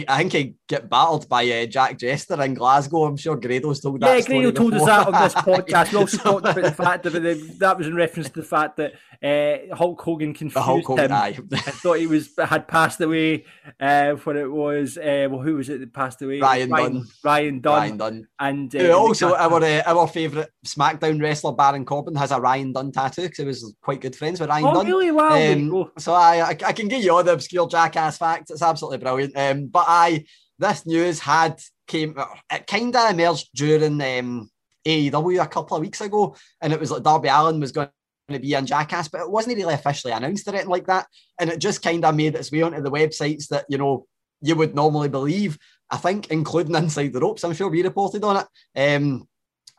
I 0.07 0.17
think 0.17 0.33
he 0.33 0.55
get 0.67 0.89
battled 0.89 1.27
by 1.29 1.43
uh, 1.49 1.65
Jack 1.65 1.97
Jester 1.97 2.41
in 2.43 2.53
Glasgow. 2.53 3.05
I'm 3.05 3.17
sure 3.17 3.35
Grado's 3.37 3.79
told 3.79 4.01
that. 4.01 4.17
Yeah, 4.19 4.25
Grado 4.25 4.51
told 4.51 4.73
us 4.73 4.85
that 4.85 5.07
on 5.07 5.13
this 5.23 5.33
podcast. 5.33 5.91
We 5.93 5.97
also 5.99 6.17
So- 6.17 6.23
talked 6.31 6.45
about 6.47 6.63
the 6.63 6.83
fact 6.83 7.03
that 7.03 7.11
the, 7.11 7.55
that 7.59 7.77
was 7.77 7.87
in 7.87 7.95
reference 7.95 8.27
to 8.29 8.35
the 8.41 8.43
fact 8.55 8.77
that 8.77 8.91
uh, 9.23 9.75
Hulk 9.75 10.01
Hogan 10.01 10.33
confused 10.33 10.65
Hulk 10.65 10.85
Hogan, 10.85 11.11
him. 11.11 11.49
I 11.53 11.57
thought 11.81 11.99
he 11.99 12.07
was 12.07 12.29
had 12.43 12.67
passed 12.67 12.99
away 13.01 13.45
uh, 13.79 14.11
when 14.23 14.35
it 14.37 14.51
was 14.51 14.97
uh, 14.97 15.27
well, 15.29 15.41
who 15.41 15.55
was 15.55 15.69
it 15.69 15.79
that 15.79 15.93
passed 15.93 16.21
away? 16.23 16.39
Ryan 16.39 16.69
Ryan, 16.71 16.93
Dunn. 16.93 17.07
Ryan 17.23 17.59
Dunn. 17.61 17.73
Ryan 17.79 17.97
Dunn. 17.97 18.27
And 18.39 18.75
uh, 18.75 18.97
also, 18.97 19.35
our 19.35 19.63
uh, 19.63 19.81
our 19.85 20.07
favourite 20.07 20.49
SmackDown 20.65 21.21
wrestler 21.21 21.51
Baron 21.53 21.85
Corbin 21.85 22.15
has 22.15 22.31
a 22.31 22.39
Ryan 22.41 22.73
Dunn 22.73 22.91
tattoo 22.91 23.23
because 23.23 23.37
he 23.37 23.45
was 23.45 23.75
quite 23.81 24.01
good 24.01 24.15
friends 24.15 24.39
with 24.39 24.49
Ryan 24.49 24.65
Oh, 24.65 24.73
Dunn. 24.75 24.87
really? 24.87 25.11
Wow, 25.11 25.35
Um, 25.51 25.91
so 25.99 26.13
I, 26.13 26.41
I 26.51 26.57
I 26.65 26.71
can 26.89 27.01
you 27.01 27.13
all 27.13 27.23
the 27.23 27.33
obscure 27.33 27.67
jackass 27.67 28.17
facts. 28.17 28.51
It's 28.51 28.61
absolutely 28.61 28.97
brilliant. 28.99 29.37
Um, 29.37 29.67
but 29.67 29.85
I 29.87 30.25
this 30.59 30.85
news 30.85 31.19
had 31.19 31.59
came 31.87 32.15
it 32.51 32.67
kind 32.67 32.95
of 32.95 33.11
emerged 33.11 33.49
during 33.55 34.01
um 34.01 34.49
AEW 34.85 35.43
a 35.43 35.47
couple 35.47 35.77
of 35.77 35.81
weeks 35.81 36.01
ago, 36.01 36.35
and 36.61 36.73
it 36.73 36.79
was 36.79 36.91
like 36.91 37.03
Darby 37.03 37.29
Allin 37.29 37.59
was 37.59 37.71
going 37.71 37.89
to 38.29 38.39
be 38.39 38.53
in 38.53 38.65
Jackass, 38.65 39.07
but 39.07 39.21
it 39.21 39.29
wasn't 39.29 39.55
really 39.57 39.73
officially 39.73 40.13
announced 40.13 40.47
or 40.47 40.51
anything 40.51 40.69
like 40.69 40.87
that. 40.87 41.07
And 41.39 41.49
it 41.49 41.59
just 41.59 41.83
kind 41.83 42.03
of 42.03 42.15
made 42.15 42.35
its 42.35 42.51
way 42.51 42.61
onto 42.61 42.81
the 42.81 42.91
websites 42.91 43.47
that 43.49 43.65
you 43.69 43.77
know 43.77 44.07
you 44.41 44.55
would 44.55 44.75
normally 44.75 45.09
believe. 45.09 45.57
I 45.91 45.97
think, 45.97 46.31
including 46.31 46.75
Inside 46.75 47.11
the 47.11 47.19
Ropes. 47.19 47.43
I'm 47.43 47.53
sure 47.53 47.67
we 47.67 47.83
reported 47.83 48.23
on 48.23 48.37
it. 48.37 48.95
Um, 48.95 49.27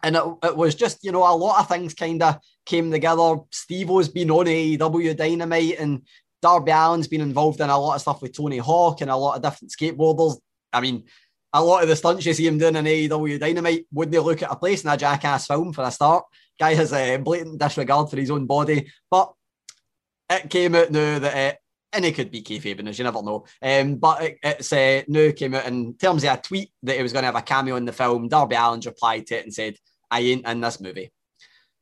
and 0.03 0.17
it, 0.17 0.23
it 0.43 0.57
was 0.57 0.75
just, 0.75 1.03
you 1.03 1.11
know, 1.11 1.23
a 1.23 1.35
lot 1.35 1.61
of 1.61 1.69
things 1.69 1.95
kind 1.95 2.23
of 2.23 2.39
came 2.67 2.91
together. 2.91 3.37
Steve-O's 3.51 4.09
been 4.09 4.31
on 4.31 4.47
AEW 4.47 5.17
Dynamite, 5.17 5.79
and 5.79 6.03
Darby 6.43 6.73
Allin's 6.73 7.09
been 7.09 7.21
involved 7.21 7.61
in 7.61 7.71
a 7.71 7.79
lot 7.79 7.95
of 7.95 8.01
stuff 8.01 8.21
with 8.21 8.37
Tony 8.37 8.59
Hawk 8.59 9.01
and 9.01 9.11
a 9.11 9.17
lot 9.17 9.37
of 9.37 9.43
different 9.43 9.73
skateboarders. 9.73 10.39
I 10.73 10.81
mean, 10.81 11.05
a 11.53 11.63
lot 11.63 11.83
of 11.83 11.89
the 11.89 11.97
stunts 11.97 12.27
you 12.27 12.35
see 12.35 12.47
him 12.47 12.59
doing 12.59 12.77
in 12.77 12.85
AEW 12.85 13.39
Dynamite, 13.39 13.87
wouldn't 13.93 14.13
they 14.13 14.19
look 14.19 14.43
at 14.43 14.51
a 14.51 14.57
place 14.57 14.83
in 14.85 14.91
a 14.91 14.97
jackass 14.97 15.47
film 15.47 15.73
for 15.73 15.85
a 15.85 15.91
start? 15.91 16.25
Guy 16.59 16.75
has 16.75 16.93
a 16.93 17.17
blatant 17.19 17.59
disregard 17.59 18.11
for 18.11 18.17
his 18.17 18.31
own 18.31 18.47
body, 18.47 18.91
but 19.11 19.33
it 20.29 20.51
came 20.51 20.75
out 20.75 20.91
now 20.91 21.19
that 21.19 21.55
uh, 21.55 21.57
and 21.93 22.05
it 22.05 22.15
could 22.15 22.31
be 22.31 22.43
kayfabe, 22.43 22.89
as 22.89 22.99
you 22.99 23.05
never 23.05 23.23
know. 23.23 23.45
Um, 23.61 23.97
but 23.97 24.23
it, 24.23 24.39
it's 24.43 24.73
uh, 24.73 25.03
now 25.09 25.31
came 25.33 25.55
out 25.55 25.67
in 25.67 25.95
terms 25.95 26.25
of 26.25 26.33
a 26.33 26.41
tweet 26.41 26.71
that 26.83 26.97
he 26.97 27.03
was 27.03 27.13
going 27.13 27.23
to 27.23 27.27
have 27.27 27.37
a 27.37 27.43
cameo 27.43 27.77
in 27.77 27.85
the 27.85 27.93
film. 27.93 28.29
Darby 28.29 28.57
Allin 28.57 28.81
replied 28.81 29.27
to 29.27 29.37
it 29.37 29.45
and 29.45 29.53
said, 29.53 29.77
"I 30.11 30.21
ain't 30.21 30.47
in 30.47 30.61
this 30.61 30.81
movie." 30.81 31.13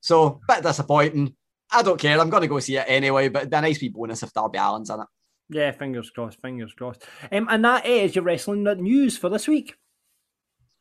So, 0.01 0.41
bit 0.49 0.63
disappointing. 0.63 1.37
I 1.73 1.83
don't 1.83 2.01
care. 2.01 2.21
I'm 2.21 2.31
going 2.31 2.43
to 2.43 2.49
go 2.49 2.61
see 2.61 2.77
it 2.77 2.85
anyway. 2.87 3.29
But 3.29 3.41
it'd 3.41 3.51
be 3.51 3.57
a 3.57 3.61
nice 3.61 3.81
wee 3.81 3.89
bonus 3.89 4.23
if 4.23 4.33
Darby 4.33 4.59
Allin's 4.59 4.91
in 4.91 5.01
it. 5.01 5.07
Yeah, 5.51 5.73
fingers 5.73 6.11
crossed, 6.11 6.41
fingers 6.41 6.73
crossed. 6.73 7.05
Um, 7.33 7.49
and 7.51 7.65
that 7.65 7.85
is 7.85 8.15
your 8.15 8.25
wrestling 8.25 8.63
news 8.63 9.19
for 9.19 9.29
this 9.29 9.49
week. 9.49 9.75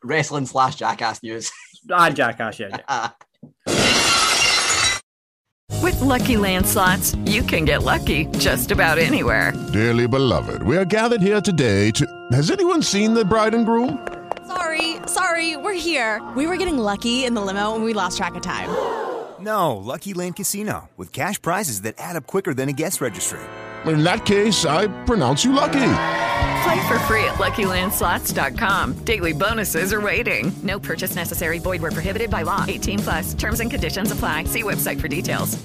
Wrestling 0.03 0.45
slash 0.45 0.75
jackass 0.75 1.23
news. 1.23 1.51
Ah, 1.91 2.09
Jackass, 2.09 2.59
yeah. 2.59 2.77
yeah. 2.89 3.09
With 5.81 5.99
Lucky 6.01 6.35
Land 6.35 6.67
slots, 6.67 7.15
you 7.25 7.41
can 7.41 7.63
get 7.63 7.83
lucky 7.83 8.25
just 8.37 8.69
about 8.69 8.97
anywhere. 8.97 9.53
Dearly 9.71 10.07
beloved, 10.07 10.61
we 10.63 10.75
are 10.75 10.83
gathered 10.83 11.21
here 11.21 11.39
today 11.39 11.89
to. 11.91 12.05
Has 12.33 12.51
anyone 12.51 12.83
seen 12.83 13.13
the 13.13 13.23
bride 13.23 13.53
and 13.53 13.65
groom? 13.65 14.05
Sorry, 14.45 14.97
sorry, 15.07 15.55
we're 15.55 15.73
here. 15.73 16.21
We 16.35 16.47
were 16.47 16.57
getting 16.57 16.77
lucky 16.77 17.23
in 17.23 17.33
the 17.33 17.41
limo 17.41 17.75
and 17.75 17.85
we 17.85 17.93
lost 17.93 18.17
track 18.17 18.35
of 18.35 18.41
time. 18.41 18.69
No, 19.41 19.77
Lucky 19.77 20.13
Land 20.13 20.35
Casino, 20.35 20.89
with 20.97 21.13
cash 21.13 21.41
prizes 21.41 21.83
that 21.83 21.95
add 21.97 22.15
up 22.15 22.27
quicker 22.27 22.53
than 22.53 22.67
a 22.67 22.73
guest 22.73 22.99
registry. 23.01 23.39
In 23.85 24.03
that 24.03 24.25
case, 24.25 24.65
I 24.65 24.87
pronounce 25.05 25.45
you 25.45 25.53
lucky. 25.53 25.91
Play 26.63 26.87
for 26.87 26.99
free 27.07 27.23
at 27.23 27.35
LuckyLandSlots.com. 27.35 29.05
Daily 29.05 29.31
bonuses 29.31 29.93
are 29.93 30.01
waiting. 30.01 30.51
No 30.63 30.79
purchase 30.79 31.15
necessary. 31.15 31.59
Void 31.59 31.81
where 31.81 31.91
prohibited 31.91 32.29
by 32.29 32.41
law. 32.41 32.65
18 32.67 32.99
plus. 32.99 33.33
Terms 33.33 33.61
and 33.61 33.71
conditions 33.71 34.11
apply. 34.11 34.43
See 34.43 34.63
website 34.63 34.99
for 34.99 35.07
details. 35.07 35.57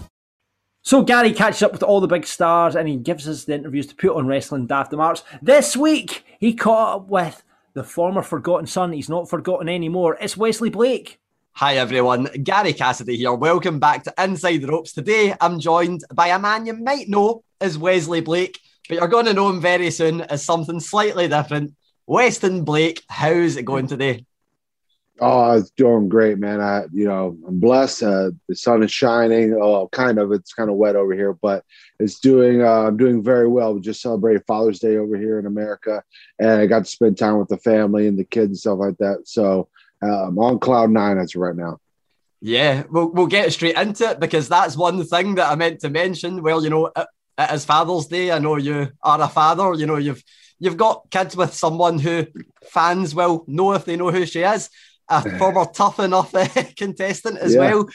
So 0.82 1.02
Gary 1.02 1.32
catches 1.32 1.62
up 1.62 1.72
with 1.72 1.82
all 1.82 2.00
the 2.00 2.06
big 2.06 2.26
stars 2.26 2.76
and 2.76 2.86
he 2.86 2.96
gives 2.96 3.26
us 3.26 3.44
the 3.44 3.54
interviews 3.54 3.86
to 3.88 3.94
put 3.94 4.14
on 4.16 4.26
Wrestling 4.26 4.66
Daft 4.66 4.92
Marks. 4.92 5.22
This 5.42 5.76
week, 5.76 6.24
he 6.38 6.54
caught 6.54 6.96
up 6.96 7.08
with 7.08 7.42
the 7.72 7.82
former 7.82 8.22
forgotten 8.22 8.66
son. 8.66 8.92
He's 8.92 9.08
not 9.08 9.28
forgotten 9.28 9.68
anymore. 9.68 10.16
It's 10.20 10.36
Wesley 10.36 10.70
Blake. 10.70 11.18
Hi 11.58 11.76
everyone, 11.76 12.24
Gary 12.42 12.72
Cassidy 12.72 13.16
here. 13.16 13.32
Welcome 13.32 13.78
back 13.78 14.02
to 14.02 14.14
Inside 14.18 14.56
the 14.56 14.66
Ropes. 14.66 14.92
Today 14.92 15.36
I'm 15.40 15.60
joined 15.60 16.02
by 16.12 16.26
a 16.26 16.38
man 16.40 16.66
you 16.66 16.72
might 16.72 17.08
know 17.08 17.44
as 17.60 17.78
Wesley 17.78 18.20
Blake, 18.20 18.58
but 18.88 18.98
you're 18.98 19.06
going 19.06 19.26
to 19.26 19.34
know 19.34 19.48
him 19.50 19.60
very 19.60 19.92
soon 19.92 20.22
as 20.22 20.44
something 20.44 20.80
slightly 20.80 21.28
different. 21.28 21.74
Westin 22.08 22.64
Blake, 22.64 23.04
how's 23.08 23.54
it 23.54 23.66
going 23.66 23.86
today? 23.86 24.26
Oh, 25.20 25.56
it's 25.56 25.70
doing 25.70 26.08
great, 26.08 26.38
man. 26.38 26.60
I, 26.60 26.86
you 26.92 27.06
know, 27.06 27.38
I'm 27.46 27.60
blessed. 27.60 28.02
Uh, 28.02 28.30
the 28.48 28.56
sun 28.56 28.82
is 28.82 28.90
shining. 28.90 29.54
Oh, 29.54 29.86
kind 29.92 30.18
of. 30.18 30.32
It's 30.32 30.52
kind 30.52 30.68
of 30.68 30.74
wet 30.74 30.96
over 30.96 31.14
here, 31.14 31.34
but 31.34 31.64
it's 32.00 32.18
doing. 32.18 32.62
Uh, 32.62 32.88
I'm 32.88 32.96
doing 32.96 33.22
very 33.22 33.46
well. 33.46 33.74
We 33.74 33.80
just 33.80 34.02
celebrated 34.02 34.42
Father's 34.48 34.80
Day 34.80 34.96
over 34.96 35.16
here 35.16 35.38
in 35.38 35.46
America, 35.46 36.02
and 36.40 36.50
I 36.50 36.66
got 36.66 36.80
to 36.80 36.90
spend 36.90 37.16
time 37.16 37.38
with 37.38 37.48
the 37.48 37.58
family 37.58 38.08
and 38.08 38.18
the 38.18 38.24
kids 38.24 38.48
and 38.48 38.58
stuff 38.58 38.80
like 38.80 38.98
that. 38.98 39.28
So 39.28 39.68
I'm 40.02 40.38
on 40.38 40.58
cloud 40.58 40.90
nine 40.90 41.18
as 41.18 41.34
of 41.34 41.40
right 41.40 41.56
now. 41.56 41.78
Yeah, 42.40 42.82
we'll, 42.90 43.10
we'll 43.10 43.26
get 43.26 43.52
straight 43.52 43.76
into 43.76 44.10
it 44.10 44.20
because 44.20 44.48
that's 44.48 44.76
one 44.76 45.02
thing 45.04 45.36
that 45.36 45.50
I 45.50 45.54
meant 45.54 45.80
to 45.80 45.88
mention. 45.90 46.42
Well, 46.42 46.62
you 46.62 46.68
know, 46.70 46.86
it, 46.94 47.06
it 47.38 47.50
is 47.52 47.64
Father's 47.64 48.06
Day. 48.06 48.30
I 48.30 48.38
know 48.38 48.56
you 48.56 48.90
are 49.02 49.20
a 49.20 49.28
father. 49.28 49.72
You 49.74 49.86
know, 49.86 49.96
you've 49.96 50.22
you've 50.58 50.76
got 50.76 51.10
kids 51.10 51.36
with 51.36 51.54
someone 51.54 51.98
who 51.98 52.26
fans 52.66 53.14
will 53.14 53.44
know 53.46 53.72
if 53.72 53.84
they 53.86 53.96
know 53.96 54.10
who 54.10 54.26
she 54.26 54.40
is. 54.42 54.68
A 55.08 55.22
former 55.38 55.64
tough 55.72 55.98
enough 56.00 56.34
uh, 56.34 56.46
contestant 56.76 57.38
as 57.38 57.54
Yeah. 57.54 57.60
well. 57.60 57.88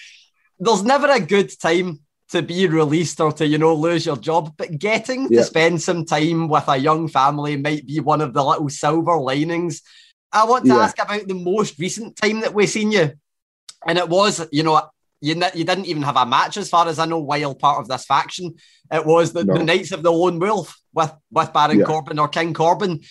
There's 0.60 0.84
never 0.84 1.08
a 1.10 1.20
good 1.20 1.52
time 1.60 2.00
to 2.32 2.42
be 2.42 2.68
released 2.68 3.20
or 3.22 3.32
to 3.34 3.46
you 3.48 3.58
know 3.60 3.74
lose 3.76 4.06
your 4.06 4.18
job, 4.18 4.54
but 4.58 4.78
getting 4.80 5.28
Yeah. 5.30 5.40
to 5.42 5.44
spend 5.44 5.82
some 5.82 6.06
time 6.06 6.48
with 6.48 6.68
a 6.68 6.78
young 6.78 7.08
family 7.08 7.56
might 7.56 7.86
be 7.86 8.00
one 8.00 8.22
of 8.22 8.34
the 8.34 8.44
little 8.44 8.70
silver 8.70 9.16
linings. 9.18 9.82
I 10.32 10.46
want 10.46 10.66
to 10.66 10.74
Yeah. 10.74 10.80
ask 10.80 10.98
about 11.00 11.28
the 11.28 11.34
most 11.34 11.80
recent 11.80 12.16
time 12.16 12.42
that 12.42 12.54
we've 12.54 12.70
seen 12.70 12.92
you 12.92 13.14
and 13.88 13.98
it 13.98 14.08
was, 14.10 14.48
you 14.52 14.64
know, 14.64 14.82
you, 15.22 15.36
you 15.54 15.64
didn't 15.66 15.86
even 15.88 16.04
have 16.04 16.16
a 16.18 16.26
match 16.26 16.56
as 16.58 16.70
far 16.70 16.88
as 16.88 16.98
I 17.00 17.06
know 17.06 17.20
while 17.20 17.54
part 17.56 17.80
of 17.80 17.88
this 17.88 18.06
faction. 18.06 18.56
It 18.92 19.06
was 19.06 19.34
the, 19.34 19.44
No. 19.44 19.56
the 19.58 19.64
Knights 19.64 19.92
of 19.92 20.02
the 20.04 20.12
Lone 20.12 20.40
Wolf 20.40 20.80
with, 20.94 21.12
with 21.32 21.52
Baron 21.52 21.80
Yeah. 21.80 21.86
Corbin 21.86 22.20
or 22.20 22.28
King 22.28 22.54
Corbin. 22.54 23.02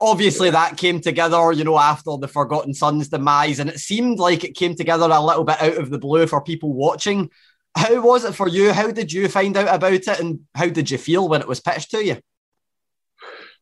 Obviously, 0.00 0.50
that 0.50 0.76
came 0.76 1.00
together, 1.00 1.52
you 1.52 1.64
know, 1.64 1.78
after 1.78 2.16
the 2.18 2.28
Forgotten 2.28 2.74
Sons 2.74 3.08
demise, 3.08 3.58
and 3.58 3.70
it 3.70 3.78
seemed 3.78 4.18
like 4.18 4.42
it 4.44 4.56
came 4.56 4.74
together 4.74 5.06
a 5.10 5.20
little 5.20 5.44
bit 5.44 5.60
out 5.62 5.76
of 5.76 5.90
the 5.90 5.98
blue 5.98 6.26
for 6.26 6.42
people 6.42 6.72
watching. 6.72 7.30
How 7.76 8.00
was 8.00 8.24
it 8.24 8.34
for 8.34 8.48
you? 8.48 8.72
How 8.72 8.90
did 8.90 9.12
you 9.12 9.28
find 9.28 9.56
out 9.56 9.74
about 9.74 9.92
it, 9.92 10.06
and 10.08 10.40
how 10.54 10.66
did 10.68 10.90
you 10.90 10.98
feel 10.98 11.28
when 11.28 11.40
it 11.40 11.48
was 11.48 11.60
pitched 11.60 11.90
to 11.92 12.04
you? 12.04 12.18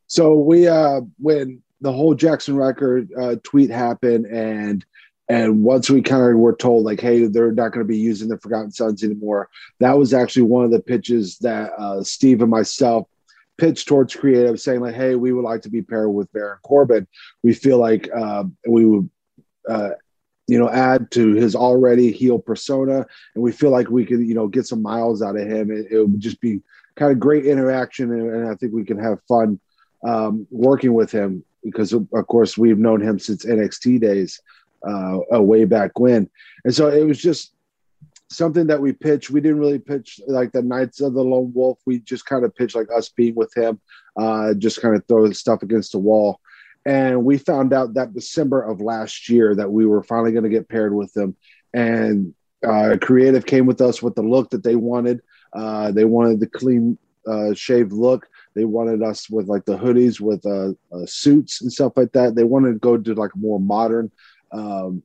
So 0.07 0.35
we 0.35 0.67
uh 0.67 1.01
when 1.19 1.62
the 1.83 1.93
whole 1.93 2.15
Jaxson 2.15 2.55
Ryker 2.55 3.05
uh, 3.21 3.35
tweet 3.43 3.69
happened 3.69 4.25
and 4.25 4.83
And 5.29 5.63
once 5.63 5.89
we 5.89 6.01
kind 6.01 6.21
of 6.21 6.37
were 6.37 6.55
told, 6.55 6.83
like, 6.83 6.99
hey, 6.99 7.27
they're 7.27 7.53
not 7.53 7.71
going 7.71 7.85
to 7.85 7.93
be 7.93 7.97
using 7.97 8.27
the 8.27 8.37
Forgotten 8.37 8.71
Sons 8.71 9.03
anymore, 9.03 9.47
that 9.79 9.97
was 9.97 10.13
actually 10.13 10.43
one 10.43 10.65
of 10.65 10.71
the 10.71 10.81
pitches 10.81 11.37
that 11.39 11.71
uh, 11.77 12.03
Steve 12.03 12.41
and 12.41 12.51
myself 12.51 13.07
pitched 13.57 13.87
towards 13.87 14.15
creative, 14.15 14.59
saying, 14.59 14.81
like, 14.81 14.95
hey, 14.95 15.15
we 15.15 15.31
would 15.31 15.45
like 15.45 15.61
to 15.61 15.69
be 15.69 15.81
paired 15.81 16.13
with 16.13 16.31
Baron 16.33 16.59
Corbin. 16.63 17.07
We 17.41 17.53
feel 17.53 17.77
like 17.77 18.09
uh, 18.13 18.43
we 18.67 18.85
would, 18.85 19.09
uh, 19.69 19.91
you 20.47 20.59
know, 20.59 20.69
add 20.69 21.09
to 21.11 21.33
his 21.33 21.55
already 21.55 22.11
heel 22.11 22.39
persona. 22.39 23.05
And 23.33 23.43
we 23.43 23.53
feel 23.53 23.71
like 23.71 23.89
we 23.89 24.05
could, 24.05 24.19
you 24.19 24.35
know, 24.35 24.49
get 24.49 24.67
some 24.67 24.81
miles 24.81 25.21
out 25.21 25.37
of 25.37 25.47
him. 25.47 25.71
It, 25.71 25.87
it 25.89 26.03
would 26.03 26.19
just 26.19 26.41
be 26.41 26.61
kind 26.95 27.11
of 27.13 27.19
great 27.19 27.45
interaction. 27.45 28.11
And, 28.11 28.29
and 28.29 28.49
I 28.49 28.55
think 28.55 28.73
we 28.73 28.83
can 28.83 28.99
have 28.99 29.23
fun 29.27 29.59
um, 30.03 30.47
working 30.51 30.93
with 30.93 31.11
him 31.11 31.45
because, 31.63 31.93
of 31.93 32.09
course, 32.27 32.57
we've 32.57 32.77
known 32.77 33.01
him 33.01 33.19
since 33.19 33.45
NXT 33.45 34.01
days 34.01 34.39
uh, 34.87 35.41
way 35.41 35.65
back 35.65 35.99
when. 35.99 36.29
And 36.65 36.73
so 36.73 36.87
it 36.87 37.05
was 37.05 37.21
just 37.21 37.53
something 38.29 38.67
that 38.67 38.81
we 38.81 38.91
pitched. 38.91 39.29
We 39.29 39.41
didn't 39.41 39.59
really 39.59 39.79
pitch 39.79 40.19
like 40.27 40.51
the 40.51 40.61
Knights 40.61 41.01
of 41.01 41.13
the 41.13 41.23
Lone 41.23 41.51
Wolf. 41.53 41.79
We 41.85 41.99
just 41.99 42.25
kind 42.25 42.43
of 42.43 42.55
pitched 42.55 42.75
like 42.75 42.89
us 42.95 43.09
being 43.09 43.35
with 43.35 43.55
him, 43.55 43.79
uh, 44.17 44.53
just 44.55 44.81
kind 44.81 44.95
of 44.95 45.05
throw 45.07 45.31
stuff 45.31 45.63
against 45.63 45.91
the 45.93 45.99
wall. 45.99 46.39
And 46.85 47.23
we 47.23 47.37
found 47.37 47.71
out 47.71 47.93
that 47.93 48.13
December 48.13 48.61
of 48.61 48.81
last 48.81 49.29
year 49.29 49.55
that 49.55 49.71
we 49.71 49.85
were 49.85 50.03
finally 50.03 50.31
going 50.31 50.43
to 50.43 50.49
get 50.49 50.67
paired 50.67 50.93
with 50.93 51.13
them. 51.13 51.35
And 51.73 52.33
uh, 52.65 52.97
Creative 53.01 53.45
came 53.45 53.65
with 53.65 53.81
us 53.81 54.01
with 54.01 54.15
the 54.15 54.21
look 54.21 54.49
that 54.49 54.63
they 54.63 54.75
wanted. 54.75 55.21
Uh, 55.53 55.91
they 55.91 56.05
wanted 56.05 56.39
the 56.39 56.47
clean 56.47 56.97
uh, 57.25 57.53
shaved 57.53 57.93
look. 57.93 58.27
They 58.55 58.65
wanted 58.65 59.01
us 59.01 59.29
with 59.29 59.47
like 59.47 59.65
the 59.65 59.77
hoodies 59.77 60.19
with 60.19 60.45
uh, 60.45 60.73
uh, 60.95 61.05
suits 61.05 61.61
and 61.61 61.71
stuff 61.71 61.93
like 61.95 62.11
that. 62.13 62.35
They 62.35 62.43
wanted 62.43 62.73
to 62.73 62.79
go 62.79 62.97
to 62.97 63.13
like 63.15 63.35
more 63.35 63.59
modern, 63.59 64.11
um, 64.51 65.03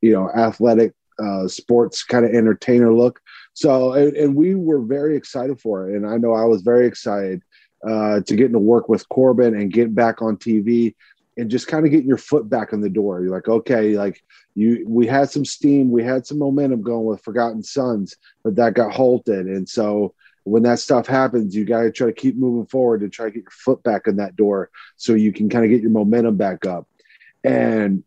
you 0.00 0.12
know, 0.12 0.30
athletic 0.30 0.92
uh, 1.22 1.48
sports 1.48 2.04
kind 2.04 2.24
of 2.24 2.32
entertainer 2.32 2.92
look. 2.92 3.20
So, 3.54 3.92
and, 3.94 4.16
and, 4.16 4.36
we 4.36 4.54
were 4.54 4.80
very 4.80 5.16
excited 5.16 5.60
for 5.60 5.90
it. 5.90 5.96
And 5.96 6.06
I 6.06 6.16
know 6.16 6.32
I 6.32 6.44
was 6.44 6.62
very 6.62 6.86
excited 6.86 7.42
uh, 7.84 8.20
to 8.20 8.36
get 8.36 8.52
to 8.52 8.58
work 8.58 8.88
with 8.88 9.08
Corbin 9.08 9.56
and 9.56 9.72
get 9.72 9.94
back 9.94 10.22
on 10.22 10.36
TV 10.36 10.94
and 11.36 11.50
just 11.50 11.66
kind 11.66 11.84
of 11.84 11.90
getting 11.90 12.06
your 12.08 12.18
foot 12.18 12.48
back 12.48 12.72
in 12.72 12.80
the 12.80 12.90
door. 12.90 13.20
You're 13.20 13.34
like, 13.34 13.48
okay, 13.48 13.96
like 13.96 14.22
you, 14.54 14.84
we 14.88 15.06
had 15.06 15.30
some 15.30 15.44
steam, 15.44 15.90
we 15.90 16.04
had 16.04 16.26
some 16.26 16.38
momentum 16.38 16.82
going 16.82 17.04
with 17.04 17.22
Forgotten 17.22 17.62
Sons, 17.62 18.16
but 18.44 18.56
that 18.56 18.74
got 18.74 18.92
halted. 18.92 19.46
And 19.46 19.68
so 19.68 20.14
when 20.44 20.62
that 20.62 20.78
stuff 20.78 21.06
happens, 21.06 21.54
you 21.54 21.64
got 21.64 21.82
to 21.82 21.92
try 21.92 22.06
to 22.06 22.12
keep 22.12 22.36
moving 22.36 22.66
forward 22.66 23.02
and 23.02 23.12
try 23.12 23.26
to 23.26 23.30
get 23.30 23.42
your 23.42 23.50
foot 23.50 23.82
back 23.82 24.06
in 24.06 24.16
that 24.16 24.36
door 24.36 24.70
so 24.96 25.14
you 25.14 25.32
can 25.32 25.48
kind 25.48 25.64
of 25.64 25.70
get 25.70 25.82
your 25.82 25.90
momentum 25.90 26.36
back 26.36 26.66
up. 26.66 26.86
And 27.44 28.02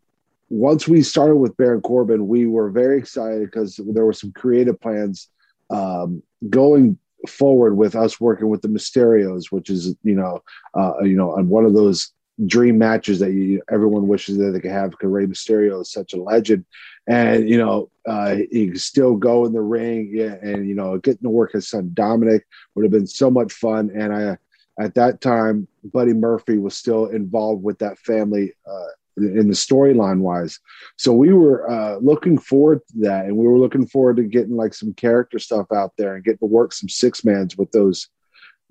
once 0.48 0.86
we 0.86 1.02
started 1.02 1.36
with 1.36 1.56
Baron 1.56 1.80
Corbin, 1.80 2.28
we 2.28 2.46
were 2.46 2.70
very 2.70 2.98
excited 2.98 3.42
because 3.42 3.80
there 3.86 4.04
were 4.04 4.12
some 4.12 4.32
creative 4.32 4.80
plans 4.80 5.28
um, 5.70 6.22
going 6.50 6.98
forward 7.28 7.76
with 7.76 7.94
us 7.94 8.20
working 8.20 8.48
with 8.48 8.62
the 8.62 8.68
Mysterios, 8.68 9.46
which 9.50 9.70
is 9.70 9.94
you 10.02 10.14
know 10.14 10.42
uh, 10.74 10.94
you 11.02 11.16
know 11.16 11.32
on 11.32 11.48
one 11.48 11.64
of 11.64 11.74
those 11.74 12.12
dream 12.46 12.78
matches 12.78 13.18
that 13.20 13.32
you, 13.32 13.62
everyone 13.70 14.08
wishes 14.08 14.38
that 14.38 14.50
they 14.52 14.60
could 14.60 14.70
have 14.70 14.90
because 14.90 15.10
Rey 15.10 15.26
Mysterio 15.26 15.82
is 15.82 15.92
such 15.92 16.12
a 16.12 16.22
legend, 16.22 16.64
and 17.06 17.48
you 17.48 17.58
know 17.58 17.90
uh, 18.06 18.36
he 18.50 18.68
can 18.68 18.78
still 18.78 19.16
go 19.16 19.44
in 19.44 19.52
the 19.52 19.60
ring, 19.60 20.10
yeah, 20.12 20.36
and 20.42 20.68
you 20.68 20.74
know 20.74 20.98
getting 20.98 21.22
to 21.22 21.30
work 21.30 21.52
his 21.52 21.68
son 21.68 21.90
Dominic 21.94 22.46
would 22.74 22.84
have 22.84 22.92
been 22.92 23.06
so 23.06 23.30
much 23.30 23.52
fun, 23.52 23.90
and 23.94 24.12
I. 24.12 24.38
At 24.80 24.94
that 24.94 25.20
time, 25.20 25.68
Buddy 25.92 26.14
Murphy 26.14 26.56
was 26.56 26.74
still 26.74 27.04
involved 27.08 27.62
with 27.62 27.78
that 27.80 27.98
family 27.98 28.54
uh, 28.66 28.86
in 29.18 29.48
the 29.48 29.54
storyline 29.54 30.20
wise. 30.20 30.58
So 30.96 31.12
we 31.12 31.32
were 31.32 31.70
uh, 31.70 31.98
looking 31.98 32.38
forward 32.38 32.80
to 32.88 32.98
that, 33.00 33.26
and 33.26 33.36
we 33.36 33.46
were 33.46 33.58
looking 33.58 33.86
forward 33.86 34.16
to 34.16 34.24
getting 34.24 34.56
like 34.56 34.72
some 34.72 34.94
character 34.94 35.38
stuff 35.38 35.66
out 35.72 35.92
there 35.98 36.14
and 36.14 36.24
getting 36.24 36.38
to 36.38 36.46
work 36.46 36.72
some 36.72 36.88
six 36.88 37.24
mans 37.24 37.56
with 37.58 37.70
those 37.72 38.08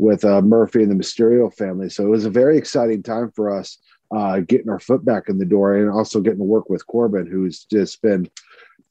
with 0.01 0.25
uh, 0.25 0.41
Murphy 0.41 0.81
and 0.81 0.89
the 0.89 0.95
Mysterio 0.95 1.53
family. 1.53 1.87
So 1.87 2.03
it 2.03 2.09
was 2.09 2.25
a 2.25 2.29
very 2.31 2.57
exciting 2.57 3.03
time 3.03 3.31
for 3.35 3.55
us 3.55 3.77
uh, 4.11 4.39
getting 4.39 4.67
our 4.67 4.79
foot 4.79 5.05
back 5.05 5.29
in 5.29 5.37
the 5.37 5.45
door 5.45 5.75
and 5.75 5.91
also 5.91 6.19
getting 6.19 6.39
to 6.39 6.43
work 6.43 6.71
with 6.71 6.87
Corbin, 6.87 7.27
who's 7.27 7.65
just 7.65 8.01
been 8.01 8.27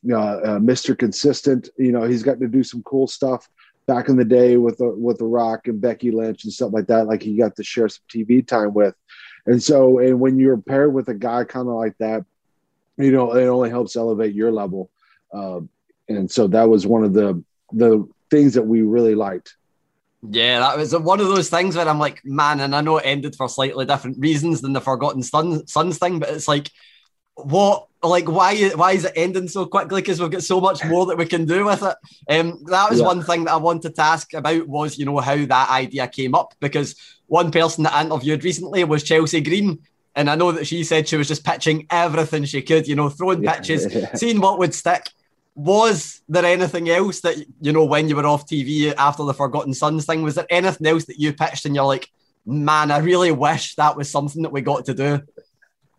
uh, 0.08 0.14
uh, 0.16 0.58
Mr. 0.61 0.96
Consistent. 0.96 1.68
You 1.76 1.90
know, 1.90 2.04
he's 2.04 2.22
gotten 2.22 2.42
to 2.42 2.46
do 2.46 2.62
some 2.62 2.84
cool 2.84 3.08
stuff 3.08 3.48
back 3.88 4.08
in 4.08 4.16
the 4.16 4.24
day 4.24 4.56
with 4.56 4.78
the, 4.78 4.88
with 4.88 5.18
the 5.18 5.24
Rock 5.24 5.66
and 5.66 5.80
Becky 5.80 6.12
Lynch 6.12 6.44
and 6.44 6.52
stuff 6.52 6.72
like 6.72 6.86
that. 6.86 7.08
Like 7.08 7.24
he 7.24 7.36
got 7.36 7.56
to 7.56 7.64
share 7.64 7.88
some 7.88 8.04
TV 8.08 8.46
time 8.46 8.72
with. 8.72 8.94
And 9.46 9.61
so, 9.61 9.98
and 9.98 10.20
when 10.20 10.38
you're 10.38 10.58
paired 10.58 10.94
with 10.94 11.08
a 11.08 11.14
guy 11.14 11.42
kind 11.42 11.66
of 11.66 11.74
like 11.74 11.98
that, 11.98 12.24
you 12.98 13.11
know, 13.11 13.34
it 13.34 13.48
only 13.48 13.68
helps 13.68 13.96
elevate 13.96 14.36
your 14.36 14.52
level. 14.52 14.92
Uh, 15.34 15.62
and 16.08 16.30
so 16.30 16.46
that 16.46 16.68
was 16.68 16.86
one 16.86 17.02
of 17.02 17.14
the 17.14 17.42
the 17.72 18.08
things 18.30 18.54
that 18.54 18.62
we 18.62 18.82
really 18.82 19.16
liked. 19.16 19.56
Yeah, 20.29 20.61
that 20.61 20.77
was 20.77 20.95
one 20.95 21.21
of 21.21 21.29
those 21.29 21.49
things 21.49 21.77
where 21.77 21.89
I'm 21.89 21.99
like, 21.99 22.21
man, 22.25 22.61
and 22.61 22.77
I 22.77 22.83
know 22.83 22.99
it 22.99 23.07
ended 23.07 23.37
for 23.37 23.49
slightly 23.49 23.87
different 23.87 24.18
reasons 24.18 24.61
than 24.61 24.75
the 24.75 24.81
Forgotten 24.81 25.23
Sons, 25.23 25.73
Sons 25.73 25.99
thing, 25.99 26.18
but 26.18 26.29
it's 26.29 26.47
like, 26.47 26.71
what, 27.35 27.87
like, 28.03 28.29
why, 28.29 28.68
why 28.71 28.93
is 28.93 29.07
it 29.07 29.12
ending 29.16 29.49
so 29.49 29.64
quickly? 29.64 30.03
Because 30.03 30.21
we've 30.21 30.31
got 30.31 30.43
so 30.43 30.61
much 30.61 30.85
more 30.85 31.07
that 31.07 31.16
we 31.16 31.25
can 31.25 31.47
do 31.47 31.64
with 31.64 31.83
it. 31.83 31.97
Um, 32.29 32.62
that 32.66 32.91
was 32.91 33.01
yeah. 33.01 33.07
one 33.07 33.23
thing 33.23 33.45
that 33.45 33.53
I 33.53 33.57
wanted 33.57 33.95
to 33.95 34.03
ask 34.03 34.35
about 34.35 34.68
was, 34.68 34.99
you 34.99 35.07
know, 35.07 35.18
how 35.18 35.37
that 35.37 35.71
idea 35.71 36.07
came 36.07 36.35
up 36.35 36.55
because 36.61 36.97
one 37.27 37.51
person 37.51 37.85
that 37.85 37.95
I 37.95 38.03
interviewed 38.03 38.45
recently 38.45 38.85
was 38.85 39.03
Chelsea 39.03 39.41
Green. 39.41 39.79
And 40.14 40.29
I 40.29 40.35
know 40.35 40.53
that 40.53 40.66
she 40.66 40.85
said 40.85 41.09
she 41.09 41.16
was 41.16 41.29
just 41.29 41.45
pitching 41.45 41.87
everything 41.89 42.45
she 42.45 42.62
could, 42.62 42.89
you 42.89 42.97
know, 42.97 43.09
throwing 43.09 43.43
pitches, 43.43 43.87
seeing 44.14 44.41
what 44.41 44.59
would 44.59 44.75
stick. 44.75 45.09
Was 45.64 46.22
there 46.28 46.44
anything 46.44 46.88
else 46.88 47.20
that, 47.20 47.36
you 47.61 47.72
know, 47.72 47.84
when 47.84 48.08
you 48.08 48.16
were 48.16 48.26
off 48.26 48.46
TV 48.46 48.94
after 48.96 49.24
the 49.24 49.34
Forgotten 49.34 49.74
Sons 49.74 50.06
thing, 50.06 50.22
was 50.22 50.36
there 50.36 50.46
anything 50.48 50.86
else 50.86 51.04
that 51.06 51.18
you 51.18 51.32
pitched 51.32 51.66
and 51.66 51.74
you're 51.74 51.84
like, 51.84 52.08
man, 52.46 52.90
I 52.90 52.98
really 52.98 53.32
wish 53.32 53.74
that 53.74 53.96
was 53.96 54.11
something 54.11 54.42
that 54.42 54.52
we 54.52 54.62
got 54.62 54.86
to 54.86 54.94
do? 54.94 55.20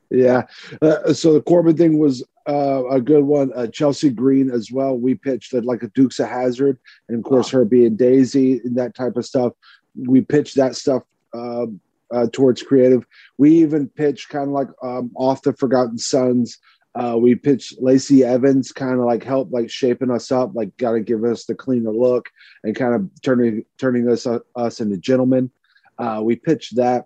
Yeah. 0.09 0.43
Uh, 0.81 1.13
so 1.13 1.33
the 1.33 1.41
Corbin 1.41 1.77
thing 1.77 1.99
was 1.99 2.23
uh, 2.47 2.87
a 2.89 2.99
good 2.99 3.23
one. 3.23 3.51
Uh, 3.55 3.67
Chelsea 3.67 4.09
Green 4.09 4.51
as 4.51 4.71
well. 4.71 4.97
We 4.97 5.15
pitched 5.15 5.53
it 5.53 5.63
like 5.63 5.83
a 5.83 5.87
Dukes 5.89 6.19
of 6.19 6.27
Hazzard, 6.27 6.77
and 7.07 7.19
of 7.19 7.23
course, 7.23 7.53
wow. 7.53 7.59
her 7.59 7.65
being 7.65 7.95
Daisy 7.95 8.59
and 8.59 8.75
that 8.77 8.95
type 8.95 9.15
of 9.15 9.25
stuff. 9.25 9.53
We 9.95 10.21
pitched 10.21 10.55
that 10.55 10.75
stuff 10.75 11.03
um, 11.33 11.79
uh, 12.11 12.27
towards 12.31 12.61
creative. 12.61 13.05
We 13.37 13.55
even 13.55 13.87
pitched 13.87 14.29
kind 14.29 14.45
of 14.45 14.53
like 14.53 14.67
um, 14.83 15.11
off 15.15 15.43
the 15.43 15.53
Forgotten 15.53 15.97
Sons. 15.97 16.57
Uh, 16.93 17.17
we 17.17 17.35
pitched 17.35 17.81
Lacey 17.81 18.23
Evans, 18.23 18.71
kind 18.71 18.99
of 18.99 19.05
like 19.05 19.23
help, 19.23 19.51
like 19.51 19.69
shaping 19.69 20.11
us 20.11 20.31
up, 20.31 20.53
like 20.53 20.75
got 20.77 20.91
to 20.91 20.99
give 20.99 21.23
us 21.23 21.45
the 21.45 21.55
cleaner 21.55 21.91
look 21.91 22.29
and 22.63 22.75
kind 22.75 22.93
of 22.93 23.09
turning 23.21 23.63
turning 23.77 24.09
us 24.09 24.25
uh, 24.25 24.39
us 24.55 24.81
into 24.81 24.97
gentlemen. 24.97 25.49
Uh, 25.97 26.21
we 26.23 26.35
pitched 26.35 26.75
that. 26.75 27.05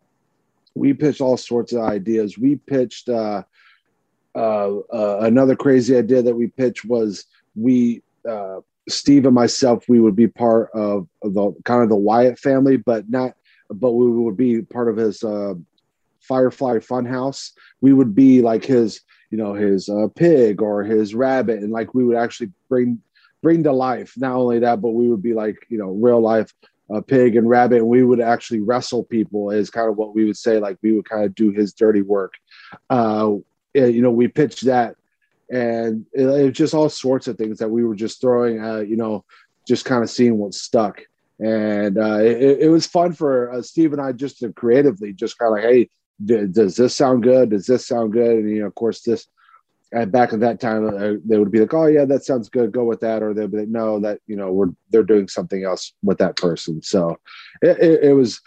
We 0.74 0.94
pitched 0.94 1.22
all 1.22 1.38
sorts 1.38 1.72
of 1.72 1.84
ideas. 1.84 2.38
We 2.38 2.56
pitched 2.56 3.10
uh, 3.10 3.44
uh, 4.34 4.80
another 4.90 5.56
crazy 5.56 5.96
idea 5.96 6.24
that 6.24 6.36
we 6.36 6.48
pitched 6.48 6.86
was 6.86 7.26
we 7.56 8.02
Steve 8.88 9.26
and 9.26 9.34
myself 9.34 9.88
we 9.88 10.00
would 10.00 10.16
be 10.16 10.28
part 10.28 10.70
of 10.74 11.08
the 11.22 11.56
kind 11.64 11.84
of 11.84 11.90
the 11.90 11.96
Wyatt 11.96 12.40
family, 12.40 12.78
but 12.78 13.10
not 13.10 13.36
but 13.70 13.92
we 13.92 14.10
would 14.10 14.38
be 14.38 14.62
part 14.62 14.90
of 14.90 14.98
his 14.98 15.24
uh, 15.24 15.54
Firefly 16.22 16.78
Funhouse. 16.78 17.52
We 17.82 17.94
would 17.94 18.16
be 18.16 18.42
like 18.42 18.66
his, 18.66 19.02
you 19.30 19.38
know, 19.38 19.54
his 19.54 19.90
uh, 19.90 20.08
pig 20.16 20.62
or 20.62 20.84
his 20.84 21.16
rabbit, 21.16 21.60
and 21.60 21.72
like 21.72 21.94
we 21.94 22.04
would 22.04 22.18
actually 22.18 22.52
bring 22.70 23.02
bring 23.42 23.64
to 23.64 23.72
life. 23.72 24.14
Not 24.18 24.36
only 24.36 24.60
that, 24.60 24.82
but 24.82 24.92
we 24.92 25.08
would 25.08 25.22
be 25.22 25.34
like, 25.34 25.58
you 25.70 25.78
know, 25.78 25.90
real 25.90 26.22
life 26.22 26.54
uh, 26.94 27.02
pig 27.02 27.36
and 27.36 27.50
rabbit, 27.50 27.80
and 27.80 27.88
we 27.88 28.04
would 28.04 28.22
actually 28.22 28.62
wrestle 28.62 29.04
people. 29.04 29.52
Is 29.52 29.70
kind 29.70 29.90
of 29.90 29.98
what 29.98 30.16
we 30.16 30.26
would 30.26 30.38
say. 30.38 30.60
Like 30.60 30.78
we 30.82 30.94
would 30.94 31.10
kind 31.10 31.26
of 31.26 31.36
do 31.36 31.52
his 31.52 31.74
dirty 31.74 32.02
work. 32.02 32.34
Uh, 32.90 33.36
you 33.74 34.02
know, 34.02 34.12
we 34.12 34.28
pitched 34.28 34.66
that, 34.66 34.96
and 35.52 36.06
it, 36.14 36.24
it 36.24 36.46
was 36.46 36.58
just 36.58 36.74
all 36.74 36.90
sorts 36.90 37.28
of 37.28 37.38
things 37.38 37.60
that 37.60 37.70
we 37.70 37.84
were 37.84 37.96
just 37.96 38.22
throwing. 38.22 38.64
Uh, 38.64 38.80
you 38.80 38.96
know, 38.96 39.26
just 39.68 39.86
kind 39.86 40.04
of 40.04 40.10
seeing 40.10 40.38
what 40.38 40.54
stuck 40.54 41.02
and 41.40 41.98
uh, 41.98 42.20
it, 42.20 42.62
it, 42.62 42.70
was 42.70 42.88
fun 42.88 43.12
for 43.12 43.52
uh, 43.52 43.62
Steve 43.62 43.92
and 43.92 44.02
I 44.02 44.14
just 44.14 44.40
to 44.40 44.54
creatively 44.54 45.12
just 45.12 45.38
kind 45.38 45.50
of 45.50 45.64
like, 45.64 45.74
hey, 45.74 45.90
does 46.24 46.76
this 46.76 46.96
sound 46.96 47.24
good? 47.24 47.50
Does 47.50 47.66
this 47.66 47.86
sound 47.88 48.14
good? 48.14 48.38
And 48.38 48.50
you 48.50 48.62
know, 48.62 48.68
of 48.68 48.76
course, 48.76 49.02
this 49.02 49.28
at 49.94 50.12
back 50.12 50.34
at 50.34 50.40
that 50.42 50.60
time 50.60 50.88
uh, 50.88 51.14
they 51.26 51.38
would 51.38 51.52
be 51.52 51.60
like, 51.60 51.74
oh 51.74 51.86
yeah, 51.86 52.06
that 52.06 52.26
sounds 52.26 52.50
good, 52.50 52.72
go 52.72 52.84
with 52.84 53.00
that, 53.02 53.24
or 53.24 53.34
they'd 53.34 53.52
be 53.52 53.60
like, 53.60 53.68
no, 53.68 54.00
that 54.00 54.20
you 54.28 54.36
know, 54.36 54.52
we're 54.52 54.70
they're 54.90 55.04
doing 55.04 55.28
something 55.28 55.64
else 55.64 55.94
with 56.04 56.18
that 56.18 56.38
person. 56.38 56.82
So 56.82 57.18
it, 57.62 57.78
it, 57.80 58.04
it 58.06 58.14
was 58.14 58.42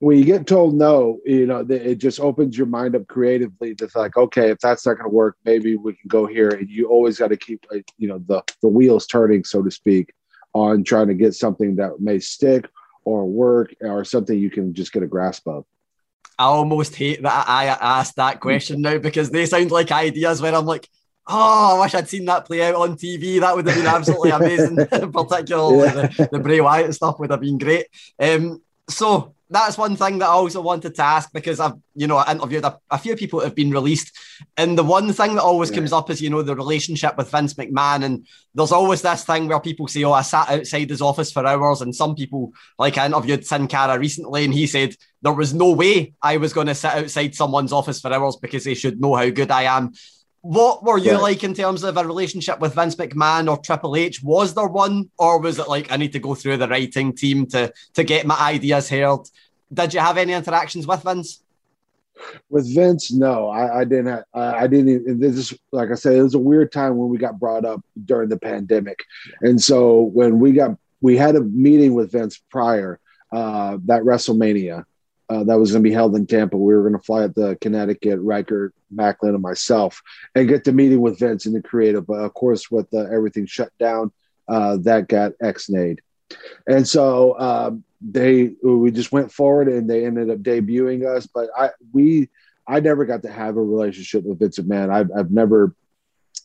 when 0.00 0.18
you 0.18 0.24
get 0.24 0.46
told 0.46 0.74
no, 0.74 1.18
you 1.26 1.46
know, 1.46 1.64
it 1.68 1.96
just 1.96 2.20
opens 2.20 2.56
your 2.56 2.66
mind 2.66 2.96
up 2.96 3.06
creatively 3.06 3.74
to 3.74 3.88
like, 3.94 4.16
okay, 4.16 4.50
if 4.50 4.58
that's 4.58 4.86
not 4.86 4.94
going 4.94 5.10
to 5.10 5.14
work, 5.14 5.36
maybe 5.44 5.76
we 5.76 5.92
can 5.92 6.08
go 6.08 6.26
here. 6.26 6.48
And 6.48 6.70
you 6.70 6.88
always 6.88 7.18
got 7.18 7.28
to 7.28 7.36
keep, 7.36 7.66
you 7.98 8.08
know, 8.08 8.18
the 8.26 8.42
the 8.62 8.68
wheels 8.68 9.06
turning, 9.06 9.44
so 9.44 9.62
to 9.62 9.70
speak 9.70 10.12
on 10.54 10.82
trying 10.82 11.08
to 11.08 11.14
get 11.14 11.34
something 11.34 11.76
that 11.76 12.00
may 12.00 12.18
stick 12.18 12.68
or 13.04 13.26
work 13.26 13.74
or 13.80 14.04
something 14.04 14.38
you 14.38 14.50
can 14.50 14.74
just 14.74 14.92
get 14.92 15.02
a 15.02 15.06
grasp 15.06 15.46
of. 15.46 15.64
I 16.38 16.44
almost 16.44 16.94
hate 16.94 17.22
that 17.22 17.48
I 17.48 17.66
asked 17.66 18.16
that 18.16 18.40
question 18.40 18.80
now 18.80 18.98
because 18.98 19.30
they 19.30 19.46
sound 19.46 19.70
like 19.70 19.92
ideas 19.92 20.40
where 20.40 20.54
I'm 20.54 20.66
like, 20.66 20.88
Oh, 21.32 21.76
I 21.76 21.80
wish 21.80 21.94
I'd 21.94 22.08
seen 22.08 22.24
that 22.24 22.44
play 22.44 22.62
out 22.62 22.74
on 22.74 22.96
TV. 22.96 23.38
That 23.40 23.54
would 23.54 23.66
have 23.66 23.76
been 23.76 23.86
absolutely 23.86 24.30
amazing. 24.30 24.76
Particularly 25.12 25.78
yeah. 25.78 26.06
the, 26.06 26.28
the 26.32 26.38
Bray 26.40 26.60
Wyatt 26.60 26.94
stuff 26.94 27.20
would 27.20 27.30
have 27.30 27.40
been 27.40 27.58
great. 27.58 27.86
Um, 28.18 28.60
so 28.88 29.34
that's 29.50 29.76
one 29.76 29.96
thing 29.96 30.18
that 30.18 30.28
I 30.28 30.32
also 30.32 30.60
wanted 30.60 30.94
to 30.94 31.02
ask 31.02 31.32
because 31.32 31.58
I've, 31.58 31.74
you 31.94 32.06
know, 32.06 32.16
I 32.16 32.30
interviewed 32.32 32.64
a, 32.64 32.78
a 32.88 32.98
few 32.98 33.16
people 33.16 33.40
that 33.40 33.46
have 33.46 33.54
been 33.56 33.72
released. 33.72 34.16
And 34.56 34.78
the 34.78 34.84
one 34.84 35.12
thing 35.12 35.34
that 35.34 35.42
always 35.42 35.70
yeah. 35.70 35.76
comes 35.76 35.92
up 35.92 36.08
is, 36.08 36.22
you 36.22 36.30
know, 36.30 36.42
the 36.42 36.54
relationship 36.54 37.16
with 37.16 37.30
Vince 37.30 37.54
McMahon. 37.54 38.04
And 38.04 38.26
there's 38.54 38.70
always 38.70 39.02
this 39.02 39.24
thing 39.24 39.48
where 39.48 39.58
people 39.58 39.88
say, 39.88 40.04
oh, 40.04 40.12
I 40.12 40.22
sat 40.22 40.48
outside 40.48 40.88
his 40.88 41.02
office 41.02 41.32
for 41.32 41.44
hours. 41.44 41.80
And 41.80 41.94
some 41.94 42.14
people, 42.14 42.52
like 42.78 42.96
I 42.96 43.06
interviewed 43.06 43.44
Sin 43.44 43.66
Cara 43.66 43.98
recently, 43.98 44.44
and 44.44 44.54
he 44.54 44.68
said 44.68 44.94
there 45.22 45.32
was 45.32 45.52
no 45.52 45.72
way 45.72 46.14
I 46.22 46.36
was 46.36 46.52
going 46.52 46.68
to 46.68 46.74
sit 46.74 46.92
outside 46.92 47.34
someone's 47.34 47.72
office 47.72 48.00
for 48.00 48.12
hours 48.12 48.36
because 48.36 48.62
they 48.62 48.74
should 48.74 49.00
know 49.00 49.16
how 49.16 49.28
good 49.30 49.50
I 49.50 49.64
am. 49.64 49.92
What 50.42 50.82
were 50.82 50.96
you 50.96 51.20
like 51.20 51.44
in 51.44 51.52
terms 51.52 51.84
of 51.84 51.96
a 51.96 52.04
relationship 52.04 52.60
with 52.60 52.74
Vince 52.74 52.96
McMahon 52.96 53.50
or 53.50 53.58
Triple 53.58 53.94
H? 53.94 54.22
Was 54.22 54.54
there 54.54 54.66
one, 54.66 55.10
or 55.18 55.38
was 55.38 55.58
it 55.58 55.68
like 55.68 55.92
I 55.92 55.96
need 55.96 56.12
to 56.12 56.18
go 56.18 56.34
through 56.34 56.56
the 56.56 56.68
writing 56.68 57.14
team 57.14 57.46
to 57.48 57.72
to 57.94 58.04
get 58.04 58.26
my 58.26 58.38
ideas 58.38 58.88
heard? 58.88 59.20
Did 59.72 59.94
you 59.94 60.00
have 60.00 60.16
any 60.16 60.32
interactions 60.32 60.86
with 60.86 61.02
Vince? 61.02 61.42
With 62.48 62.74
Vince, 62.74 63.12
no, 63.12 63.48
I, 63.48 63.80
I 63.80 63.84
didn't. 63.84 64.06
Have, 64.06 64.24
I, 64.34 64.64
I 64.64 64.66
didn't. 64.66 64.88
Even, 64.88 65.20
this 65.20 65.36
is 65.36 65.58
like 65.72 65.90
I 65.90 65.94
said, 65.94 66.14
it 66.14 66.22
was 66.22 66.34
a 66.34 66.38
weird 66.38 66.72
time 66.72 66.96
when 66.96 67.10
we 67.10 67.18
got 67.18 67.38
brought 67.38 67.64
up 67.64 67.82
during 68.04 68.28
the 68.30 68.38
pandemic, 68.38 69.04
and 69.42 69.60
so 69.60 70.00
when 70.00 70.38
we 70.38 70.52
got 70.52 70.76
we 71.02 71.16
had 71.16 71.36
a 71.36 71.40
meeting 71.40 71.94
with 71.94 72.12
Vince 72.12 72.40
prior 72.50 72.98
uh, 73.32 73.78
that 73.84 74.02
WrestleMania, 74.02 74.84
uh, 75.30 75.44
that 75.44 75.58
was 75.58 75.70
going 75.70 75.82
to 75.82 75.88
be 75.88 75.94
held 75.94 76.16
in 76.16 76.26
Tampa. 76.26 76.56
We 76.56 76.74
were 76.74 76.82
going 76.82 76.98
to 77.00 77.04
fly 77.04 77.22
up 77.22 77.34
to 77.36 77.56
Connecticut, 77.60 78.18
Ryker, 78.20 78.72
Maclin, 78.92 79.34
and 79.34 79.42
myself, 79.42 80.02
and 80.34 80.48
get 80.48 80.64
the 80.64 80.72
meeting 80.72 81.00
with 81.00 81.20
Vince 81.20 81.46
and 81.46 81.54
the 81.54 81.62
creative. 81.62 82.06
But 82.06 82.24
of 82.24 82.34
course, 82.34 82.70
with 82.70 82.92
uh, 82.92 83.02
everything 83.02 83.46
shut 83.46 83.70
down, 83.78 84.10
uh, 84.48 84.78
that 84.78 85.06
got 85.06 85.32
ex-nayed. 85.40 86.00
And 86.66 86.86
so 86.86 87.38
um, 87.38 87.84
they 88.00 88.54
we 88.62 88.90
just 88.90 89.12
went 89.12 89.32
forward, 89.32 89.68
and 89.68 89.88
they 89.88 90.04
ended 90.04 90.30
up 90.30 90.38
debuting 90.38 91.06
us. 91.06 91.26
But 91.26 91.50
I 91.56 91.70
we 91.92 92.28
I 92.66 92.80
never 92.80 93.04
got 93.04 93.22
to 93.22 93.32
have 93.32 93.56
a 93.56 93.62
relationship 93.62 94.24
with 94.24 94.40
Vince 94.40 94.58
McMahon. 94.58 94.92
I've, 94.92 95.10
I've 95.16 95.30
never. 95.30 95.74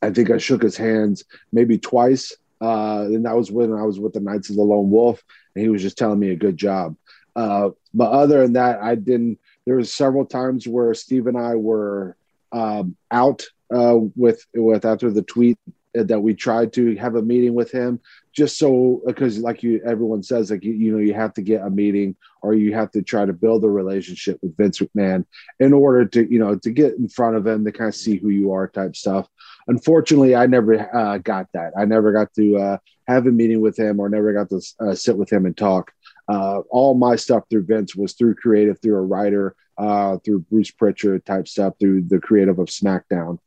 I 0.01 0.11
think 0.11 0.29
I 0.29 0.37
shook 0.37 0.61
his 0.61 0.77
hands 0.77 1.23
maybe 1.51 1.79
twice, 1.79 2.35
uh, 2.61 3.05
and 3.05 3.25
that 3.25 3.35
was 3.35 3.51
when 3.51 3.73
I 3.73 3.83
was 3.83 3.99
with 3.99 4.13
the 4.13 4.19
Knights 4.19 4.51
of 4.51 4.57
the 4.57 4.61
Lone 4.61 4.91
Wolf, 4.91 5.23
and 5.55 5.63
he 5.63 5.69
was 5.69 5.81
just 5.81 5.97
telling 5.97 6.19
me 6.19 6.29
a 6.29 6.35
good 6.35 6.57
job. 6.57 6.95
Uh, 7.35 7.69
but 7.93 8.11
other 8.11 8.41
than 8.41 8.53
that, 8.53 8.81
I 8.81 8.95
didn't. 8.95 9.39
There 9.65 9.77
was 9.77 9.91
several 9.91 10.25
times 10.25 10.67
where 10.67 10.93
Steve 10.93 11.27
and 11.27 11.37
I 11.37 11.55
were 11.55 12.15
um, 12.51 12.95
out 13.11 13.45
uh, 13.73 13.97
with 14.15 14.45
with 14.53 14.85
after 14.85 15.11
the 15.11 15.23
tweet 15.23 15.57
that 16.03 16.19
we 16.19 16.33
tried 16.33 16.73
to 16.73 16.95
have 16.97 17.15
a 17.15 17.21
meeting 17.21 17.53
with 17.53 17.71
him 17.71 17.99
just 18.33 18.57
so 18.57 19.01
because 19.05 19.39
like 19.39 19.63
you 19.63 19.81
everyone 19.85 20.21
says 20.21 20.51
like 20.51 20.63
you, 20.63 20.73
you 20.73 20.91
know 20.91 20.97
you 20.97 21.13
have 21.13 21.33
to 21.33 21.41
get 21.41 21.61
a 21.61 21.69
meeting 21.69 22.15
or 22.41 22.53
you 22.53 22.73
have 22.73 22.91
to 22.91 23.01
try 23.01 23.25
to 23.25 23.33
build 23.33 23.63
a 23.63 23.69
relationship 23.69 24.37
with 24.41 24.55
Vince 24.57 24.79
McMahon 24.79 25.25
in 25.59 25.73
order 25.73 26.05
to 26.05 26.31
you 26.31 26.39
know 26.39 26.57
to 26.57 26.69
get 26.69 26.95
in 26.95 27.07
front 27.07 27.37
of 27.37 27.47
him 27.47 27.63
to 27.63 27.71
kind 27.71 27.87
of 27.87 27.95
see 27.95 28.17
who 28.17 28.29
you 28.29 28.51
are 28.51 28.67
type 28.67 28.95
stuff 28.95 29.27
unfortunately 29.67 30.35
I 30.35 30.47
never 30.47 30.93
uh, 30.95 31.17
got 31.19 31.47
that 31.53 31.73
I 31.77 31.85
never 31.85 32.11
got 32.11 32.33
to 32.33 32.57
uh, 32.57 32.77
have 33.07 33.25
a 33.27 33.31
meeting 33.31 33.61
with 33.61 33.79
him 33.79 33.99
or 33.99 34.09
never 34.09 34.33
got 34.33 34.49
to 34.49 34.61
uh, 34.81 34.95
sit 34.95 35.17
with 35.17 35.31
him 35.31 35.45
and 35.45 35.55
talk 35.55 35.93
uh, 36.27 36.60
all 36.69 36.95
my 36.95 37.15
stuff 37.15 37.43
through 37.49 37.65
Vince 37.65 37.95
was 37.95 38.14
through 38.14 38.35
creative, 38.35 38.80
through 38.81 38.97
a 38.97 39.02
writer, 39.02 39.56
uh, 39.77 40.18
through 40.19 40.39
Bruce 40.39 40.72
Prichard 40.72 41.26
type 41.26 41.47
stuff, 41.47 41.76
through 41.80 42.03
the 42.03 42.19
creative 42.19 42.60
of 42.60 42.68
SmackDown. 42.68 43.39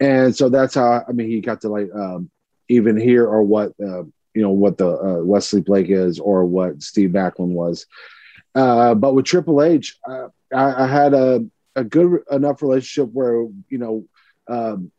And 0.00 0.34
so 0.34 0.48
that's 0.48 0.74
how, 0.74 1.04
I 1.08 1.12
mean, 1.12 1.28
he 1.28 1.40
got 1.40 1.62
to 1.62 1.68
like 1.68 1.88
um, 1.94 2.30
even 2.68 2.96
hear 2.96 3.26
or 3.26 3.42
what, 3.42 3.72
uh, 3.80 4.02
you 4.34 4.42
know, 4.42 4.50
what 4.50 4.76
the 4.76 4.88
uh, 4.88 5.24
Wesley 5.24 5.60
Blake 5.60 5.88
is 5.88 6.18
or 6.18 6.44
what 6.44 6.82
Steve 6.82 7.10
Maclin 7.10 7.48
was. 7.48 7.86
Uh, 8.54 8.94
but 8.94 9.14
with 9.14 9.24
Triple 9.24 9.62
H, 9.62 9.96
uh, 10.08 10.28
I, 10.52 10.84
I, 10.84 10.86
had 10.86 11.14
a, 11.14 11.46
a 11.74 11.84
good 11.84 12.22
enough 12.30 12.62
relationship 12.62 13.10
where, 13.12 13.46
you 13.68 13.78
know, 13.78 14.06
um, 14.48 14.90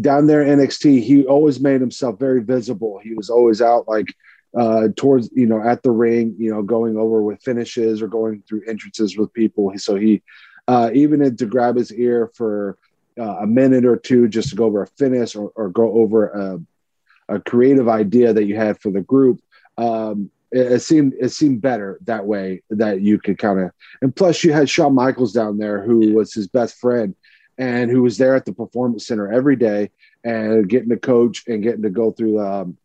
down 0.00 0.26
there 0.26 0.42
in 0.42 0.58
NXT, 0.58 1.02
he 1.02 1.24
always 1.24 1.60
made 1.60 1.80
himself 1.80 2.18
very 2.18 2.42
visible. 2.42 3.00
He 3.02 3.14
was 3.14 3.30
always 3.30 3.62
out 3.62 3.86
like 3.88 4.06
uh, 4.54 4.88
towards 4.96 5.30
you 5.32 5.46
know 5.46 5.62
at 5.62 5.82
the 5.82 5.90
ring, 5.90 6.34
you 6.38 6.50
know, 6.50 6.62
going 6.62 6.96
over 6.96 7.22
with 7.22 7.42
finishes 7.42 8.02
or 8.02 8.08
going 8.08 8.42
through 8.48 8.62
entrances 8.66 9.16
with 9.16 9.32
people. 9.32 9.72
So 9.76 9.96
he 9.96 10.22
uh, 10.68 10.90
even 10.94 11.20
had 11.20 11.38
to 11.38 11.46
grab 11.46 11.76
his 11.76 11.92
ear 11.92 12.30
for 12.34 12.78
uh, 13.18 13.36
a 13.40 13.46
minute 13.46 13.84
or 13.84 13.96
two 13.96 14.28
just 14.28 14.50
to 14.50 14.56
go 14.56 14.64
over 14.64 14.82
a 14.82 14.86
finish 14.86 15.36
or, 15.36 15.50
or 15.54 15.68
go 15.70 15.92
over 15.92 16.28
a, 16.28 17.34
a, 17.34 17.40
creative 17.40 17.88
idea 17.88 18.32
that 18.32 18.44
you 18.44 18.56
had 18.56 18.78
for 18.80 18.90
the 18.90 19.00
group. 19.00 19.40
Um, 19.78 20.30
it, 20.52 20.72
it, 20.72 20.80
seemed 20.80 21.14
it 21.18 21.30
seemed 21.30 21.62
better 21.62 21.98
that 22.04 22.26
way 22.26 22.62
that 22.70 23.00
you 23.00 23.18
could 23.18 23.38
kind 23.38 23.60
of 23.60 23.70
and 24.00 24.14
plus 24.14 24.44
you 24.44 24.52
had 24.52 24.70
Shawn 24.70 24.94
Michaels 24.94 25.32
down 25.32 25.58
there 25.58 25.82
who 25.82 26.14
was 26.14 26.32
his 26.32 26.46
best 26.46 26.76
friend 26.76 27.14
and 27.58 27.90
who 27.90 28.02
was 28.02 28.18
there 28.18 28.34
at 28.34 28.44
the 28.44 28.52
performance 28.52 29.06
center 29.06 29.32
every 29.32 29.56
day 29.56 29.90
and 30.24 30.68
getting 30.68 30.90
to 30.90 30.96
coach 30.96 31.44
and 31.48 31.62
getting 31.62 31.82
to 31.82 31.90
go 31.90 32.12
through 32.12 32.40
um, 32.40 32.76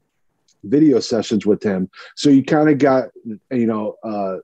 video 0.63 0.99
sessions 0.99 1.45
with 1.45 1.63
him. 1.63 1.89
So 2.15 2.29
you 2.29 2.43
kind 2.43 2.69
of 2.69 2.77
got, 2.77 3.09
you 3.49 3.65
know, 3.65 3.95
uh, 4.03 4.37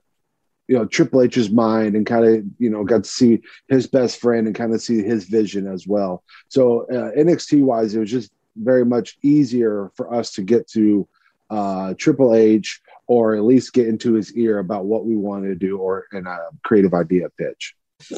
you 0.68 0.76
know, 0.76 0.84
Triple 0.84 1.22
H's 1.22 1.50
mind 1.50 1.96
and 1.96 2.04
kind 2.04 2.24
of, 2.24 2.44
you 2.58 2.68
know, 2.68 2.84
got 2.84 3.04
to 3.04 3.10
see 3.10 3.40
his 3.68 3.86
best 3.86 4.20
friend 4.20 4.46
and 4.46 4.54
kind 4.54 4.74
of 4.74 4.82
see 4.82 5.02
his 5.02 5.24
vision 5.24 5.66
as 5.66 5.86
well. 5.86 6.22
So 6.48 6.82
uh, 6.82 7.12
NXT 7.18 7.62
wise, 7.62 7.94
it 7.94 8.00
was 8.00 8.10
just 8.10 8.30
very 8.54 8.84
much 8.84 9.16
easier 9.22 9.90
for 9.96 10.12
us 10.12 10.32
to 10.32 10.42
get 10.42 10.68
to 10.72 11.08
uh, 11.50 11.94
Triple 11.96 12.34
H 12.34 12.80
or 13.06 13.34
at 13.34 13.44
least 13.44 13.72
get 13.72 13.88
into 13.88 14.12
his 14.12 14.34
ear 14.34 14.58
about 14.58 14.84
what 14.84 15.06
we 15.06 15.16
wanted 15.16 15.48
to 15.48 15.54
do 15.54 15.78
or 15.78 16.04
in 16.12 16.26
a 16.26 16.38
creative 16.62 16.92
idea 16.92 17.28
pitch. 17.38 17.74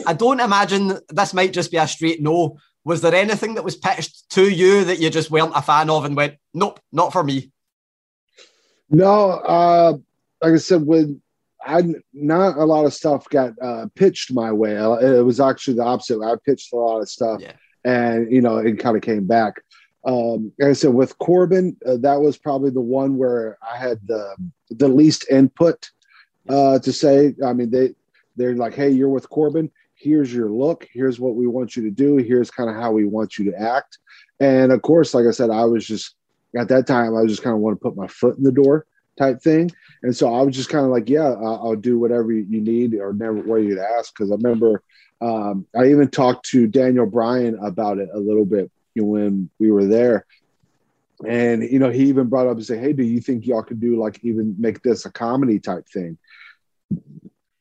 I 0.07 0.13
don't 0.13 0.41
imagine 0.41 0.99
this 1.09 1.33
might 1.33 1.53
just 1.53 1.71
be 1.71 1.77
a 1.77 1.87
straight 1.87 2.21
no. 2.21 2.59
Was 2.85 3.01
there 3.01 3.15
anything 3.15 3.55
that 3.55 3.65
was 3.65 3.77
pitched 3.77 4.31
to 4.31 4.49
you 4.49 4.85
that 4.85 4.99
you 4.99 5.11
just 5.11 5.31
weren't 5.31 5.53
a 5.55 5.63
fan 5.63 5.89
of 5.91 6.05
and 6.05 6.17
went, 6.17 6.37
nope, 6.53 6.81
not 6.93 7.13
for 7.13 7.23
me? 7.23 7.53
No, 8.91 9.31
uh, 9.31 9.97
like 10.43 10.55
I 10.55 10.57
said, 10.57 10.83
when 10.83 11.21
I 11.65 11.83
not 12.13 12.57
a 12.57 12.65
lot 12.65 12.87
of 12.87 12.95
stuff 12.95 13.29
got 13.29 13.53
uh, 13.63 13.87
pitched 13.95 14.33
my 14.33 14.51
way. 14.53 14.73
It 14.73 15.25
was 15.25 15.41
actually 15.41 15.75
the 15.75 15.85
opposite. 15.85 16.21
I 16.23 16.35
pitched 16.45 16.73
a 16.73 16.77
lot 16.77 17.01
of 17.01 17.09
stuff, 17.09 17.41
yeah. 17.41 17.53
and 17.85 18.33
you 18.33 18.41
know, 18.41 18.59
it 18.59 18.79
kind 18.79 18.97
of 18.97 19.03
came 19.03 19.27
back. 19.27 19.63
Um, 20.05 20.53
like 20.59 20.71
I 20.71 20.73
said, 20.73 20.95
with 20.95 21.19
Corbin, 21.19 21.77
uh, 21.87 21.99
that 22.01 22.21
was 22.21 22.39
probably 22.39 22.71
the 22.71 22.81
one 22.81 23.17
where 23.19 23.59
I 23.63 23.77
had 23.77 24.01
the 24.07 24.35
the 24.71 24.89
least 24.89 25.31
input 25.31 25.91
uh, 26.49 26.79
to 26.79 26.93
say. 26.93 27.35
I 27.45 27.53
mean, 27.53 27.71
they 27.71 27.95
they're 28.37 28.57
like, 28.57 28.75
"Hey, 28.75 28.91
you're 28.91 29.11
with 29.11 29.29
Corbin. 29.29 29.71
Here's 29.95 30.33
your 30.33 30.49
look. 30.49 30.89
Here's 30.91 31.21
what 31.21 31.35
we 31.35 31.47
want 31.47 31.77
you 31.77 31.83
to 31.83 31.91
do. 31.91 32.17
Here's 32.17 32.51
kind 32.51 32.71
of 32.71 32.77
how 32.77 32.93
we 32.93 33.05
want 33.05 33.39
you 33.39 33.51
to 33.51 33.61
act." 33.61 33.99
And 34.41 34.73
of 34.73 34.81
course, 34.81 35.13
like 35.13 35.27
I 35.27 35.33
said, 35.33 35.51
I 35.51 35.65
was 35.65 35.87
just 35.87 36.15
at 36.57 36.69
that 36.69 36.87
time, 36.87 37.17
I 37.17 37.23
was 37.23 37.33
just 37.33 37.43
kind 37.43 37.55
of 37.55 37.61
want 37.61 37.79
to 37.79 37.83
put 37.83 37.97
my 37.97 38.07
foot 38.07 38.37
in 38.37 38.45
the 38.45 38.53
door 38.53 38.87
type 39.19 39.41
thing. 39.43 39.71
And 40.03 40.17
so 40.17 40.33
I 40.35 40.43
was 40.43 40.57
just 40.57 40.71
kind 40.71 40.85
of 40.85 40.91
like, 40.91 41.09
yeah, 41.09 41.31
I'll, 41.33 41.77
do 41.77 41.99
whatever 41.99 42.33
you 42.33 42.61
need 42.61 42.95
or 42.95 43.13
never 43.13 43.35
worry 43.35 43.67
you'd 43.67 43.79
ask. 43.79 44.15
Cause 44.17 44.31
I 44.31 44.35
remember 44.35 44.83
um, 45.21 45.67
I 45.77 45.91
even 45.91 46.09
talked 46.09 46.47
to 46.47 46.67
Daniel 46.67 47.07
Bryan 47.07 47.59
about 47.63 47.99
it 47.99 48.09
a 48.13 48.19
little 48.19 48.47
bit 48.47 48.71
when 48.97 49.51
we 49.59 49.71
were 49.71 49.87
there. 49.87 50.25
And, 51.27 51.63
you 51.63 51.79
know, 51.79 51.91
he 51.91 52.05
even 52.05 52.29
brought 52.29 52.47
up 52.47 52.57
and 52.57 52.65
said, 52.65 52.83
Hey, 52.83 52.95
do 52.95 53.03
you 53.03 53.21
think 53.21 53.47
y'all 53.47 53.63
could 53.63 53.81
do 53.81 54.01
like 54.01 54.19
even 54.23 54.57
make 54.59 54.83
this 54.83 55.05
a 55.05 55.13
comedy 55.13 55.59
type 55.59 55.87
thing? 55.89 56.17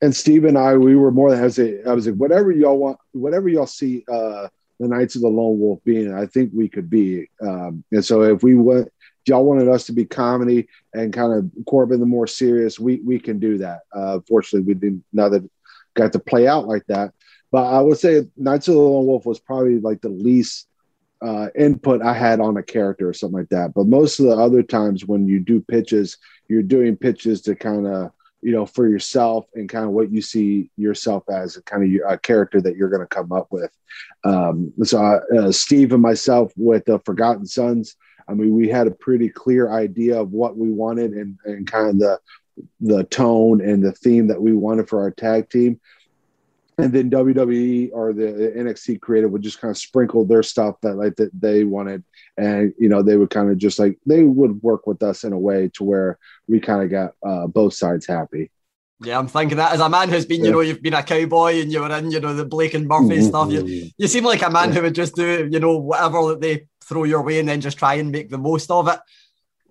And 0.02 0.16
Steve 0.16 0.46
and 0.46 0.56
I, 0.56 0.76
we 0.76 0.96
were 0.96 1.10
more 1.10 1.30
than. 1.30 1.40
I 1.86 1.92
was 1.92 2.06
like, 2.06 2.16
whatever 2.16 2.50
y'all 2.50 2.78
want, 2.78 2.98
whatever 3.12 3.50
y'all 3.50 3.66
see, 3.66 4.02
uh, 4.10 4.48
the 4.80 4.88
Knights 4.88 5.14
of 5.14 5.22
the 5.22 5.28
Lone 5.28 5.60
Wolf 5.60 5.78
being, 5.84 6.12
I 6.12 6.26
think 6.26 6.50
we 6.54 6.68
could 6.68 6.90
be. 6.90 7.28
Um, 7.40 7.84
and 7.92 8.04
so 8.04 8.22
if 8.22 8.42
we 8.42 8.56
went, 8.56 8.88
y'all 9.26 9.44
wanted 9.44 9.68
us 9.68 9.84
to 9.84 9.92
be 9.92 10.06
comedy 10.06 10.68
and 10.94 11.12
kind 11.12 11.32
of 11.32 11.64
Corbin 11.66 12.00
the 12.00 12.06
more 12.06 12.26
serious, 12.26 12.80
we 12.80 12.96
we 13.04 13.20
can 13.20 13.38
do 13.38 13.58
that. 13.58 13.80
Uh, 13.92 14.20
fortunately, 14.26 14.66
we 14.66 14.74
didn't 14.74 15.04
know 15.12 15.28
that 15.28 15.48
got 15.94 16.12
to 16.14 16.18
play 16.18 16.48
out 16.48 16.66
like 16.66 16.84
that. 16.88 17.12
But 17.52 17.64
I 17.64 17.80
would 17.80 17.98
say 17.98 18.26
Knights 18.36 18.68
of 18.68 18.74
the 18.74 18.80
Lone 18.80 19.06
Wolf 19.06 19.26
was 19.26 19.38
probably 19.38 19.78
like 19.80 20.00
the 20.00 20.08
least 20.08 20.66
uh, 21.20 21.48
input 21.58 22.00
I 22.00 22.14
had 22.14 22.40
on 22.40 22.56
a 22.56 22.62
character 22.62 23.08
or 23.08 23.12
something 23.12 23.38
like 23.38 23.50
that. 23.50 23.74
But 23.74 23.86
most 23.86 24.18
of 24.18 24.26
the 24.26 24.36
other 24.36 24.62
times 24.62 25.04
when 25.04 25.28
you 25.28 25.40
do 25.40 25.60
pitches, 25.60 26.16
you're 26.48 26.62
doing 26.62 26.96
pitches 26.96 27.42
to 27.42 27.54
kind 27.54 27.86
of 27.86 28.12
you 28.42 28.52
know, 28.52 28.66
for 28.66 28.88
yourself 28.88 29.46
and 29.54 29.68
kind 29.68 29.84
of 29.84 29.90
what 29.90 30.10
you 30.10 30.22
see 30.22 30.70
yourself 30.76 31.24
as 31.28 31.56
a 31.56 31.62
kind 31.62 31.84
of 31.84 32.12
a 32.12 32.18
character 32.18 32.60
that 32.60 32.76
you're 32.76 32.88
going 32.88 33.00
to 33.00 33.06
come 33.06 33.32
up 33.32 33.48
with. 33.50 33.70
Um, 34.24 34.72
so, 34.82 35.20
uh, 35.38 35.52
Steve 35.52 35.92
and 35.92 36.02
myself 36.02 36.52
with 36.56 36.84
the 36.84 36.98
Forgotten 37.00 37.46
Sons, 37.46 37.96
I 38.28 38.34
mean, 38.34 38.54
we 38.54 38.68
had 38.68 38.86
a 38.86 38.92
pretty 38.92 39.28
clear 39.28 39.70
idea 39.70 40.20
of 40.20 40.32
what 40.32 40.56
we 40.56 40.70
wanted 40.70 41.12
and, 41.12 41.38
and 41.44 41.66
kind 41.66 41.90
of 41.90 41.98
the 41.98 42.18
the 42.80 43.04
tone 43.04 43.60
and 43.60 43.82
the 43.82 43.92
theme 43.92 44.26
that 44.26 44.40
we 44.40 44.52
wanted 44.52 44.88
for 44.88 45.00
our 45.00 45.10
tag 45.10 45.48
team. 45.48 45.80
And 46.82 46.92
then 46.92 47.10
WWE 47.10 47.90
or 47.92 48.12
the 48.12 48.52
NXT 48.56 49.00
creative 49.00 49.30
would 49.30 49.42
just 49.42 49.60
kind 49.60 49.70
of 49.70 49.78
sprinkle 49.78 50.24
their 50.24 50.42
stuff 50.42 50.76
that 50.82 50.94
like 50.94 51.16
that 51.16 51.30
they 51.38 51.64
wanted, 51.64 52.04
and 52.36 52.72
you 52.78 52.88
know 52.88 53.02
they 53.02 53.16
would 53.16 53.30
kind 53.30 53.50
of 53.50 53.58
just 53.58 53.78
like 53.78 53.98
they 54.06 54.22
would 54.22 54.62
work 54.62 54.86
with 54.86 55.02
us 55.02 55.24
in 55.24 55.32
a 55.32 55.38
way 55.38 55.70
to 55.74 55.84
where 55.84 56.18
we 56.48 56.60
kind 56.60 56.82
of 56.82 56.90
got 56.90 57.12
uh, 57.26 57.46
both 57.46 57.74
sides 57.74 58.06
happy. 58.06 58.50
Yeah, 59.02 59.18
I'm 59.18 59.28
thinking 59.28 59.56
that 59.56 59.72
as 59.72 59.80
a 59.80 59.88
man 59.88 60.10
who's 60.10 60.26
been, 60.26 60.44
you 60.44 60.52
know, 60.52 60.60
you've 60.60 60.82
been 60.82 60.92
a 60.92 61.02
cowboy 61.02 61.62
and 61.62 61.72
you 61.72 61.80
were 61.80 61.96
in, 61.96 62.10
you 62.10 62.20
know, 62.20 62.34
the 62.34 62.44
Blake 62.44 62.74
and 62.74 62.86
Murphy 62.86 63.16
Mm-hmm. 63.16 63.28
stuff. 63.28 63.50
You, 63.50 63.90
you 63.96 64.08
seem 64.08 64.24
like 64.24 64.42
a 64.42 64.50
man 64.50 64.72
who 64.72 64.82
would 64.82 64.94
just 64.94 65.14
do, 65.14 65.48
you 65.50 65.58
know, 65.58 65.78
whatever 65.78 66.28
that 66.28 66.42
they 66.42 66.66
throw 66.84 67.04
your 67.04 67.22
way 67.22 67.38
and 67.38 67.48
then 67.48 67.62
just 67.62 67.78
try 67.78 67.94
and 67.94 68.12
make 68.12 68.28
the 68.28 68.36
most 68.36 68.70
of 68.70 68.88
it. 68.88 68.98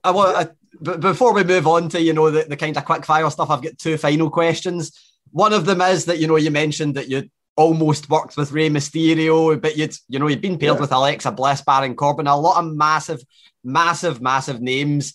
I 0.03 0.11
want, 0.11 0.35
I, 0.35 0.47
but 0.81 0.99
before 0.99 1.33
we 1.33 1.43
move 1.43 1.67
on 1.67 1.89
to, 1.89 2.01
you 2.01 2.13
know, 2.13 2.31
the, 2.31 2.45
the 2.45 2.57
kind 2.57 2.75
of 2.75 2.85
quick 2.85 3.05
fire 3.05 3.29
stuff, 3.29 3.51
I've 3.51 3.61
got 3.61 3.77
two 3.77 3.97
final 3.97 4.31
questions. 4.31 5.08
One 5.31 5.53
of 5.53 5.65
them 5.65 5.81
is 5.81 6.05
that, 6.05 6.19
you 6.19 6.27
know, 6.27 6.35
you 6.37 6.51
mentioned 6.51 6.95
that 6.95 7.09
you 7.09 7.29
almost 7.55 8.09
worked 8.09 8.37
with 8.37 8.51
Rey 8.51 8.69
Mysterio, 8.69 9.59
but 9.61 9.77
you'd, 9.77 9.93
you 10.07 10.17
know, 10.19 10.27
you've 10.27 10.41
been 10.41 10.57
paired 10.57 10.75
Yeah. 10.75 10.81
with 10.81 10.91
Alexa 10.91 11.31
Bliss, 11.31 11.61
Baron 11.61 11.95
Corbin, 11.95 12.27
a 12.27 12.37
lot 12.37 12.63
of 12.63 12.73
massive, 12.73 13.21
massive, 13.63 14.21
massive 14.21 14.61
names 14.61 15.13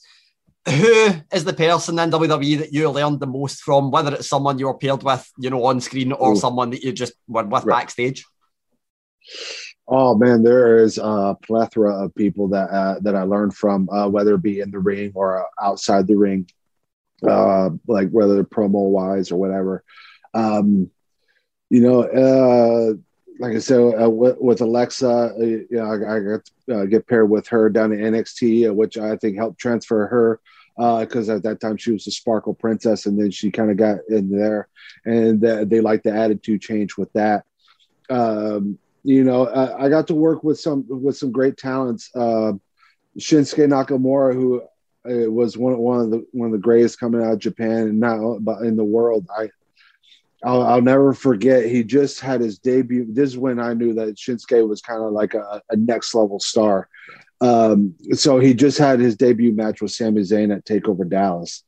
who 0.69 1.11
is 1.32 1.45
the 1.45 1.53
person 1.53 1.99
in 1.99 2.11
WWE 2.11 2.59
that 2.59 2.73
you 2.73 2.89
learned 2.91 3.20
the 3.20 3.27
most 3.27 3.62
from, 3.62 3.91
whether 3.91 4.15
it's 4.15 4.28
someone 4.28 4.59
you 4.59 4.66
were 4.66 4.78
paired 4.78 5.03
with, 5.03 5.31
you 5.39 5.51
know, 5.51 5.65
on 5.65 5.81
screen 5.81 6.12
or 6.12 6.32
Ooh. 6.32 6.36
someone 6.36 6.70
that 6.70 6.82
you 6.82 6.93
just 6.93 7.15
were 7.28 7.45
with 7.45 7.65
Right. 7.65 7.81
backstage? 7.81 8.24
Oh 9.86 10.15
man, 10.15 10.43
there 10.43 10.78
is 10.78 10.97
a 10.99 11.36
plethora 11.43 12.05
of 12.05 12.15
people 12.15 12.49
that 12.49 12.70
uh, 12.70 12.99
that 13.01 13.15
I 13.15 13.23
learned 13.23 13.55
from, 13.55 13.89
uh, 13.91 14.09
whether 14.09 14.35
it 14.35 14.43
be 14.43 14.61
in 14.61 14.70
the 14.70 14.78
ring 14.78 15.12
or 15.15 15.47
outside 15.61 16.07
the 16.07 16.16
ring, 16.16 16.49
uh, 17.27 17.70
like 17.86 18.11
whether 18.11 18.43
promo 18.45 18.89
wise 18.89 19.31
or 19.31 19.36
whatever. 19.36 19.85
Um, 20.35 20.90
you 21.70 21.81
know, 21.81 22.02
uh, 22.02 22.94
like 23.39 23.55
I 23.55 23.59
said, 23.59 23.81
uh, 23.81 24.09
with, 24.09 24.36
with 24.39 24.61
Alexa, 24.61 25.09
uh, 25.09 25.39
you 25.39 25.66
know, 25.70 25.85
I, 25.85 26.16
I 26.16 26.20
got 26.20 26.44
to 26.69 26.81
uh, 26.81 26.85
get 26.85 27.06
paired 27.06 27.31
with 27.31 27.48
her 27.48 27.69
down 27.69 27.93
in 27.93 28.01
NXT, 28.01 28.69
uh, 28.69 28.74
which 28.74 28.97
I 28.97 29.16
think 29.16 29.36
helped 29.36 29.59
transfer 29.59 30.06
her 30.06 30.40
because 30.77 31.28
at 31.28 31.43
that 31.44 31.61
time 31.61 31.77
she 31.77 31.93
was 31.93 32.06
a 32.06 32.11
Sparkle 32.11 32.55
Princess, 32.55 33.06
and 33.06 33.19
then 33.19 33.31
she 33.31 33.51
kind 33.51 33.70
of 33.70 33.77
got 33.77 33.98
in 34.09 34.31
there, 34.31 34.69
and 35.05 35.44
uh, 35.44 35.65
they 35.65 35.81
like 35.81 36.02
the 36.02 36.12
attitude 36.12 36.61
change 36.61 36.97
with 36.97 37.12
that. 37.12 37.44
Um, 38.11 38.78
you 39.05 39.23
know, 39.23 39.47
I, 39.47 39.85
I 39.85 39.89
got 39.89 40.09
to 40.09 40.15
work 40.15 40.43
with 40.43 40.59
some 40.59 40.85
with 40.89 41.16
some 41.16 41.31
great 41.31 41.56
talents. 41.56 42.11
Uh, 42.15 42.55
Shinsuke 43.19 43.69
Nakamura, 43.69 44.35
who 44.35 44.62
uh, 45.09 45.31
was 45.31 45.56
one 45.56 45.78
one 45.78 46.01
of 46.01 46.11
the 46.11 46.27
one 46.32 46.47
of 46.47 46.52
the 46.52 46.59
greatest 46.59 46.98
coming 46.98 47.23
out 47.23 47.35
of 47.35 47.39
Japan 47.39 47.89
and 47.89 48.01
now 48.01 48.39
in 48.62 48.77
the 48.77 48.85
world. 48.85 49.28
I 49.36 49.51
I'll, 50.45 50.62
I'll 50.62 50.83
never 50.83 51.15
forget. 51.15 51.65
He 51.65 51.83
just 51.83 52.21
had 52.21 52.41
his 52.41 52.59
debut. 52.59 53.07
This 53.09 53.31
is 53.31 53.39
when 53.39 53.59
I 53.59 53.73
knew 53.73 53.95
that 53.95 54.16
Shinsuke 54.16 54.69
was 54.69 54.83
kind 54.83 55.03
of 55.03 55.12
like 55.12 55.35
a, 55.35 55.62
a 55.71 55.77
next 55.77 56.15
level 56.15 56.39
star. 56.39 56.89
Um, 57.41 57.95
so 58.12 58.39
he 58.39 58.55
just 58.55 58.79
had 58.79 59.01
his 59.01 59.16
debut 59.16 59.53
match 59.53 59.81
with 59.81 59.91
Sami 59.91 60.21
Zayn 60.21 60.55
at 60.55 60.65
Takeover 60.65 61.09
Dallas, 61.09 61.65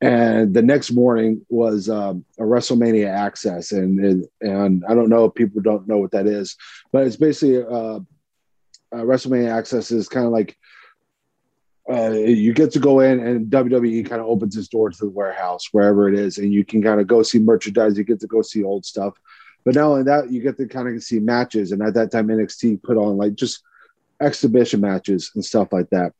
and 0.00 0.54
the 0.54 0.62
next 0.62 0.92
morning 0.92 1.44
was 1.48 1.88
um, 1.90 2.24
a 2.38 2.42
WrestleMania 2.42 3.08
Access, 3.08 3.72
and, 3.72 4.00
and 4.00 4.24
and 4.40 4.84
I 4.88 4.94
don't 4.94 5.10
know 5.10 5.26
if 5.26 5.34
people 5.34 5.60
don't 5.60 5.86
know 5.86 5.98
what 5.98 6.12
that 6.12 6.26
is, 6.26 6.56
but 6.90 7.06
it's 7.06 7.16
basically 7.16 7.58
uh, 7.58 8.00
uh, 8.92 9.04
WrestleMania 9.04 9.50
Access 9.50 9.90
is 9.90 10.08
kind 10.08 10.26
of 10.26 10.32
like 10.32 10.56
uh, 11.90 12.10
you 12.10 12.52
get 12.52 12.70
to 12.72 12.78
go 12.78 13.00
in 13.00 13.20
and 13.20 13.50
WWE 13.50 14.08
kind 14.08 14.20
of 14.20 14.28
opens 14.28 14.56
its 14.56 14.68
door 14.68 14.90
to 14.90 14.98
the 14.98 15.10
warehouse 15.10 15.68
wherever 15.72 16.08
it 16.08 16.18
is, 16.18 16.38
and 16.38 16.52
you 16.52 16.64
can 16.64 16.82
kind 16.82 17.00
of 17.00 17.06
go 17.06 17.22
see 17.22 17.38
merchandise. 17.38 17.98
You 17.98 18.04
get 18.04 18.20
to 18.20 18.26
go 18.26 18.42
see 18.42 18.62
old 18.62 18.84
stuff, 18.84 19.14
but 19.64 19.74
not 19.74 19.84
only 19.84 20.02
that, 20.04 20.30
you 20.30 20.40
get 20.40 20.56
to 20.58 20.66
kind 20.66 20.88
of 20.88 21.02
see 21.02 21.18
matches. 21.18 21.72
And 21.72 21.82
at 21.82 21.94
that 21.94 22.12
time, 22.12 22.28
NXT 22.28 22.82
put 22.82 22.96
on 22.96 23.16
like 23.16 23.34
just 23.34 23.62
exhibition 24.20 24.80
matches 24.80 25.32
and 25.34 25.44
stuff 25.44 25.72
like 25.72 25.90
that. 25.90 26.12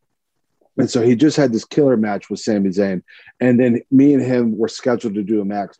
And 0.76 0.90
so 0.90 1.02
he 1.02 1.14
just 1.14 1.36
had 1.36 1.52
this 1.52 1.64
killer 1.64 1.96
match 1.96 2.30
with 2.30 2.40
Sami 2.40 2.70
Zayn, 2.70 3.02
and 3.40 3.60
then 3.60 3.82
me 3.90 4.14
and 4.14 4.22
him 4.22 4.58
were 4.58 4.68
scheduled 4.68 5.14
to 5.14 5.22
do 5.22 5.40
a 5.40 5.44
match 5.44 5.76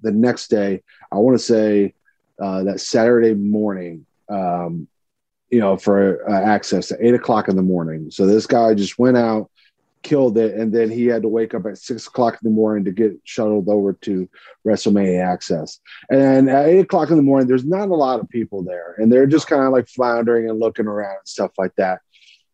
the 0.00 0.12
next 0.12 0.48
day. 0.48 0.82
I 1.12 1.16
want 1.16 1.36
to 1.36 1.44
say 1.44 1.94
uh, 2.40 2.64
that 2.64 2.80
Saturday 2.80 3.34
morning. 3.34 4.06
Um, 4.28 4.88
you 5.54 5.60
know, 5.60 5.76
for 5.76 6.28
uh, 6.28 6.42
access 6.42 6.90
at 6.90 6.98
eight 7.00 7.14
o'clock 7.14 7.48
in 7.48 7.54
the 7.54 7.62
morning. 7.62 8.10
So 8.10 8.26
this 8.26 8.44
guy 8.44 8.74
just 8.74 8.98
went 8.98 9.16
out, 9.16 9.48
killed 10.02 10.36
it, 10.36 10.54
and 10.54 10.74
then 10.74 10.90
he 10.90 11.06
had 11.06 11.22
to 11.22 11.28
wake 11.28 11.54
up 11.54 11.64
at 11.64 11.78
six 11.78 12.08
o'clock 12.08 12.34
in 12.34 12.50
the 12.50 12.54
morning 12.54 12.84
to 12.86 12.90
get 12.90 13.12
shuttled 13.22 13.68
over 13.68 13.92
to 13.92 14.28
WrestleMania 14.66 15.24
Access. 15.24 15.78
And 16.10 16.50
at 16.50 16.66
eight 16.66 16.80
o'clock 16.80 17.10
in 17.10 17.16
the 17.16 17.22
morning, 17.22 17.46
there's 17.46 17.64
not 17.64 17.88
a 17.88 17.94
lot 17.94 18.18
of 18.18 18.28
people 18.30 18.64
there, 18.64 18.96
and 18.98 19.12
they're 19.12 19.28
just 19.28 19.46
kind 19.46 19.62
of 19.62 19.70
like 19.70 19.86
floundering 19.86 20.50
and 20.50 20.58
looking 20.58 20.88
around 20.88 21.18
and 21.18 21.28
stuff 21.28 21.52
like 21.56 21.76
that. 21.76 22.00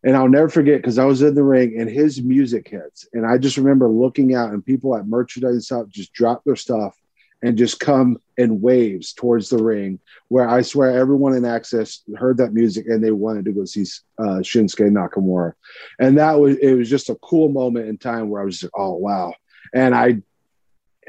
And 0.05 0.15
I'll 0.15 0.29
never 0.29 0.51
forget 0.51 0.83
because 0.83 0.99
I 0.99 1.07
was 1.07 1.23
in 1.23 1.35
the 1.35 1.43
ring 1.43 1.77
and 1.81 1.89
his 1.89 2.23
music 2.23 2.69
hits, 2.69 3.09
and 3.15 3.25
I 3.25 3.39
just 3.39 3.57
remember 3.57 3.89
looking 3.89 4.35
out 4.35 4.53
and 4.53 4.63
people 4.63 4.95
at 4.95 5.07
merchandise 5.07 5.53
and 5.53 5.65
stuff 5.65 5.89
just 5.89 6.13
dropped 6.13 6.45
their 6.45 6.55
stuff 6.55 7.00
and 7.43 7.57
just 7.57 7.81
come 7.81 8.21
in 8.37 8.61
waves 8.61 9.13
towards 9.13 9.49
the 9.49 9.63
ring 9.63 9.99
where 10.29 10.49
I 10.49 10.63
swear 10.63 10.97
everyone 10.97 11.35
in 11.35 11.45
access 11.45 12.01
heard 12.17 12.37
that 12.39 12.53
music 12.53 12.87
and 12.87 13.03
they 13.03 13.11
wanted 13.11 13.47
to 13.47 13.53
go 13.53 13.65
see 13.65 13.85
uh, 14.19 14.41
Shinsuke 14.41 14.91
Nakamura. 14.91 15.55
And 15.99 16.19
that 16.19 16.39
was, 16.39 16.57
it 16.57 16.75
was 16.75 16.91
just 16.91 17.11
a 17.11 17.17
cool 17.17 17.49
moment 17.49 17.89
in 17.89 17.97
time 17.97 18.29
where 18.29 18.43
I 18.43 18.45
was 18.45 18.61
just, 18.61 18.73
oh, 18.77 18.95
wow. 18.95 19.35
And 19.75 19.95
I, 19.95 20.19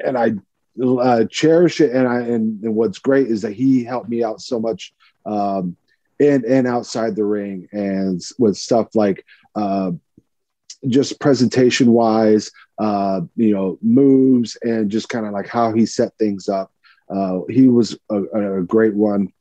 and 0.03 0.17
I 0.17 0.33
uh, 0.83 1.25
cherish 1.25 1.81
it. 1.81 1.91
And 1.91 2.07
I, 2.07 2.19
and, 2.21 2.63
and 2.63 2.75
what's 2.75 2.99
great 2.99 3.27
is 3.27 3.41
that 3.41 3.53
he 3.53 3.83
helped 3.83 4.09
me 4.09 4.23
out 4.23 4.41
so 4.41 4.59
much 4.59 4.93
um, 5.25 5.75
in 6.19 6.45
and 6.47 6.65
outside 6.67 7.15
the 7.15 7.25
ring 7.25 7.67
and 7.71 8.21
with 8.39 8.55
stuff 8.55 8.95
like, 8.95 9.25
uh, 9.55 9.91
just 10.87 11.19
presentation 11.19 11.91
wise, 11.91 12.51
uh, 12.81 13.21
you 13.35 13.53
know, 13.53 13.77
moves 13.83 14.57
and 14.63 14.89
just 14.89 15.07
kind 15.07 15.27
of 15.27 15.33
like 15.33 15.47
how 15.47 15.71
he 15.71 15.85
set 15.85 16.17
things 16.17 16.49
up. 16.49 16.71
Uh, 17.09 17.41
he 17.47 17.67
was 17.67 17.95
a, 18.09 18.23
a 18.59 18.63
great 18.63 18.95
one. 18.95 19.31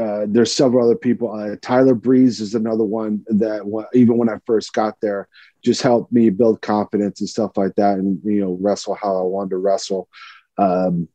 Uh, 0.00 0.24
there's 0.26 0.54
several 0.54 0.86
other 0.86 0.96
people. 0.96 1.30
Uh, 1.30 1.54
Tyler 1.60 1.94
Breeze 1.94 2.40
is 2.40 2.54
another 2.54 2.84
one 2.84 3.24
that 3.26 3.60
even 3.92 4.16
when 4.16 4.30
I 4.30 4.38
first 4.46 4.72
got 4.72 4.96
there, 5.02 5.28
just 5.62 5.82
helped 5.82 6.12
me 6.12 6.30
build 6.30 6.62
confidence 6.62 7.20
and 7.20 7.28
stuff 7.28 7.58
like 7.58 7.74
that, 7.74 7.98
and 7.98 8.18
you 8.24 8.40
know, 8.40 8.56
wrestle 8.58 8.94
how 8.94 9.18
I 9.18 9.22
wanted 9.22 9.50
to 9.50 9.58
wrestle. 9.58 10.08
Um, 10.56 11.08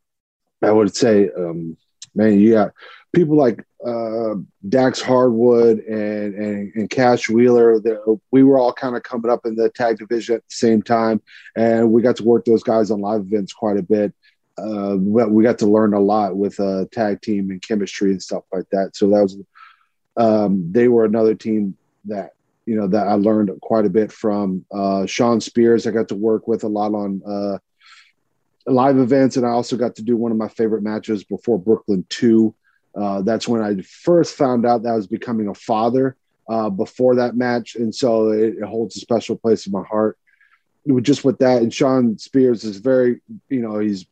I 0.61 0.71
would 0.71 0.95
say, 0.95 1.31
um, 1.35 1.75
man, 2.17 2.39
you 2.39 2.53
got 2.53 2.73
people 3.13 3.37
like 3.37 3.63
uh, 3.85 4.35
Dax 4.67 4.99
Harwood 4.99 5.79
and, 5.79 6.35
and 6.35 6.73
and 6.75 6.89
Cash 6.89 7.29
Wheeler. 7.29 7.79
That 7.79 8.19
we 8.31 8.43
were 8.43 8.57
all 8.57 8.73
kind 8.73 8.95
of 8.95 9.03
coming 9.03 9.31
up 9.31 9.45
in 9.45 9.55
the 9.55 9.69
tag 9.69 9.99
division 9.99 10.35
at 10.35 10.41
the 10.41 10.55
same 10.55 10.81
time, 10.81 11.21
and 11.55 11.91
we 11.91 12.01
got 12.01 12.17
to 12.17 12.23
work 12.23 12.45
those 12.45 12.63
guys 12.63 12.91
on 12.91 12.99
live 12.99 13.21
events 13.21 13.53
quite 13.53 13.77
a 13.77 13.83
bit. 13.83 14.13
Uh, 14.57 14.95
we 14.97 15.43
got 15.43 15.59
to 15.59 15.67
learn 15.67 15.93
a 15.93 15.99
lot 15.99 16.35
with 16.35 16.59
uh, 16.59 16.85
tag 16.91 17.21
team 17.21 17.51
and 17.51 17.61
chemistry 17.61 18.09
and 18.09 18.21
stuff 18.21 18.43
like 18.51 18.65
that. 18.71 18.95
So 18.95 19.07
that 19.09 19.21
was 19.21 19.37
um, 20.17 20.71
they 20.71 20.87
were 20.87 21.05
another 21.05 21.35
team 21.35 21.77
that 22.05 22.31
you 22.65 22.75
know 22.75 22.87
that 22.87 23.07
I 23.07 23.13
learned 23.13 23.51
quite 23.61 23.85
a 23.85 23.89
bit 23.89 24.11
from. 24.11 24.65
Uh, 24.71 25.05
Shawn 25.05 25.39
Spears, 25.39 25.85
I 25.85 25.91
got 25.91 26.07
to 26.09 26.15
work 26.15 26.47
with 26.47 26.63
a 26.63 26.67
lot 26.67 26.93
on 26.93 27.21
uh, 27.25 27.59
live 28.67 28.97
events, 28.97 29.37
and 29.37 29.45
I 29.45 29.49
also 29.49 29.77
got 29.77 29.95
to 29.95 30.03
do 30.03 30.17
one 30.17 30.31
of 30.31 30.37
my 30.37 30.49
favorite 30.49 30.83
matches 30.83 31.23
before 31.23 31.57
Brooklyn 31.57 32.05
Two. 32.09 32.53
Uh, 32.95 33.21
that's 33.21 33.47
when 33.47 33.61
I 33.61 33.81
first 33.81 34.35
found 34.35 34.65
out 34.65 34.83
that 34.83 34.89
I 34.89 34.95
was 34.95 35.07
becoming 35.07 35.47
a 35.47 35.53
father. 35.53 36.15
Uh, 36.49 36.69
before 36.69 37.13
that 37.15 37.35
match, 37.35 37.75
and 37.75 37.93
so 37.93 38.29
it, 38.29 38.55
it 38.55 38.63
holds 38.63 38.95
a 38.95 39.01
special 39.01 39.35
place 39.35 39.67
in 39.67 39.73
my 39.73 39.83
heart. 39.83 40.17
Just 41.01 41.25
with 41.25 41.39
that, 41.39 41.61
and 41.61 41.73
Shawn 41.73 42.17
Spears 42.17 42.63
is 42.63 42.77
very, 42.77 43.19
you 43.49 43.59
know, 43.59 43.79
he's 43.79 44.05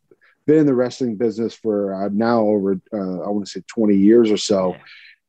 been 0.45 0.57
in 0.57 0.65
the 0.65 0.73
wrestling 0.73 1.15
business 1.15 1.55
for 1.55 1.93
uh, 1.93 2.09
now 2.11 2.41
over 2.41 2.73
uh, 2.93 3.21
I 3.21 3.29
want 3.29 3.45
to 3.45 3.49
say 3.51 3.63
20 3.67 3.95
years 3.95 4.29
or 4.29 4.35
so, 4.35 4.75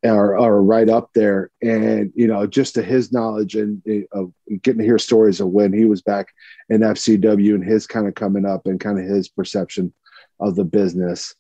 or, 0.03 0.39
or 0.39 0.63
right 0.63 0.89
up 0.89 1.11
there. 1.15 1.51
And 1.63 2.13
you 2.15 2.27
know, 2.27 2.47
just 2.47 2.75
to 2.75 2.83
his 2.83 3.13
knowledge 3.13 3.55
and 3.55 3.83
uh, 3.89 4.19
of 4.19 4.33
getting 4.63 4.81
to 4.81 4.85
hear 4.85 4.99
stories 4.99 5.41
of 5.41 5.49
when 5.49 5.73
he 5.73 5.85
was 5.85 6.03
back 6.03 6.29
in 6.69 6.81
FCW 6.81 7.55
and 7.55 7.65
his 7.65 7.87
kind 7.87 8.07
of 8.07 8.15
coming 8.15 8.47
up 8.47 8.67
and 8.67 8.81
kind 8.81 8.99
of 8.99 9.05
his 9.05 9.29
perception 9.29 9.93
of 10.41 10.55
the 10.55 10.65
business. 10.65 11.35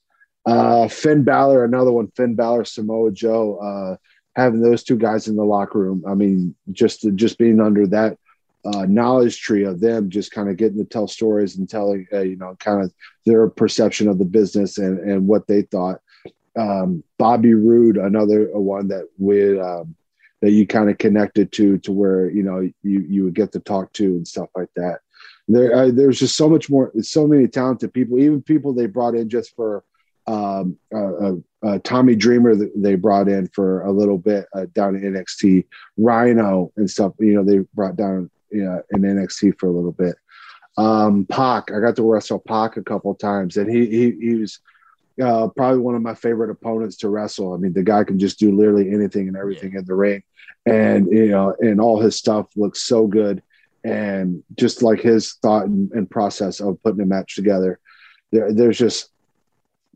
Uh, 0.46 0.86
Finn 0.88 1.24
Balor, 1.24 1.64
another 1.64 1.92
one. 1.92 2.08
Finn 2.16 2.34
Balor, 2.34 2.64
Samoa 2.64 3.10
Joe. 3.10 3.58
Uh, 3.58 3.96
having 4.36 4.60
those 4.60 4.84
two 4.84 4.96
guys 4.96 5.28
in 5.28 5.36
the 5.36 5.44
locker 5.44 5.78
room. 5.78 6.04
I 6.06 6.14
mean, 6.14 6.54
just 6.70 7.06
just 7.16 7.38
being 7.38 7.60
under 7.60 7.86
that 7.88 8.18
uh, 8.66 8.84
knowledge 8.86 9.40
tree 9.40 9.64
of 9.64 9.80
them 9.80 10.10
just 10.10 10.32
kind 10.32 10.48
of 10.48 10.56
getting 10.56 10.78
to 10.78 10.84
tell 10.84 11.06
stories 11.06 11.56
and 11.56 11.68
telling, 11.68 12.06
uh, 12.12 12.20
you 12.20 12.36
know, 12.36 12.56
kind 12.58 12.82
of 12.82 12.92
their 13.24 13.48
perception 13.48 14.08
of 14.08 14.18
the 14.18 14.24
business 14.24 14.78
and, 14.78 14.98
and 14.98 15.26
what 15.26 15.46
they 15.46 15.62
thought. 15.62 16.00
Um, 16.56 17.04
Bobby 17.18 17.54
Roode, 17.54 17.96
another 17.96 18.46
one 18.52 18.88
that 18.88 19.08
we 19.18 19.60
um, 19.60 19.94
that 20.42 20.50
you 20.50 20.66
kind 20.66 20.90
of 20.90 20.98
connected 20.98 21.52
to, 21.52 21.78
to 21.78 21.92
where 21.92 22.30
you 22.30 22.42
know 22.42 22.60
you 22.82 23.00
you 23.00 23.24
would 23.24 23.34
get 23.34 23.52
to 23.52 23.60
talk 23.60 23.92
to 23.94 24.04
and 24.04 24.26
stuff 24.26 24.48
like 24.54 24.70
that. 24.76 25.00
There, 25.48 25.74
uh, 25.74 25.90
there's 25.92 26.18
just 26.18 26.36
so 26.36 26.48
much 26.48 26.68
more, 26.68 26.92
so 27.02 27.26
many 27.26 27.46
talented 27.46 27.92
people, 27.92 28.18
even 28.18 28.42
people 28.42 28.72
they 28.72 28.86
brought 28.86 29.14
in 29.14 29.28
just 29.28 29.54
for 29.54 29.84
um, 30.26 30.76
uh, 30.94 31.32
uh, 31.64 31.78
Tommy 31.84 32.16
Dreamer 32.16 32.54
they 32.76 32.96
brought 32.96 33.28
in 33.28 33.48
for 33.48 33.82
a 33.82 33.92
little 33.92 34.18
bit 34.18 34.46
uh, 34.54 34.66
down 34.74 34.96
in 34.96 35.14
NXT, 35.14 35.66
Rhino 35.96 36.72
and 36.76 36.90
stuff. 36.90 37.12
You 37.18 37.34
know, 37.34 37.44
they 37.44 37.58
brought 37.74 37.96
down 37.96 38.30
you 38.50 38.64
know, 38.64 38.82
in 38.90 39.02
NXT 39.02 39.58
for 39.58 39.68
a 39.68 39.72
little 39.72 39.92
bit. 39.92 40.16
Um, 40.76 41.26
Pac, 41.26 41.70
I 41.72 41.80
got 41.80 41.96
to 41.96 42.02
wrestle 42.02 42.38
Pac 42.38 42.76
a 42.76 42.82
couple 42.82 43.14
times, 43.14 43.56
and 43.56 43.70
he 43.70 43.86
he, 43.86 44.10
he 44.20 44.34
was 44.34 44.58
uh, 45.22 45.48
probably 45.48 45.80
one 45.80 45.94
of 45.94 46.02
my 46.02 46.14
favorite 46.14 46.50
opponents 46.50 46.96
to 46.98 47.08
wrestle. 47.08 47.54
I 47.54 47.56
mean, 47.56 47.72
the 47.72 47.82
guy 47.82 48.04
can 48.04 48.18
just 48.18 48.38
do 48.38 48.54
literally 48.54 48.92
anything 48.92 49.28
and 49.28 49.36
everything 49.36 49.74
in 49.74 49.84
the 49.84 49.94
ring, 49.94 50.22
and 50.66 51.06
you 51.10 51.28
know, 51.28 51.54
and 51.60 51.80
all 51.80 52.00
his 52.00 52.16
stuff 52.16 52.48
looks 52.56 52.82
so 52.82 53.06
good, 53.06 53.42
and 53.84 54.42
just 54.56 54.82
like 54.82 55.00
his 55.00 55.34
thought 55.34 55.66
and, 55.66 55.90
and 55.92 56.10
process 56.10 56.60
of 56.60 56.82
putting 56.82 57.00
a 57.00 57.06
match 57.06 57.34
together. 57.34 57.78
There, 58.32 58.52
there's 58.52 58.78
just 58.78 59.10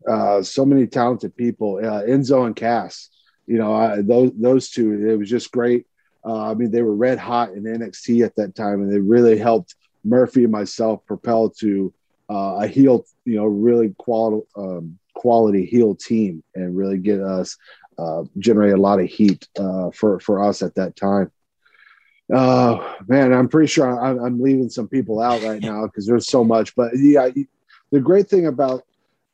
uh, 0.08 0.42
so 0.42 0.64
many 0.64 0.86
talented 0.86 1.36
people. 1.36 1.76
Uh, 1.76 2.02
Enzo 2.02 2.46
and 2.46 2.56
Cass, 2.56 3.10
you 3.46 3.58
know, 3.58 3.74
I, 3.74 4.00
those 4.00 4.30
those 4.34 4.70
two, 4.70 5.06
it 5.06 5.18
was 5.18 5.28
just 5.28 5.52
great. 5.52 5.86
Uh, 6.24 6.50
I 6.50 6.54
mean, 6.54 6.70
they 6.70 6.82
were 6.82 6.94
red 6.94 7.18
hot 7.18 7.50
in 7.50 7.64
NXT 7.64 8.24
at 8.24 8.36
that 8.36 8.54
time, 8.54 8.82
and 8.82 8.92
they 8.92 8.98
really 8.98 9.38
helped 9.38 9.74
Murphy 10.04 10.44
and 10.44 10.52
myself 10.52 11.04
propel 11.06 11.50
to 11.50 11.92
uh, 12.30 12.60
a 12.60 12.66
heel, 12.66 13.04
you 13.24 13.36
know, 13.36 13.46
really 13.46 13.94
quality 13.98 14.46
um, 14.56 14.98
quality 15.20 15.66
heel 15.66 15.94
team, 15.94 16.42
and 16.54 16.74
really 16.74 16.96
get 16.96 17.20
us 17.20 17.58
uh, 17.98 18.24
generate 18.38 18.72
a 18.72 18.80
lot 18.80 18.98
of 18.98 19.06
heat 19.06 19.46
uh, 19.58 19.90
for 19.90 20.18
for 20.20 20.42
us 20.42 20.62
at 20.62 20.74
that 20.76 20.96
time. 20.96 21.30
Uh, 22.34 22.94
man, 23.06 23.34
I'm 23.34 23.48
pretty 23.48 23.66
sure 23.66 24.02
I'm, 24.02 24.18
I'm 24.18 24.40
leaving 24.40 24.70
some 24.70 24.88
people 24.88 25.20
out 25.20 25.42
right 25.42 25.60
now 25.60 25.84
because 25.84 26.06
there's 26.06 26.26
so 26.26 26.42
much. 26.42 26.74
But 26.74 26.92
yeah, 26.94 27.28
the 27.90 28.00
great 28.00 28.30
thing 28.30 28.46
about 28.46 28.86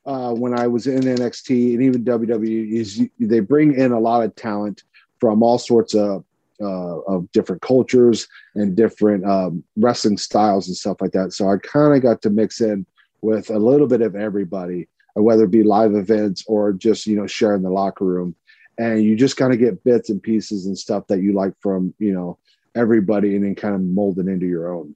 uh, 0.05 0.33
when 0.33 0.59
I 0.59 0.67
was 0.67 0.89
in 0.89 1.03
NXT 1.03 1.75
and 1.75 1.83
even 1.83 2.05
WWE 2.05 2.73
is 2.73 2.99
you, 2.99 3.11
they 3.21 3.41
bring 3.41 3.75
in 3.75 3.93
a 3.93 4.01
lot 4.01 4.25
of 4.25 4.35
talent 4.35 4.83
from 5.21 5.45
all 5.45 5.59
sorts 5.59 5.95
of 5.95 6.25
uh, 6.61 6.99
of 7.07 7.31
different 7.31 7.63
cultures 7.63 8.27
and 8.57 8.75
different 8.75 9.25
um, 9.25 9.63
wrestling 9.77 10.19
styles 10.19 10.67
and 10.67 10.77
stuff 10.77 10.97
like 11.01 11.13
that. 11.13 11.33
So 11.33 11.49
I 11.49 11.59
kind 11.59 11.95
of 11.95 12.03
got 12.03 12.23
to 12.23 12.31
mix 12.31 12.61
in 12.61 12.85
with 13.21 13.51
a 13.51 13.59
little 13.59 13.87
bit 13.87 14.01
of 14.01 14.17
everybody, 14.17 14.89
whether 15.23 15.45
it 15.45 15.51
be 15.51 15.63
live 15.63 15.95
events 15.95 16.45
or 16.47 16.73
just 16.73 17.07
you 17.07 17.17
know 17.17 17.27
sharing 17.27 17.63
the 17.63 17.71
locker 17.71 18.05
room, 18.05 18.35
and 18.79 19.03
you 19.03 19.17
just 19.17 19.37
kind 19.37 19.53
of 19.53 19.59
get 19.59 19.83
bits 19.85 20.11
and 20.11 20.23
pieces 20.23 20.67
and 20.67 20.79
stuff 20.79 21.07
that 21.09 21.21
you 21.21 21.33
like 21.33 21.55
from 21.61 21.95
you 21.99 22.13
know 22.13 22.39
everybody, 22.75 23.35
and 23.35 23.45
then 23.45 23.55
kind 23.55 23.75
of 23.75 23.81
mold 23.81 24.19
it 24.19 24.29
into 24.29 24.47
your 24.47 24.73
own. 24.75 24.95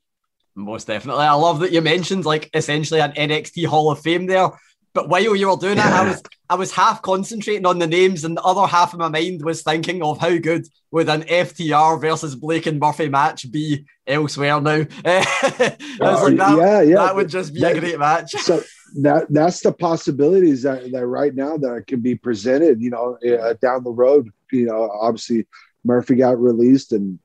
Most 0.55 0.87
definitely. 0.87 1.25
I 1.25 1.33
love 1.33 1.61
that 1.61 1.73
you 1.73 1.81
mentioned 1.81 2.25
like 2.25 2.51
essentially 2.55 3.01
an 3.01 3.13
NXT 3.13 3.67
Hall 3.67 3.91
of 3.91 4.01
Fame 4.01 4.27
there. 4.27 4.51
But 4.93 5.09
while 5.09 5.23
you 5.23 5.49
were 5.49 5.57
doing 5.57 5.77
yeah. 5.77 5.89
it, 5.89 6.07
I 6.07 6.09
was 6.09 6.23
I 6.49 6.55
was 6.57 6.73
half 6.73 7.01
concentrating 7.03 7.67
on 7.67 7.79
the 7.79 7.87
names, 7.87 8.25
and 8.25 8.37
the 8.37 8.43
other 8.43 8.67
half 8.67 8.93
of 8.93 8.99
my 8.99 9.09
mind 9.09 9.45
was 9.45 9.63
thinking 9.63 10.03
of 10.03 10.19
how 10.19 10.37
good 10.39 10.67
would 10.91 11.09
an 11.09 11.23
FTR 11.23 12.01
versus 12.01 12.35
Blake 12.35 12.67
and 12.67 12.81
Murphy 12.81 13.09
match 13.09 13.51
be 13.53 13.87
elsewhere 14.05 14.61
now. 14.61 14.85
I 15.05 15.77
was 16.01 16.23
like, 16.23 16.37
that, 16.37 16.59
yeah, 16.59 16.81
yeah, 16.83 16.95
that 16.97 17.15
would 17.15 17.29
just 17.29 17.55
be 17.55 17.61
that, 17.61 17.77
a 17.77 17.81
great 17.81 17.99
match. 18.01 18.33
So 18.33 18.63
that 18.97 19.27
that's 19.31 19.61
the 19.61 19.73
possibilities 19.73 20.63
that, 20.63 20.91
that 20.91 21.07
right 21.07 21.35
now 21.35 21.57
that 21.57 21.85
can 21.87 22.01
be 22.01 22.17
presented. 22.17 22.83
You 22.83 22.91
know, 22.91 23.19
uh, 23.25 23.55
down 23.63 23.85
the 23.85 23.93
road. 23.93 24.31
You 24.51 24.67
know, 24.67 24.91
obviously 24.91 25.47
Murphy 25.85 26.17
got 26.17 26.41
released, 26.41 26.91
and 26.91 27.21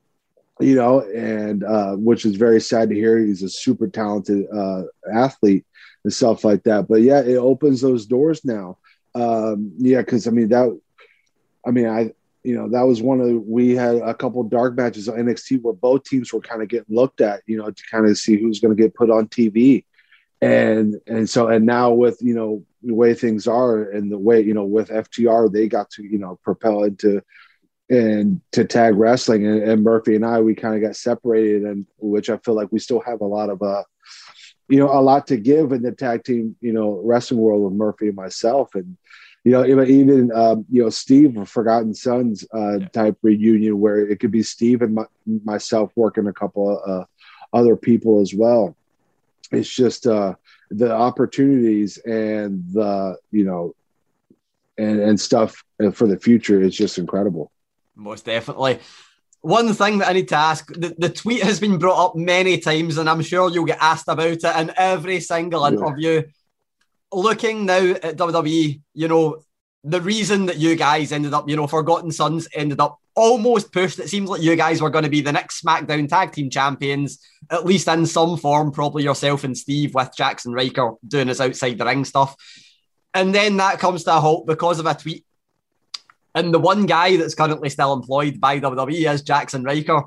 you 0.60 0.76
know, 0.76 1.02
and 1.02 1.64
uh, 1.64 1.96
which 1.96 2.26
is 2.26 2.36
very 2.36 2.62
sad 2.62 2.90
to 2.90 2.96
hear. 2.96 3.18
He's 3.18 3.42
a 3.42 3.50
super 3.50 3.88
talented 3.88 4.46
uh, 4.56 4.84
athlete 5.12 5.66
and 6.06 6.14
stuff 6.14 6.44
like 6.44 6.64
that. 6.64 6.88
But 6.88 7.02
yeah, 7.02 7.22
it 7.22 7.38
opens 7.38 7.82
those 7.82 8.06
doors 8.06 8.46
now. 8.46 8.78
Um, 9.16 9.74
yeah, 9.78 10.00
because 10.00 10.28
I 10.28 10.32
mean 10.32 10.50
that, 10.50 10.80
I 11.66 11.72
mean 11.72 11.88
I, 11.88 12.14
you 12.44 12.56
know, 12.56 12.70
that 12.70 12.84
was 12.84 13.02
one 13.02 13.20
of 13.20 13.28
the, 13.28 13.40
we 13.40 13.76
had 13.76 13.96
a 13.96 14.14
couple 14.14 14.44
dark 14.44 14.78
matches 14.78 15.10
on 15.10 15.16
NXT 15.16 15.64
where 15.64 15.74
both 15.74 16.04
teams 16.04 16.32
were 16.32 16.42
kind 16.42 16.62
of 16.62 16.68
getting 16.68 16.96
looked 16.96 17.20
at, 17.20 17.42
you 17.48 17.58
know, 17.58 17.72
to 17.72 17.84
kind 17.90 18.06
of 18.06 18.16
see 18.20 18.40
who's 18.40 18.60
going 18.60 18.76
to 18.76 18.82
get 18.82 18.94
put 18.94 19.10
on 19.10 19.28
TV, 19.28 19.84
and 20.42 20.96
and 21.08 21.28
so 21.28 21.48
and 21.48 21.66
now 21.66 21.92
with 21.92 22.20
you 22.22 22.36
know 22.36 22.64
the 22.84 22.94
way 22.94 23.16
things 23.16 23.48
are 23.48 23.90
and 23.90 24.12
the 24.12 24.18
way 24.18 24.42
you 24.42 24.54
know 24.54 24.64
with 24.64 24.90
FTR 24.90 25.52
they 25.52 25.68
got 25.68 25.90
to 25.92 26.04
you 26.04 26.20
know 26.20 26.40
propel 26.44 26.84
into 26.84 27.24
and 27.90 28.42
to 28.52 28.66
tag 28.66 28.96
wrestling 28.96 29.48
and, 29.48 29.64
and 29.64 29.84
Murphy 29.84 30.16
and 30.16 30.26
I 30.26 30.42
we 30.42 30.54
kind 30.54 30.76
of 30.76 30.82
got 30.82 30.96
separated 30.96 31.64
and 31.64 31.88
which 31.98 32.30
I 32.30 32.38
feel 32.38 32.54
like 32.54 32.72
we 32.72 32.80
still 32.80 33.00
have 33.02 33.22
a 33.22 33.26
lot 33.26 33.50
of 33.50 33.62
uh 33.62 33.84
you 34.68 34.80
know, 34.80 34.92
a 34.92 35.02
lot 35.02 35.28
to 35.28 35.38
give 35.38 35.72
in 35.72 35.82
the 35.84 35.92
tag 35.92 36.24
team, 36.24 36.56
you 36.62 36.74
know, 36.74 37.02
wrestling 37.04 37.40
world 37.40 37.64
with 37.64 37.74
Murphy 37.74 38.08
and 38.08 38.16
myself. 38.16 38.76
And, 38.76 38.98
you 39.44 39.52
know, 39.52 39.64
even, 39.64 40.32
um, 40.32 40.66
you 40.72 40.84
know, 40.84 40.90
Steve 40.90 41.38
Forgotten 41.48 41.94
Sons 41.94 42.46
uh, 42.52 42.80
type 42.92 43.18
reunion 43.22 43.80
where 43.80 44.08
it 44.08 44.20
could 44.20 44.32
be 44.32 44.42
Steve 44.42 44.82
and 44.82 44.96
my, 44.96 45.06
myself 45.44 45.92
working 45.96 46.28
a 46.28 46.34
couple 46.34 46.80
of 46.80 46.90
uh, 46.90 47.06
other 47.54 47.76
people 47.76 48.22
as 48.22 48.34
well. 48.34 48.76
It's 49.52 49.70
just 49.70 50.08
uh, 50.08 50.34
the 50.72 50.92
opportunities 50.92 51.98
and 52.00 52.64
the, 52.74 53.18
you 53.32 53.46
know, 53.46 53.76
and, 54.78 55.00
and 55.00 55.20
stuff 55.20 55.64
for 55.94 56.08
the 56.08 56.18
future 56.18 56.60
is 56.60 56.76
just 56.76 56.98
incredible. 56.98 57.52
Most 57.96 58.26
definitely. 58.26 58.80
One 59.46 59.76
thing 59.76 60.00
that 60.00 60.10
I 60.10 60.14
need 60.14 60.30
to 60.30 60.36
ask 60.36 60.66
the, 60.74 60.96
the 60.98 61.10
tweet 61.10 61.44
has 61.44 61.60
been 61.60 61.78
brought 61.78 62.04
up 62.04 62.16
many 62.16 62.58
times, 62.58 62.98
and 62.98 63.08
I'm 63.08 63.22
sure 63.22 63.52
you'll 63.52 63.66
get 63.66 63.78
asked 63.80 64.08
about 64.08 64.26
it 64.26 64.44
in 64.44 64.74
every 64.76 65.20
single 65.20 65.62
yeah. 65.62 65.78
interview. 65.78 66.24
Looking 67.14 67.68
now 67.68 67.92
at 67.92 68.18
WWE, 68.18 68.82
you 68.96 69.08
know, 69.08 69.44
the 69.84 70.02
reason 70.02 70.48
that 70.48 70.58
you 70.58 70.76
guys 70.76 71.12
ended 71.12 71.36
up, 71.36 71.48
you 71.48 71.56
know, 71.56 71.68
Forgotten 71.68 72.10
Sons 72.10 72.48
ended 72.56 72.80
up 72.80 72.98
almost 73.14 73.72
pushed. 73.72 74.00
It 74.00 74.10
seems 74.10 74.32
like 74.32 74.42
you 74.42 74.56
guys 74.56 74.82
were 74.82 74.90
going 74.90 75.04
to 75.04 75.12
be 75.12 75.22
the 75.22 75.32
next 75.32 75.64
SmackDown 75.64 76.10
Tag 76.10 76.32
Team 76.32 76.50
Champions, 76.50 77.20
at 77.52 77.68
least 77.68 77.88
in 77.88 78.08
some 78.08 78.38
form, 78.38 78.72
probably 78.72 79.04
yourself 79.04 79.44
and 79.44 79.56
Steve 79.56 79.94
with 79.94 80.10
Jaxson 80.18 80.56
Ryker 80.56 80.94
doing 81.08 81.28
his 81.28 81.40
outside 81.40 81.78
the 81.78 81.86
ring 81.86 82.04
stuff. 82.04 82.36
And 83.14 83.34
then 83.34 83.58
that 83.58 83.78
comes 83.78 84.04
to 84.06 84.18
a 84.18 84.20
halt 84.20 84.48
because 84.48 84.80
of 84.80 84.88
a 84.88 84.96
tweet 84.96 85.25
and 86.36 86.54
the 86.54 86.60
one 86.60 86.86
guy 86.86 87.16
that's 87.16 87.34
currently 87.34 87.70
still 87.70 87.94
employed 87.94 88.40
by 88.40 88.60
WWE 88.60 89.12
is 89.12 89.24
Jaxson 89.24 89.66
Ryker. 89.66 90.04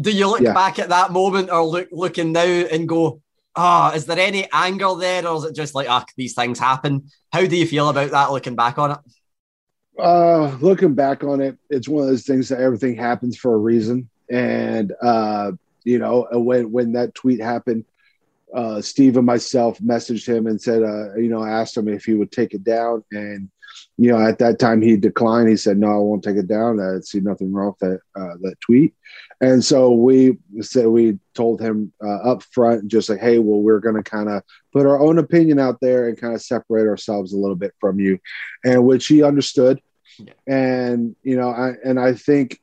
Do 0.00 0.10
you 0.10 0.26
look 0.26 0.40
yeah. 0.40 0.54
back 0.54 0.78
at 0.78 0.88
that 0.88 1.12
moment 1.12 1.50
or 1.50 1.62
look 1.62 1.88
looking 1.92 2.32
now 2.32 2.40
and 2.40 2.88
go, 2.88 3.20
ah, 3.54 3.90
oh, 3.92 3.94
is 3.94 4.06
there 4.06 4.18
any 4.18 4.48
anger 4.52 4.94
there, 4.94 5.26
or 5.26 5.36
is 5.36 5.44
it 5.44 5.54
just 5.54 5.74
like, 5.74 5.88
ah, 5.90 6.04
oh, 6.06 6.12
these 6.16 6.34
things 6.34 6.58
happen? 6.58 7.10
How 7.32 7.44
do 7.44 7.56
you 7.56 7.66
feel 7.66 7.90
about 7.90 8.10
that 8.12 8.32
looking 8.32 8.56
back 8.56 8.78
on 8.78 8.92
it? 8.92 8.98
Uh, 9.98 10.56
looking 10.60 10.94
back 10.94 11.22
on 11.22 11.40
it, 11.40 11.58
it's 11.68 11.88
one 11.88 12.04
of 12.04 12.08
those 12.08 12.24
things 12.24 12.48
that 12.48 12.60
everything 12.60 12.96
happens 12.96 13.36
for 13.36 13.52
a 13.52 13.58
reason. 13.58 14.08
And 14.30 14.92
uh, 15.02 15.52
you 15.84 15.98
know, 15.98 16.28
when 16.32 16.72
when 16.72 16.92
that 16.92 17.14
tweet 17.14 17.40
happened, 17.40 17.84
uh, 18.54 18.80
Steve 18.80 19.18
and 19.18 19.26
myself 19.26 19.78
messaged 19.80 20.26
him 20.26 20.46
and 20.46 20.60
said, 20.60 20.82
uh, 20.82 21.14
you 21.16 21.28
know, 21.28 21.44
asked 21.44 21.76
him 21.76 21.88
if 21.88 22.06
he 22.06 22.14
would 22.14 22.32
take 22.32 22.54
it 22.54 22.64
down, 22.64 23.04
and 23.12 23.50
you 24.00 24.12
know, 24.12 24.18
at 24.24 24.38
that 24.38 24.60
time 24.60 24.80
he 24.80 24.96
declined. 24.96 25.48
He 25.48 25.56
said, 25.56 25.76
"No, 25.76 25.88
I 25.88 25.96
won't 25.96 26.22
take 26.22 26.36
it 26.36 26.46
down. 26.46 26.80
I 26.80 27.00
see 27.00 27.18
nothing 27.18 27.52
wrong 27.52 27.74
with 27.80 27.90
that 27.90 28.00
uh, 28.20 28.36
that 28.42 28.54
tweet." 28.60 28.94
And 29.40 29.62
so 29.64 29.90
we 29.90 30.38
said 30.60 30.86
we 30.86 31.18
told 31.34 31.60
him 31.60 31.92
uh, 32.02 32.18
up 32.18 32.44
front, 32.44 32.86
just 32.86 33.08
like, 33.08 33.18
"Hey, 33.18 33.40
well, 33.40 33.60
we're 33.60 33.80
going 33.80 33.96
to 33.96 34.08
kind 34.08 34.28
of 34.28 34.44
put 34.72 34.86
our 34.86 35.00
own 35.00 35.18
opinion 35.18 35.58
out 35.58 35.80
there 35.80 36.08
and 36.08 36.16
kind 36.16 36.32
of 36.32 36.40
separate 36.40 36.88
ourselves 36.88 37.32
a 37.32 37.36
little 37.36 37.56
bit 37.56 37.74
from 37.80 37.98
you," 37.98 38.20
and 38.64 38.84
which 38.84 39.08
he 39.08 39.24
understood. 39.24 39.82
Yeah. 40.18 40.32
And 40.46 41.16
you 41.24 41.36
know, 41.36 41.50
I, 41.50 41.74
and 41.84 41.98
I 41.98 42.14
think 42.14 42.60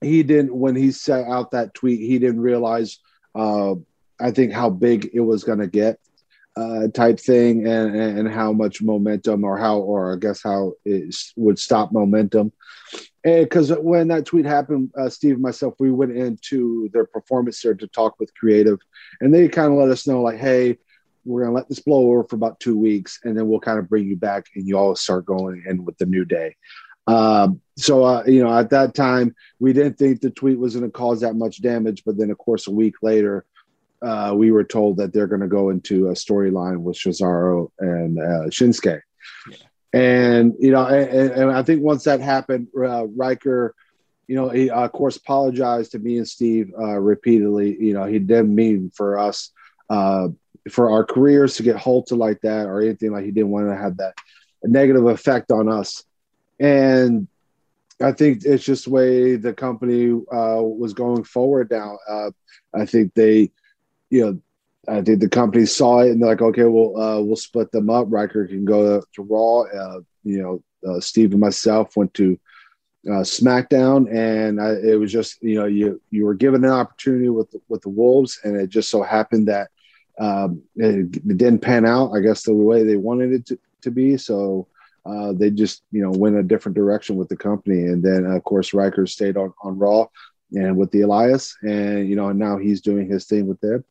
he 0.00 0.22
didn't 0.22 0.54
when 0.54 0.76
he 0.76 0.92
set 0.92 1.26
out 1.26 1.50
that 1.50 1.74
tweet, 1.74 2.00
he 2.00 2.18
didn't 2.18 2.40
realize. 2.40 2.98
Uh, 3.34 3.74
I 4.18 4.30
think 4.30 4.52
how 4.52 4.70
big 4.70 5.10
it 5.12 5.20
was 5.20 5.44
going 5.44 5.58
to 5.58 5.66
get 5.66 5.98
uh, 6.56 6.88
type 6.88 7.18
thing 7.18 7.66
and, 7.66 7.96
and 7.96 8.28
how 8.28 8.52
much 8.52 8.82
momentum 8.82 9.44
or 9.44 9.56
how 9.56 9.78
or 9.78 10.14
I 10.14 10.16
guess 10.16 10.42
how 10.42 10.74
it 10.84 11.14
would 11.36 11.58
stop 11.58 11.92
momentum. 11.92 12.52
And 13.24 13.44
because 13.44 13.72
when 13.72 14.08
that 14.08 14.26
tweet 14.26 14.44
happened, 14.44 14.90
uh, 14.98 15.08
Steve 15.08 15.34
and 15.34 15.42
myself, 15.42 15.74
we 15.78 15.90
went 15.90 16.16
into 16.16 16.90
their 16.92 17.06
performance 17.06 17.62
center 17.62 17.76
to 17.76 17.86
talk 17.86 18.18
with 18.18 18.34
creative, 18.34 18.78
and 19.20 19.32
they 19.32 19.48
kind 19.48 19.72
of 19.72 19.78
let 19.78 19.90
us 19.90 20.06
know 20.06 20.22
like, 20.22 20.38
hey, 20.38 20.78
we're 21.24 21.42
gonna 21.44 21.54
let 21.54 21.68
this 21.68 21.78
blow 21.78 22.10
over 22.10 22.24
for 22.24 22.36
about 22.36 22.58
two 22.58 22.76
weeks, 22.76 23.20
and 23.24 23.36
then 23.36 23.48
we'll 23.48 23.60
kind 23.60 23.78
of 23.78 23.88
bring 23.88 24.06
you 24.06 24.16
back, 24.16 24.46
and 24.56 24.66
you 24.66 24.76
all 24.76 24.96
start 24.96 25.24
going 25.24 25.62
in 25.66 25.84
with 25.84 25.96
the 25.98 26.06
new 26.06 26.24
day. 26.24 26.56
Um, 27.06 27.60
so 27.76 28.04
uh, 28.04 28.24
you 28.26 28.42
know, 28.42 28.56
at 28.56 28.70
that 28.70 28.94
time, 28.94 29.34
we 29.58 29.72
didn't 29.72 29.98
think 29.98 30.20
the 30.20 30.30
tweet 30.30 30.58
was 30.58 30.74
going 30.74 30.84
to 30.84 30.90
cause 30.90 31.20
that 31.20 31.34
much 31.34 31.62
damage, 31.62 32.02
but 32.04 32.18
then 32.18 32.30
of 32.30 32.38
course, 32.38 32.66
a 32.66 32.72
week 32.72 32.96
later, 33.02 33.46
uh, 34.02 34.34
we 34.36 34.50
were 34.50 34.64
told 34.64 34.96
that 34.96 35.12
they're 35.12 35.26
going 35.26 35.40
to 35.40 35.48
go 35.48 35.70
into 35.70 36.08
a 36.08 36.12
storyline 36.12 36.78
with 36.78 36.96
Cesaro 36.96 37.70
and 37.78 38.18
uh, 38.18 38.48
Shinsuke. 38.48 39.00
Yeah. 39.48 39.56
And, 39.92 40.54
you 40.58 40.72
know, 40.72 40.86
and, 40.86 41.30
and, 41.30 41.50
I 41.52 41.62
think 41.62 41.82
once 41.82 42.04
that 42.04 42.20
happened, 42.20 42.68
uh, 42.76 43.06
Ryker, 43.06 43.74
you 44.26 44.34
know, 44.34 44.48
he, 44.48 44.70
of 44.70 44.90
course, 44.92 45.16
apologized 45.16 45.92
to 45.92 45.98
me 45.98 46.16
and 46.16 46.26
Steve 46.26 46.72
uh, 46.78 46.98
repeatedly. 46.98 47.76
You 47.78 47.92
know, 47.92 48.04
he 48.04 48.18
didn't 48.18 48.54
mean 48.54 48.90
for 48.94 49.18
us 49.18 49.50
uh, 49.90 50.28
for 50.70 50.90
our 50.90 51.04
careers 51.04 51.56
to 51.56 51.62
get 51.62 51.76
halted 51.76 52.16
like 52.16 52.40
that 52.40 52.66
or 52.66 52.80
anything 52.80 53.12
like 53.12 53.24
he 53.24 53.30
didn't 53.30 53.50
want 53.50 53.68
to 53.68 53.76
have 53.76 53.98
that 53.98 54.14
negative 54.64 55.06
effect 55.06 55.50
on 55.50 55.68
us. 55.68 56.02
And 56.58 57.28
I 58.00 58.12
think 58.12 58.44
it's 58.44 58.64
just 58.64 58.84
the 58.84 58.90
way 58.90 59.36
the 59.36 59.52
company 59.52 60.10
uh, 60.10 60.62
was 60.62 60.94
going 60.94 61.24
forward 61.24 61.70
now. 61.70 61.98
I 62.74 62.86
think 62.86 63.12
they, 63.14 63.50
you 64.12 64.20
know, 64.20 64.40
I 64.88 65.00
think 65.00 65.20
the 65.20 65.28
company 65.28 65.64
saw 65.64 66.00
it 66.00 66.10
and 66.10 66.20
they're 66.20 66.28
like, 66.28 66.42
okay, 66.42 66.64
well, 66.64 67.00
uh, 67.00 67.20
we'll 67.22 67.36
split 67.36 67.72
them 67.72 67.88
up. 67.88 68.08
Ryker 68.10 68.46
can 68.46 68.64
go 68.64 69.00
to, 69.00 69.06
to 69.14 69.22
Raw. 69.22 69.62
Uh, 69.62 70.00
you 70.22 70.42
know, 70.42 70.62
uh, 70.86 71.00
Steve 71.00 71.32
and 71.32 71.40
myself 71.40 71.96
went 71.96 72.12
to 72.14 72.38
uh, 73.08 73.22
SmackDown, 73.22 74.12
and 74.14 74.60
I, 74.60 74.72
it 74.72 75.00
was 75.00 75.10
just 75.10 75.42
you 75.42 75.54
know 75.54 75.64
you 75.64 76.00
you 76.10 76.24
were 76.24 76.34
given 76.34 76.64
an 76.64 76.70
opportunity 76.70 77.28
with 77.28 77.54
with 77.68 77.82
the 77.82 77.88
Wolves, 77.88 78.38
and 78.44 78.54
it 78.54 78.68
just 78.68 78.90
so 78.90 79.02
happened 79.02 79.48
that 79.48 79.70
um, 80.20 80.62
it, 80.76 81.16
it, 81.16 81.38
didn't 81.38 81.60
pan 81.60 81.86
out. 81.86 82.12
I 82.12 82.20
guess 82.20 82.42
the 82.42 82.54
way 82.54 82.84
they 82.84 82.96
wanted 82.96 83.32
it 83.32 83.46
to, 83.46 83.58
to 83.82 83.90
be. 83.90 84.16
So 84.16 84.68
uh, 85.06 85.32
they 85.32 85.50
just 85.50 85.84
you 85.90 86.02
know 86.02 86.10
went 86.10 86.36
a 86.36 86.42
different 86.42 86.76
direction 86.76 87.16
with 87.16 87.28
the 87.28 87.36
company, 87.36 87.86
and 87.86 88.02
then 88.02 88.26
of 88.26 88.44
course 88.44 88.74
Ryker 88.74 89.06
stayed 89.06 89.36
on 89.36 89.52
on 89.62 89.78
Raw 89.78 90.06
and 90.54 90.76
with 90.76 90.90
the 90.90 91.02
Elias, 91.02 91.56
and 91.62 92.08
you 92.08 92.16
know 92.16 92.30
now 92.32 92.58
he's 92.58 92.80
doing 92.80 93.08
his 93.08 93.26
thing 93.26 93.46
with 93.46 93.60
them. 93.60 93.84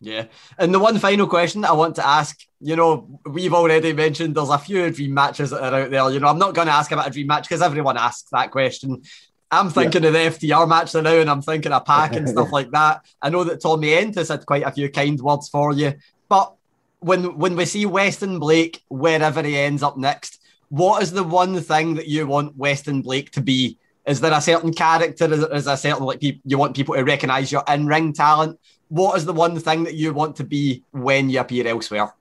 Yeah. 0.00 0.26
And 0.58 0.72
the 0.72 0.78
one 0.78 0.98
final 0.98 1.26
question 1.26 1.64
I 1.64 1.72
want 1.72 1.96
to 1.96 2.06
ask, 2.06 2.40
you 2.60 2.74
know, 2.74 3.20
we've 3.26 3.52
already 3.52 3.92
mentioned 3.92 4.34
there's 4.34 4.48
a 4.48 4.58
few 4.58 4.90
dream 4.90 5.12
matches 5.12 5.50
that 5.50 5.62
are 5.62 5.82
out 5.82 5.90
there. 5.90 6.10
You 6.10 6.20
know, 6.20 6.28
I'm 6.28 6.38
not 6.38 6.54
going 6.54 6.68
to 6.68 6.72
ask 6.72 6.90
about 6.90 7.08
a 7.08 7.10
dream 7.10 7.26
match 7.26 7.48
because 7.48 7.62
everyone 7.62 7.98
asks 7.98 8.30
that 8.30 8.50
question. 8.50 9.02
I'm 9.50 9.68
thinking 9.68 10.02
yeah. 10.02 10.08
of 10.08 10.40
the 10.40 10.46
FTR 10.48 10.68
match 10.68 10.94
now 10.94 11.06
and 11.06 11.28
I'm 11.28 11.42
thinking 11.42 11.72
of 11.72 11.84
PAC 11.84 12.16
and 12.16 12.28
stuff 12.28 12.52
like 12.52 12.70
that. 12.70 13.04
I 13.20 13.30
know 13.30 13.44
that 13.44 13.60
Tommy 13.60 13.92
Endless 13.92 14.28
had 14.28 14.46
quite 14.46 14.62
a 14.62 14.70
few 14.70 14.88
kind 14.90 15.20
words 15.20 15.48
for 15.48 15.72
you. 15.72 15.94
But 16.28 16.54
when 17.00 17.36
when 17.36 17.56
we 17.56 17.64
see 17.64 17.84
Westin 17.84 18.38
Blake, 18.38 18.82
wherever 18.88 19.42
he 19.42 19.58
ends 19.58 19.82
up 19.82 19.96
next, 19.96 20.40
what 20.68 21.02
is 21.02 21.10
the 21.10 21.24
one 21.24 21.60
thing 21.60 21.94
that 21.94 22.06
you 22.06 22.26
want 22.26 22.56
Westin 22.56 23.02
Blake 23.02 23.32
to 23.32 23.40
be? 23.40 23.76
Is 24.06 24.20
there 24.20 24.32
a 24.32 24.40
certain 24.40 24.72
character? 24.72 25.32
Is, 25.32 25.42
is 25.42 25.64
there 25.64 25.74
a 25.74 25.76
certain 25.76 26.04
like 26.04 26.20
people 26.20 26.42
you 26.44 26.56
want 26.56 26.76
people 26.76 26.94
to 26.94 27.02
recognise 27.02 27.50
your 27.50 27.64
in 27.68 27.86
ring 27.86 28.12
talent? 28.12 28.58
What 28.90 29.16
is 29.16 29.24
the 29.24 29.32
one 29.32 29.58
thing 29.58 29.84
that 29.84 29.94
you 29.94 30.12
want 30.12 30.36
to 30.36 30.44
be 30.44 30.84
when 30.90 31.30
you 31.30 31.40
appear 31.40 31.66
elsewhere? 31.66 32.12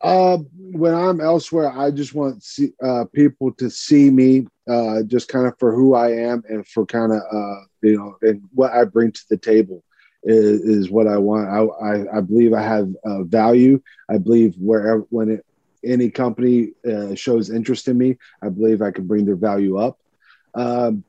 Uh, 0.00 0.38
when 0.56 0.94
I'm 0.94 1.20
elsewhere, 1.20 1.76
I 1.76 1.90
just 1.90 2.14
want 2.14 2.42
see, 2.44 2.70
uh, 2.82 3.04
people 3.12 3.52
to 3.54 3.68
see 3.68 4.10
me 4.10 4.46
uh, 4.68 5.02
just 5.02 5.28
kind 5.28 5.46
of 5.46 5.58
for 5.58 5.74
who 5.74 5.94
I 5.94 6.12
am 6.12 6.44
and 6.48 6.66
for 6.68 6.86
kind 6.86 7.12
of 7.12 7.18
uh, 7.18 7.60
you 7.82 7.96
know 7.96 8.16
and 8.22 8.42
what 8.54 8.72
I 8.72 8.84
bring 8.84 9.10
to 9.10 9.22
the 9.28 9.36
table 9.36 9.82
is, 10.22 10.60
is 10.60 10.90
what 10.90 11.08
I 11.08 11.16
want. 11.16 11.48
I, 11.48 11.62
I, 11.84 12.18
I 12.18 12.20
believe 12.20 12.52
I 12.52 12.62
have 12.62 12.88
value. 13.22 13.82
I 14.08 14.18
believe 14.18 14.54
wherever 14.58 15.04
when 15.10 15.30
it, 15.30 15.46
any 15.84 16.10
company 16.10 16.72
uh, 16.88 17.14
shows 17.16 17.50
interest 17.50 17.88
in 17.88 17.98
me, 17.98 18.18
I 18.42 18.50
believe 18.50 18.82
I 18.82 18.92
can 18.92 19.06
bring 19.06 19.24
their 19.24 19.36
value 19.36 19.78
up. 19.78 19.98
Um, 20.54 21.04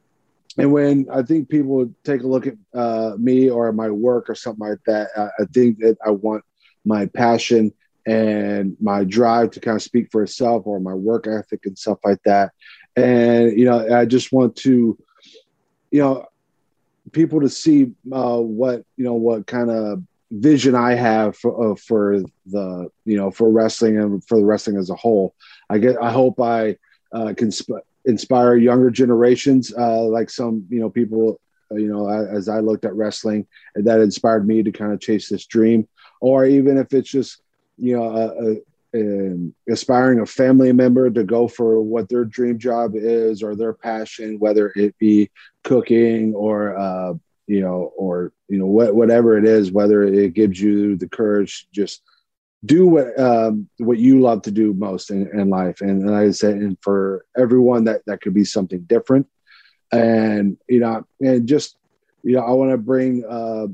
and 0.57 0.71
when 0.71 1.05
I 1.11 1.21
think 1.21 1.49
people 1.49 1.89
take 2.03 2.23
a 2.23 2.27
look 2.27 2.47
at 2.47 2.55
uh, 2.73 3.13
me 3.17 3.49
or 3.49 3.71
my 3.71 3.89
work 3.89 4.29
or 4.29 4.35
something 4.35 4.67
like 4.67 4.83
that, 4.87 5.09
I, 5.15 5.43
I, 5.43 5.45
think 5.53 5.79
that 5.79 5.97
I 6.05 6.09
want 6.09 6.43
my 6.83 7.05
passion 7.05 7.71
and 8.07 8.75
my 8.81 9.03
drive 9.03 9.51
to 9.51 9.59
kind 9.59 9.75
of 9.75 9.83
speak 9.83 10.09
for 10.11 10.23
itself 10.23 10.63
or 10.65 10.79
my 10.79 10.93
work 10.93 11.27
ethic 11.27 11.65
and 11.65 11.77
stuff 11.77 11.99
like 12.03 12.21
that. 12.25 12.53
And, 12.95 13.57
you 13.57 13.65
know, 13.65 13.95
I 13.95 14.05
just 14.05 14.31
want 14.31 14.55
to, 14.57 14.97
you 15.91 16.01
know, 16.01 16.25
people 17.11 17.41
to 17.41 17.49
see 17.49 17.91
uh, 18.11 18.39
what, 18.39 18.83
you 18.95 19.05
know, 19.05 19.13
what 19.13 19.45
kind 19.45 19.69
of 19.69 20.01
vision 20.31 20.73
I 20.73 20.95
have 20.95 21.37
for, 21.37 21.71
uh, 21.71 21.75
for 21.75 22.23
the, 22.47 22.89
you 23.05 23.17
know, 23.17 23.29
for 23.29 23.51
wrestling 23.51 23.99
and 23.99 24.25
for 24.25 24.39
the 24.39 24.45
wrestling 24.45 24.77
as 24.77 24.89
a 24.89 24.95
whole. 24.95 25.35
I 25.69 25.77
get, 25.77 26.01
I 26.01 26.11
hope 26.11 26.41
I 26.41 26.77
uh, 27.11 27.33
can 27.37 27.51
sp- 27.53 27.85
inspire 28.07 28.55
younger 28.55 28.89
generations, 28.89 29.73
uh, 29.77 30.03
like 30.03 30.29
some 30.29 30.65
you 30.69 30.79
know 30.79 30.89
people. 30.89 31.39
Uh, 31.69 31.75
you 31.75 31.89
know, 31.89 32.07
as 32.07 32.47
I 32.47 32.61
looked 32.61 32.85
at 32.85 32.95
wrestling, 32.95 33.45
that 33.75 33.99
inspired 33.99 34.47
me 34.47 34.63
to 34.63 34.71
kind 34.71 34.93
of 34.93 35.01
chase 35.01 35.27
this 35.27 35.45
dream, 35.45 35.85
or 36.21 36.45
even 36.45 36.77
if 36.77 36.93
it's 36.93 37.09
just 37.09 37.41
you 37.77 37.97
know 37.97 38.05
a, 38.15 38.97
a, 38.97 39.51
aspiring 39.69 40.21
a 40.21 40.25
family 40.25 40.71
member 40.71 41.09
to 41.09 41.25
go 41.25 41.47
for 41.47 41.81
what 41.81 42.07
their 42.07 42.23
dream 42.23 42.57
job 42.57 42.91
is 42.95 43.43
or 43.43 43.53
their 43.53 43.73
passion, 43.73 44.39
whether 44.39 44.71
it 44.77 44.97
be 44.97 45.29
cooking 45.65 46.33
or 46.33 46.77
uh, 46.77 47.13
you 47.47 47.61
know, 47.61 47.93
or 47.97 48.33
you 48.49 48.59
know, 48.59 48.65
what, 48.65 48.93
whatever 48.93 49.37
it 49.37 49.45
is, 49.45 49.71
whether 49.71 50.03
it 50.03 50.33
gives 50.33 50.59
you 50.59 50.95
the 50.95 51.07
courage, 51.07 51.67
just 51.71 52.01
do 52.67 52.87
what 52.87 53.19
um, 53.19 53.69
what 53.77 53.97
you 53.97 54.19
love 54.19 54.43
to 54.43 54.51
do 54.51 54.73
most 54.73 55.09
in, 55.09 55.27
in 55.37 55.49
life. 55.49 55.81
And, 55.81 56.03
and 56.03 56.11
like 56.11 56.27
I 56.27 56.31
said, 56.31 56.55
and 56.55 56.77
for 56.81 57.25
everyone 57.37 57.85
that 57.85 58.01
that 58.05 58.21
could 58.21 58.33
be 58.33 58.45
something 58.45 58.81
different. 58.81 59.27
And 59.91 60.57
you 60.67 60.79
know, 60.79 61.05
and 61.21 61.47
just 61.47 61.77
you 62.23 62.35
know, 62.35 62.41
I 62.41 62.51
want 62.51 62.71
to 62.71 62.77
bring 62.77 63.23
uh, 63.25 63.67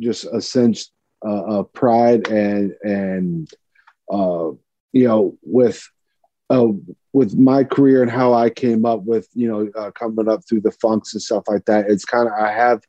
just 0.00 0.24
a 0.24 0.40
sense 0.40 0.90
uh, 1.24 1.44
of 1.44 1.72
pride 1.72 2.28
and 2.28 2.74
and 2.82 3.50
uh, 4.10 4.50
you 4.92 5.06
know 5.06 5.36
with 5.42 5.86
uh, 6.50 6.68
with 7.12 7.36
my 7.36 7.62
career 7.62 8.02
and 8.02 8.10
how 8.10 8.32
I 8.32 8.48
came 8.48 8.86
up 8.86 9.02
with 9.02 9.28
you 9.34 9.48
know 9.48 9.68
uh, 9.78 9.90
coming 9.90 10.28
up 10.28 10.40
through 10.48 10.62
the 10.62 10.72
funks 10.72 11.12
and 11.12 11.22
stuff 11.22 11.44
like 11.46 11.66
that. 11.66 11.90
It's 11.90 12.06
kind 12.06 12.26
of 12.26 12.34
I 12.34 12.50
have 12.52 12.82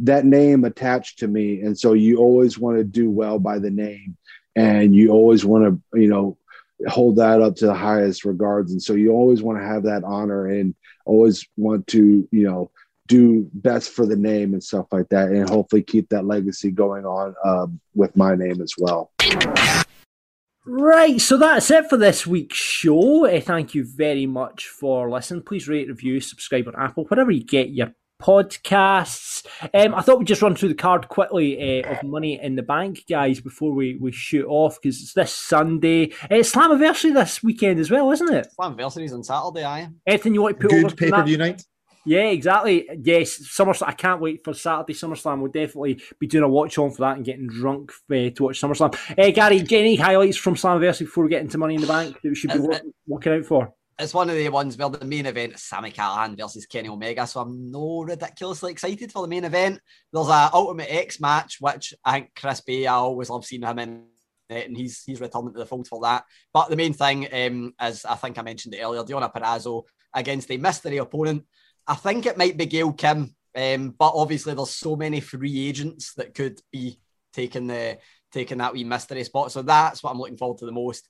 that 0.00 0.24
name 0.24 0.64
attached 0.64 1.20
to 1.20 1.28
me, 1.28 1.60
and 1.60 1.78
so 1.78 1.92
you 1.92 2.18
always 2.18 2.58
want 2.58 2.76
to 2.78 2.84
do 2.84 3.08
well 3.08 3.38
by 3.38 3.60
the 3.60 3.70
name 3.70 4.16
and 4.56 4.94
you 4.94 5.10
always 5.10 5.44
want 5.44 5.64
to 5.64 6.00
you 6.00 6.08
know 6.08 6.36
hold 6.88 7.16
that 7.16 7.42
up 7.42 7.56
to 7.56 7.66
the 7.66 7.74
highest 7.74 8.24
regards 8.24 8.72
and 8.72 8.82
so 8.82 8.94
you 8.94 9.12
always 9.12 9.42
want 9.42 9.58
to 9.58 9.64
have 9.64 9.82
that 9.82 10.02
honor 10.04 10.46
and 10.46 10.74
always 11.04 11.46
want 11.56 11.86
to 11.86 12.26
you 12.30 12.44
know 12.44 12.70
do 13.06 13.48
best 13.54 13.90
for 13.90 14.06
the 14.06 14.16
name 14.16 14.52
and 14.54 14.62
stuff 14.62 14.86
like 14.92 15.08
that 15.08 15.28
and 15.28 15.48
hopefully 15.48 15.82
keep 15.82 16.08
that 16.08 16.24
legacy 16.24 16.70
going 16.70 17.04
on 17.04 17.34
um, 17.44 17.80
with 17.94 18.16
my 18.16 18.34
name 18.34 18.62
as 18.62 18.74
well 18.78 19.10
Right, 20.66 21.20
so 21.20 21.38
that's 21.38 21.70
it 21.70 21.88
for 21.88 21.96
this 21.96 22.26
week's 22.26 22.56
show. 22.56 23.26
Uh, 23.26 23.40
thank 23.40 23.74
you 23.74 23.82
very 23.82 24.26
much 24.26 24.68
for 24.68 25.10
listening. 25.10 25.42
Please 25.42 25.66
rate, 25.66 25.88
review, 25.88 26.20
subscribe 26.20 26.68
on 26.68 26.74
Apple, 26.76 27.04
wherever 27.06 27.30
you 27.30 27.42
get 27.42 27.70
your 27.70 27.92
podcasts. 28.20 29.46
Um, 29.74 29.94
I 29.94 30.02
thought 30.02 30.18
we'd 30.18 30.28
just 30.28 30.42
run 30.42 30.54
through 30.54 30.68
the 30.68 30.74
card 30.74 31.08
quickly 31.08 31.82
uh, 31.82 31.92
of 31.92 32.02
Money 32.04 32.38
in 32.40 32.56
the 32.56 32.62
Bank, 32.62 33.04
guys, 33.08 33.40
before 33.40 33.72
we, 33.72 33.96
we 33.96 34.12
shoot 34.12 34.46
off 34.46 34.78
because 34.80 35.00
it's 35.00 35.14
this 35.14 35.32
Sunday. 35.32 36.12
Uh, 36.24 36.36
it's 36.36 36.52
Slammiversary 36.52 37.14
this 37.14 37.42
weekend 37.42 37.80
as 37.80 37.90
well, 37.90 38.10
isn't 38.12 38.32
it? 38.32 38.48
Slammiversary's 38.58 39.12
on 39.12 39.24
Saturday, 39.24 39.64
aye. 39.64 39.88
Anything 40.06 40.34
you 40.34 40.42
want 40.42 40.60
to 40.60 40.68
put 40.68 40.70
Good 40.70 40.96
pay 40.96 41.10
per 41.10 41.24
view 41.24 41.38
night? 41.38 41.64
Yeah, 42.06 42.28
exactly. 42.30 42.88
Yes, 43.02 43.38
SummerSlam. 43.38 43.88
I 43.88 43.92
can't 43.92 44.20
wait 44.20 44.42
for 44.42 44.54
Saturday 44.54 44.94
SummerSlam. 44.94 45.40
We'll 45.40 45.52
definitely 45.52 46.02
be 46.18 46.26
doing 46.26 46.44
a 46.44 46.48
watch 46.48 46.78
on 46.78 46.90
for 46.90 47.02
that 47.02 47.16
and 47.16 47.24
getting 47.24 47.46
drunk 47.46 47.92
uh, 48.10 48.30
to 48.30 48.42
watch 48.44 48.60
SummerSlam. 48.60 48.94
Uh, 49.18 49.30
Gary, 49.32 49.60
get 49.60 49.80
any 49.80 49.96
highlights 49.96 50.38
from 50.38 50.54
Slammiversary 50.54 51.00
before 51.00 51.24
we 51.24 51.30
get 51.30 51.42
into 51.42 51.58
Money 51.58 51.74
in 51.74 51.82
the 51.82 51.86
Bank 51.86 52.18
that 52.22 52.28
we 52.28 52.34
should 52.34 52.52
be 52.52 52.58
uh, 52.74 52.80
looking 53.06 53.32
out 53.34 53.44
for? 53.44 53.74
It's 54.00 54.14
one 54.14 54.30
of 54.30 54.36
the 54.36 54.48
ones 54.48 54.78
where 54.78 54.88
the 54.88 55.04
main 55.04 55.26
event 55.26 55.56
is 55.56 55.62
Sami 55.62 55.90
Callihan 55.90 56.34
versus 56.34 56.64
Kenny 56.64 56.88
Omega, 56.88 57.26
so 57.26 57.40
I'm 57.40 57.70
no 57.70 58.00
ridiculously 58.00 58.72
excited 58.72 59.12
for 59.12 59.20
the 59.20 59.28
main 59.28 59.44
event. 59.44 59.78
There's 60.10 60.28
a 60.28 60.48
Ultimate 60.54 60.90
X 60.90 61.20
match, 61.20 61.58
which 61.60 61.92
I 62.02 62.12
think 62.12 62.30
Chris 62.34 62.62
Bey, 62.62 62.86
I 62.86 62.94
always 62.94 63.28
love 63.28 63.44
seeing 63.44 63.60
him 63.62 63.78
in 63.78 64.04
it, 64.48 64.68
and 64.68 64.74
he's 64.74 65.02
he's 65.04 65.20
returning 65.20 65.52
to 65.52 65.58
the 65.58 65.66
fold 65.66 65.86
for 65.86 66.00
that. 66.00 66.24
But 66.50 66.70
the 66.70 66.76
main 66.76 66.94
thing 66.94 67.28
um, 67.30 67.74
is, 67.82 68.06
I 68.06 68.14
think 68.14 68.38
I 68.38 68.42
mentioned 68.42 68.74
it 68.74 68.80
earlier, 68.80 69.02
Deonna 69.02 69.30
Purrazzo 69.30 69.82
against 70.14 70.50
a 70.50 70.56
mystery 70.56 70.96
opponent. 70.96 71.44
I 71.86 71.94
think 71.94 72.24
it 72.24 72.38
might 72.38 72.56
be 72.56 72.64
Gail 72.64 72.94
Kim, 72.94 73.34
um, 73.54 73.94
but 73.98 74.12
obviously 74.14 74.54
there's 74.54 74.70
so 74.70 74.96
many 74.96 75.20
free 75.20 75.68
agents 75.68 76.14
that 76.14 76.32
could 76.32 76.58
be 76.72 76.98
taking 77.34 77.66
the 77.66 77.98
taking 78.32 78.58
that 78.58 78.72
wee 78.72 78.84
mystery 78.84 79.24
spot. 79.24 79.52
So 79.52 79.60
that's 79.60 80.02
what 80.02 80.10
I'm 80.10 80.18
looking 80.18 80.38
forward 80.38 80.56
to 80.58 80.64
the 80.64 80.72
most. 80.72 81.06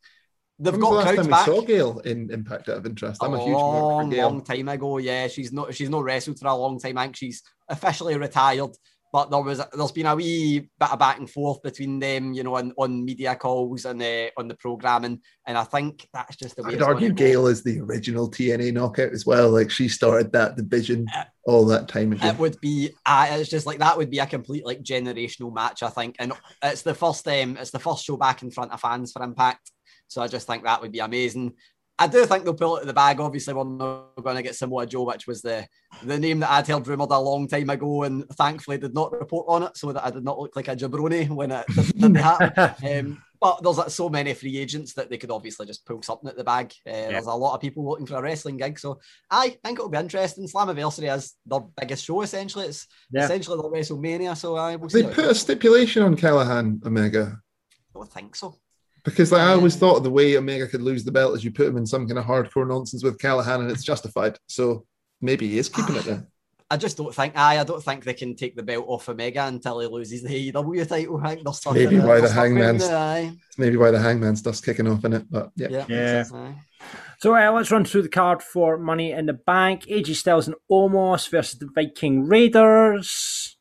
They've 0.61 0.75
when 0.75 0.81
got 0.81 0.91
the 0.91 1.03
crowds 1.03 1.17
time 1.17 1.31
back. 1.31 1.47
we 1.47 1.55
saw 1.55 1.61
Gail 1.63 1.99
in 2.01 2.31
Impact 2.31 2.69
out 2.69 2.77
of 2.77 2.87
interest. 2.87 3.23
I'm 3.25 3.33
a, 3.33 3.37
a 3.37 3.45
huge 3.45 3.55
long, 3.55 4.11
Gail. 4.11 4.29
long 4.29 4.45
time 4.45 4.69
ago. 4.69 4.99
Yeah, 4.99 5.27
she's 5.27 5.53
not 5.53 5.75
she's 5.75 5.89
not 5.89 6.05
wrestled 6.05 6.39
for 6.39 6.49
a 6.49 6.55
long 6.55 6.79
time. 6.79 6.99
I 6.99 7.05
think 7.05 7.17
she's 7.17 7.43
officially 7.69 8.19
retired. 8.19 8.77
But 9.13 9.31
there 9.31 9.41
was 9.41 9.61
there's 9.73 9.91
been 9.91 10.07
a 10.07 10.15
wee 10.15 10.61
bit 10.61 10.93
of 10.93 10.99
back 10.99 11.19
and 11.19 11.29
forth 11.29 11.63
between 11.63 11.99
them, 11.99 12.33
you 12.33 12.45
know, 12.45 12.55
on, 12.55 12.73
on 12.79 13.05
media 13.05 13.35
calls 13.35 13.85
and 13.85 14.01
uh, 14.01 14.29
on 14.37 14.47
the 14.47 14.55
programming, 14.55 15.21
and 15.49 15.59
I 15.59 15.65
think 15.65 16.07
that's 16.13 16.37
just 16.37 16.55
the 16.55 16.63
way. 16.63 16.75
I'd 16.75 16.83
argue 16.83 17.13
Gail 17.13 17.49
is 17.49 17.65
the 17.65 17.81
original 17.81 18.31
TNA 18.31 18.73
knockout 18.73 19.11
as 19.11 19.27
well. 19.27 19.51
Like 19.51 19.69
she 19.69 19.89
started 19.89 20.31
that 20.33 20.57
division 20.57 21.07
uh, 21.17 21.25
all 21.45 21.67
that 21.67 21.89
time 21.89 22.13
ago. 22.13 22.29
It 22.29 22.39
would 22.39 22.61
be, 22.61 22.91
uh, 23.05 23.27
it's 23.31 23.51
just 23.51 23.67
like 23.67 23.79
that 23.79 23.97
would 23.97 24.11
be 24.11 24.21
a 24.21 24.27
complete 24.27 24.65
like 24.65 24.83
generational 24.83 25.53
match, 25.53 25.83
I 25.83 25.91
think, 25.91 26.15
and 26.21 26.33
it's 26.63 26.83
the 26.83 26.95
first 26.95 27.27
um, 27.27 27.57
it's 27.57 27.73
the 27.73 27.81
first 27.81 28.05
show 28.05 28.17
back 28.17 28.43
in 28.43 28.53
front 28.53 28.71
of 28.71 28.81
fans 28.81 29.11
for 29.11 29.25
Impact. 29.25 29.73
So 30.11 30.21
I 30.21 30.27
just 30.27 30.47
think 30.47 30.65
that 30.65 30.81
would 30.83 30.93
be 30.93 30.99
amazing. 30.99 31.55
I 31.99 32.07
do 32.07 32.25
think 32.25 32.45
they'll 32.45 32.55
pull 32.55 32.79
it 32.79 32.81
in 32.81 32.87
the 32.87 32.95
bag. 32.95 33.21
Obviously, 33.21 33.53
we're 33.53 33.65
not 33.65 34.17
going 34.23 34.37
to 34.37 34.43
get 34.43 34.57
Samoa 34.57 34.87
Joe, 34.87 35.05
which 35.05 35.27
was 35.27 35.43
the 35.43 35.67
the 36.03 36.19
name 36.19 36.41
that 36.41 36.51
I'd 36.51 36.67
heard 36.67 36.87
rumoured 36.89 37.11
a 37.11 37.19
long 37.19 37.47
time 37.47 37.69
ago, 37.69 38.05
and 38.05 38.27
thankfully 38.31 38.79
did 38.79 38.95
not 38.95 39.13
report 39.13 39.47
on 39.49 39.65
it, 39.65 39.77
so 39.77 39.93
that 39.93 40.05
I 40.05 40.11
did 40.11 40.25
not 40.25 40.39
look 40.39 40.57
like 40.57 40.69
a 40.69 40.75
jabroni 40.77 41.29
when 41.29 41.53
it 41.53 41.67
did, 41.75 41.87
didn't 41.93 42.15
happen. 42.17 42.99
Um, 42.99 43.23
but 43.39 43.63
there's 43.63 43.79
like, 43.79 43.91
so 43.91 44.09
many 44.09 44.35
free 44.35 44.59
agents 44.59 44.95
that 44.95 45.11
they 45.11 45.19
could 45.19 45.31
obviously 45.31 45.67
just 45.67 45.87
pull 45.87 46.03
something 46.03 46.29
at 46.29 46.37
the 46.37 46.45
bag. 46.45 46.73
Uh, 46.87 46.91
There's 46.93 47.27
a 47.27 47.35
lot 47.35 47.55
of 47.55 47.61
people 47.63 47.89
looking 47.89 48.07
for 48.07 48.17
a 48.17 48.23
wrestling 48.23 48.59
gig, 48.59 48.79
so 48.79 49.01
I 49.31 49.57
think 49.65 49.79
it'll 49.79 49.89
be 49.89 49.97
interesting. 49.99 50.47
Slammiversary 50.47 51.15
is 51.15 51.35
their 51.47 51.61
biggest 51.79 52.05
show 52.05 52.23
essentially. 52.23 52.67
It's 52.67 52.87
Yeah. 53.11 53.25
essentially 53.25 53.57
the 53.57 53.71
WrestleMania, 53.71 54.37
so 54.37 54.57
I 54.57 54.77
will 54.77 54.89
see. 54.91 55.03
They 55.03 55.13
put 55.15 55.25
a 55.27 55.35
stipulation 55.35 56.03
on 56.03 56.17
Callihan 56.17 56.85
Omega 56.85 57.41
I 57.95 57.99
don't 57.99 58.13
think 58.13 58.37
so. 58.37 58.57
Because 59.05 59.33
like, 59.33 59.43
I 59.43 59.53
always 59.53 59.77
thought 59.77 60.03
the 60.03 60.11
way 60.11 60.37
Omega 60.37 60.67
could 60.67 60.83
lose 60.83 61.05
the 61.05 61.13
belt 61.13 61.37
is 61.37 61.45
you 61.45 61.51
put 61.51 61.67
him 61.67 61.77
in 61.77 61.87
some 61.87 62.07
kind 62.07 62.19
of 62.19 62.25
hardcore 62.25 62.69
nonsense 62.69 63.03
with 63.03 63.19
Callihan 63.19 63.61
and 63.61 63.71
it's 63.71 63.85
justified. 63.85 64.39
So 64.47 64.87
maybe 65.21 65.49
he 65.49 65.59
is 65.59 65.69
keeping 65.69 65.97
it 65.97 66.05
then. 66.05 66.27
I 66.73 66.77
just 66.77 66.97
don't 66.97 67.13
think. 67.13 67.37
I 67.37 67.59
I 67.59 67.65
don't 67.65 67.83
think 67.83 68.05
they 68.05 68.15
can 68.15 68.37
take 68.37 68.55
the 68.55 68.63
belt 68.63 68.85
off 68.87 69.09
Omega 69.09 69.45
until 69.47 69.81
he 69.81 69.89
loses 69.89 70.23
the 70.23 70.53
AEW 70.53 70.89
title. 70.89 71.21
I 71.21 71.31
think 71.31 71.45
they're 71.45 71.53
stuck. 71.53 71.75
Maybe 71.75 71.97
in 71.97 72.03
it. 72.03 72.07
why 72.07 72.21
the 72.21 72.29
stuck 72.29 72.45
hangman's 72.45 72.85
it, 72.85 73.35
maybe 73.59 73.77
why 73.77 73.91
the 73.91 73.99
hangman 73.99 74.37
stuff's 74.37 74.61
kicking 74.61 74.87
off 74.87 75.05
in 75.05 75.15
it. 75.15 75.25
But 75.29 75.51
yeah. 75.57 75.67
Yeah. 75.69 75.87
Yeah. 75.89 76.25
makes. 76.33 76.61
So 77.19 77.35
uh, 77.35 77.53
let's 77.53 77.71
run 77.71 77.85
through 77.85 78.03
the 78.03 78.09
card 78.09 78.41
for 78.43 78.79
Money 78.79 79.11
in 79.13 79.27
the 79.27 79.33
Bank. 79.33 79.87
AJ 79.87 80.15
Styles 80.15 80.47
and 80.47 80.57
Omos 80.71 81.29
versus 81.29 81.59
the 81.59 81.69
Viking 81.75 82.27
Raiders. 82.27 83.59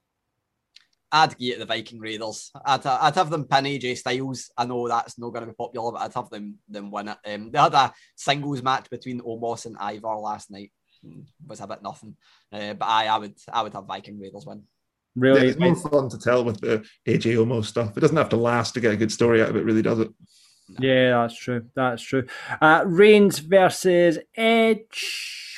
I'd 1.11 1.37
get 1.37 1.59
the 1.59 1.65
Viking 1.65 1.99
Raiders. 1.99 2.51
I'd, 2.65 2.85
I'd 2.85 3.15
have 3.15 3.29
them 3.29 3.45
pin 3.45 3.65
AJ 3.65 3.97
Styles. 3.97 4.51
I 4.57 4.65
know 4.65 4.87
that's 4.87 5.17
not 5.17 5.29
going 5.29 5.45
to 5.45 5.51
be 5.51 5.55
popular, 5.55 5.91
but 5.91 6.01
I'd 6.01 6.13
have 6.13 6.29
them 6.29 6.55
them 6.67 6.91
win 6.91 7.09
it. 7.09 7.17
Um, 7.25 7.51
they 7.51 7.59
had 7.59 7.73
a 7.73 7.93
singles 8.15 8.61
match 8.61 8.89
between 8.89 9.21
Omos 9.21 9.65
and 9.65 9.75
Ivar 9.79 10.17
last 10.19 10.51
night. 10.51 10.71
Mm, 11.05 11.25
Was 11.47 11.61
a 11.61 11.67
bit 11.67 11.81
nothing, 11.81 12.15
uh, 12.51 12.73
but 12.73 12.85
I 12.85 13.07
I 13.07 13.17
would 13.17 13.35
I 13.51 13.61
would 13.63 13.73
have 13.73 13.85
Viking 13.85 14.19
Raiders 14.19 14.45
win. 14.45 14.63
Yeah, 15.15 15.35
it's 15.35 15.59
more 15.59 15.75
fun 15.75 16.09
to 16.09 16.19
tell 16.19 16.43
with 16.43 16.61
the 16.61 16.85
AJ 17.07 17.35
Omos 17.35 17.65
stuff. 17.65 17.97
It 17.97 18.01
doesn't 18.01 18.15
have 18.17 18.29
to 18.29 18.37
last 18.37 18.73
to 18.73 18.79
get 18.79 18.93
a 18.93 18.97
good 18.97 19.11
story 19.11 19.41
out 19.41 19.49
of 19.49 19.55
it, 19.55 19.63
really, 19.65 19.81
does 19.81 19.99
it? 19.99 20.09
Yeah, 20.77 21.21
that's 21.21 21.35
true. 21.35 21.65
That's 21.75 22.03
true. 22.03 22.27
Uh, 22.61 22.83
Reigns 22.85 23.39
versus 23.39 24.19
Edge. 24.35 25.48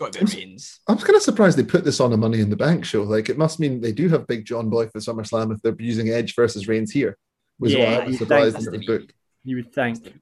It's 0.00 0.16
got 0.16 0.26
to 0.28 0.36
be 0.36 0.40
Reigns. 0.42 0.80
I'm 0.88 0.98
kind 0.98 1.14
of 1.16 1.22
surprised 1.22 1.58
they 1.58 1.62
put 1.64 1.84
this 1.84 2.00
on 2.00 2.12
a 2.12 2.16
Money 2.16 2.40
in 2.40 2.50
the 2.50 2.56
Bank 2.56 2.84
show. 2.84 3.02
Like, 3.02 3.28
it 3.28 3.36
must 3.38 3.60
mean 3.60 3.80
they 3.80 3.92
do 3.92 4.08
have 4.08 4.26
Big 4.26 4.44
John 4.44 4.70
Boy 4.70 4.88
for 4.88 4.98
SummerSlam 4.98 5.54
if 5.54 5.60
they're 5.62 5.74
using 5.78 6.08
Edge 6.10 6.34
versus 6.34 6.68
Reigns 6.68 6.90
here. 6.90 7.16
Was 7.58 7.72
Yeah, 7.74 7.78
what 7.78 7.88
I 7.88 8.04
was 8.06 8.12
you'd 8.12 8.18
surprised 8.18 8.56
think. 8.56 8.70
when 8.70 8.82
it 8.82 8.88
was. 8.88 9.02
You 9.44 9.56
would 9.56 9.72
think. 9.72 10.20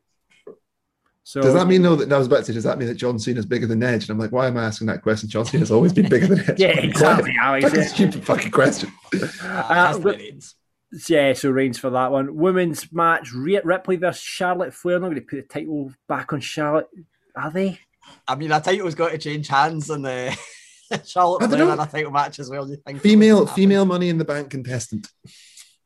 So 1.25 1.43
Does 1.43 1.53
that 1.53 1.67
mean 1.67 1.83
though 1.83 1.95
that 1.97 2.11
I 2.11 2.17
was 2.17 2.27
about 2.27 2.39
to 2.39 2.45
say? 2.47 2.53
Does 2.55 2.65
that 2.65 2.79
mean 2.79 2.89
that 2.89 2.95
John 2.95 3.19
Cena's 3.19 3.45
bigger 3.45 3.67
than 3.67 3.83
Edge? 3.83 4.05
And 4.05 4.11
I'm 4.11 4.19
like, 4.19 4.33
why 4.33 4.47
am 4.47 4.57
I 4.57 4.65
asking 4.65 4.87
that 4.87 5.03
question? 5.03 5.29
John 5.29 5.45
Cena's 5.45 5.71
always 5.71 5.93
been 5.93 6.09
bigger 6.09 6.27
than 6.27 6.41
Edge. 6.41 6.59
Yeah, 6.59 6.79
exactly, 6.81 7.35
Alex, 7.39 7.65
Fucking 7.67 7.81
yeah. 7.81 7.87
stupid 7.87 8.25
fucking 8.25 8.51
question. 8.51 8.91
Uh, 9.43 10.01
yeah, 11.07 11.35
so 11.35 11.51
Reigns 11.51 11.79
for 11.79 11.91
that 11.91 12.11
one. 12.13 12.35
Women's 12.35 12.91
match: 12.93 13.33
Rhea 13.35 13.61
Ripley 13.63 13.97
versus 13.97 14.23
Charlotte 14.23 14.73
Flair. 14.73 14.99
Not 14.99 15.09
going 15.09 15.21
to 15.21 15.27
put 15.27 15.37
the 15.37 15.43
title 15.43 15.93
back 16.09 16.33
on 16.33 16.41
Charlotte, 16.41 16.89
are 17.37 17.51
they? 17.51 17.79
I 18.27 18.35
mean, 18.35 18.53
a 18.53 18.61
title's 18.61 18.95
got 18.95 19.11
to 19.11 19.19
change 19.19 19.49
hands, 19.49 19.91
and 19.91 20.05
the 20.05 20.37
Charlotte 21.07 21.43
I 21.43 21.47
don't 21.47 21.59
Flair 21.59 21.73
in 21.73 21.81
a 21.81 21.87
title 21.87 22.11
match 22.13 22.39
as 22.39 22.51
well. 22.51 22.69
You 22.69 22.77
think 22.77 23.01
Female, 23.01 23.47
female 23.47 23.85
Money 23.85 24.09
in 24.09 24.19
the 24.19 24.25
Bank 24.25 24.51
contestant. 24.51 25.09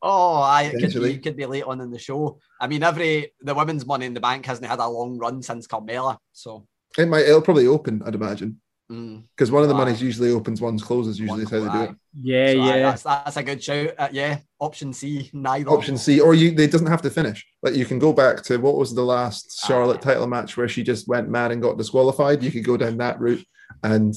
Oh, 0.01 0.41
I 0.41 0.63
it 0.63 0.79
could 0.79 1.01
be, 1.01 1.13
it 1.13 1.23
could 1.23 1.37
be 1.37 1.45
late 1.45 1.63
on 1.63 1.79
in 1.79 1.89
the 1.89 1.97
show. 1.97 2.39
I 2.59 2.67
mean, 2.67 2.83
every 2.83 3.31
the 3.41 3.55
women's 3.55 3.85
Money 3.85 4.05
in 4.05 4.13
the 4.13 4.19
Bank 4.19 4.45
hasn't 4.45 4.67
had 4.67 4.79
a 4.79 4.87
long 4.87 5.17
run 5.17 5.41
since 5.41 5.67
Carmella, 5.67 6.17
so 6.33 6.67
It 6.97 7.07
might. 7.07 7.25
It'll 7.25 7.41
probably 7.41 7.67
open. 7.67 8.01
I'd 8.05 8.15
imagine 8.15 8.59
mm. 8.91 9.23
because 9.35 9.51
one 9.51 9.63
of 9.63 9.69
the 9.69 9.75
monies 9.75 10.01
usually 10.01 10.31
opens, 10.31 10.61
one's 10.61 10.83
closes. 10.83 11.19
Usually, 11.19 11.43
is 11.43 11.49
how 11.49 11.59
they 11.59 11.71
do 11.71 11.91
it. 11.91 11.97
Yeah, 12.21 12.51
So, 12.51 12.61
aye, 12.61 12.65
yeah. 12.65 12.79
that's 12.81 13.03
that's 13.03 13.37
a 13.37 13.43
good 13.43 13.63
shout. 13.63 13.93
Uh, 13.97 14.09
yeah, 14.11 14.39
option 14.63 14.93
C, 14.93 15.29
neither. 15.33 15.69
Option 15.69 15.97
C, 15.97 16.19
or 16.19 16.33
you. 16.33 16.55
It 16.57 16.71
doesn't 16.71 16.87
have 16.87 17.01
to 17.03 17.09
finish. 17.09 17.45
Like 17.61 17.75
you 17.75 17.85
can 17.85 17.99
go 17.99 18.13
back 18.13 18.43
to 18.43 18.57
what 18.57 18.77
was 18.77 18.93
the 18.93 19.03
last 19.03 19.61
ah. 19.63 19.67
Charlotte 19.67 20.01
title 20.01 20.27
match 20.27 20.55
where 20.57 20.69
she 20.69 20.83
just 20.83 21.07
went 21.07 21.29
mad 21.29 21.51
and 21.51 21.61
got 21.61 21.77
disqualified. 21.77 22.43
You 22.43 22.51
could 22.51 22.63
go 22.63 22.77
down 22.77 22.97
that 22.97 23.19
route, 23.19 23.45
and 23.83 24.15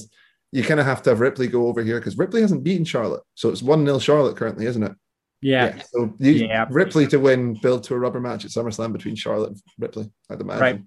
you 0.51 0.63
kind 0.63 0.79
of 0.79 0.85
have 0.85 1.01
to 1.03 1.09
have 1.11 1.19
Ripley 1.19 1.47
go 1.47 1.67
over 1.67 1.83
here 1.83 1.99
because 1.99 2.17
Ripley 2.17 2.41
hasn't 2.41 2.63
beaten 2.63 2.85
Charlotte, 2.85 3.23
so 3.35 3.49
it's 3.49 3.61
one 3.61 3.85
0 3.85 3.99
Charlotte 3.99 4.37
currently, 4.37 4.65
isn't 4.65 4.83
it? 4.83 4.93
Yeah. 5.41 5.81
So 5.91 6.13
you, 6.19 6.31
Yeah. 6.31 6.65
Ripley 6.69 7.05
to 7.07 7.17
win, 7.17 7.53
build 7.61 7.83
to 7.85 7.93
a 7.93 7.99
rubber 7.99 8.19
match 8.19 8.45
at 8.45 8.51
SummerSlam 8.51 8.93
between 8.93 9.15
Charlotte 9.15 9.49
and 9.49 9.61
Ripley. 9.77 10.09
I'd 10.29 10.41
imagine. 10.41 10.61
Right. 10.61 10.81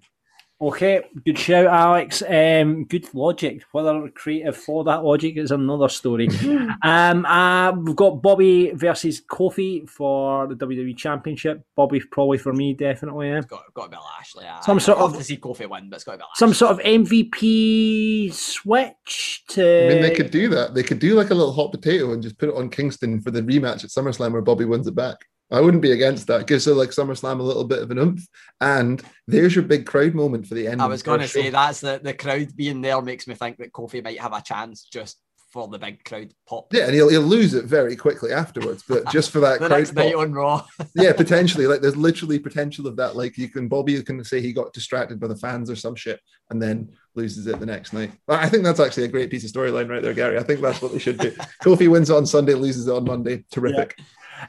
Okay, 0.61 1.01
good 1.25 1.39
shout, 1.39 1.65
Alex. 1.65 2.21
Um, 2.21 2.85
good 2.85 3.11
logic. 3.15 3.63
Whether 3.71 4.09
creative 4.09 4.55
for 4.55 4.83
that 4.83 5.03
logic 5.03 5.37
is 5.37 5.49
another 5.49 5.89
story. 5.89 6.27
um, 6.83 7.25
uh, 7.25 7.71
we've 7.71 7.95
got 7.95 8.21
Bobby 8.21 8.69
versus 8.75 9.21
Kofi 9.21 9.89
for 9.89 10.45
the 10.45 10.53
WWE 10.53 10.95
Championship. 10.95 11.65
Bobby 11.75 11.99
probably 11.99 12.37
for 12.37 12.53
me, 12.53 12.75
definitely. 12.75 13.29
Yeah. 13.29 13.41
Got, 13.41 13.73
got 13.73 13.85
to 13.85 13.89
be 13.89 13.97
Lashley. 13.97 14.45
aye. 14.45 14.59
Some 14.61 14.79
sort 14.79 14.99
I'd 14.99 15.01
love 15.01 15.13
of- 15.13 15.17
to 15.17 15.23
see 15.23 15.37
Kofi 15.37 15.67
win, 15.67 15.89
but 15.89 15.95
it's 15.95 16.03
got 16.03 16.11
to 16.11 16.17
be 16.19 16.23
Lashley. 16.25 16.35
Some 16.35 16.53
sort 16.53 16.71
of 16.73 16.79
MVP 16.79 18.31
switch 18.31 19.43
to. 19.49 19.85
I 19.85 19.89
mean, 19.89 20.01
they 20.03 20.13
could 20.13 20.29
do 20.29 20.47
that. 20.49 20.75
They 20.75 20.83
could 20.83 20.99
do 20.99 21.15
like 21.15 21.31
a 21.31 21.35
little 21.35 21.53
hot 21.53 21.71
potato 21.71 22.13
and 22.13 22.21
just 22.21 22.37
put 22.37 22.49
it 22.49 22.55
on 22.55 22.69
Kingston 22.69 23.19
for 23.19 23.31
the 23.31 23.41
rematch 23.41 23.83
at 23.83 23.89
SummerSlam 23.89 24.31
where 24.31 24.43
Bobby 24.43 24.65
wins 24.65 24.85
it 24.85 24.93
back. 24.95 25.17
I 25.51 25.61
wouldn't 25.61 25.83
be 25.83 25.91
against 25.91 26.27
that. 26.27 26.47
Gives 26.47 26.65
her 26.65 26.73
like 26.73 26.89
SummerSlam 26.89 27.39
a 27.39 27.43
little 27.43 27.65
bit 27.65 27.81
of 27.81 27.91
an 27.91 27.97
oomph. 27.97 28.25
And 28.59 29.01
there's 29.27 29.55
your 29.55 29.65
big 29.65 29.85
crowd 29.85 30.13
moment 30.13 30.47
for 30.47 30.55
the 30.55 30.67
end. 30.67 30.81
I 30.81 30.87
was 30.87 31.03
going 31.03 31.19
to 31.19 31.27
say 31.27 31.49
that's 31.49 31.81
the 31.81 31.99
the 32.01 32.13
crowd 32.13 32.55
being 32.55 32.81
there 32.81 33.01
makes 33.01 33.27
me 33.27 33.35
think 33.35 33.57
that 33.57 33.73
Kofi 33.73 34.03
might 34.03 34.19
have 34.19 34.33
a 34.33 34.41
chance 34.41 34.83
just 34.83 35.17
for 35.51 35.67
the 35.67 35.77
big 35.77 36.03
crowd 36.05 36.33
pop. 36.47 36.73
Yeah, 36.73 36.85
and 36.85 36.93
he'll, 36.93 37.09
he'll 37.09 37.21
lose 37.21 37.53
it 37.53 37.65
very 37.65 37.95
quickly 37.97 38.31
afterwards, 38.31 38.83
but 38.87 39.09
just 39.11 39.31
for 39.31 39.41
that 39.41 39.59
the 39.59 39.67
crowd 39.67 39.79
next 39.79 39.93
night 39.93 40.15
on 40.15 40.31
Raw. 40.31 40.65
yeah, 40.95 41.11
potentially. 41.11 41.67
Like 41.67 41.81
there's 41.81 41.97
literally 41.97 42.39
potential 42.39 42.87
of 42.87 42.95
that. 42.95 43.17
Like 43.17 43.37
you 43.37 43.49
can 43.49 43.67
Bobby 43.67 44.01
can 44.01 44.23
say 44.23 44.39
he 44.39 44.53
got 44.53 44.73
distracted 44.73 45.19
by 45.19 45.27
the 45.27 45.35
fans 45.35 45.69
or 45.69 45.75
some 45.75 45.95
shit 45.95 46.21
and 46.49 46.61
then 46.61 46.89
loses 47.15 47.47
it 47.47 47.59
the 47.59 47.65
next 47.65 47.91
night. 47.91 48.11
I 48.29 48.47
think 48.47 48.63
that's 48.63 48.79
actually 48.79 49.03
a 49.03 49.09
great 49.09 49.29
piece 49.29 49.43
of 49.43 49.51
storyline 49.51 49.89
right 49.89 50.01
there, 50.01 50.13
Gary. 50.13 50.37
I 50.37 50.43
think 50.43 50.61
that's 50.61 50.81
what 50.81 50.93
they 50.93 50.99
should 50.99 51.17
do. 51.17 51.31
Kofi 51.63 51.89
wins 51.89 52.09
on 52.09 52.25
Sunday, 52.25 52.53
loses 52.53 52.87
it 52.87 52.93
on 52.93 53.03
Monday. 53.03 53.43
Terrific. 53.51 53.99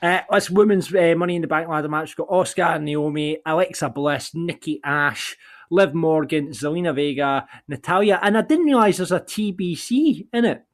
Uh, 0.01 0.21
let's 0.31 0.51
women's 0.51 0.95
uh, 0.95 1.15
Money 1.17 1.37
in 1.37 1.43
the 1.43 1.49
Bank 1.49 1.69
ladder 1.69 1.89
match. 1.89 2.17
We've 2.17 2.27
got 2.27 2.35
Asuka 2.35 2.77
and 2.77 2.85
Naomi, 2.85 3.39
Alexa 3.45 3.91
Bliss, 3.91 4.35
Nikki 4.35 4.81
Ash, 4.85 5.37
Liv 5.71 5.95
Morgan, 5.95 6.49
Zelina 6.49 6.95
Vega, 6.95 7.47
Natalya, 7.69 8.19
and 8.23 8.39
I 8.39 8.43
didn't 8.43 8.67
realize 8.67 8.99
there's 8.99 9.13
a 9.13 9.21
TBC 9.21 10.29
in 10.33 10.45
it. 10.45 10.65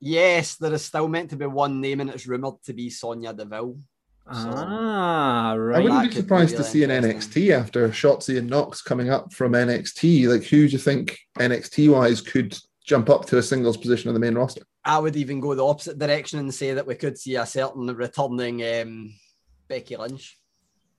Yes, 0.00 0.56
there 0.56 0.74
is 0.74 0.84
still 0.84 1.06
meant 1.06 1.30
to 1.30 1.36
be 1.36 1.46
one 1.46 1.80
name, 1.80 2.00
and 2.00 2.10
it's 2.10 2.26
rumored 2.26 2.62
to 2.64 2.72
be 2.72 2.90
Sonya 2.90 3.32
Deville. 3.32 3.78
Ah, 4.26 5.54
right. 5.56 5.76
I 5.76 5.80
wouldn't 5.80 6.02
That 6.02 6.02
be 6.02 6.08
could 6.08 6.14
be 6.14 6.20
surprised 6.22 6.56
to 6.56 6.64
see 6.64 6.84
an 6.84 6.90
NXT 6.90 7.50
after 7.50 7.88
Shotzi 7.88 8.38
and 8.38 8.48
Nox 8.48 8.80
coming 8.82 9.10
up 9.10 9.32
from 9.32 9.52
NXT. 9.52 10.28
Like, 10.28 10.44
who 10.44 10.66
do 10.66 10.72
you 10.72 10.78
think 10.78 11.18
NXT 11.38 11.92
wise 11.92 12.20
could 12.20 12.56
jump 12.84 13.08
up 13.10 13.26
to 13.26 13.38
a 13.38 13.42
singles 13.42 13.76
position 13.76 14.08
on 14.08 14.14
the 14.14 14.20
main 14.20 14.34
roster? 14.34 14.62
I 14.84 14.98
would 14.98 15.16
even 15.16 15.40
go 15.40 15.54
the 15.54 15.64
opposite 15.64 15.98
direction 15.98 16.38
and 16.38 16.52
say 16.52 16.74
that 16.74 16.86
we 16.86 16.94
could 16.94 17.16
see 17.18 17.36
a 17.36 17.46
certain 17.46 17.86
returning 17.86 18.62
um, 18.62 19.14
Becky 19.68 19.96
Lynch. 19.96 20.38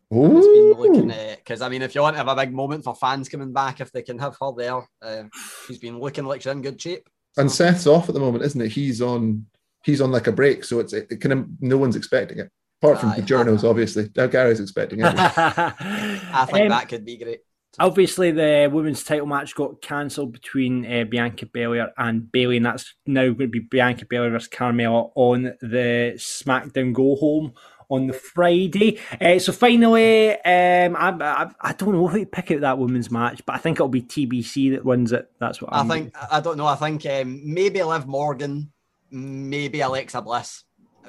Who's 0.10 0.46
been 0.46 0.74
looking 0.80 1.08
because 1.38 1.62
I 1.62 1.70
mean, 1.70 1.82
if 1.82 1.96
you 1.96 2.02
want 2.02 2.14
to 2.16 2.24
have 2.24 2.28
a 2.28 2.36
big 2.36 2.54
moment 2.54 2.84
for 2.84 2.94
fans 2.94 3.30
coming 3.30 3.52
back, 3.52 3.82
if 3.82 3.92
they 3.92 4.04
can 4.04 4.20
have 4.20 4.38
her 4.40 4.52
there, 4.56 4.88
uh, 5.02 5.24
she's 5.66 5.80
been 5.80 6.00
looking 6.00 6.26
like 6.26 6.42
she's 6.42 6.52
in 6.52 6.62
good 6.62 6.80
shape. 6.80 7.10
And 7.36 7.52
Seth's 7.52 7.88
off 7.88 8.10
at 8.10 8.14
the 8.14 8.20
moment, 8.22 8.44
isn't 8.44 8.62
it? 8.62 8.72
He's 8.72 9.02
on. 9.02 9.48
He's 9.84 10.02
on 10.02 10.12
like 10.12 10.28
a 10.28 10.32
break, 10.32 10.64
so 10.64 10.80
it's 10.80 10.94
it, 10.94 11.08
it 11.10 11.18
kind 11.18 11.34
of 11.34 11.48
no 11.60 11.78
one's 11.78 11.96
expecting 11.96 12.38
it, 12.40 12.50
apart 12.82 13.00
from 13.00 13.10
Aye. 13.10 13.16
the 13.18 13.22
journos, 13.24 13.68
obviously. 13.68 14.10
Now 14.16 14.28
Gary's 14.28 14.60
expecting 14.60 15.00
it. 15.00 15.06
I 15.18 16.48
think 16.50 16.64
Um, 16.66 16.70
that 16.70 16.88
could 16.90 17.04
be 17.04 17.18
great. 17.18 17.40
Obviously, 17.80 18.32
the 18.32 18.70
women's 18.72 19.04
title 19.04 19.26
match 19.26 19.56
got 19.56 19.82
cancelled 19.82 20.32
between 20.32 20.86
uh, 20.86 21.06
Bianca 21.06 21.48
Belair 21.48 21.92
and 21.98 22.32
Bayley, 22.32 22.58
and 22.58 22.66
that's 22.66 22.94
now 23.08 23.24
going 23.24 23.38
to 23.38 23.48
be 23.48 23.60
Bianca 23.60 24.06
Belair 24.06 24.30
versus 24.30 24.50
Carmella 24.50 25.12
on 25.16 25.56
the 25.62 26.14
SmackDown 26.18 26.94
Go 26.94 27.16
Home 27.16 27.54
on 27.90 28.08
the 28.08 28.14
Friday. 28.14 29.00
Uh, 29.20 29.40
so 29.40 29.52
finally, 29.52 30.32
um, 30.32 30.96
I, 30.96 31.10
I, 31.20 31.52
I 31.62 31.74
don't 31.74 31.94
know 31.94 32.08
who 32.08 32.20
to 32.20 32.26
pick 32.26 32.52
out 32.52 32.62
that 32.62 32.78
women's 32.78 33.12
match, 33.12 33.44
but 33.46 33.56
I 33.56 33.60
think 33.60 33.78
it'll 33.78 33.88
be 33.88 34.02
TBC 34.02 34.72
that 34.74 34.86
wins 34.86 35.12
it. 35.12 35.30
That's 35.40 35.62
what 35.62 35.74
I 35.74 35.80
I'm 35.80 35.90
think 35.90 36.16
I 36.32 36.40
don't 36.42 36.58
know. 36.58 36.68
I 36.68 36.76
think 36.76 37.06
um, 37.06 37.42
maybe 37.44 37.82
Liv 37.82 38.06
Morgan, 38.08 38.72
maybe 39.10 39.82
Alexa 39.82 40.22
Bliss, 40.22 40.64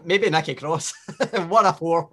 maybe 0.04 0.30
Nikki 0.30 0.54
Cross. 0.54 0.94
One 1.48 1.66
of 1.66 1.78
four. 1.78 2.08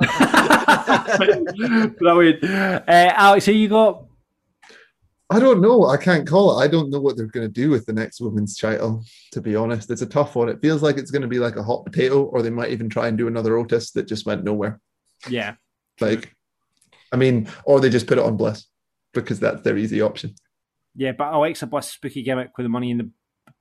Brilliant. 1.97 2.43
Uh, 2.43 3.13
Alex, 3.15 3.45
who 3.45 3.53
you 3.53 3.69
got? 3.69 4.05
I 5.31 5.39
don't 5.39 5.61
know. 5.61 5.85
I 5.87 5.97
can't 5.97 6.27
call 6.27 6.59
it. 6.59 6.63
I 6.63 6.67
don't 6.67 6.89
know 6.89 6.99
what 6.99 7.15
they're 7.15 7.25
going 7.25 7.47
to 7.47 7.53
do 7.53 7.69
with 7.69 7.85
the 7.85 7.93
next 7.93 8.19
women's 8.19 8.57
title. 8.57 9.03
To 9.31 9.41
be 9.41 9.55
honest, 9.55 9.89
it's 9.89 10.01
a 10.01 10.05
tough 10.05 10.35
one. 10.35 10.49
It 10.49 10.61
feels 10.61 10.83
like 10.83 10.97
it's 10.97 11.09
going 11.09 11.21
to 11.21 11.27
be 11.27 11.39
like 11.39 11.55
a 11.55 11.63
hot 11.63 11.85
potato, 11.85 12.23
or 12.23 12.41
they 12.41 12.49
might 12.49 12.71
even 12.71 12.89
try 12.89 13.07
and 13.07 13.17
do 13.17 13.27
another 13.27 13.57
Otis 13.57 13.91
that 13.91 14.07
just 14.07 14.25
went 14.25 14.43
nowhere. 14.43 14.81
Yeah. 15.29 15.55
Like, 16.01 16.35
I 17.11 17.15
mean, 17.15 17.47
or 17.63 17.79
they 17.79 17.89
just 17.89 18.07
put 18.07 18.17
it 18.17 18.25
on 18.25 18.35
Bliss. 18.35 18.67
because 19.13 19.39
that's 19.39 19.61
their 19.61 19.77
easy 19.77 20.01
option. 20.01 20.35
Yeah, 20.95 21.13
but 21.13 21.33
Alexa 21.33 21.67
Bliss 21.67 21.89
spooky 21.89 22.23
gimmick 22.23 22.57
with 22.57 22.65
the 22.65 22.69
money 22.69 22.91
in 22.91 22.97
the 22.97 23.09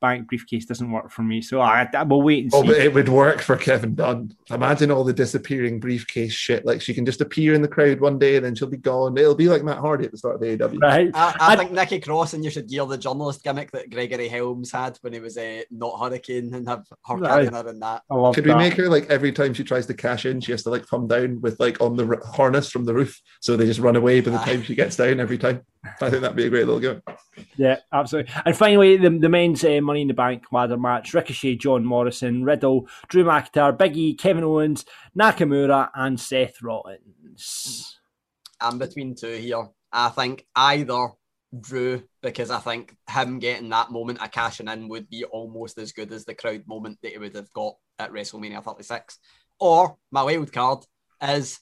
bank 0.00 0.28
briefcase 0.28 0.64
doesn't 0.64 0.90
work 0.90 1.10
for 1.10 1.22
me. 1.22 1.42
So 1.42 1.60
I, 1.60 1.88
I 1.94 2.02
will 2.02 2.22
wait 2.22 2.44
and 2.44 2.52
see. 2.52 2.58
Oh, 2.58 2.62
but 2.62 2.76
it 2.78 2.92
would 2.92 3.08
work 3.08 3.40
for 3.40 3.56
Kevin 3.56 3.94
Dunn. 3.94 4.34
Imagine 4.50 4.90
all 4.90 5.04
the 5.04 5.12
disappearing 5.12 5.78
briefcase 5.78 6.32
shit. 6.32 6.64
Like 6.64 6.80
she 6.80 6.94
can 6.94 7.04
just 7.06 7.20
appear 7.20 7.54
in 7.54 7.62
the 7.62 7.68
crowd 7.68 8.00
one 8.00 8.18
day 8.18 8.36
and 8.36 8.44
then 8.44 8.54
she'll 8.54 8.68
be 8.68 8.76
gone. 8.76 9.16
It'll 9.18 9.34
be 9.34 9.48
like 9.48 9.62
Matt 9.62 9.78
Hardy 9.78 10.06
at 10.06 10.10
the 10.12 10.18
start 10.18 10.36
of 10.36 10.40
the 10.40 10.62
AW. 10.64 10.78
Right. 10.80 11.10
I, 11.14 11.36
I 11.40 11.56
think 11.56 11.72
Nikki 11.72 12.00
Cross 12.00 12.34
and 12.34 12.44
you 12.44 12.50
should 12.50 12.68
gear 12.68 12.86
the 12.86 12.98
journalist 12.98 13.44
gimmick 13.44 13.70
that 13.72 13.90
Gregory 13.90 14.28
Helms 14.28 14.72
had 14.72 14.98
when 15.02 15.12
he 15.12 15.20
was 15.20 15.36
a 15.36 15.60
uh, 15.60 15.62
not 15.70 16.00
Hurricane 16.00 16.52
and 16.54 16.68
have 16.68 16.86
her 17.06 17.16
Right. 17.16 17.28
carrying 17.30 17.52
her 17.52 17.68
in 17.68 17.80
that. 17.80 18.02
I 18.10 18.14
love 18.14 18.34
Could 18.34 18.46
we 18.46 18.54
make 18.54 18.74
her 18.74 18.88
like 18.88 19.08
every 19.10 19.32
time 19.32 19.54
she 19.54 19.64
tries 19.64 19.86
to 19.86 19.94
cash 19.94 20.24
in, 20.26 20.40
she 20.40 20.52
has 20.52 20.62
to 20.64 20.70
like 20.70 20.86
come 20.86 21.06
down 21.06 21.40
with 21.40 21.60
like 21.60 21.80
on 21.80 21.96
the 21.96 22.06
r- 22.06 22.22
harness 22.24 22.70
from 22.70 22.84
the 22.84 22.94
roof, 22.94 23.20
so 23.40 23.56
they 23.56 23.66
just 23.66 23.80
run 23.80 23.96
away 23.96 24.20
by 24.20 24.30
the 24.30 24.38
time 24.38 24.62
she 24.62 24.74
gets 24.74 24.96
down 24.96 25.20
every 25.20 25.38
time. 25.38 25.60
I 25.84 26.10
think 26.10 26.22
that'd 26.22 26.36
be 26.36 26.46
a 26.46 26.50
great 26.50 26.66
little 26.66 26.80
gimmick. 26.80 27.02
Yeah, 27.56 27.78
absolutely. 27.92 28.32
And 28.44 28.56
finally, 28.56 28.96
the, 28.96 29.10
the 29.10 29.28
men's 29.28 29.64
uh, 29.64 29.80
Money 29.80 30.02
in 30.02 30.08
the 30.08 30.14
Bank 30.14 30.44
ladder 30.52 30.76
match: 30.76 31.14
Ricochet, 31.14 31.56
John 31.56 31.84
Morrison, 31.84 32.44
Riddle, 32.44 32.86
Drew 33.08 33.24
McIntyre, 33.24 33.76
Big 33.76 33.96
E, 33.96 34.14
Kevin 34.14 34.44
Owens, 34.44 34.84
Nakamura, 35.18 35.90
and 35.94 36.20
Seth 36.20 36.62
Rollins. 36.62 37.98
I'm 38.60 38.78
between 38.78 39.14
two 39.14 39.36
here. 39.36 39.68
I 39.92 40.10
think 40.10 40.46
either 40.54 41.08
Drew, 41.58 42.02
because 42.22 42.50
I 42.50 42.58
think 42.58 42.94
him 43.08 43.38
getting 43.38 43.70
that 43.70 43.90
moment 43.90 44.22
of 44.22 44.30
cashing 44.30 44.68
in 44.68 44.88
would 44.88 45.08
be 45.08 45.24
almost 45.24 45.78
as 45.78 45.92
good 45.92 46.12
as 46.12 46.24
the 46.24 46.34
crowd 46.34 46.64
moment 46.66 46.98
that 47.02 47.12
he 47.12 47.18
would 47.18 47.34
have 47.34 47.52
got 47.52 47.74
at 47.98 48.12
WrestleMania 48.12 48.62
36. 48.62 49.18
Or 49.58 49.96
my 50.10 50.22
wild 50.22 50.52
card 50.52 50.84
is 51.22 51.58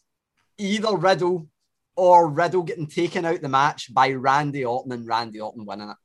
either 0.59 0.97
Riddle 0.97 1.49
or 1.99 2.29
Riddle 2.29 2.63
getting 2.63 2.87
taken 2.87 3.25
out 3.25 3.43
the 3.43 3.49
match 3.49 3.93
by 3.93 4.13
Randy 4.13 4.65
Orton 4.65 4.93
and 4.93 5.07
Randy 5.07 5.41
Orton 5.41 5.67
winning 5.67 5.91
it. 5.91 5.97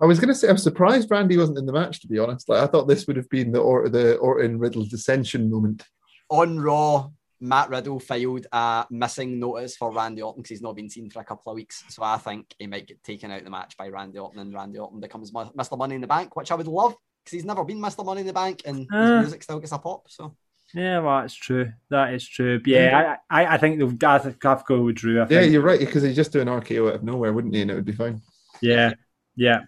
I 0.00 0.06
was 0.06 0.20
going 0.20 0.28
to 0.28 0.34
say 0.34 0.48
I'm 0.48 0.56
surprised 0.58 1.10
Randy 1.10 1.36
wasn't 1.36 1.58
in 1.58 1.66
the 1.66 1.72
match. 1.72 2.00
To 2.02 2.06
be 2.06 2.20
honest, 2.20 2.48
like 2.48 2.62
I 2.62 2.68
thought 2.68 2.86
this 2.86 3.08
would 3.08 3.16
have 3.16 3.28
been 3.28 3.50
the 3.50 3.58
or- 3.58 3.88
the 3.88 4.16
Orton 4.18 4.60
Riddle 4.60 4.84
dissension 4.84 5.50
moment. 5.50 5.82
On 6.30 6.60
Raw, 6.60 7.08
Matt 7.40 7.68
Riddle 7.68 7.98
filed 7.98 8.46
a 8.52 8.86
missing 8.90 9.40
notice 9.40 9.76
for 9.76 9.90
Randy 9.90 10.22
Orton 10.22 10.42
because 10.42 10.50
he's 10.50 10.62
not 10.62 10.76
been 10.76 10.88
seen 10.88 11.10
for 11.10 11.18
a 11.20 11.24
couple 11.24 11.50
of 11.50 11.56
weeks. 11.56 11.82
So 11.88 12.04
I 12.04 12.16
think 12.18 12.54
he 12.60 12.68
might 12.68 12.86
get 12.86 13.02
taken 13.02 13.32
out 13.32 13.42
the 13.42 13.50
match 13.50 13.76
by 13.76 13.88
Randy 13.88 14.20
Orton 14.20 14.38
and 14.38 14.54
Randy 14.54 14.78
Orton 14.78 15.00
becomes 15.00 15.32
Mr. 15.32 15.76
Money 15.76 15.96
in 15.96 16.00
the 16.00 16.06
Bank, 16.06 16.36
which 16.36 16.52
I 16.52 16.54
would 16.54 16.68
love 16.68 16.94
because 17.24 17.32
he's 17.34 17.44
never 17.44 17.64
been 17.64 17.80
Mr. 17.80 18.04
Money 18.04 18.20
in 18.20 18.26
the 18.28 18.32
Bank 18.32 18.62
and 18.66 18.78
his 18.78 18.86
Uh. 18.92 19.20
music 19.20 19.42
still 19.42 19.58
gets 19.58 19.72
a 19.72 19.78
pop. 19.78 20.02
So 20.08 20.36
Yeah, 20.74 20.98
well, 21.00 21.20
that's 21.22 21.34
true. 21.34 21.72
That 21.90 22.12
is 22.12 22.28
true. 22.28 22.58
But 22.58 22.68
yeah, 22.68 23.16
I, 23.30 23.42
I, 23.44 23.54
I 23.54 23.58
think 23.58 23.78
they've 23.78 23.98
got 23.98 24.22
to 24.22 24.34
have 24.42 24.64
go 24.66 24.82
with 24.82 24.96
Drew. 24.96 25.18
I 25.18 25.22
Yeah, 25.22 25.26
think. 25.40 25.52
you're 25.52 25.62
right 25.62 25.78
because 25.80 26.02
he's 26.02 26.16
just 26.16 26.32
doing 26.32 26.46
RKO 26.46 26.88
out 26.88 26.94
of 26.96 27.02
nowhere, 27.02 27.32
wouldn't 27.32 27.54
he? 27.54 27.62
And 27.62 27.70
it 27.70 27.74
would 27.74 27.84
be 27.86 27.92
fine. 27.92 28.20
Yeah, 28.60 28.92
yeah. 29.34 29.60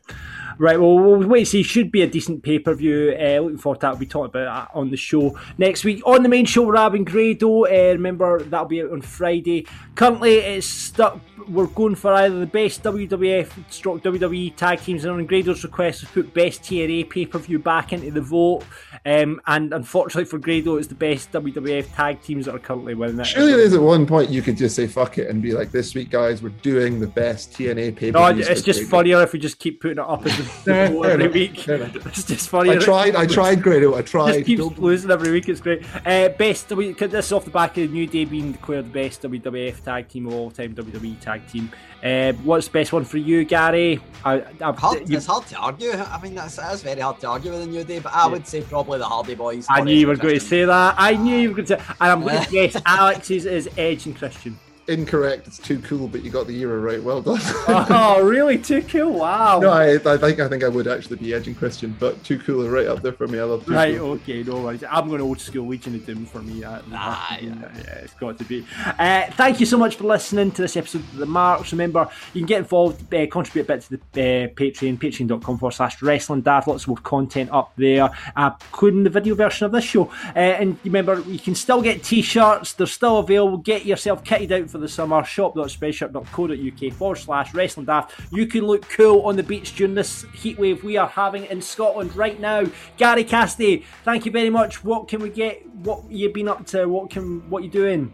Right, 0.59 0.79
well, 0.79 0.99
we'll 0.99 1.27
wait 1.27 1.45
see. 1.47 1.63
Should 1.63 1.91
be 1.91 2.03
a 2.03 2.07
decent 2.07 2.43
pay 2.43 2.59
per 2.59 2.75
view. 2.75 3.17
Uh, 3.19 3.39
looking 3.41 3.57
forward 3.57 3.77
to 3.81 3.87
that. 3.87 3.91
We'll 3.93 4.01
be 4.01 4.07
about 4.07 4.33
that 4.33 4.71
on 4.75 4.91
the 4.91 4.97
show 4.97 5.39
next 5.57 5.85
week. 5.85 6.03
On 6.05 6.23
the 6.23 6.29
main 6.29 6.45
show, 6.45 6.67
we're 6.67 6.77
having 6.77 7.05
Grado. 7.05 7.65
Uh, 7.65 7.93
remember, 7.93 8.43
that'll 8.43 8.67
be 8.67 8.83
out 8.83 8.93
on 8.93 9.01
Friday. 9.01 9.67
Currently, 9.95 10.35
it's 10.39 10.67
stuck. 10.67 11.19
We're 11.49 11.67
going 11.67 11.95
for 11.95 12.13
either 12.15 12.39
the 12.39 12.47
best 12.47 12.83
WWF 12.83 13.71
stroke 13.73 14.03
WWE 14.03 14.55
tag 14.57 14.81
teams, 14.81 15.05
and 15.05 15.13
on 15.13 15.25
Grado's 15.27 15.63
request, 15.65 16.03
we've 16.03 16.13
put 16.27 16.35
best 16.35 16.63
TNA 16.63 17.09
pay 17.09 17.27
per 17.27 17.39
view 17.39 17.59
back 17.59 17.93
into 17.93 18.11
the 18.11 18.21
vote. 18.21 18.63
Um, 19.07 19.41
and 19.47 19.73
unfortunately 19.73 20.25
for 20.27 20.39
Grado, 20.39 20.77
it's 20.77 20.89
the 20.89 20.95
best 20.95 21.33
WWF 21.33 21.95
tag 21.95 22.21
teams 22.23 22.45
that 22.47 22.55
are 22.55 22.59
currently 22.59 22.95
winning 22.95 23.19
it. 23.21 23.27
Surely 23.27 23.53
there's 23.53 23.73
at 23.73 23.81
one 23.81 24.07
point 24.07 24.29
you 24.31 24.43
could 24.43 24.57
just 24.59 24.77
say 24.77 24.87
fuck 24.87 25.17
it 25.19 25.29
and 25.31 25.41
be 25.41 25.53
like, 25.53 25.71
this 25.71 25.95
week, 25.95 26.11
guys, 26.11 26.43
we're 26.43 26.51
doing 26.51 27.01
the 27.01 27.07
best 27.07 27.53
TNA 27.53 27.97
pay 27.97 28.13
per 28.13 28.33
view." 28.33 28.45
No, 28.45 28.51
it's 28.51 28.63
just 28.63 28.83
funnier 28.85 29.23
if 29.23 29.33
we 29.33 29.39
just 29.39 29.59
keep 29.59 29.81
putting 29.81 29.99
it 29.99 30.05
up 30.07 30.27
as 30.27 30.37
the 30.37 30.43
vote 30.91 31.03
every 31.05 31.25
enough, 31.25 31.35
week. 31.35 31.67
It's 32.11 32.25
just 32.25 32.49
funnier. 32.49 32.73
I 32.73 32.79
tried, 32.79 33.17
I 33.17 33.27
tried, 33.27 33.63
Grado, 33.63 33.95
I 33.95 34.01
Just 34.01 34.11
tried. 34.11 34.45
keeps 34.45 34.61
Don't- 34.61 34.79
losing 34.79 35.11
every 35.11 35.31
week. 35.31 35.49
It's 35.49 35.61
great. 35.61 35.83
Uh, 36.05 36.29
best 36.31 36.69
W. 36.69 36.93
This 36.95 37.27
is 37.27 37.33
off 37.33 37.45
the 37.45 37.51
back 37.51 37.71
of 37.79 37.89
the 37.89 37.89
New 37.89 38.07
Day 38.07 38.25
being 38.25 38.53
declared 38.53 38.87
the 38.87 38.91
best 38.91 39.23
WWF 39.23 39.83
tag 39.85 40.09
team 40.09 40.27
of 40.27 40.35
all 40.35 40.51
time, 40.51 40.75
WWE 40.75 41.19
tag 41.21 41.30
team. 41.39 41.71
Uh, 42.03 42.33
what's 42.45 42.67
the 42.67 42.73
best 42.73 42.93
one 42.93 43.05
for 43.05 43.19
you, 43.19 43.45
Gary? 43.45 44.01
I, 44.25 44.39
hard, 44.73 45.09
you- 45.09 45.17
it's 45.17 45.27
hard 45.27 45.47
to 45.49 45.57
argue. 45.57 45.93
I 45.93 46.21
mean, 46.23 46.35
that's, 46.35 46.57
that's 46.57 46.83
very 46.83 47.01
hard 47.01 47.21
to 47.21 47.29
argue 47.29 47.51
with 47.53 47.63
a 47.63 47.67
new 47.67 47.85
day, 47.85 47.99
but 47.99 48.13
I 48.15 48.27
would 48.27 48.47
say 48.47 48.63
probably 48.63 48.99
the 48.99 49.05
Hardy 49.07 49.35
Boys. 49.35 49.67
I 49.69 49.83
knew 49.83 49.95
you 49.95 50.07
were 50.07 50.17
going 50.17 50.35
to 50.35 50.41
say 50.41 50.65
that. 50.65 50.95
I 50.97 51.15
knew 51.15 51.37
you 51.37 51.49
were 51.51 51.57
going 51.57 51.67
to 51.67 51.79
say. 51.79 51.85
And 52.01 52.11
I'm 52.13 52.21
going 52.23 52.43
to 52.43 52.51
guess 52.53 52.81
Alex's 52.87 53.45
is 53.47 53.69
Edge 53.77 54.07
and 54.07 54.17
Christian. 54.17 54.59
Incorrect. 54.89 55.47
It's 55.47 55.59
too 55.59 55.79
cool, 55.81 56.09
but 56.09 56.25
you 56.25 56.31
got 56.31 56.47
the 56.47 56.59
era 56.61 56.79
right. 56.81 57.03
Well 57.03 57.23
done. 57.23 57.39
oh, 57.69 58.23
really? 58.25 58.59
Too 58.59 58.83
cool. 58.83 59.13
Wow. 59.13 59.61
no, 59.61 59.71
I, 59.71 59.95
I 59.95 60.17
think 60.17 60.41
I 60.41 60.49
think 60.49 60.65
I 60.65 60.69
would 60.69 60.89
actually 60.89 61.17
be 61.17 61.33
edging 61.33 61.51
and 61.51 61.59
Christian, 61.59 61.97
but 61.99 62.23
too 62.25 62.39
cool 62.39 62.65
are 62.67 62.71
right 62.71 62.87
up 62.87 63.03
there 63.03 63.13
for 63.13 63.27
me. 63.29 63.39
I 63.39 63.45
love 63.45 63.67
too 63.67 63.73
Right, 63.73 63.97
cool. 63.99 64.13
okay, 64.13 64.43
no 64.43 64.63
worries. 64.63 64.83
I'm 64.89 65.09
going 65.09 65.21
old 65.21 65.41
school 65.41 65.67
Legion 65.67 65.95
of 65.97 66.07
Doom 66.07 66.27
for 66.27 66.41
me. 66.43 66.61
That, 66.61 66.83
ah, 66.93 67.39
yeah. 67.41 67.55
yeah, 67.61 67.95
it's 67.97 68.15
got 68.15 68.39
to 68.39 68.45
be. 68.45 68.65
Uh, 68.99 69.27
thank 69.33 69.61
you 69.61 69.67
so 69.67 69.77
much 69.77 69.97
for 69.97 70.05
listening 70.05 70.51
to 70.53 70.63
this 70.63 70.77
episode 70.77 71.03
of 71.03 71.17
The 71.17 71.27
Marks. 71.27 71.73
Remember, 71.73 72.09
you 72.35 72.41
can 72.41 72.47
get 72.47 72.59
involved, 72.59 73.13
uh, 73.15 73.27
contribute 73.27 73.63
a 73.63 73.67
bit 73.67 73.81
to 73.83 73.91
the 73.91 73.99
uh, 73.99 74.49
Patreon, 74.55 74.99
patreon.com 74.99 75.59
forward 75.59 75.73
slash 75.73 76.01
wrestling 76.03 76.41
daft. 76.43 76.69
Lots 76.69 76.87
more 76.87 76.97
content 76.99 77.51
up 77.53 77.73
there, 77.77 78.11
uh, 78.37 78.51
including 78.73 79.05
the 79.05 79.11
video 79.11 79.35
version 79.35 79.67
of 79.67 79.73
this 79.73 79.85
show. 79.85 80.11
Uh, 80.35 80.39
and 80.39 80.79
remember, 80.85 81.21
you 81.21 81.39
can 81.39 81.55
still 81.55 81.83
get 81.83 82.03
t 82.03 82.23
shirts, 82.23 82.73
they're 82.73 82.87
still 82.87 83.19
available. 83.19 83.59
Get 83.59 83.85
yourself 83.85 84.25
kitted 84.25 84.51
out 84.53 84.70
for 84.71 84.79
the 84.79 84.89
summer. 84.89 85.23
Shop.spreadshirt.co.uk 85.25 86.93
forward 86.95 87.17
slash 87.17 87.55
wrestling 87.55 87.87
daft. 87.87 88.19
You 88.33 88.47
can 88.47 88.67
look 88.67 88.89
cool 88.89 89.23
on 89.23 89.37
the 89.37 89.43
beach 89.43 89.75
during 89.77 89.95
this 89.95 90.25
heat 90.33 90.59
wave 90.59 90.83
we 90.85 90.97
are 90.97 91.09
having 91.09 91.47
in 91.47 91.61
Scotland 91.61 92.15
right 92.17 92.39
now. 92.41 92.65
Gary 92.97 93.25
Cassidy, 93.25 93.85
thank 94.05 94.27
you 94.27 94.33
very 94.33 94.51
much. 94.51 94.85
What 94.85 95.09
can 95.09 95.21
we 95.21 95.31
get? 95.31 95.67
What 95.77 96.11
you've 96.11 96.35
been 96.35 96.49
up 96.49 96.67
to? 96.69 96.87
What 96.87 97.11
can 97.11 97.49
what 97.51 97.63
you 97.63 97.71
doing? 97.71 98.13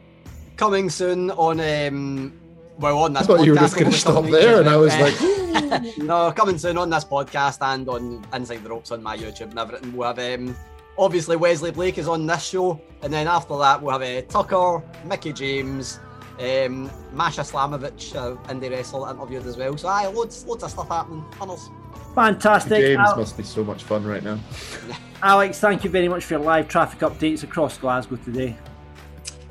Coming 0.57 0.91
soon 0.91 1.31
on. 1.33 1.61
Um, 1.61 2.33
well, 2.79 2.99
on 2.99 3.15
this 3.15 3.23
I 3.23 3.27
thought 3.27 3.45
you 3.45 3.53
were 3.53 3.59
just 3.59 3.77
going 3.77 3.91
to 3.91 3.97
stop 3.97 4.25
there, 4.27 4.61
and 4.61 4.69
I 4.69 4.77
was 4.77 4.95
like, 4.99 5.97
no, 5.99 6.31
coming 6.33 6.59
soon 6.59 6.77
on 6.77 6.91
this 6.91 7.05
podcast 7.05 7.59
and 7.63 7.89
on 7.89 8.25
Inside 8.35 8.63
the 8.63 8.69
Ropes 8.69 8.91
on 8.91 9.03
my 9.03 9.17
YouTube 9.17 9.51
and 9.51 9.59
everything. 9.59 9.97
We'll 9.97 10.13
have 10.13 10.19
um, 10.19 10.55
obviously 10.99 11.37
Wesley 11.37 11.71
Blake 11.71 11.99
is 11.99 12.09
on 12.09 12.27
this 12.27 12.45
show, 12.45 12.81
and 13.03 13.13
then 13.13 13.27
after 13.29 13.57
that 13.59 13.81
we'll 13.81 13.99
have 13.99 14.03
uh, 14.03 14.27
Tucker, 14.29 14.83
Mickie 15.05 15.33
James, 15.33 16.01
um, 16.39 16.91
Masha 17.13 17.41
Slamovich, 17.43 18.15
uh, 18.15 18.37
indie 18.53 18.71
wrestler 18.71 19.11
interviewed 19.11 19.47
as 19.47 19.57
well. 19.57 19.77
So 19.77 19.89
aye, 19.89 20.07
loads, 20.07 20.45
loads 20.47 20.63
of 20.65 20.71
stuff 20.71 20.89
happening. 20.89 21.25
Funnels. 21.39 21.71
Fantastic. 22.15 22.81
James 22.81 22.99
Al- 23.09 23.17
must 23.17 23.37
be 23.37 23.43
so 23.43 23.63
much 23.65 23.83
fun 23.83 24.05
right 24.05 24.23
now. 24.23 24.39
Alex, 25.23 25.59
thank 25.61 25.85
you 25.85 25.91
very 25.91 26.09
much 26.09 26.25
for 26.25 26.35
your 26.35 26.43
live 26.43 26.69
traffic 26.69 27.01
updates 27.01 27.43
across 27.43 27.79
Glasgow 27.79 28.17
today. 28.17 28.57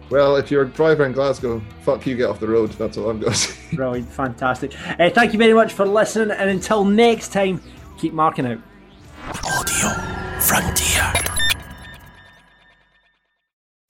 Well, 0.09 0.35
if 0.35 0.51
you're 0.51 0.63
a 0.63 0.67
driver 0.69 1.05
in 1.05 1.13
Glasgow, 1.13 1.59
fuck 1.81 2.05
you, 2.05 2.15
get 2.15 2.29
off 2.29 2.39
the 2.39 2.47
road. 2.47 2.69
That's 2.73 2.97
all 2.97 3.09
I'm 3.09 3.19
going 3.19 3.33
to 3.33 3.37
say. 3.37 3.75
Brilliant, 3.75 4.09
fantastic. 4.09 4.73
Uh, 4.99 5.09
thank 5.09 5.33
you 5.33 5.39
very 5.39 5.53
much 5.53 5.73
for 5.73 5.85
listening, 5.85 6.29
and 6.37 6.49
until 6.49 6.85
next 6.85 7.29
time, 7.33 7.61
keep 7.97 8.13
marking 8.13 8.45
out. 8.45 8.59
Audio 9.43 9.89
Frontier. 10.39 11.11